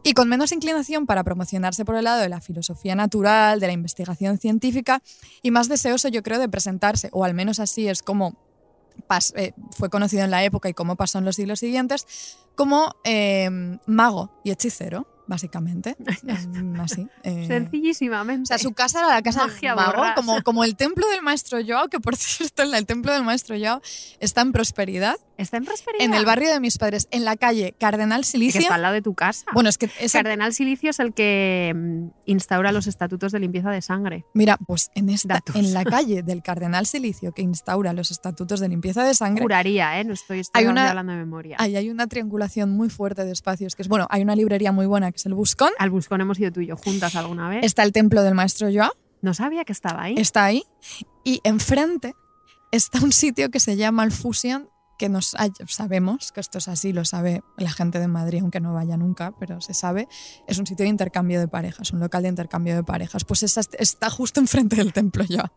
Y 0.03 0.13
con 0.13 0.29
menos 0.29 0.51
inclinación 0.51 1.05
para 1.05 1.23
promocionarse 1.23 1.83
por 1.85 1.95
el 1.95 2.05
lado 2.05 2.21
de 2.21 2.29
la 2.29 2.41
filosofía 2.41 2.95
natural, 2.95 3.59
de 3.59 3.67
la 3.67 3.73
investigación 3.73 4.37
científica 4.37 5.01
y 5.41 5.51
más 5.51 5.67
deseoso, 5.67 6.07
yo 6.07 6.23
creo, 6.23 6.39
de 6.39 6.47
presentarse, 6.49 7.09
o 7.11 7.25
al 7.25 7.33
menos 7.33 7.59
así 7.59 7.87
es 7.87 8.01
como 8.01 8.35
eh, 9.35 9.53
fue 9.71 9.89
conocido 9.89 10.23
en 10.23 10.31
la 10.31 10.43
época 10.43 10.69
y 10.69 10.73
cómo 10.73 10.95
pasó 10.95 11.17
en 11.17 11.25
los 11.25 11.35
siglos 11.35 11.59
siguientes, 11.59 12.37
como 12.55 12.95
eh, 13.03 13.49
mago 13.85 14.31
y 14.43 14.51
hechicero, 14.51 15.07
básicamente. 15.29 15.95
Mm, 16.49 16.79
Así. 16.81 17.07
eh. 17.23 17.45
Sencillísimamente. 17.47 18.43
O 18.43 18.45
sea, 18.47 18.57
su 18.57 18.73
casa 18.73 18.99
era 18.99 19.09
la 19.09 19.21
casa 19.21 19.45
Magia 19.47 19.69
del 19.69 19.75
mago, 19.77 19.91
borrasa. 19.97 20.15
como, 20.15 20.41
como 20.43 20.63
el 20.63 20.75
templo 20.75 21.07
del 21.09 21.21
maestro 21.21 21.59
Joao, 21.65 21.87
que 21.87 21.99
por 21.99 22.15
cierto, 22.17 22.63
el 22.63 22.85
templo 22.85 23.13
del 23.13 23.23
maestro 23.23 23.55
Joao 23.59 23.81
está 24.19 24.41
en 24.41 24.51
prosperidad, 24.51 25.15
Está 25.37 25.57
en 25.57 25.65
prosperidad. 25.65 26.05
en 26.05 26.13
el 26.13 26.25
barrio 26.25 26.49
de 26.51 26.59
mis 26.59 26.77
padres, 26.77 27.07
en 27.11 27.23
la 27.25 27.37
calle 27.37 27.73
Cardenal 27.79 28.21
que 28.21 28.27
Silicia. 28.27 28.59
está 28.61 28.75
al 28.75 28.81
lado 28.81 28.93
de 28.95 29.01
tu 29.01 29.13
casa. 29.15 29.45
Bueno, 29.53 29.69
es 29.69 29.77
que 29.77 29.89
esa- 29.99 30.19
Cardenal 30.19 30.53
Silicio 30.53 30.89
es 30.89 30.99
el 30.99 31.13
que 31.13 31.73
mm, 31.75 32.07
instaura 32.25 32.71
los 32.71 32.87
estatutos 32.87 33.31
de 33.31 33.39
limpieza 33.39 33.71
de 33.71 33.81
sangre. 33.81 34.25
Mira, 34.33 34.57
pues 34.67 34.91
en, 34.95 35.09
esta, 35.09 35.35
Datos. 35.35 35.55
en 35.55 35.73
la 35.73 35.83
calle 35.85 36.23
del 36.23 36.41
Cardenal 36.43 36.85
Silicio 36.85 37.31
que 37.33 37.41
instaura 37.41 37.93
los 37.93 38.11
estatutos 38.11 38.59
de 38.59 38.67
limpieza 38.69 39.03
de 39.03 39.13
sangre, 39.13 39.43
Juraría, 39.43 39.99
¿eh? 39.99 40.03
No 40.03 40.13
estoy, 40.13 40.39
estoy 40.39 40.63
Hay 40.63 40.67
una- 40.67 40.89
hablando 40.89 41.13
de 41.13 41.19
memoria. 41.19 41.55
ahí 41.59 41.75
hay 41.75 41.89
una 41.89 42.07
triangulación 42.07 42.71
muy 42.71 42.89
fuerte 42.89 43.23
de 43.25 43.31
espacios, 43.31 43.75
que 43.75 43.81
es, 43.83 43.87
bueno, 43.87 44.07
hay 44.09 44.21
una 44.21 44.35
librería 44.35 44.71
muy 44.71 44.85
buena 44.87 45.11
que 45.11 45.18
es 45.19 45.25
el 45.25 45.33
Buscón, 45.33 45.71
Al 45.79 45.89
Buscón 45.89 46.21
hemos 46.21 46.39
ido 46.39 46.51
tú 46.51 46.61
y 46.61 46.67
yo 46.67 46.77
juntas 46.77 47.15
alguna 47.15 47.49
vez. 47.49 47.63
está 47.65 47.83
el 47.83 47.91
templo 47.91 48.23
del 48.23 48.33
maestro 48.35 48.67
Joao, 48.73 48.91
No 49.21 49.33
sabía 49.33 49.65
que 49.65 49.73
estaba 49.73 50.03
ahí. 50.03 50.15
está 50.17 50.45
ahí, 50.45 50.63
y 51.23 51.41
enfrente 51.43 52.13
está 52.71 52.99
un 53.03 53.11
sitio 53.11 53.49
que 53.49 53.59
se 53.59 53.75
llama 53.75 54.03
el 54.03 54.11
Fusion, 54.11 54.69
que 54.97 55.07
nos 55.07 55.33
sabemos 55.67 56.33
que 56.33 56.41
esto 56.41 56.57
es 56.57 56.67
así, 56.67 56.91
lo 56.91 57.05
sabe 57.05 57.41
la 57.57 57.71
gente 57.71 57.99
de 57.99 58.07
Madrid, 58.09 58.39
aunque 58.41 58.59
no 58.59 58.73
vaya 58.73 58.97
nunca, 58.97 59.33
pero 59.39 59.61
se 59.61 59.73
sabe, 59.73 60.09
es 60.45 60.57
un 60.59 60.67
sitio 60.67 60.83
de 60.83 60.89
intercambio 60.89 61.39
de 61.39 61.47
parejas, 61.47 61.91
un 61.93 62.01
local 62.01 62.23
de 62.23 62.29
intercambio 62.29 62.75
de 62.75 62.83
parejas. 62.83 63.23
Pues 63.23 63.43
esa 63.43 63.61
está 63.77 64.09
justo 64.09 64.41
enfrente 64.41 64.75
del 64.75 64.91
templo 64.91 65.23
ya, 65.23 65.53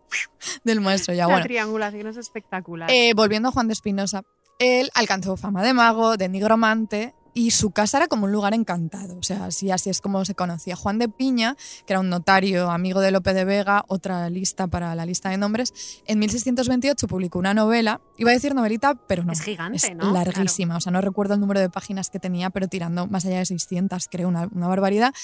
del 0.63 0.81
maestro 0.81 1.13
ya. 1.13 1.23
La 1.25 1.33
Bueno, 1.33 1.43
triangulación 1.45 2.07
es 2.07 2.17
espectacular. 2.19 2.89
eh, 2.91 3.15
volviendo 3.15 3.49
a 3.49 3.53
Juan 3.53 3.67
de 3.67 3.73
Espinosa, 3.73 4.23
él 4.61 4.91
alcanzó 4.95 5.37
fama 5.37 5.65
de 5.65 5.75
mago, 5.75 6.17
de 6.17 6.29
nigromante. 6.29 7.15
Y 7.35 7.51
su 7.51 7.71
casa 7.71 7.99
era 7.99 8.09
como 8.09 8.27
un 8.27 8.33
lugar 8.33 8.53
encantado, 8.53 9.17
o 9.17 9.23
sea, 9.23 9.47
así, 9.47 9.71
así 9.71 9.89
es 9.89 10.01
como 10.01 10.25
se 10.25 10.35
conocía. 10.35 10.77
Juan 10.77 10.99
de 10.99 11.09
Piña, 11.09 11.57
que 11.87 11.95
era 11.95 12.01
un 12.01 12.11
notario 12.11 12.71
amigo 12.71 13.01
de 13.01 13.11
Lope 13.11 13.33
de 13.33 13.45
Vega, 13.45 13.85
otra 13.89 14.29
lista 14.29 14.67
para 14.67 14.95
la 14.95 15.07
lista 15.07 15.31
de 15.31 15.39
nombres, 15.39 15.73
en 16.07 16.19
1628 16.19 17.07
publicó 17.09 17.39
una 17.39 17.55
novela, 17.55 18.01
iba 18.19 18.31
a 18.31 18.35
decir 18.35 18.55
novelita, 18.55 18.95
pero 18.95 19.25
no. 19.25 19.33
Es 19.33 19.41
gigante, 19.41 19.79
es 19.79 19.97
¿no? 19.97 20.13
larguísima, 20.13 20.77
o 20.77 20.81
sea, 20.81 20.93
no 20.93 21.01
recuerdo 21.01 21.35
el 21.35 21.41
número 21.41 21.61
de 21.61 21.71
páginas 21.71 22.11
que 22.11 22.19
tenía, 22.19 22.51
pero 22.51 22.69
tirando 22.69 23.07
más 23.07 23.25
allá 23.25 23.39
de 23.39 23.47
600, 23.47 24.09
creo, 24.11 24.29
una, 24.29 24.49
una 24.53 24.69
barbaridad, 24.69 25.15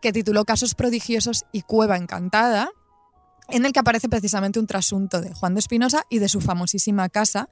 que 0.00 0.12
tituló 0.12 0.44
Casos 0.44 0.74
prodigiosos 0.74 1.44
y 1.52 1.62
Cueva 1.62 1.96
encantada, 1.96 2.70
en 3.48 3.64
el 3.66 3.72
que 3.72 3.80
aparece 3.80 4.08
precisamente 4.08 4.58
un 4.60 4.66
trasunto 4.66 5.20
de 5.20 5.32
Juan 5.34 5.54
de 5.54 5.60
Espinosa 5.60 6.04
y 6.08 6.18
de 6.18 6.28
su 6.28 6.40
famosísima 6.40 7.08
casa, 7.08 7.48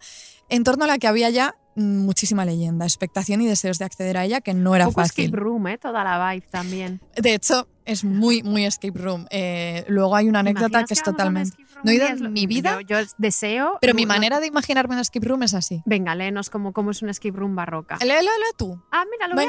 en 0.48 0.62
torno 0.64 0.84
a 0.84 0.86
la 0.86 0.98
que 0.98 1.06
había 1.08 1.30
ya 1.30 1.56
muchísima 1.74 2.44
leyenda, 2.46 2.84
expectación 2.86 3.40
y 3.42 3.46
deseos 3.46 3.78
de 3.78 3.84
acceder 3.84 4.16
a 4.16 4.24
ella, 4.24 4.40
que 4.40 4.54
no 4.54 4.74
era 4.74 4.86
Un 4.86 4.92
poco 4.94 5.02
fácil. 5.02 5.26
escape 5.26 5.40
room, 5.42 5.66
¿eh? 5.66 5.78
Toda 5.78 6.04
la 6.04 6.32
vibe 6.32 6.46
también. 6.50 7.00
De 7.16 7.34
hecho, 7.34 7.68
es 7.84 8.02
muy, 8.02 8.42
muy 8.42 8.64
escape 8.64 8.98
room. 8.98 9.26
Eh, 9.30 9.84
luego 9.88 10.16
hay 10.16 10.28
una 10.28 10.42
¿Te 10.42 10.50
anécdota 10.50 10.84
que 10.84 10.94
es 10.94 11.02
totalmente... 11.02 11.54
No 11.84 11.90
he 11.90 11.96
ido 11.96 12.06
en 12.06 12.32
mi 12.32 12.46
vida, 12.46 12.80
Yo, 12.80 13.02
yo 13.02 13.06
deseo. 13.18 13.76
pero 13.82 13.92
mi 13.92 14.06
manera 14.06 14.40
de 14.40 14.46
imaginarme 14.46 14.94
un 14.94 15.00
escape 15.02 15.26
room 15.28 15.42
es 15.42 15.52
así. 15.52 15.82
Venga, 15.84 16.14
léenos 16.14 16.48
cómo, 16.48 16.72
cómo 16.72 16.90
es 16.92 17.02
un 17.02 17.10
escape 17.10 17.36
room 17.36 17.54
barroca. 17.54 17.98
Léelo, 18.00 18.22
léelo 18.22 18.46
tú. 18.56 18.82
Ah, 18.90 19.04
mira, 19.10 19.28
lo 19.28 19.34
voy 19.34 19.44
a- 19.44 19.46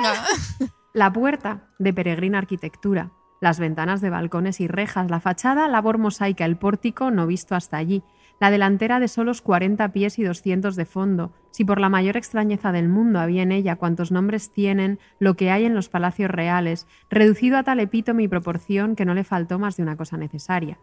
Venga. 0.60 0.72
La 0.94 1.14
puerta, 1.14 1.70
de 1.80 1.94
peregrina 1.94 2.40
arquitectura. 2.40 3.12
Las 3.40 3.60
ventanas 3.60 4.02
de 4.02 4.10
balcones 4.10 4.60
y 4.62 4.68
rejas, 4.68 5.12
la 5.12 5.20
fachada, 5.20 5.68
labor 5.68 6.00
mosaica, 6.00 6.46
el 6.46 6.58
pórtico 6.58 7.12
no 7.12 7.28
visto 7.28 7.54
hasta 7.56 7.78
allí. 7.78 8.04
La 8.40 8.52
delantera 8.52 9.00
de 9.00 9.08
solos 9.08 9.42
40 9.42 9.92
pies 9.94 10.20
y 10.20 10.24
200 10.24 10.76
de 10.76 10.86
fondo. 10.86 11.32
Si 11.52 11.66
por 11.66 11.80
la 11.80 11.90
mayor 11.90 12.18
extrañeza 12.18 12.72
del 12.72 12.88
mundo 12.88 13.20
había 13.20 13.42
en 13.42 13.52
ella 13.52 13.78
cuantos 13.78 14.12
nombres 14.12 14.52
tienen 14.52 15.00
lo 15.20 15.36
que 15.36 15.50
hay 15.50 15.66
en 15.66 15.74
los 15.74 15.90
palacios 15.90 16.30
reales, 16.30 16.86
reducido 17.10 17.58
a 17.58 17.64
tal 17.64 17.80
epítome 17.80 18.24
y 18.24 18.28
proporción 18.28 18.96
que 18.96 19.06
no 19.06 19.16
le 19.16 19.24
faltó 19.24 19.58
más 19.58 19.78
de 19.78 19.84
una 19.84 19.98
cosa 19.98 20.18
necesaria. 20.18 20.78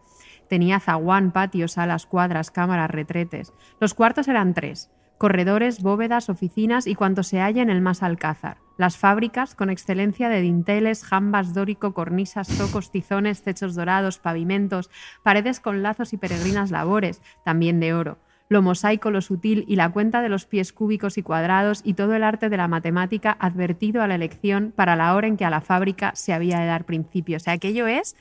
Tenía 0.49 0.81
zaguán, 0.81 1.31
patios, 1.31 1.73
salas, 1.73 2.05
cuadras, 2.05 2.51
cámaras, 2.51 2.91
retretes. 2.91 3.53
Los 3.79 3.93
cuartos 3.93 4.27
eran 4.27 4.53
tres. 4.53 4.91
Corredores, 5.17 5.81
bóvedas, 5.81 6.29
oficinas 6.29 6.87
y 6.87 6.95
cuanto 6.95 7.23
se 7.23 7.39
halla 7.39 7.61
en 7.61 7.69
el 7.69 7.81
más 7.81 8.03
alcázar. 8.03 8.57
Las 8.77 8.97
fábricas, 8.97 9.55
con 9.55 9.69
excelencia 9.69 10.27
de 10.27 10.41
dinteles, 10.41 11.05
jambas, 11.05 11.53
dórico, 11.53 11.93
cornisas, 11.93 12.49
tocos, 12.57 12.91
tizones, 12.91 13.41
techos 13.41 13.75
dorados, 13.75 14.19
pavimentos, 14.19 14.89
paredes 15.23 15.61
con 15.61 15.81
lazos 15.83 16.11
y 16.11 16.17
peregrinas 16.17 16.71
labores, 16.71 17.21
también 17.45 17.79
de 17.79 17.93
oro. 17.93 18.17
lo 18.47 18.61
mosaico, 18.61 19.09
lo 19.09 19.21
sutil 19.21 19.65
y 19.67 19.75
la 19.75 19.89
cuenta 19.89 20.21
de 20.21 20.29
los 20.29 20.45
pies 20.45 20.71
cúbicos 20.71 21.17
y 21.17 21.23
cuadrados 21.23 21.81
y 21.83 21.93
todo 21.93 22.13
el 22.13 22.23
arte 22.23 22.49
de 22.49 22.57
la 22.57 22.67
matemática 22.67 23.35
advertido 23.39 24.01
a 24.01 24.07
la 24.07 24.15
elección 24.15 24.71
para 24.75 24.95
la 24.95 25.15
hora 25.15 25.27
en 25.27 25.37
que 25.37 25.45
a 25.45 25.49
la 25.49 25.61
fábrica 25.61 26.11
se 26.15 26.33
había 26.33 26.59
de 26.59 26.67
dar 26.67 26.85
principio. 26.85 27.37
O 27.37 27.39
sea, 27.39 27.53
aquello 27.53 27.87
es 27.87 28.15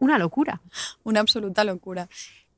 una 0.00 0.18
locura. 0.18 0.60
Una 1.04 1.20
absoluta 1.20 1.62
locura. 1.64 2.08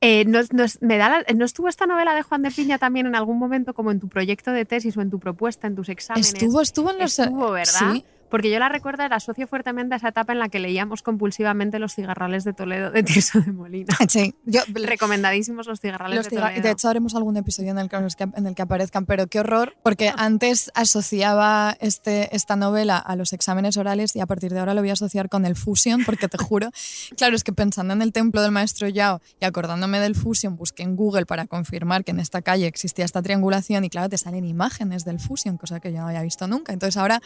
Eh, 0.03 0.25
¿no, 0.25 0.39
no 0.51 0.63
es- 0.63 0.81
me 0.81 0.97
da 0.97 1.09
la- 1.09 1.33
¿No 1.35 1.45
estuvo 1.45 1.67
esta 1.67 1.85
novela 1.85 2.15
de 2.15 2.23
Juan 2.23 2.41
de 2.41 2.49
Piña 2.49 2.79
también 2.79 3.05
en 3.05 3.15
algún 3.15 3.37
momento 3.37 3.73
como 3.75 3.91
en 3.91 3.99
tu 3.99 4.07
proyecto 4.09 4.51
de 4.51 4.65
tesis 4.65 4.97
o 4.97 5.01
en 5.01 5.11
tu 5.11 5.19
propuesta, 5.19 5.67
en 5.67 5.75
tus 5.75 5.89
exámenes? 5.89 6.33
Estuvo, 6.33 6.59
estuvo 6.61 6.89
en 6.91 6.97
los. 6.99 7.19
Estuvo, 7.19 7.51
¿verdad? 7.51 7.93
Sí. 7.93 8.05
Porque 8.31 8.49
yo 8.49 8.57
la 8.57 8.69
recuerdo, 8.69 9.07
la 9.07 9.17
asocio 9.17 9.45
fuertemente 9.45 9.93
a 9.93 9.97
esa 9.97 10.07
etapa 10.07 10.33
en 10.33 10.39
la 10.39 10.49
que 10.49 10.57
leíamos 10.59 11.03
compulsivamente 11.03 11.77
los 11.77 11.93
cigarrales 11.93 12.43
de 12.45 12.53
Toledo 12.53 12.89
de 12.89 13.03
Tirso 13.03 13.41
de 13.41 13.51
Molina. 13.51 13.95
Sí, 14.09 14.33
yo, 14.45 14.61
Recomendadísimos 14.73 15.67
los 15.67 15.79
cigarrales 15.79 16.15
Los 16.17 16.25
de 16.29 16.31
ciga- 16.37 16.47
Toledo. 16.47 16.61
de 16.63 16.71
hecho, 16.71 16.89
haremos 16.89 17.13
algún 17.13 17.37
episodio 17.37 17.71
en 17.71 17.77
el, 17.77 17.89
que, 17.89 17.97
en 17.97 18.47
el 18.47 18.55
que 18.55 18.61
aparezcan, 18.61 19.05
pero 19.05 19.27
qué 19.27 19.39
horror, 19.41 19.75
porque 19.83 20.11
antes 20.17 20.71
asociaba 20.73 21.75
este, 21.79 22.35
esta 22.35 22.55
novela 22.55 22.97
a 22.97 23.15
los 23.15 23.33
exámenes 23.33 23.77
orales 23.77 24.15
y 24.15 24.21
a 24.21 24.25
partir 24.25 24.51
de 24.53 24.59
ahora 24.59 24.73
lo 24.73 24.81
voy 24.81 24.89
a 24.89 24.93
asociar 24.93 25.27
con 25.29 25.45
el 25.45 25.55
Fusion, 25.55 26.03
porque 26.05 26.27
te 26.27 26.37
juro, 26.37 26.69
claro, 27.17 27.35
es 27.35 27.43
que 27.43 27.51
pensando 27.53 27.93
en 27.93 28.01
el 28.01 28.13
templo 28.13 28.41
del 28.41 28.51
maestro 28.51 28.87
Yao 28.87 29.19
y 29.39 29.45
acordándome 29.45 29.99
del 29.99 30.15
Fusion, 30.15 30.55
busqué 30.55 30.83
en 30.83 30.95
Google 30.95 31.25
para 31.25 31.47
confirmar 31.47 32.03
que 32.05 32.11
en 32.11 32.19
esta 32.19 32.41
calle 32.41 32.67
existía 32.67 33.03
esta 33.05 33.21
triangulación 33.21 33.83
y 33.83 33.89
claro, 33.89 34.07
te 34.09 34.17
salen 34.17 34.45
imágenes 34.45 35.03
del 35.05 35.19
Fusion, 35.19 35.57
cosa 35.57 35.79
que 35.79 35.91
yo 35.91 35.99
no 35.99 36.07
había 36.07 36.21
visto 36.21 36.47
nunca. 36.47 36.71
Entonces 36.73 36.97
ahora 36.97 37.19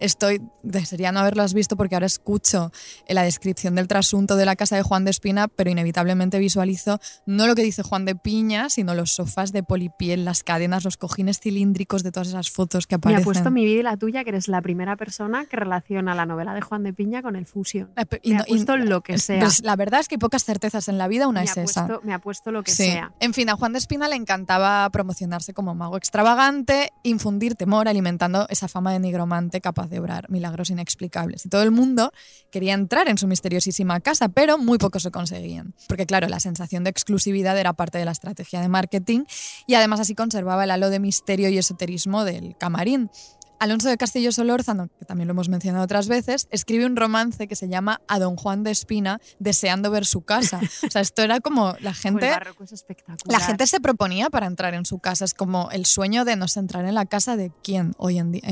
estoy, 0.00 0.42
desearía 0.62 1.12
no 1.12 1.20
haberlas 1.20 1.54
visto 1.54 1.76
porque 1.76 1.94
ahora 1.94 2.06
escucho 2.06 2.70
eh, 3.06 3.14
la 3.14 3.22
descripción 3.22 3.74
del 3.74 3.88
trasunto 3.88 4.36
de 4.36 4.44
la 4.44 4.56
casa 4.56 4.76
de 4.76 4.82
Juan 4.82 5.04
de 5.04 5.10
Espina, 5.10 5.48
pero 5.48 5.70
inevitablemente 5.70 6.38
visualizo 6.38 7.00
no 7.26 7.46
lo 7.46 7.54
que 7.54 7.62
dice 7.62 7.82
Juan 7.82 8.04
de 8.04 8.14
Piña, 8.14 8.70
sino 8.70 8.94
los 8.94 9.12
sofás 9.14 9.52
de 9.52 9.62
polipiel, 9.62 10.24
las 10.24 10.42
cadenas, 10.42 10.84
los 10.84 10.96
cojines 10.96 11.40
cilíndricos 11.40 12.02
de 12.02 12.12
todas 12.12 12.28
esas 12.28 12.50
fotos 12.50 12.86
que 12.86 12.96
Me 12.96 12.98
aparecen. 12.98 13.22
ha 13.22 13.24
puesto 13.24 13.50
mi 13.50 13.64
vida 13.64 13.80
y 13.80 13.82
la 13.82 13.96
tuya, 13.96 14.24
que 14.24 14.30
eres 14.30 14.48
la 14.48 14.60
primera 14.62 14.96
persona 14.96 15.46
que 15.46 15.56
relaciona 15.56 16.14
la 16.14 16.26
novela 16.26 16.54
de 16.54 16.60
Juan 16.60 16.82
de 16.82 16.92
Piña 16.92 17.22
con 17.22 17.36
el 17.36 17.46
Fusion. 17.46 17.90
Eh, 17.96 18.04
y 18.22 18.30
Me 18.30 18.36
no- 18.36 18.42
ha 18.42 18.46
puesto 18.46 18.76
y- 18.76 18.82
lo 18.86 19.00
que 19.02 19.18
sea. 19.18 19.40
pues 19.40 19.62
la 19.62 19.76
verdad 19.76 20.00
es 20.00 20.08
que 20.08 20.14
hay 20.14 20.18
pocas 20.18 20.44
certezas 20.44 20.88
en 20.88 20.98
la 20.98 21.08
vida, 21.08 21.28
una 21.28 21.40
me, 21.40 21.44
es 21.46 21.56
ha 21.58 21.62
esa. 21.62 21.86
puesto, 21.86 22.06
me 22.06 22.12
ha 22.14 22.18
puesto 22.20 22.50
lo 22.52 22.62
que 22.62 22.70
Sí. 22.70 22.84
sea. 22.84 23.12
En 23.20 23.34
fin, 23.34 23.48
a 23.50 23.56
Juan 23.56 23.72
de 23.72 23.78
Espina 23.78 24.08
le 24.08 24.16
encantaba 24.16 24.88
promocionarse 24.90 25.52
como 25.54 25.74
mago 25.74 25.96
extravagante, 25.96 26.92
infundir 27.02 27.54
temor, 27.54 27.88
alimentando 27.88 28.46
esa 28.50 28.68
fama 28.68 28.92
de 28.92 29.00
nigromante 29.00 29.60
capaz 29.60 29.87
de 29.88 30.00
obrar 30.00 30.30
milagros 30.30 30.70
inexplicables. 30.70 31.46
Y 31.46 31.48
todo 31.48 31.62
el 31.62 31.70
mundo 31.70 32.12
quería 32.50 32.74
entrar 32.74 33.08
en 33.08 33.18
su 33.18 33.26
misteriosísima 33.26 34.00
casa, 34.00 34.28
pero 34.28 34.58
muy 34.58 34.78
pocos 34.78 35.04
lo 35.04 35.10
conseguían. 35.10 35.74
Porque 35.88 36.06
claro, 36.06 36.28
la 36.28 36.40
sensación 36.40 36.84
de 36.84 36.90
exclusividad 36.90 37.58
era 37.58 37.72
parte 37.72 37.98
de 37.98 38.04
la 38.04 38.12
estrategia 38.12 38.60
de 38.60 38.68
marketing 38.68 39.24
y 39.66 39.74
además 39.74 40.00
así 40.00 40.14
conservaba 40.14 40.64
el 40.64 40.70
halo 40.70 40.90
de 40.90 41.00
misterio 41.00 41.48
y 41.48 41.58
esoterismo 41.58 42.24
del 42.24 42.56
camarín. 42.56 43.10
Alonso 43.58 43.88
de 43.88 43.96
Castillo 43.96 44.32
Solórzano, 44.32 44.88
que 44.98 45.04
también 45.04 45.28
lo 45.28 45.32
hemos 45.32 45.48
mencionado 45.48 45.84
otras 45.84 46.08
veces, 46.08 46.48
escribe 46.50 46.86
un 46.86 46.96
romance 46.96 47.48
que 47.48 47.56
se 47.56 47.68
llama 47.68 48.00
A 48.08 48.18
Don 48.18 48.36
Juan 48.36 48.62
de 48.62 48.70
Espina, 48.70 49.20
deseando 49.38 49.90
ver 49.90 50.06
su 50.06 50.22
casa. 50.22 50.60
O 50.88 50.90
sea, 50.90 51.02
esto 51.02 51.22
era 51.22 51.40
como 51.40 51.74
la 51.80 51.92
gente... 51.92 52.30
es 52.62 52.72
espectacular. 52.72 53.18
La 53.26 53.44
gente 53.44 53.66
se 53.66 53.80
proponía 53.80 54.30
para 54.30 54.46
entrar 54.46 54.74
en 54.74 54.86
su 54.86 55.00
casa. 55.00 55.24
Es 55.24 55.34
como 55.34 55.70
el 55.70 55.86
sueño 55.86 56.24
de 56.24 56.36
no 56.36 56.48
sé, 56.48 56.60
entrar 56.60 56.84
en 56.84 56.94
la 56.94 57.04
casa 57.04 57.36
de 57.36 57.52
quién 57.62 57.94
hoy 57.98 58.18
en 58.18 58.32
día. 58.32 58.42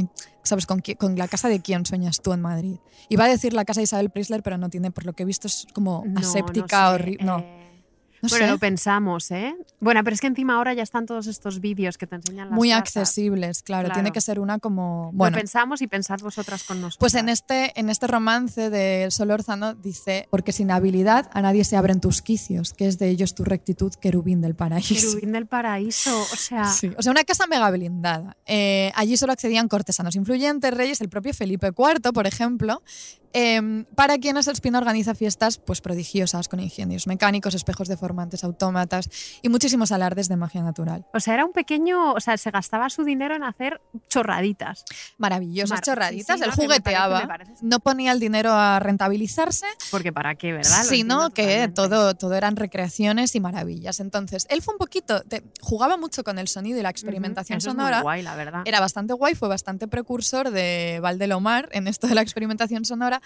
¿Sabes? 0.43 0.67
¿Con, 0.67 0.83
con 0.99 1.17
la 1.17 1.29
casa 1.29 1.49
de 1.49 1.61
quién 1.61 1.87
sueñas 1.87 2.21
tú 2.21 2.33
en 2.33 2.43
Madrid? 2.43 2.79
Iba 3.09 3.25
a 3.25 3.29
decir 3.29 3.53
la 3.53 3.65
casa 3.65 3.81
de 3.81 3.85
Isabel 3.85 4.11
Prisler, 4.11 4.43
pero 4.43 4.59
no 4.59 4.69
tiene, 4.69 4.91
por 4.91 5.07
lo 5.07 5.13
que 5.13 5.23
he 5.23 5.27
visto, 5.27 5.47
es 5.47 5.67
como 5.73 6.05
No, 6.07 6.21
aséptica, 6.21 6.91
horrible. 6.91 7.25
No, 7.25 7.39
eh, 7.39 7.66
no 8.23 8.29
bueno, 8.29 8.47
sé. 8.47 8.51
lo 8.51 8.59
pensamos, 8.59 9.31
¿eh? 9.31 9.55
Bueno, 9.81 10.03
pero 10.05 10.15
es 10.15 10.21
que 10.21 10.27
encima 10.27 10.57
ahora 10.57 10.75
ya 10.75 10.83
están 10.83 11.07
todos 11.07 11.27
estos 11.27 11.61
vídeos 11.61 11.99
que 11.99 12.07
te 12.07 12.17
enseñan 12.17 12.49
las 12.51 12.57
Muy 12.57 12.71
casas. 12.71 12.83
accesibles, 12.97 13.63
claro. 13.63 13.87
Claro. 13.87 13.95
Tiene 13.95 14.13
que 14.13 14.21
ser 14.21 14.41
una 14.41 14.59
como. 14.59 15.11
Lo 15.13 15.19
Bueno, 15.19 15.37
pensamos 15.37 15.83
y 15.83 15.87
pensad 15.87 16.19
vosotras 16.21 16.65
con 16.65 16.81
nosotros. 16.81 16.99
Pues 16.99 17.15
en 17.15 17.29
este, 17.29 17.79
en 17.79 17.91
este 17.91 18.07
romance 18.07 18.71
de 18.71 19.11
Solórzano 19.11 19.75
dice, 19.75 20.29
porque 20.31 20.53
sin 20.53 20.71
habilidad 20.71 21.29
a 21.33 21.43
nadie 21.43 21.65
se 21.65 21.77
abren 21.77 22.01
tus 22.01 22.23
quicios, 22.23 22.73
que 22.73 22.87
es 22.87 22.99
de 22.99 23.09
ellos 23.09 23.35
tu 23.35 23.45
rectitud, 23.45 23.93
querubín 23.95 24.41
del 24.41 24.55
paraíso. 24.55 24.95
Querubín 24.95 25.33
del 25.33 25.47
paraíso, 25.47 26.19
o 26.21 26.37
sea, 26.37 26.65
Sí, 26.73 26.91
o 26.97 27.03
sea, 27.03 27.13
una 27.13 27.25
casa 27.25 27.47
mega 27.47 27.71
blindada. 27.71 28.37
Eh, 28.47 28.93
allí 28.95 29.17
solo 29.17 29.33
accedían 29.33 29.69
cortesanos 29.69 30.17
influyentes, 30.17 30.73
reyes, 30.73 31.01
el 31.01 31.09
propio 31.09 31.33
Felipe 31.35 31.69
IV, 31.69 32.13
por 32.13 32.27
ejemplo, 32.27 32.83
eh, 33.39 33.85
para 33.95 34.17
quienes 34.19 34.49
Espina 34.49 34.79
organiza 34.79 35.15
fiestas 35.15 35.59
pues, 35.59 35.83
prodigiosas 35.83 36.49
con 36.49 36.59
ingenios 36.61 37.07
mecánicos, 37.07 37.55
espejos 37.55 37.87
deformantes, 37.87 38.43
autómatas 38.45 39.11
y 39.43 39.51
muchísimos 39.51 39.93
alardes 39.93 40.29
de 40.29 40.37
magia 40.37 40.63
natural. 40.63 41.05
o 41.13 41.21
sea, 41.21 41.35
era 41.35 41.45
un 41.45 41.53
pequeño, 41.53 42.13
o 42.15 42.21
sea, 42.21 42.37
se 42.39 42.51
gastaba 42.51 42.89
su 42.89 43.05
dinero 43.05 43.35
en 43.37 43.45
hacer 43.45 43.81
chorraditas. 44.09 44.85
Maravillosas 45.19 45.71
Mar- 45.77 45.83
chorraditas, 45.85 46.39
sí, 46.39 46.45
él 46.45 46.51
me 46.51 46.57
jugueteaba, 46.57 47.27
parece- 47.27 47.27
me 47.27 47.29
parece- 47.51 47.67
no 47.67 47.81
ponía 47.81 48.13
el 48.13 48.21
dinero 48.21 48.53
a 48.53 48.79
rentabilizarse, 48.81 49.67
Porque 49.91 50.13
para 50.13 50.35
qué, 50.37 50.53
¿verdad? 50.53 50.79
Lo 50.85 50.89
sino 50.89 51.31
que 51.31 51.43
totalmente. 51.43 51.75
todo, 51.75 52.15
todo 52.15 52.35
eran 52.35 52.57
recreaciones 52.57 53.35
y 53.35 53.41
maravillas. 53.41 54.01
Entonces, 54.01 54.47
él 54.51 54.63
fue 54.63 54.75
un 54.75 54.79
poquito, 54.79 55.21
te- 55.23 55.43
jugaba 55.61 55.97
mucho 55.97 56.25
con 56.25 56.39
el 56.39 56.49
sonido 56.49 56.79
y 56.79 56.83
la 56.83 56.91
experimentación 56.91 57.59
eso 57.59 57.69
es 57.71 57.75
muy 57.75 57.83
sonora. 57.85 58.01
guay, 58.03 58.23
la 58.23 58.35
verdad. 58.35 58.63
Era 58.65 58.81
bastante 58.81 59.13
guay, 59.13 59.35
fue 59.35 59.49
bastante 59.49 59.89
precursor 59.89 60.51
de 60.51 61.01
Valdelomar 61.03 61.69
en 61.73 61.87
esto 61.87 62.07
de 62.07 62.15
la 62.15 62.23
experimentación 62.23 62.85
sonora, 62.85 63.21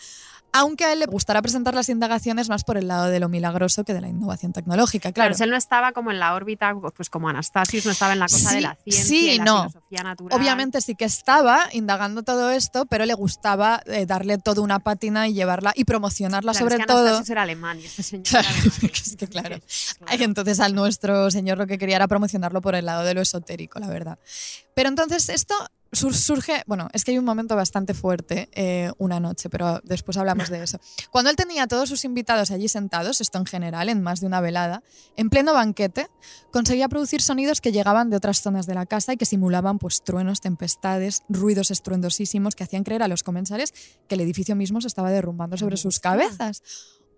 aunque 0.53 0.85
a 0.85 0.93
él 0.93 0.99
le 0.99 1.07
gustara 1.07 1.41
presentar 1.43 1.77
las 1.77 1.89
indagaciones 1.89 2.49
más 2.49 2.65
por 2.65 2.77
el 2.77 2.89
lado 2.89 3.05
de 3.07 3.21
lo 3.21 3.29
milagroso 3.29 3.85
que 3.85 3.95
de 3.95 4.01
la 4.01 4.09
innovación 4.09 4.53
tecnológica. 4.53 5.13
Claro, 5.13 5.33
él 5.39 5.49
no 5.51 5.57
estaba 5.57 5.93
como 5.93 6.11
en 6.11 6.19
la 6.19 6.35
órbita, 6.35 6.75
pues 6.97 7.09
como 7.09 7.29
Anastasius, 7.29 7.87
no 7.87 7.93
estaba 7.93 8.15
en 8.15 8.19
la 8.19 8.27
cosa 8.27 8.49
Sí, 8.49 8.55
de 8.57 8.61
la 8.63 8.75
ciencia 8.83 9.05
sí, 9.05 9.31
y 9.31 9.39
la 9.39 9.45
no. 9.45 9.59
filosofía 9.69 10.03
natural. 10.03 10.41
obviamente 10.41 10.81
sí 10.81 10.97
que 10.97 11.05
estaba 11.05 11.69
indagando 11.71 12.25
todo 12.25 12.51
esto, 12.51 12.85
pero 12.87 13.07
le 13.07 13.15
gustaba 13.15 13.81
eh, 13.87 14.07
darle 14.07 14.39
toda 14.39 14.61
una 14.63 14.81
pátina 14.81 15.29
y 15.29 15.35
llevarla 15.35 15.73
y 15.77 15.85
promocionarla 15.85 16.51
Claro, 16.51 16.65
sobre 16.67 16.75
es 16.75 16.81
que 16.81 16.87
todo. 16.87 16.99
Anastasius 16.99 17.31
era 17.31 17.43
alemán 17.43 17.79
y 17.79 17.85
este 17.85 18.03
señor 18.03 18.25
Claro, 18.27 18.49
era 18.49 18.59
alemán. 18.65 18.91
es 18.93 19.17
que 19.17 19.29
claro. 19.29 19.57
Claro. 20.01 20.25
Entonces 20.25 20.59
al 20.59 20.75
nuestro 20.75 21.31
señor 21.31 21.59
lo 21.59 21.69
que 21.69 21.79
quería 21.79 21.95
era 21.95 22.09
promocionarlo 22.09 22.61
por 22.61 22.75
el 22.75 22.87
lado 22.87 23.05
de 23.05 23.15
lo 23.15 23.21
esotérico, 23.21 23.79
la 23.79 23.87
verdad. 23.87 24.19
Pero 24.75 24.89
entonces 24.89 25.29
esto 25.29 25.55
sur- 25.93 26.15
surge, 26.15 26.63
bueno, 26.67 26.89
es 26.93 27.05
que 27.05 27.11
hay 27.13 27.19
un 27.19 27.25
momento 27.25 27.57
bastante 27.57 27.95
fuerte 27.95 28.49
eh, 28.53 28.93
una 28.99 29.21
noche, 29.21 29.49
pero 29.51 29.81
después 29.85 30.17
hablamos 30.17 30.49
de 30.49 30.63
eso. 30.63 30.79
Cuando 31.11 31.31
él 31.31 31.37
tenía 31.37 31.65
a 31.65 31.67
todos 31.67 31.89
sus 31.89 32.05
invitados 32.05 32.51
allí 32.51 32.69
sentados, 32.69 33.21
esto 33.21 33.39
en 33.39 33.47
general, 33.47 33.89
en 33.89 34.03
más 34.03 34.21
de 34.21 34.27
una 34.27 34.41
velada, 34.41 34.83
en 35.17 35.31
pleno 35.31 35.53
banquete, 35.53 36.09
conseguía 36.53 36.89
producir 36.89 37.23
sonidos 37.23 37.61
que 37.61 37.73
llegaban 37.73 38.11
de 38.11 38.17
otras 38.17 38.41
zonas 38.41 38.67
de 38.67 38.75
la 38.75 38.87
casa 38.87 39.13
y 39.13 39.17
que 39.17 39.27
simulaban 39.27 39.79
pues 39.79 40.03
truenos, 40.03 40.41
tempestades, 40.41 41.23
ruidos 41.29 41.71
estruendosísimos 41.71 42.55
que 42.55 42.65
hacían 42.65 42.85
creer 42.85 43.03
a 43.03 43.09
los 43.09 43.23
comensales 43.23 43.73
que 44.09 44.15
el 44.15 44.21
edificio 44.21 44.57
mismo 44.57 44.81
se 44.81 44.89
estaba 44.89 45.11
derrumbando 45.11 45.57
sobre 45.57 45.77
sus 45.77 46.01
cabezas. 46.01 46.63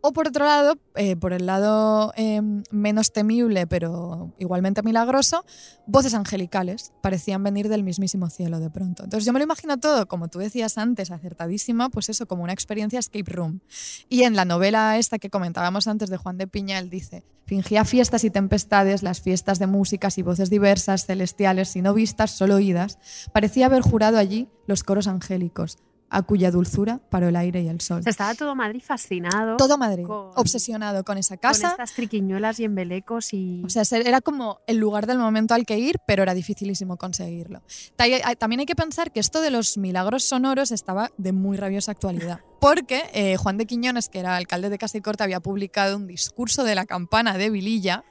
O 0.05 0.13
por 0.13 0.27
otro 0.27 0.45
lado, 0.45 0.79
eh, 0.97 1.15
por 1.15 1.33
el 1.33 1.47
lado 1.47 2.13
eh, 2.17 2.43
menos 2.73 3.13
temible, 3.13 3.69
pero 3.69 4.35
igualmente 4.37 4.83
milagroso, 4.83 5.45
voces 5.87 6.13
angelicales 6.15 6.93
parecían 7.01 7.45
venir 7.45 7.69
del 7.69 7.85
mismísimo 7.85 8.29
cielo 8.29 8.59
de 8.59 8.69
pronto. 8.69 9.05
Entonces 9.05 9.25
yo 9.25 9.33
me 9.33 9.39
lo 9.39 9.45
imagino 9.45 9.79
todo, 9.79 10.09
como 10.09 10.27
tú 10.27 10.41
decías 10.41 10.77
antes, 10.77 11.13
acertadísima, 11.13 11.89
pues 11.89 12.09
eso, 12.09 12.27
como 12.27 12.43
una 12.43 12.53
experiencia 12.53 12.99
escape 12.99 13.31
room. 13.31 13.61
Y 14.09 14.25
en 14.25 14.35
la 14.35 14.45
novela 14.45 14.99
esta 14.99 15.21
que 15.21 15.31
comentábamos 15.31 15.87
antes 15.87 16.11
de 16.11 16.17
Juan 16.17 16.37
de 16.37 16.49
Piña, 16.49 16.81
él 16.81 16.91
dice, 16.91 17.23
fingía 17.47 17.85
fiestas 17.85 18.25
y 18.25 18.31
tempestades, 18.31 19.05
las 19.05 19.21
fiestas 19.21 19.61
de 19.61 19.69
músicas 19.69 20.19
y 20.19 20.23
voces 20.23 20.51
diversas, 20.51 21.07
celestiales 21.07 21.77
y 21.77 21.83
no 21.83 21.95
vistas, 21.95 22.33
solo 22.33 22.57
oídas, 22.57 22.99
parecía 23.33 23.67
haber 23.67 23.83
jurado 23.83 24.19
allí 24.19 24.49
los 24.67 24.83
coros 24.83 25.07
angélicos, 25.07 25.79
a 26.15 26.21
cuya 26.23 26.51
dulzura 26.51 27.01
paró 27.11 27.29
el 27.29 27.37
aire 27.37 27.63
y 27.63 27.69
el 27.69 27.81
sol. 27.81 28.01
O 28.01 28.03
sea, 28.03 28.11
estaba 28.11 28.35
todo 28.35 28.55
Madrid 28.55 28.83
fascinado 28.85 29.57
Todo 29.57 29.79
Madrid, 29.79 30.05
con- 30.05 30.31
obsesionado 30.37 31.05
con 31.05 31.17
esa 31.17 31.37
con 31.37 31.41
casa. 31.41 31.69
estas 31.71 31.95
triquiñuelas 31.95 32.61
y 32.61 32.65
embelecos 32.65 33.33
y... 33.33 33.63
O 33.65 33.71
sea, 33.71 33.83
era 33.99 34.21
como 34.21 34.61
el 34.67 34.77
lugar 34.77 35.07
del 35.07 35.19
momento 35.19 35.55
al 35.55 35.65
que 35.65 35.79
ir, 35.79 35.97
pero 36.07 36.23
era 36.23 36.35
dificilísimo 36.35 36.99
conseguirlo. 36.99 37.63
Hay- 37.97 38.21
También 38.37 38.61
hay 38.61 38.67
que 38.67 38.77
pensar 38.77 39.11
que 39.11 39.21
esto 39.21 39.41
de 39.41 39.51
los 39.51 39.79
milagros 39.79 40.25
sonoros 40.25 40.71
estaba 40.71 41.11
de 41.17 41.33
muy 41.33 41.57
rabiosa 41.57 41.93
actualidad. 41.93 42.41
Porque 42.61 43.03
eh, 43.15 43.37
Juan 43.39 43.57
de 43.57 43.67
Quiñones, 43.67 44.09
que 44.09 44.21
era 44.21 44.37
alcalde 44.37 44.69
de 44.71 44.79
Casa 44.79 44.99
y 44.99 45.01
Corte, 45.01 45.25
había 45.25 45.41
publicado 45.41 45.97
un 45.97 46.07
discurso 46.07 46.63
de 46.63 46.75
la 46.77 46.85
campana 46.87 47.37
de 47.39 47.51
Vililla 47.51 48.05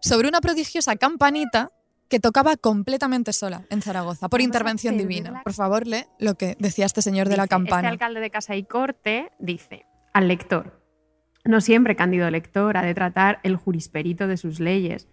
sobre 0.00 0.28
una 0.28 0.40
prodigiosa 0.40 0.94
campanita 0.96 1.72
que 2.08 2.20
tocaba 2.20 2.56
completamente 2.56 3.32
sola 3.32 3.64
en 3.70 3.82
Zaragoza, 3.82 4.28
por 4.28 4.40
intervención 4.40 4.96
divina. 4.96 5.42
Por 5.44 5.52
favor, 5.52 5.86
lee 5.86 6.04
lo 6.18 6.34
que 6.34 6.56
decía 6.58 6.86
este 6.86 7.02
señor 7.02 7.28
de 7.28 7.36
la 7.36 7.44
Dice, 7.44 7.50
campana. 7.50 7.88
Este 7.88 7.88
alcalde 7.88 8.20
de 8.20 8.30
Casa 8.30 8.56
y 8.56 8.64
Corte 8.64 9.30
dice 9.38 9.84
al 10.14 10.28
lector, 10.28 10.82
no 11.44 11.60
siempre 11.60 11.96
Cándido 11.96 12.30
lector 12.30 12.76
ha 12.76 12.82
de 12.82 12.94
tratar 12.94 13.40
el 13.42 13.56
jurisperito 13.56 14.26
de 14.26 14.36
sus 14.36 14.58
leyes, 14.58 15.08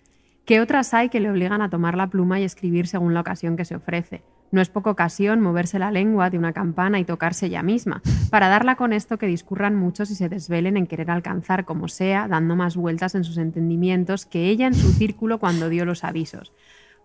que 0.45 0.61
otras 0.61 0.93
hay 0.93 1.09
que 1.09 1.19
le 1.19 1.29
obligan 1.29 1.61
a 1.61 1.69
tomar 1.69 1.97
la 1.97 2.07
pluma 2.07 2.39
y 2.39 2.43
escribir 2.43 2.87
según 2.87 3.13
la 3.13 3.21
ocasión 3.21 3.57
que 3.57 3.65
se 3.65 3.75
ofrece. 3.75 4.23
No 4.51 4.61
es 4.61 4.69
poca 4.69 4.91
ocasión 4.91 5.41
moverse 5.41 5.79
la 5.79 5.91
lengua 5.91 6.29
de 6.29 6.37
una 6.37 6.53
campana 6.53 6.99
y 6.99 7.03
tocarse 7.03 7.47
ella 7.47 7.63
misma, 7.63 8.01
para 8.29 8.47
darla 8.47 8.75
con 8.75 8.93
esto 8.93 9.17
que 9.17 9.25
discurran 9.25 9.75
muchos 9.75 10.11
y 10.11 10.15
se 10.15 10.29
desvelen 10.29 10.77
en 10.77 10.87
querer 10.87 11.11
alcanzar 11.11 11.65
como 11.65 11.87
sea, 11.87 12.27
dando 12.27 12.55
más 12.55 12.77
vueltas 12.77 13.15
en 13.15 13.23
sus 13.23 13.37
entendimientos 13.37 14.25
que 14.25 14.47
ella 14.47 14.67
en 14.67 14.75
su 14.75 14.93
círculo 14.93 15.39
cuando 15.39 15.67
dio 15.67 15.83
los 15.83 16.03
avisos. 16.03 16.53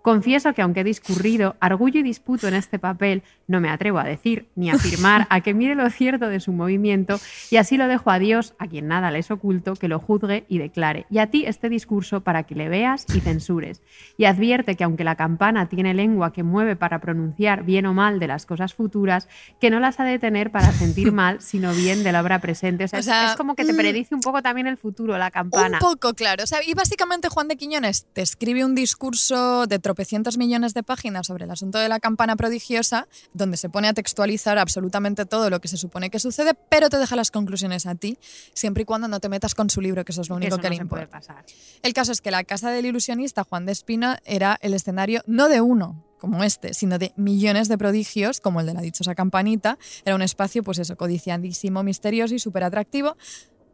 Confieso 0.03 0.55
que 0.55 0.63
aunque 0.63 0.81
he 0.81 0.85
discurrido, 0.85 1.57
argullo 1.61 2.01
y 2.01 2.03
disputo 2.03 2.49
en 2.49 2.55
este 2.55 2.79
papel, 2.79 3.23
no 3.47 3.61
me 3.61 3.69
atrevo 3.69 3.99
a 3.99 4.05
decir 4.05 4.49
ni 4.55 4.71
a 4.71 4.75
afirmar 4.75 5.27
a 5.29 5.41
que 5.43 5.53
mire 5.53 5.75
lo 5.75 5.91
cierto 5.91 6.29
de 6.29 6.41
su 6.41 6.53
movimiento 6.53 7.21
y 7.51 7.57
así 7.57 7.77
lo 7.77 7.87
dejo 7.87 8.11
a 8.11 8.19
Dios, 8.19 8.55
a 8.59 8.67
quien 8.67 8.87
nada 8.89 9.11
le 9.11 9.19
es 9.19 9.31
oculto, 9.31 9.75
que 9.75 9.89
lo 9.89 9.99
juzgue 9.99 10.45
y 10.49 10.59
declare. 10.59 11.05
Y 11.11 11.19
a 11.19 11.27
ti 11.27 11.45
este 11.47 11.69
discurso 11.69 12.23
para 12.23 12.45
que 12.45 12.55
le 12.55 12.69
veas 12.69 13.05
y 13.15 13.21
censures. 13.21 13.83
Y 14.17 14.25
advierte 14.25 14.75
que 14.77 14.85
aunque 14.85 15.05
la 15.05 15.17
campana 15.17 15.69
tiene 15.69 15.93
lengua 15.93 16.33
que 16.33 16.43
mueve 16.45 16.77
para 16.77 17.01
pronunciar 17.01 17.65
bien 17.65 17.85
o 17.87 17.93
mal 17.93 18.21
de 18.21 18.27
las 18.29 18.47
cosas 18.47 18.73
futuras, 18.73 19.29
que 19.61 19.69
no 19.71 19.81
las 19.81 20.01
ha 20.01 20.05
de 20.05 20.19
tener 20.19 20.51
para 20.51 20.73
sentir 20.73 21.13
mal, 21.13 21.41
sino 21.43 21.75
bien 21.75 22.03
de 22.05 22.13
la 22.13 22.23
obra 22.23 22.39
presente. 22.41 22.85
O 22.85 22.89
sea, 22.89 22.99
O 22.99 23.01
es- 23.01 23.07
sea, 23.07 23.31
es 23.33 23.37
como 23.37 23.55
que 23.55 23.65
te 23.65 23.73
mm, 23.73 23.77
predice 23.77 24.15
un 24.15 24.21
poco 24.23 24.41
también 24.43 24.67
el 24.67 24.77
futuro, 24.79 25.19
la 25.19 25.31
campana. 25.31 25.79
Un 25.83 25.87
poco, 25.91 26.15
claro. 26.15 26.45
O 26.45 26.47
sea, 26.47 26.61
y 26.67 26.73
básicamente 26.75 27.29
Juan 27.29 27.49
de 27.49 27.57
Quiñones 27.57 28.07
te 28.13 28.23
escribe 28.23 28.65
un 28.65 28.75
discurso 28.75 29.67
de 29.67 29.79
tropecientos 29.91 30.39
millones 30.39 30.73
de 30.73 30.85
páginas 30.85 31.27
sobre 31.27 31.47
el 31.47 31.51
asunto 31.51 31.79
de 31.79 31.89
la 31.89 31.99
campana 31.99 32.37
prodigiosa, 32.37 33.09
donde 33.35 33.57
se 33.57 33.69
pone 33.69 33.89
a 33.89 33.93
textualizar 33.93 34.57
absolutamente 34.57 35.27
todo 35.27 35.51
lo 35.51 35.61
que 35.61 35.67
se 35.67 35.77
supone 35.77 36.11
que 36.11 36.21
sucede, 36.21 36.55
pero 36.55 36.89
te 36.89 36.97
deja 36.97 37.17
las 37.17 37.33
conclusiones 37.33 37.87
a 37.87 37.97
ti, 37.97 38.17
siempre 38.55 38.85
y 38.85 38.87
cuando 38.87 39.09
no 39.09 39.19
te 39.19 39.29
metas 39.29 39.57
con 39.57 39.69
su 39.69 39.81
libro, 39.81 40.05
que 40.05 40.13
eso 40.13 40.21
es 40.21 40.29
lo 40.29 40.37
único 40.37 40.55
Eso 40.55 40.63
que 40.63 40.69
no 40.69 40.71
le 40.71 40.77
se 40.77 40.87
puede 40.87 41.03
importa. 41.03 41.27
pasar. 41.27 41.45
El 41.83 41.93
caso 41.93 42.13
es 42.13 42.21
que 42.21 42.31
la 42.31 42.45
casa 42.45 42.71
del 42.71 42.87
ilusionista 42.87 43.43
Juan 43.43 43.67
de 43.67 43.73
Espina 43.73 44.21
era 44.25 44.59
el 44.63 44.75
escenario 44.75 45.23
no 45.27 45.49
de 45.49 45.61
uno 45.61 46.05
como 46.21 46.45
este, 46.45 46.73
sino 46.73 46.99
de 46.99 47.13
millones 47.17 47.67
de 47.67 47.77
prodigios, 47.77 48.41
como 48.41 48.61
el 48.61 48.67
de 48.67 48.75
la 48.75 48.83
dichosa 48.83 49.17
campanita. 49.17 49.77
Era 50.05 50.15
un 50.15 50.23
espacio, 50.23 50.63
pues 50.63 50.79
eso, 50.79 50.97
codiciadísimo, 50.97 51.83
misterioso 51.83 52.35
y 52.35 52.39
súper 52.39 52.63
atractivo, 52.63 53.17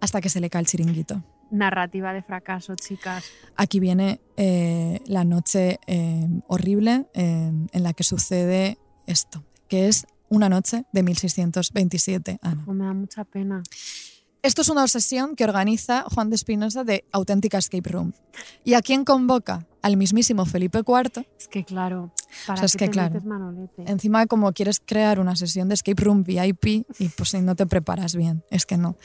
hasta 0.01 0.21
que 0.23 0.31
se 0.31 0.41
le 0.41 0.49
cae 0.49 0.61
el 0.61 0.67
chiringuito. 0.67 1.23
Narrativa 1.51 2.13
de 2.13 2.23
fracaso, 2.23 2.75
chicas. 2.75 3.25
Aquí 3.57 3.81
viene 3.81 4.21
eh, 4.37 5.01
la 5.07 5.25
noche 5.25 5.79
eh, 5.87 6.27
horrible 6.49 7.07
eh, 7.15 7.53
en 7.73 7.83
la 7.83 7.93
que 7.93 8.05
sucede 8.05 8.79
esto, 9.07 9.45
que 9.69 9.89
es 9.89 10.07
una 10.29 10.49
noche 10.49 10.85
de 10.93 11.03
1627. 11.03 12.39
Ana. 12.43 12.65
Oh, 12.67 12.73
me 12.73 12.85
da 12.85 12.93
mucha 12.93 13.25
pena. 13.25 13.63
Esto 14.47 14.63
es 14.63 14.69
una 14.69 14.83
obsesión 14.85 15.35
que 15.35 15.43
organiza 15.43 16.05
Juan 16.15 16.31
de 16.31 16.37
Espinosa 16.37 16.85
de 16.85 17.05
Auténtica 17.11 17.59
Escape 17.59 17.91
Room. 17.91 18.13
¿Y 18.63 18.75
a 18.75 18.81
quién 18.81 19.05
convoca? 19.05 19.67
Al 19.83 19.97
mismísimo 19.97 20.47
Felipe 20.47 20.83
IV. 20.87 21.27
Es 21.37 21.49
que 21.49 21.65
claro, 21.65 22.13
para 22.47 22.55
O 22.55 22.57
sea, 22.59 22.67
es 22.67 22.77
que 22.77 22.87
te 22.87 22.93
claro, 22.93 23.21
manolete? 23.23 23.83
Encima, 23.87 24.27
como 24.27 24.53
quieres 24.53 24.81
crear 24.85 25.19
una 25.19 25.35
sesión 25.35 25.69
de 25.69 25.75
Escape 25.75 26.01
Room 26.01 26.23
VIP 26.23 26.87
y 26.99 27.09
pues 27.17 27.31
si 27.31 27.43
no 27.43 27.57
te 27.57 27.67
preparas 27.67 28.15
bien, 28.15 28.45
es 28.51 28.67
que 28.67 28.77
no. 28.77 28.97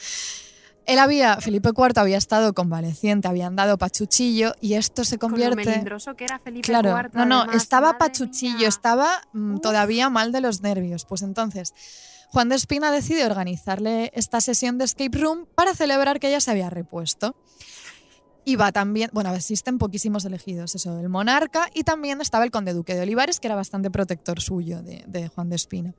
Él 0.86 0.98
había, 0.98 1.36
Felipe 1.40 1.70
IV 1.70 1.92
había 2.00 2.18
estado 2.18 2.54
convaleciente, 2.54 3.28
habían 3.28 3.54
dado 3.54 3.78
pachuchillo 3.78 4.54
y 4.60 4.74
esto 4.74 5.04
se 5.04 5.18
Con 5.18 5.30
lo 5.30 5.36
convierte... 5.36 5.64
melindroso 5.70 6.14
que 6.16 6.24
era 6.24 6.38
Felipe 6.40 6.66
Claro, 6.66 6.90
IV, 6.90 7.10
no, 7.14 7.24
no, 7.26 7.38
además, 7.42 7.56
estaba 7.62 7.98
pachuchillo, 7.98 8.58
mía. 8.58 8.68
estaba 8.68 9.22
mm, 9.32 9.58
todavía 9.58 10.10
mal 10.10 10.32
de 10.32 10.40
los 10.40 10.60
nervios. 10.60 11.04
Pues 11.04 11.22
entonces, 11.22 11.72
Juan 12.30 12.48
de 12.48 12.56
Espina 12.56 12.90
decide 12.90 13.24
organizarle 13.26 14.10
esta 14.14 14.40
sesión 14.40 14.78
de 14.78 14.84
escape 14.84 15.16
room 15.18 15.46
para 15.54 15.74
celebrar 15.74 16.18
que 16.18 16.28
ella 16.28 16.40
se 16.40 16.50
había 16.50 16.68
repuesto. 16.70 17.36
Y 18.44 18.56
va 18.56 18.72
también, 18.72 19.08
bueno, 19.12 19.32
existen 19.36 19.78
poquísimos 19.78 20.24
elegidos, 20.24 20.74
eso, 20.74 20.98
el 20.98 21.08
monarca 21.08 21.68
y 21.74 21.84
también 21.84 22.20
estaba 22.20 22.44
el 22.44 22.50
conde 22.50 22.72
duque 22.72 22.96
de 22.96 23.02
Olivares, 23.02 23.38
que 23.38 23.46
era 23.46 23.54
bastante 23.54 23.88
protector 23.88 24.40
suyo 24.40 24.82
de, 24.82 25.04
de 25.06 25.28
Juan 25.28 25.48
de 25.48 25.54
Espina. 25.54 25.94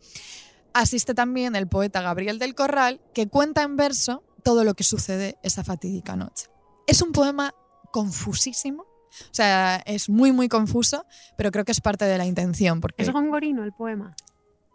Asiste 0.74 1.14
también 1.14 1.56
el 1.56 1.68
poeta 1.68 2.02
Gabriel 2.02 2.40
del 2.40 2.54
Corral, 2.54 3.00
que 3.14 3.28
cuenta 3.28 3.64
en 3.64 3.78
verso 3.78 4.24
todo 4.44 4.64
lo 4.64 4.74
que 4.74 4.84
sucede 4.84 5.38
esa 5.44 5.64
fatídica 5.64 6.16
noche. 6.16 6.48
Es 6.88 7.02
un 7.02 7.12
poema 7.12 7.54
confusísimo, 7.92 8.84
o 8.84 9.34
sea, 9.34 9.78
es 9.86 10.10
muy, 10.10 10.32
muy 10.32 10.50
confuso, 10.50 11.06
pero 11.38 11.52
creo 11.52 11.66
que 11.66 11.72
es 11.72 11.82
parte 11.82 12.06
de 12.06 12.18
la 12.18 12.26
intención, 12.26 12.82
porque 12.82 13.04
Es 13.04 13.12
gongorino 13.12 13.64
el 13.64 13.72
poema. 13.72 14.16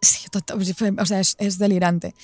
Sí, 0.01 0.29
tota- 0.31 0.55
o 0.55 1.07
sea, 1.07 1.21
es, 1.21 1.35
es 1.39 1.59
delirante. 1.59 2.15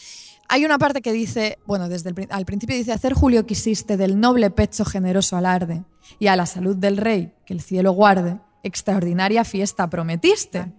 Hay 0.49 0.65
una 0.65 0.79
parte 0.79 1.03
que 1.03 1.13
dice, 1.13 1.59
bueno, 1.67 1.89
desde 1.89 2.11
el, 2.11 2.29
al 2.31 2.45
principio 2.45 2.77
dice, 2.77 2.93
hacer 2.93 3.15
Julio 3.15 3.47
quisiste 3.47 3.97
del 3.97 4.21
noble 4.21 4.51
pecho 4.51 4.85
generoso 4.85 5.37
alarde 5.37 5.85
y 6.19 6.29
a 6.29 6.37
la 6.37 6.47
salud 6.47 6.77
del 6.77 6.97
rey, 6.99 7.33
que 7.47 7.55
el 7.55 7.61
cielo 7.63 7.93
guarde, 7.93 8.39
extraordinaria 8.63 9.45
fiesta 9.45 9.89
prometiste, 9.91 10.73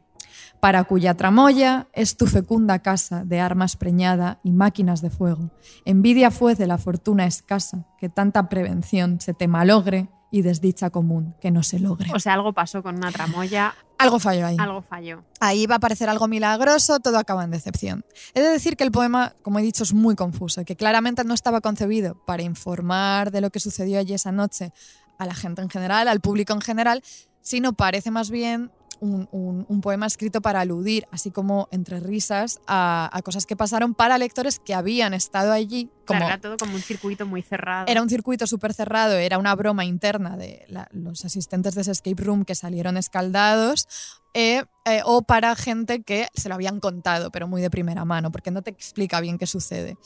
para 0.66 0.84
cuya 0.86 1.14
tramoya 1.14 1.90
es 1.94 2.18
tu 2.18 2.26
fecunda 2.26 2.80
casa 2.80 3.24
de 3.24 3.40
armas 3.40 3.76
preñada 3.76 4.40
y 4.44 4.52
máquinas 4.52 5.00
de 5.00 5.12
fuego. 5.12 5.52
Envidia 5.86 6.32
fue 6.32 6.56
de 6.56 6.66
la 6.66 6.80
fortuna 6.80 7.28
escasa, 7.28 7.86
que 8.00 8.10
tanta 8.10 8.50
prevención 8.50 9.22
se 9.22 9.36
te 9.36 9.48
malogre 9.48 10.10
y 10.32 10.42
desdicha 10.42 10.90
común 10.90 11.36
que 11.40 11.52
no 11.52 11.62
se 11.62 11.78
logre. 11.78 12.10
O 12.16 12.20
sea, 12.20 12.34
algo 12.34 12.52
pasó 12.54 12.82
con 12.82 12.96
una 12.96 13.12
tramoya, 13.12 13.76
Algo 14.00 14.18
falló 14.18 14.48
ahí. 14.48 14.58
algo 14.60 14.82
falló. 14.82 15.24
Ahí 15.40 15.68
va 15.68 15.76
a 15.76 15.80
parecer 15.80 16.10
algo 16.10 16.28
milagroso, 16.28 17.00
todo 17.00 17.20
acaba 17.20 17.44
en 17.44 17.52
decepción. 17.52 18.04
He 18.34 18.42
de 18.42 18.50
decir 18.50 18.76
que 18.76 18.86
el 18.86 18.92
poema, 18.92 19.36
como 19.44 19.60
he 19.60 19.62
dicho, 19.62 19.84
es 19.84 19.94
muy 19.94 20.16
confuso, 20.16 20.66
que 20.66 20.76
claramente 20.76 21.24
no 21.26 21.36
estaba 21.36 21.62
concebido 21.62 22.16
para 22.26 22.42
informar 22.42 23.30
de 23.30 23.42
lo 23.42 23.52
que 23.52 23.60
sucedió 23.60 24.00
allí 24.00 24.16
esa 24.16 24.32
noche 24.32 24.74
a 25.20 25.28
la 25.28 25.36
gente 25.36 25.62
en 25.62 25.70
general, 25.70 26.08
al 26.08 26.22
público 26.22 26.54
en 26.54 26.62
general, 26.62 27.04
sino 27.42 27.74
parece 27.74 28.10
más 28.10 28.32
bien 28.32 28.72
un, 29.00 29.28
un- 29.32 29.66
un 29.68 29.82
poema 29.82 30.06
escrito 30.06 30.42
para 30.42 30.62
aludir, 30.62 31.06
así 31.12 31.32
como 31.32 31.68
entre 31.72 32.00
risas, 32.00 32.60
a, 32.68 33.10
a 33.12 33.22
cosas 33.22 33.46
que 33.46 33.56
pasaron 33.56 33.94
para 33.94 34.18
lectores 34.18 34.60
que 34.60 34.74
habían 34.74 35.14
estado 35.14 35.52
allí. 35.52 35.90
Como, 36.06 36.20
Claro, 36.20 36.26
era 36.26 36.42
todo 36.42 36.58
como 36.58 36.76
un 36.76 36.82
circuito 36.84 37.26
muy 37.26 37.42
cerrado. 37.42 37.86
era 37.88 38.02
un 38.02 38.10
circuito 38.10 38.46
súper 38.48 38.74
cerrado, 38.74 39.14
era 39.16 39.38
una 39.38 39.56
broma 39.56 39.86
interna 39.86 40.38
de 40.38 40.66
la- 40.68 40.88
los 40.92 41.26
asistentes 41.26 41.76
de 41.76 41.82
ese 41.82 41.92
escape 41.92 42.24
room 42.24 42.46
que 42.46 42.56
salieron 42.56 42.98
escaldados, 42.98 43.88
eh, 44.34 44.64
eh, 44.86 45.02
o 45.06 45.22
para 45.24 45.56
gente 45.56 46.04
que 46.04 46.28
se 46.34 46.50
lo 46.50 46.56
habían 46.56 46.80
contado, 46.80 47.32
pero 47.32 47.48
muy 47.48 47.62
de 47.62 47.70
primera 47.70 48.06
mano, 48.06 48.32
porque 48.32 48.52
no 48.52 48.62
te 48.62 48.70
explica 48.70 49.20
bien 49.22 49.38
qué 49.38 49.48
sucede. 49.48 49.98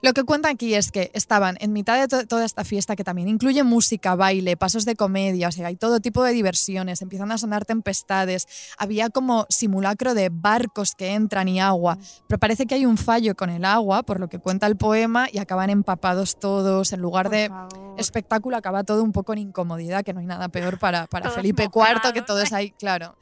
Lo 0.00 0.12
que 0.12 0.22
cuentan 0.22 0.52
aquí 0.52 0.74
es 0.74 0.92
que 0.92 1.10
estaban 1.12 1.56
en 1.60 1.72
mitad 1.72 1.98
de 1.98 2.06
to- 2.06 2.26
toda 2.28 2.44
esta 2.44 2.62
fiesta 2.64 2.94
que 2.94 3.02
también 3.02 3.26
incluye 3.28 3.64
música, 3.64 4.14
baile, 4.14 4.56
pasos 4.56 4.84
de 4.84 4.94
comedia, 4.94 5.48
o 5.48 5.52
sea, 5.52 5.66
hay 5.66 5.76
todo 5.76 5.98
tipo 5.98 6.22
de 6.22 6.32
diversiones, 6.32 7.02
empiezan 7.02 7.32
a 7.32 7.38
sonar 7.38 7.64
tempestades, 7.64 8.46
había 8.78 9.10
como 9.10 9.44
simulacro 9.48 10.14
de 10.14 10.28
barcos 10.32 10.94
que 10.94 11.14
entran 11.14 11.48
y 11.48 11.58
agua, 11.60 11.98
pero 12.28 12.38
parece 12.38 12.66
que 12.66 12.76
hay 12.76 12.86
un 12.86 12.96
fallo 12.96 13.34
con 13.34 13.50
el 13.50 13.64
agua, 13.64 14.04
por 14.04 14.20
lo 14.20 14.28
que 14.28 14.38
cuenta 14.38 14.68
el 14.68 14.76
poema, 14.76 15.26
y 15.32 15.38
acaban 15.38 15.68
empapados 15.68 16.38
todos, 16.38 16.92
en 16.92 17.00
lugar 17.00 17.26
Por 17.26 17.32
de 17.32 17.48
favor. 17.48 17.94
espectáculo 17.98 18.56
acaba 18.56 18.84
todo 18.84 19.02
un 19.02 19.10
poco 19.10 19.32
en 19.32 19.40
incomodidad, 19.40 20.04
que 20.04 20.12
no 20.14 20.20
hay 20.20 20.26
nada 20.26 20.48
peor 20.48 20.78
para, 20.78 21.08
para 21.08 21.24
Todos 21.24 21.34
Felipe 21.36 21.64
IV, 21.64 21.72
que 21.72 21.78
mojados. 21.80 22.24
todo 22.26 22.40
es 22.40 22.52
ahí, 22.52 22.70
claro. 22.70 23.16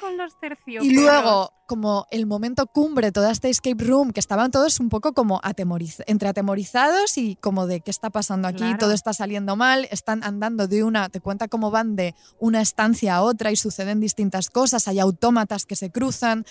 Con 0.00 0.16
los 0.16 0.38
terciopelos. 0.40 0.84
Y 0.84 0.94
luego, 0.94 1.52
como 1.72 2.06
el 2.10 2.26
momento 2.26 2.66
cumbre, 2.66 3.12
toda 3.12 3.30
esta 3.30 3.48
escape 3.48 3.82
room, 3.82 4.10
que 4.12 4.20
estaban 4.20 4.50
todos 4.50 4.78
un 4.78 4.90
poco 4.90 5.14
como 5.14 5.40
atemoriz- 5.40 6.04
entre 6.06 6.28
atemorizados 6.28 7.16
y 7.16 7.36
como 7.36 7.66
de 7.66 7.80
qué 7.80 7.90
está 7.90 8.10
pasando 8.10 8.46
aquí, 8.46 8.58
Claro. 8.58 8.76
todo 8.76 8.92
está 8.92 9.14
saliendo 9.14 9.56
mal, 9.56 9.88
están 9.90 10.22
andando 10.22 10.68
de 10.68 10.84
una, 10.84 11.08
te 11.08 11.20
cuenta 11.22 11.48
cómo 11.48 11.70
van 11.70 11.96
de 11.96 12.14
una 12.38 12.60
estancia 12.60 13.14
a 13.16 13.22
otra 13.22 13.52
y 13.52 13.56
suceden 13.56 14.00
distintas 14.00 14.50
cosas, 14.50 14.86
hay 14.86 14.98
autómatas 15.00 15.64
que 15.64 15.74
se 15.74 15.90
cruzan, 15.90 16.44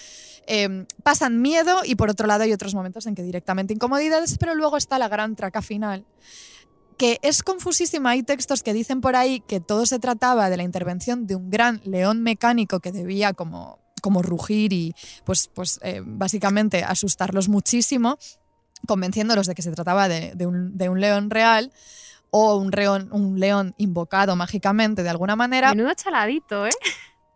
eh, 0.48 0.88
pasan 1.04 1.40
miedo 1.40 1.82
y 1.86 1.94
por 1.94 2.10
otro 2.10 2.26
lado 2.26 2.42
hay 2.42 2.52
otros 2.52 2.74
momentos 2.74 3.06
en 3.06 3.14
que 3.14 3.22
directamente 3.22 3.76
incomodidades, 3.76 4.40
pero 4.40 4.56
luego 4.56 4.76
está 4.76 4.98
la 4.98 5.08
gran 5.08 5.36
traca 5.36 5.62
final 5.62 6.04
que 6.98 7.18
es 7.24 7.42
confusísima. 7.42 8.12
Hay 8.12 8.22
textos 8.22 8.62
que 8.62 8.74
dicen 8.74 9.02
por 9.02 9.16
ahí 9.16 9.40
que 9.40 9.60
todo 9.60 9.88
se 9.88 9.98
trataba 9.98 10.52
de 10.52 10.58
la 10.58 10.62
intervención 10.62 11.26
de 11.26 11.36
un 11.36 11.50
gran 11.50 11.82
león 11.84 12.22
mecánico 12.22 12.80
que 12.80 12.92
debía 12.92 13.34
como, 13.34 13.80
como 14.02 14.22
rugir 14.22 14.74
y 14.74 14.94
pues, 15.24 15.48
pues 15.54 15.80
eh, 15.84 16.02
básicamente 16.04 16.84
asustarlos 16.84 17.48
muchísimo, 17.48 18.18
convenciéndolos 18.88 19.48
de 19.48 19.56
que 19.56 19.62
se 19.62 19.72
trataba 19.72 20.08
de, 20.08 20.34
de 20.36 20.46
un, 20.48 20.78
de 20.78 20.90
un 20.90 21.00
león 21.00 21.30
real 21.30 21.72
o 22.32 22.56
un 22.56 22.72
león, 22.72 23.10
un 23.12 23.40
león 23.40 23.76
invocado 23.78 24.36
mágicamente 24.36 25.04
de 25.04 25.10
alguna 25.10 25.36
manera, 25.36 25.70
Menudo 25.74 25.94
chaladito, 25.94 26.66
¿eh? 26.66 26.72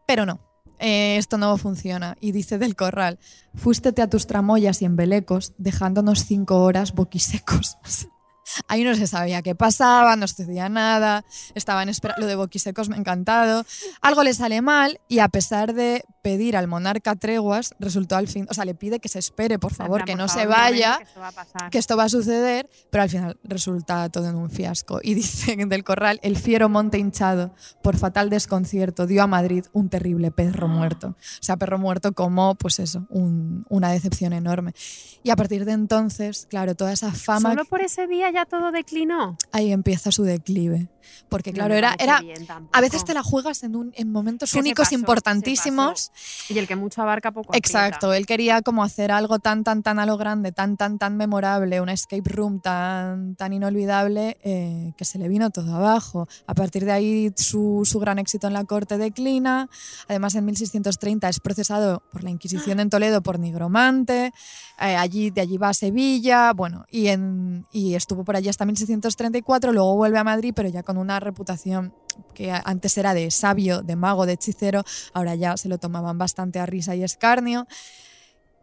pero 0.07 0.25
no. 0.25 0.39
eh, 0.79 1.17
esto 1.17 1.37
no 1.37 1.55
funciona. 1.57 2.15
Y 2.19 2.31
dice 2.31 2.57
del 2.57 2.75
corral, 2.75 3.19
fuístete 3.55 4.01
a 4.01 4.09
tus 4.09 4.25
tramoyas 4.25 4.81
y 4.81 4.85
embelecos, 4.85 5.53
dejándonos 5.57 6.25
cinco 6.25 6.61
horas 6.63 6.93
boquisecos. 6.93 7.77
Ahí 8.67 8.83
no 8.83 8.93
se 8.95 9.07
sabía 9.07 9.41
qué 9.41 9.55
pasaba, 9.55 10.15
no 10.15 10.27
sucedía 10.27 10.69
nada, 10.69 11.25
estaban 11.55 11.89
esperando, 11.89 12.21
lo 12.21 12.27
de 12.27 12.35
boquisecos 12.35 12.89
me 12.89 12.95
ha 12.95 12.99
encantado. 12.99 13.65
Algo 14.01 14.23
le 14.23 14.33
sale 14.33 14.61
mal 14.61 15.01
y 15.09 15.19
a 15.19 15.27
pesar 15.29 15.73
de 15.73 16.03
pedir 16.25 16.57
al 16.57 16.67
monarca 16.67 17.15
treguas, 17.15 17.75
resultó 17.79 18.15
al 18.15 18.27
fin, 18.27 18.47
o 18.49 18.53
sea, 18.55 18.65
le 18.65 18.73
pide 18.73 18.99
que 18.99 19.09
se 19.09 19.19
espere, 19.19 19.59
por 19.59 19.71
favor, 19.75 20.03
que 20.05 20.15
no 20.15 20.27
se 20.27 20.39
favor, 20.47 20.55
mira, 20.71 20.95
vaya, 20.95 20.97
que 20.97 21.03
esto 21.03 21.19
va 21.19 21.27
a 21.27 21.31
pasar. 21.31 21.69
que 21.69 21.77
esto 21.77 21.95
va 21.97 22.03
a 22.05 22.09
suceder, 22.09 22.67
pero 22.89 23.03
al 23.03 23.09
final 23.11 23.37
resulta 23.43 24.09
todo 24.09 24.27
en 24.27 24.33
un 24.35 24.49
fiasco. 24.49 24.99
Y 25.03 25.13
dice 25.21 25.55
del 25.55 25.83
corral, 25.83 26.19
el 26.23 26.35
fiero 26.35 26.67
monte 26.67 26.97
hinchado, 26.97 27.53
por 27.83 27.95
fatal 27.95 28.31
desconcierto, 28.31 29.05
dio 29.05 29.21
a 29.21 29.27
Madrid 29.27 29.65
un 29.71 29.89
terrible 29.89 30.31
perro 30.31 30.67
muerto. 30.67 31.09
O 31.09 31.43
sea, 31.43 31.57
perro 31.57 31.77
muerto 31.77 32.13
como, 32.13 32.55
pues 32.55 32.79
eso, 32.79 33.05
un- 33.09 33.63
una 33.69 33.91
decepción 33.91 34.33
enorme. 34.33 34.73
Y 35.21 35.29
a 35.29 35.35
partir 35.35 35.63
de 35.65 35.73
entonces, 35.73 36.47
claro, 36.49 36.73
toda 36.73 36.91
esa 36.91 37.11
fama, 37.11 37.51
Solo 37.51 37.65
por 37.65 37.81
ese 37.81 38.07
día 38.07 38.31
ya 38.31 38.45
todo 38.45 38.71
declinó. 38.71 39.37
ahí 39.51 39.71
empieza 39.71 40.11
su 40.11 40.23
declive. 40.23 40.89
Porque 41.29 41.51
No 41.51 41.55
claro, 41.55 41.69
me 41.73 41.77
era, 41.79 41.95
era 41.99 42.19
bien 42.21 42.47
a 42.71 42.81
veces 42.81 43.03
te 43.03 43.13
la 43.13 43.23
juegas 43.23 43.63
en, 43.63 43.75
un- 43.75 43.91
en 43.95 44.11
momentos 44.11 44.51
Que 44.51 44.59
únicos 44.59 44.85
pasó, 44.85 44.95
importantísimos. 44.95 46.11
Y 46.49 46.57
el 46.57 46.67
que 46.67 46.75
mucho 46.75 47.01
abarca 47.01 47.31
poco 47.31 47.49
aprieta. 47.49 47.57
Exacto, 47.67 48.13
él 48.13 48.25
quería 48.25 48.61
como 48.61 48.83
hacer 48.83 49.11
algo 49.11 49.39
tan, 49.39 49.63
tan, 49.63 49.81
tan 49.83 49.99
a 49.99 50.05
lo 50.05 50.17
grande, 50.17 50.51
tan, 50.51 50.77
tan, 50.77 50.97
tan 50.97 51.17
memorable, 51.17 51.81
una 51.81 51.93
escape 51.93 52.29
room 52.29 52.59
tan, 52.61 53.35
tan 53.35 53.53
inolvidable, 53.53 54.37
eh, 54.43 54.93
que 54.97 55.05
se 55.05 55.17
le 55.19 55.27
vino 55.27 55.49
todo 55.49 55.75
abajo. 55.75 56.27
A 56.47 56.53
partir 56.53 56.85
de 56.85 56.91
ahí 56.91 57.31
su, 57.35 57.81
su 57.85 57.99
gran 57.99 58.19
éxito 58.19 58.47
en 58.47 58.53
la 58.53 58.63
corte 58.65 58.97
declina. 58.97 59.69
Además, 60.07 60.35
en 60.35 60.45
1630 60.45 61.29
es 61.29 61.39
procesado 61.39 62.03
por 62.11 62.23
la 62.23 62.29
Inquisición 62.29 62.79
en 62.79 62.89
Toledo 62.89 63.21
por 63.21 63.39
nigromante. 63.39 64.31
Eh, 64.79 64.95
allí, 64.95 65.29
de 65.29 65.41
allí 65.41 65.57
va 65.57 65.69
a 65.69 65.73
Sevilla, 65.73 66.51
bueno, 66.53 66.83
y, 66.89 67.07
en, 67.07 67.65
y 67.71 67.95
estuvo 67.95 68.23
por 68.25 68.35
allí 68.35 68.49
hasta 68.49 68.65
1634, 68.65 69.71
luego 69.71 69.95
vuelve 69.95 70.17
a 70.17 70.23
Madrid, 70.23 70.53
pero 70.55 70.67
ya 70.69 70.83
con 70.83 70.97
una 70.97 71.19
reputación 71.19 71.93
que 72.33 72.51
antes 72.51 72.97
era 72.97 73.13
de 73.13 73.31
sabio, 73.31 73.81
de 73.83 73.95
mago, 73.95 74.25
de 74.25 74.33
hechicero, 74.33 74.83
ahora 75.13 75.35
ya 75.35 75.55
se 75.57 75.69
lo 75.69 75.77
tomaban 75.77 76.17
bastante 76.17 76.59
a 76.59 76.65
risa 76.65 76.95
y 76.95 77.03
escarnio. 77.03 77.67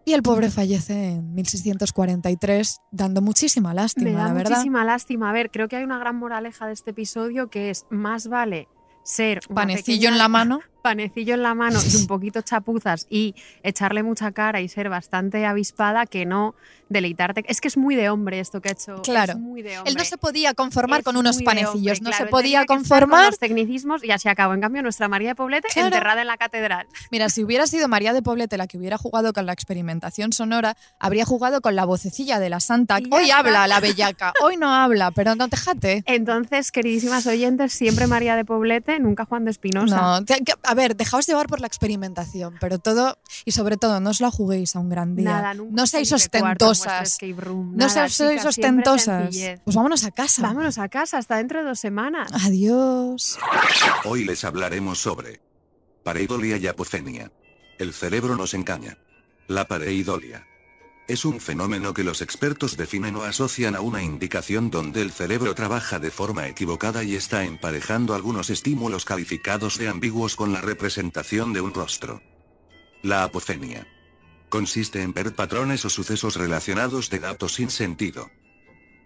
Y 0.04 0.14
el 0.14 0.22
pobre 0.22 0.50
fallece 0.50 1.10
en 1.12 1.32
1643, 1.34 2.80
dando 2.90 3.22
muchísima 3.22 3.72
lástima, 3.72 4.10
Me 4.10 4.16
da 4.16 4.26
la 4.28 4.32
verdad. 4.34 4.50
muchísima 4.50 4.84
lástima. 4.84 5.30
A 5.30 5.32
ver, 5.32 5.50
creo 5.50 5.68
que 5.68 5.76
hay 5.76 5.84
una 5.84 5.98
gran 5.98 6.16
moraleja 6.16 6.66
de 6.66 6.72
este 6.72 6.90
episodio 6.90 7.48
que 7.50 7.70
es 7.70 7.86
más 7.88 8.26
vale 8.26 8.68
ser 9.04 9.40
Panecillo 9.54 9.84
pequeña- 9.84 10.08
en 10.10 10.18
la 10.18 10.28
mano. 10.28 10.60
Panecillo 10.82 11.34
en 11.34 11.42
la 11.42 11.54
mano 11.54 11.78
y 11.90 11.96
un 11.96 12.06
poquito 12.08 12.42
chapuzas 12.42 13.06
y 13.08 13.34
echarle 13.62 14.02
mucha 14.02 14.32
cara 14.32 14.60
y 14.60 14.68
ser 14.68 14.88
bastante 14.88 15.46
avispada 15.46 16.06
que 16.06 16.26
no 16.26 16.54
deleitarte. 16.88 17.42
Es 17.48 17.62
que 17.62 17.68
es 17.68 17.78
muy 17.78 17.94
de 17.96 18.10
hombre 18.10 18.38
esto 18.40 18.60
que 18.60 18.68
ha 18.68 18.72
hecho. 18.72 19.00
Claro. 19.02 19.32
Es 19.32 19.38
muy 19.38 19.62
de 19.62 19.78
hombre. 19.78 19.90
Él 19.92 19.96
no 19.96 20.04
se 20.04 20.18
podía 20.18 20.52
conformar 20.52 20.98
Es 21.00 21.04
con 21.06 21.16
unos 21.16 21.40
panecillos, 21.42 21.98
hombre, 21.98 22.00
no 22.02 22.10
claro, 22.10 22.24
se 22.26 22.30
podía 22.30 22.60
estar 22.60 22.66
con 22.66 22.76
conformar. 22.78 23.26
los 23.30 23.38
tecnicismos 23.38 24.04
y 24.04 24.10
así 24.10 24.28
acabó. 24.28 24.52
En 24.52 24.60
cambio, 24.60 24.82
nuestra 24.82 25.08
María 25.08 25.30
de 25.30 25.34
Poblete 25.34 25.68
Claro. 25.72 25.88
enterrada 25.88 26.20
en 26.20 26.26
la 26.26 26.36
catedral. 26.36 26.86
Mira, 27.10 27.30
si 27.30 27.42
hubiera 27.44 27.66
sido 27.66 27.88
María 27.88 28.12
de 28.12 28.20
Poblete 28.20 28.58
la 28.58 28.66
que 28.66 28.76
hubiera 28.76 28.98
jugado 28.98 29.32
con 29.32 29.46
la 29.46 29.54
experimentación 29.54 30.32
sonora, 30.34 30.76
habría 30.98 31.24
jugado 31.24 31.62
con 31.62 31.76
la 31.76 31.86
vocecilla 31.86 32.38
de 32.40 32.50
la 32.50 32.60
santa. 32.60 32.98
Hoy 33.10 33.24
está. 33.24 33.38
habla 33.38 33.66
la 33.68 33.80
bellaca, 33.80 34.34
hoy 34.42 34.58
no 34.58 34.74
habla, 34.74 35.12
pero 35.12 35.34
no 35.34 35.48
déjate. 35.48 36.02
Entonces, 36.06 36.72
queridísimas 36.72 37.26
oyentes, 37.26 37.72
siempre 37.72 38.06
María 38.06 38.36
de 38.36 38.44
Poblete, 38.44 38.98
nunca 38.98 39.24
Juan 39.24 39.46
de 39.46 39.50
Espinosa. 39.50 39.96
No, 40.20 40.24
a 40.72 40.74
ver, 40.74 40.96
dejaos 40.96 41.26
llevar 41.26 41.48
por 41.48 41.60
la 41.60 41.66
experimentación, 41.66 42.56
pero 42.58 42.78
todo, 42.78 43.18
y 43.44 43.52
sobre 43.52 43.76
todo, 43.76 44.00
no 44.00 44.08
os 44.10 44.20
la 44.20 44.30
juguéis 44.30 44.74
a 44.74 44.78
un 44.80 44.88
gran 44.88 45.14
día. 45.14 45.30
Nada, 45.30 45.54
nunca 45.54 45.74
no 45.76 45.86
seáis 45.86 46.10
ostentosas. 46.12 47.18
room, 47.36 47.72
No 47.72 47.88
nada, 47.88 48.08
seáis 48.08 48.40
chicas, 48.40 48.46
ostentosas. 48.46 49.36
Pues 49.64 49.76
vámonos 49.76 50.04
a 50.04 50.10
casa. 50.10 50.42
Vámonos 50.42 50.78
a 50.78 50.88
casa, 50.88 51.18
hasta 51.18 51.36
dentro 51.36 51.60
de 51.60 51.66
dos 51.66 51.78
semanas. 51.78 52.30
Adiós. 52.32 53.38
Hoy 54.04 54.24
les 54.24 54.44
hablaremos 54.44 54.98
sobre 54.98 55.42
pareidolia 56.02 56.56
y 56.56 56.66
apofenia. 56.66 57.30
El 57.78 57.92
cerebro 57.92 58.34
nos 58.36 58.54
engaña. 58.54 58.96
La 59.48 59.66
pareidolia. 59.68 60.46
Es 61.08 61.24
un 61.24 61.40
fenómeno 61.40 61.92
que 61.94 62.04
los 62.04 62.22
expertos 62.22 62.76
definen 62.76 63.16
o 63.16 63.24
asocian 63.24 63.74
a 63.74 63.80
una 63.80 64.02
indicación 64.02 64.70
donde 64.70 65.02
el 65.02 65.10
cerebro 65.10 65.54
trabaja 65.54 65.98
de 65.98 66.12
forma 66.12 66.46
equivocada 66.46 67.02
y 67.02 67.16
está 67.16 67.44
emparejando 67.44 68.14
algunos 68.14 68.50
estímulos 68.50 69.04
calificados 69.04 69.78
de 69.78 69.88
ambiguos 69.88 70.36
con 70.36 70.52
la 70.52 70.60
representación 70.60 71.52
de 71.52 71.60
un 71.60 71.74
rostro. 71.74 72.22
La 73.02 73.24
apofenia. 73.24 73.86
Consiste 74.48 75.02
en 75.02 75.12
ver 75.12 75.34
patrones 75.34 75.84
o 75.84 75.90
sucesos 75.90 76.36
relacionados 76.36 77.10
de 77.10 77.18
datos 77.18 77.54
sin 77.54 77.70
sentido. 77.70 78.30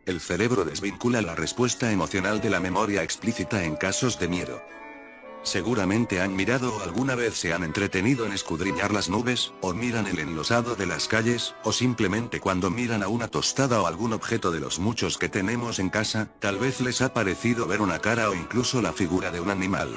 El 0.04 0.20
cerebro 0.20 0.64
desvincula 0.64 1.22
la 1.22 1.34
respuesta 1.34 1.90
emocional 1.90 2.40
de 2.40 2.50
la 2.50 2.60
memoria 2.60 3.02
explícita 3.02 3.64
en 3.64 3.74
casos 3.74 4.18
de 4.20 4.28
miedo. 4.28 4.62
Seguramente 5.46 6.20
han 6.20 6.34
mirado 6.34 6.74
o 6.74 6.82
alguna 6.82 7.14
vez 7.14 7.34
se 7.36 7.52
han 7.52 7.62
entretenido 7.62 8.26
en 8.26 8.32
escudriñar 8.32 8.92
las 8.92 9.08
nubes, 9.08 9.52
o 9.60 9.72
miran 9.72 10.08
el 10.08 10.18
enlosado 10.18 10.74
de 10.74 10.86
las 10.86 11.06
calles, 11.06 11.54
o 11.62 11.70
simplemente 11.70 12.40
cuando 12.40 12.68
miran 12.68 13.04
a 13.04 13.08
una 13.08 13.28
tostada 13.28 13.80
o 13.80 13.86
algún 13.86 14.12
objeto 14.12 14.50
de 14.50 14.58
los 14.58 14.80
muchos 14.80 15.18
que 15.18 15.28
tenemos 15.28 15.78
en 15.78 15.88
casa, 15.88 16.30
tal 16.40 16.58
vez 16.58 16.80
les 16.80 17.00
ha 17.00 17.14
parecido 17.14 17.68
ver 17.68 17.80
una 17.80 18.00
cara 18.00 18.28
o 18.28 18.34
incluso 18.34 18.82
la 18.82 18.92
figura 18.92 19.30
de 19.30 19.40
un 19.40 19.50
animal. 19.50 19.94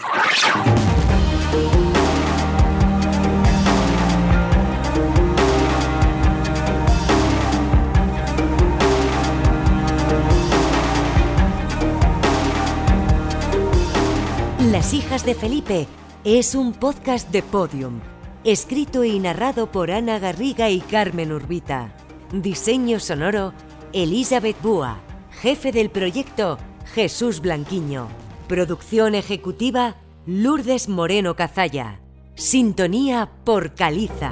Las 14.71 14.93
hijas 14.93 15.25
de 15.25 15.33
Felipe 15.33 15.87
es 16.23 16.53
un 16.53 16.73
podcast 16.73 17.31
de 17.31 17.41
Podium, 17.41 18.01
escrito 18.43 19.03
y 19.03 19.17
narrado 19.17 19.71
por 19.71 19.89
Ana 19.89 20.19
Garriga 20.19 20.69
y 20.69 20.79
Carmen 20.79 21.31
Urbita. 21.31 21.91
Diseño 22.31 22.99
sonoro, 22.99 23.53
Elizabeth 23.93 24.61
Búa. 24.61 24.99
Jefe 25.41 25.71
del 25.71 25.89
proyecto, 25.89 26.59
Jesús 26.93 27.39
Blanquiño. 27.39 28.09
Producción 28.47 29.15
ejecutiva, 29.15 29.95
Lourdes 30.27 30.87
Moreno 30.87 31.35
Cazalla. 31.35 31.99
Sintonía 32.35 33.27
por 33.43 33.73
Caliza. 33.73 34.31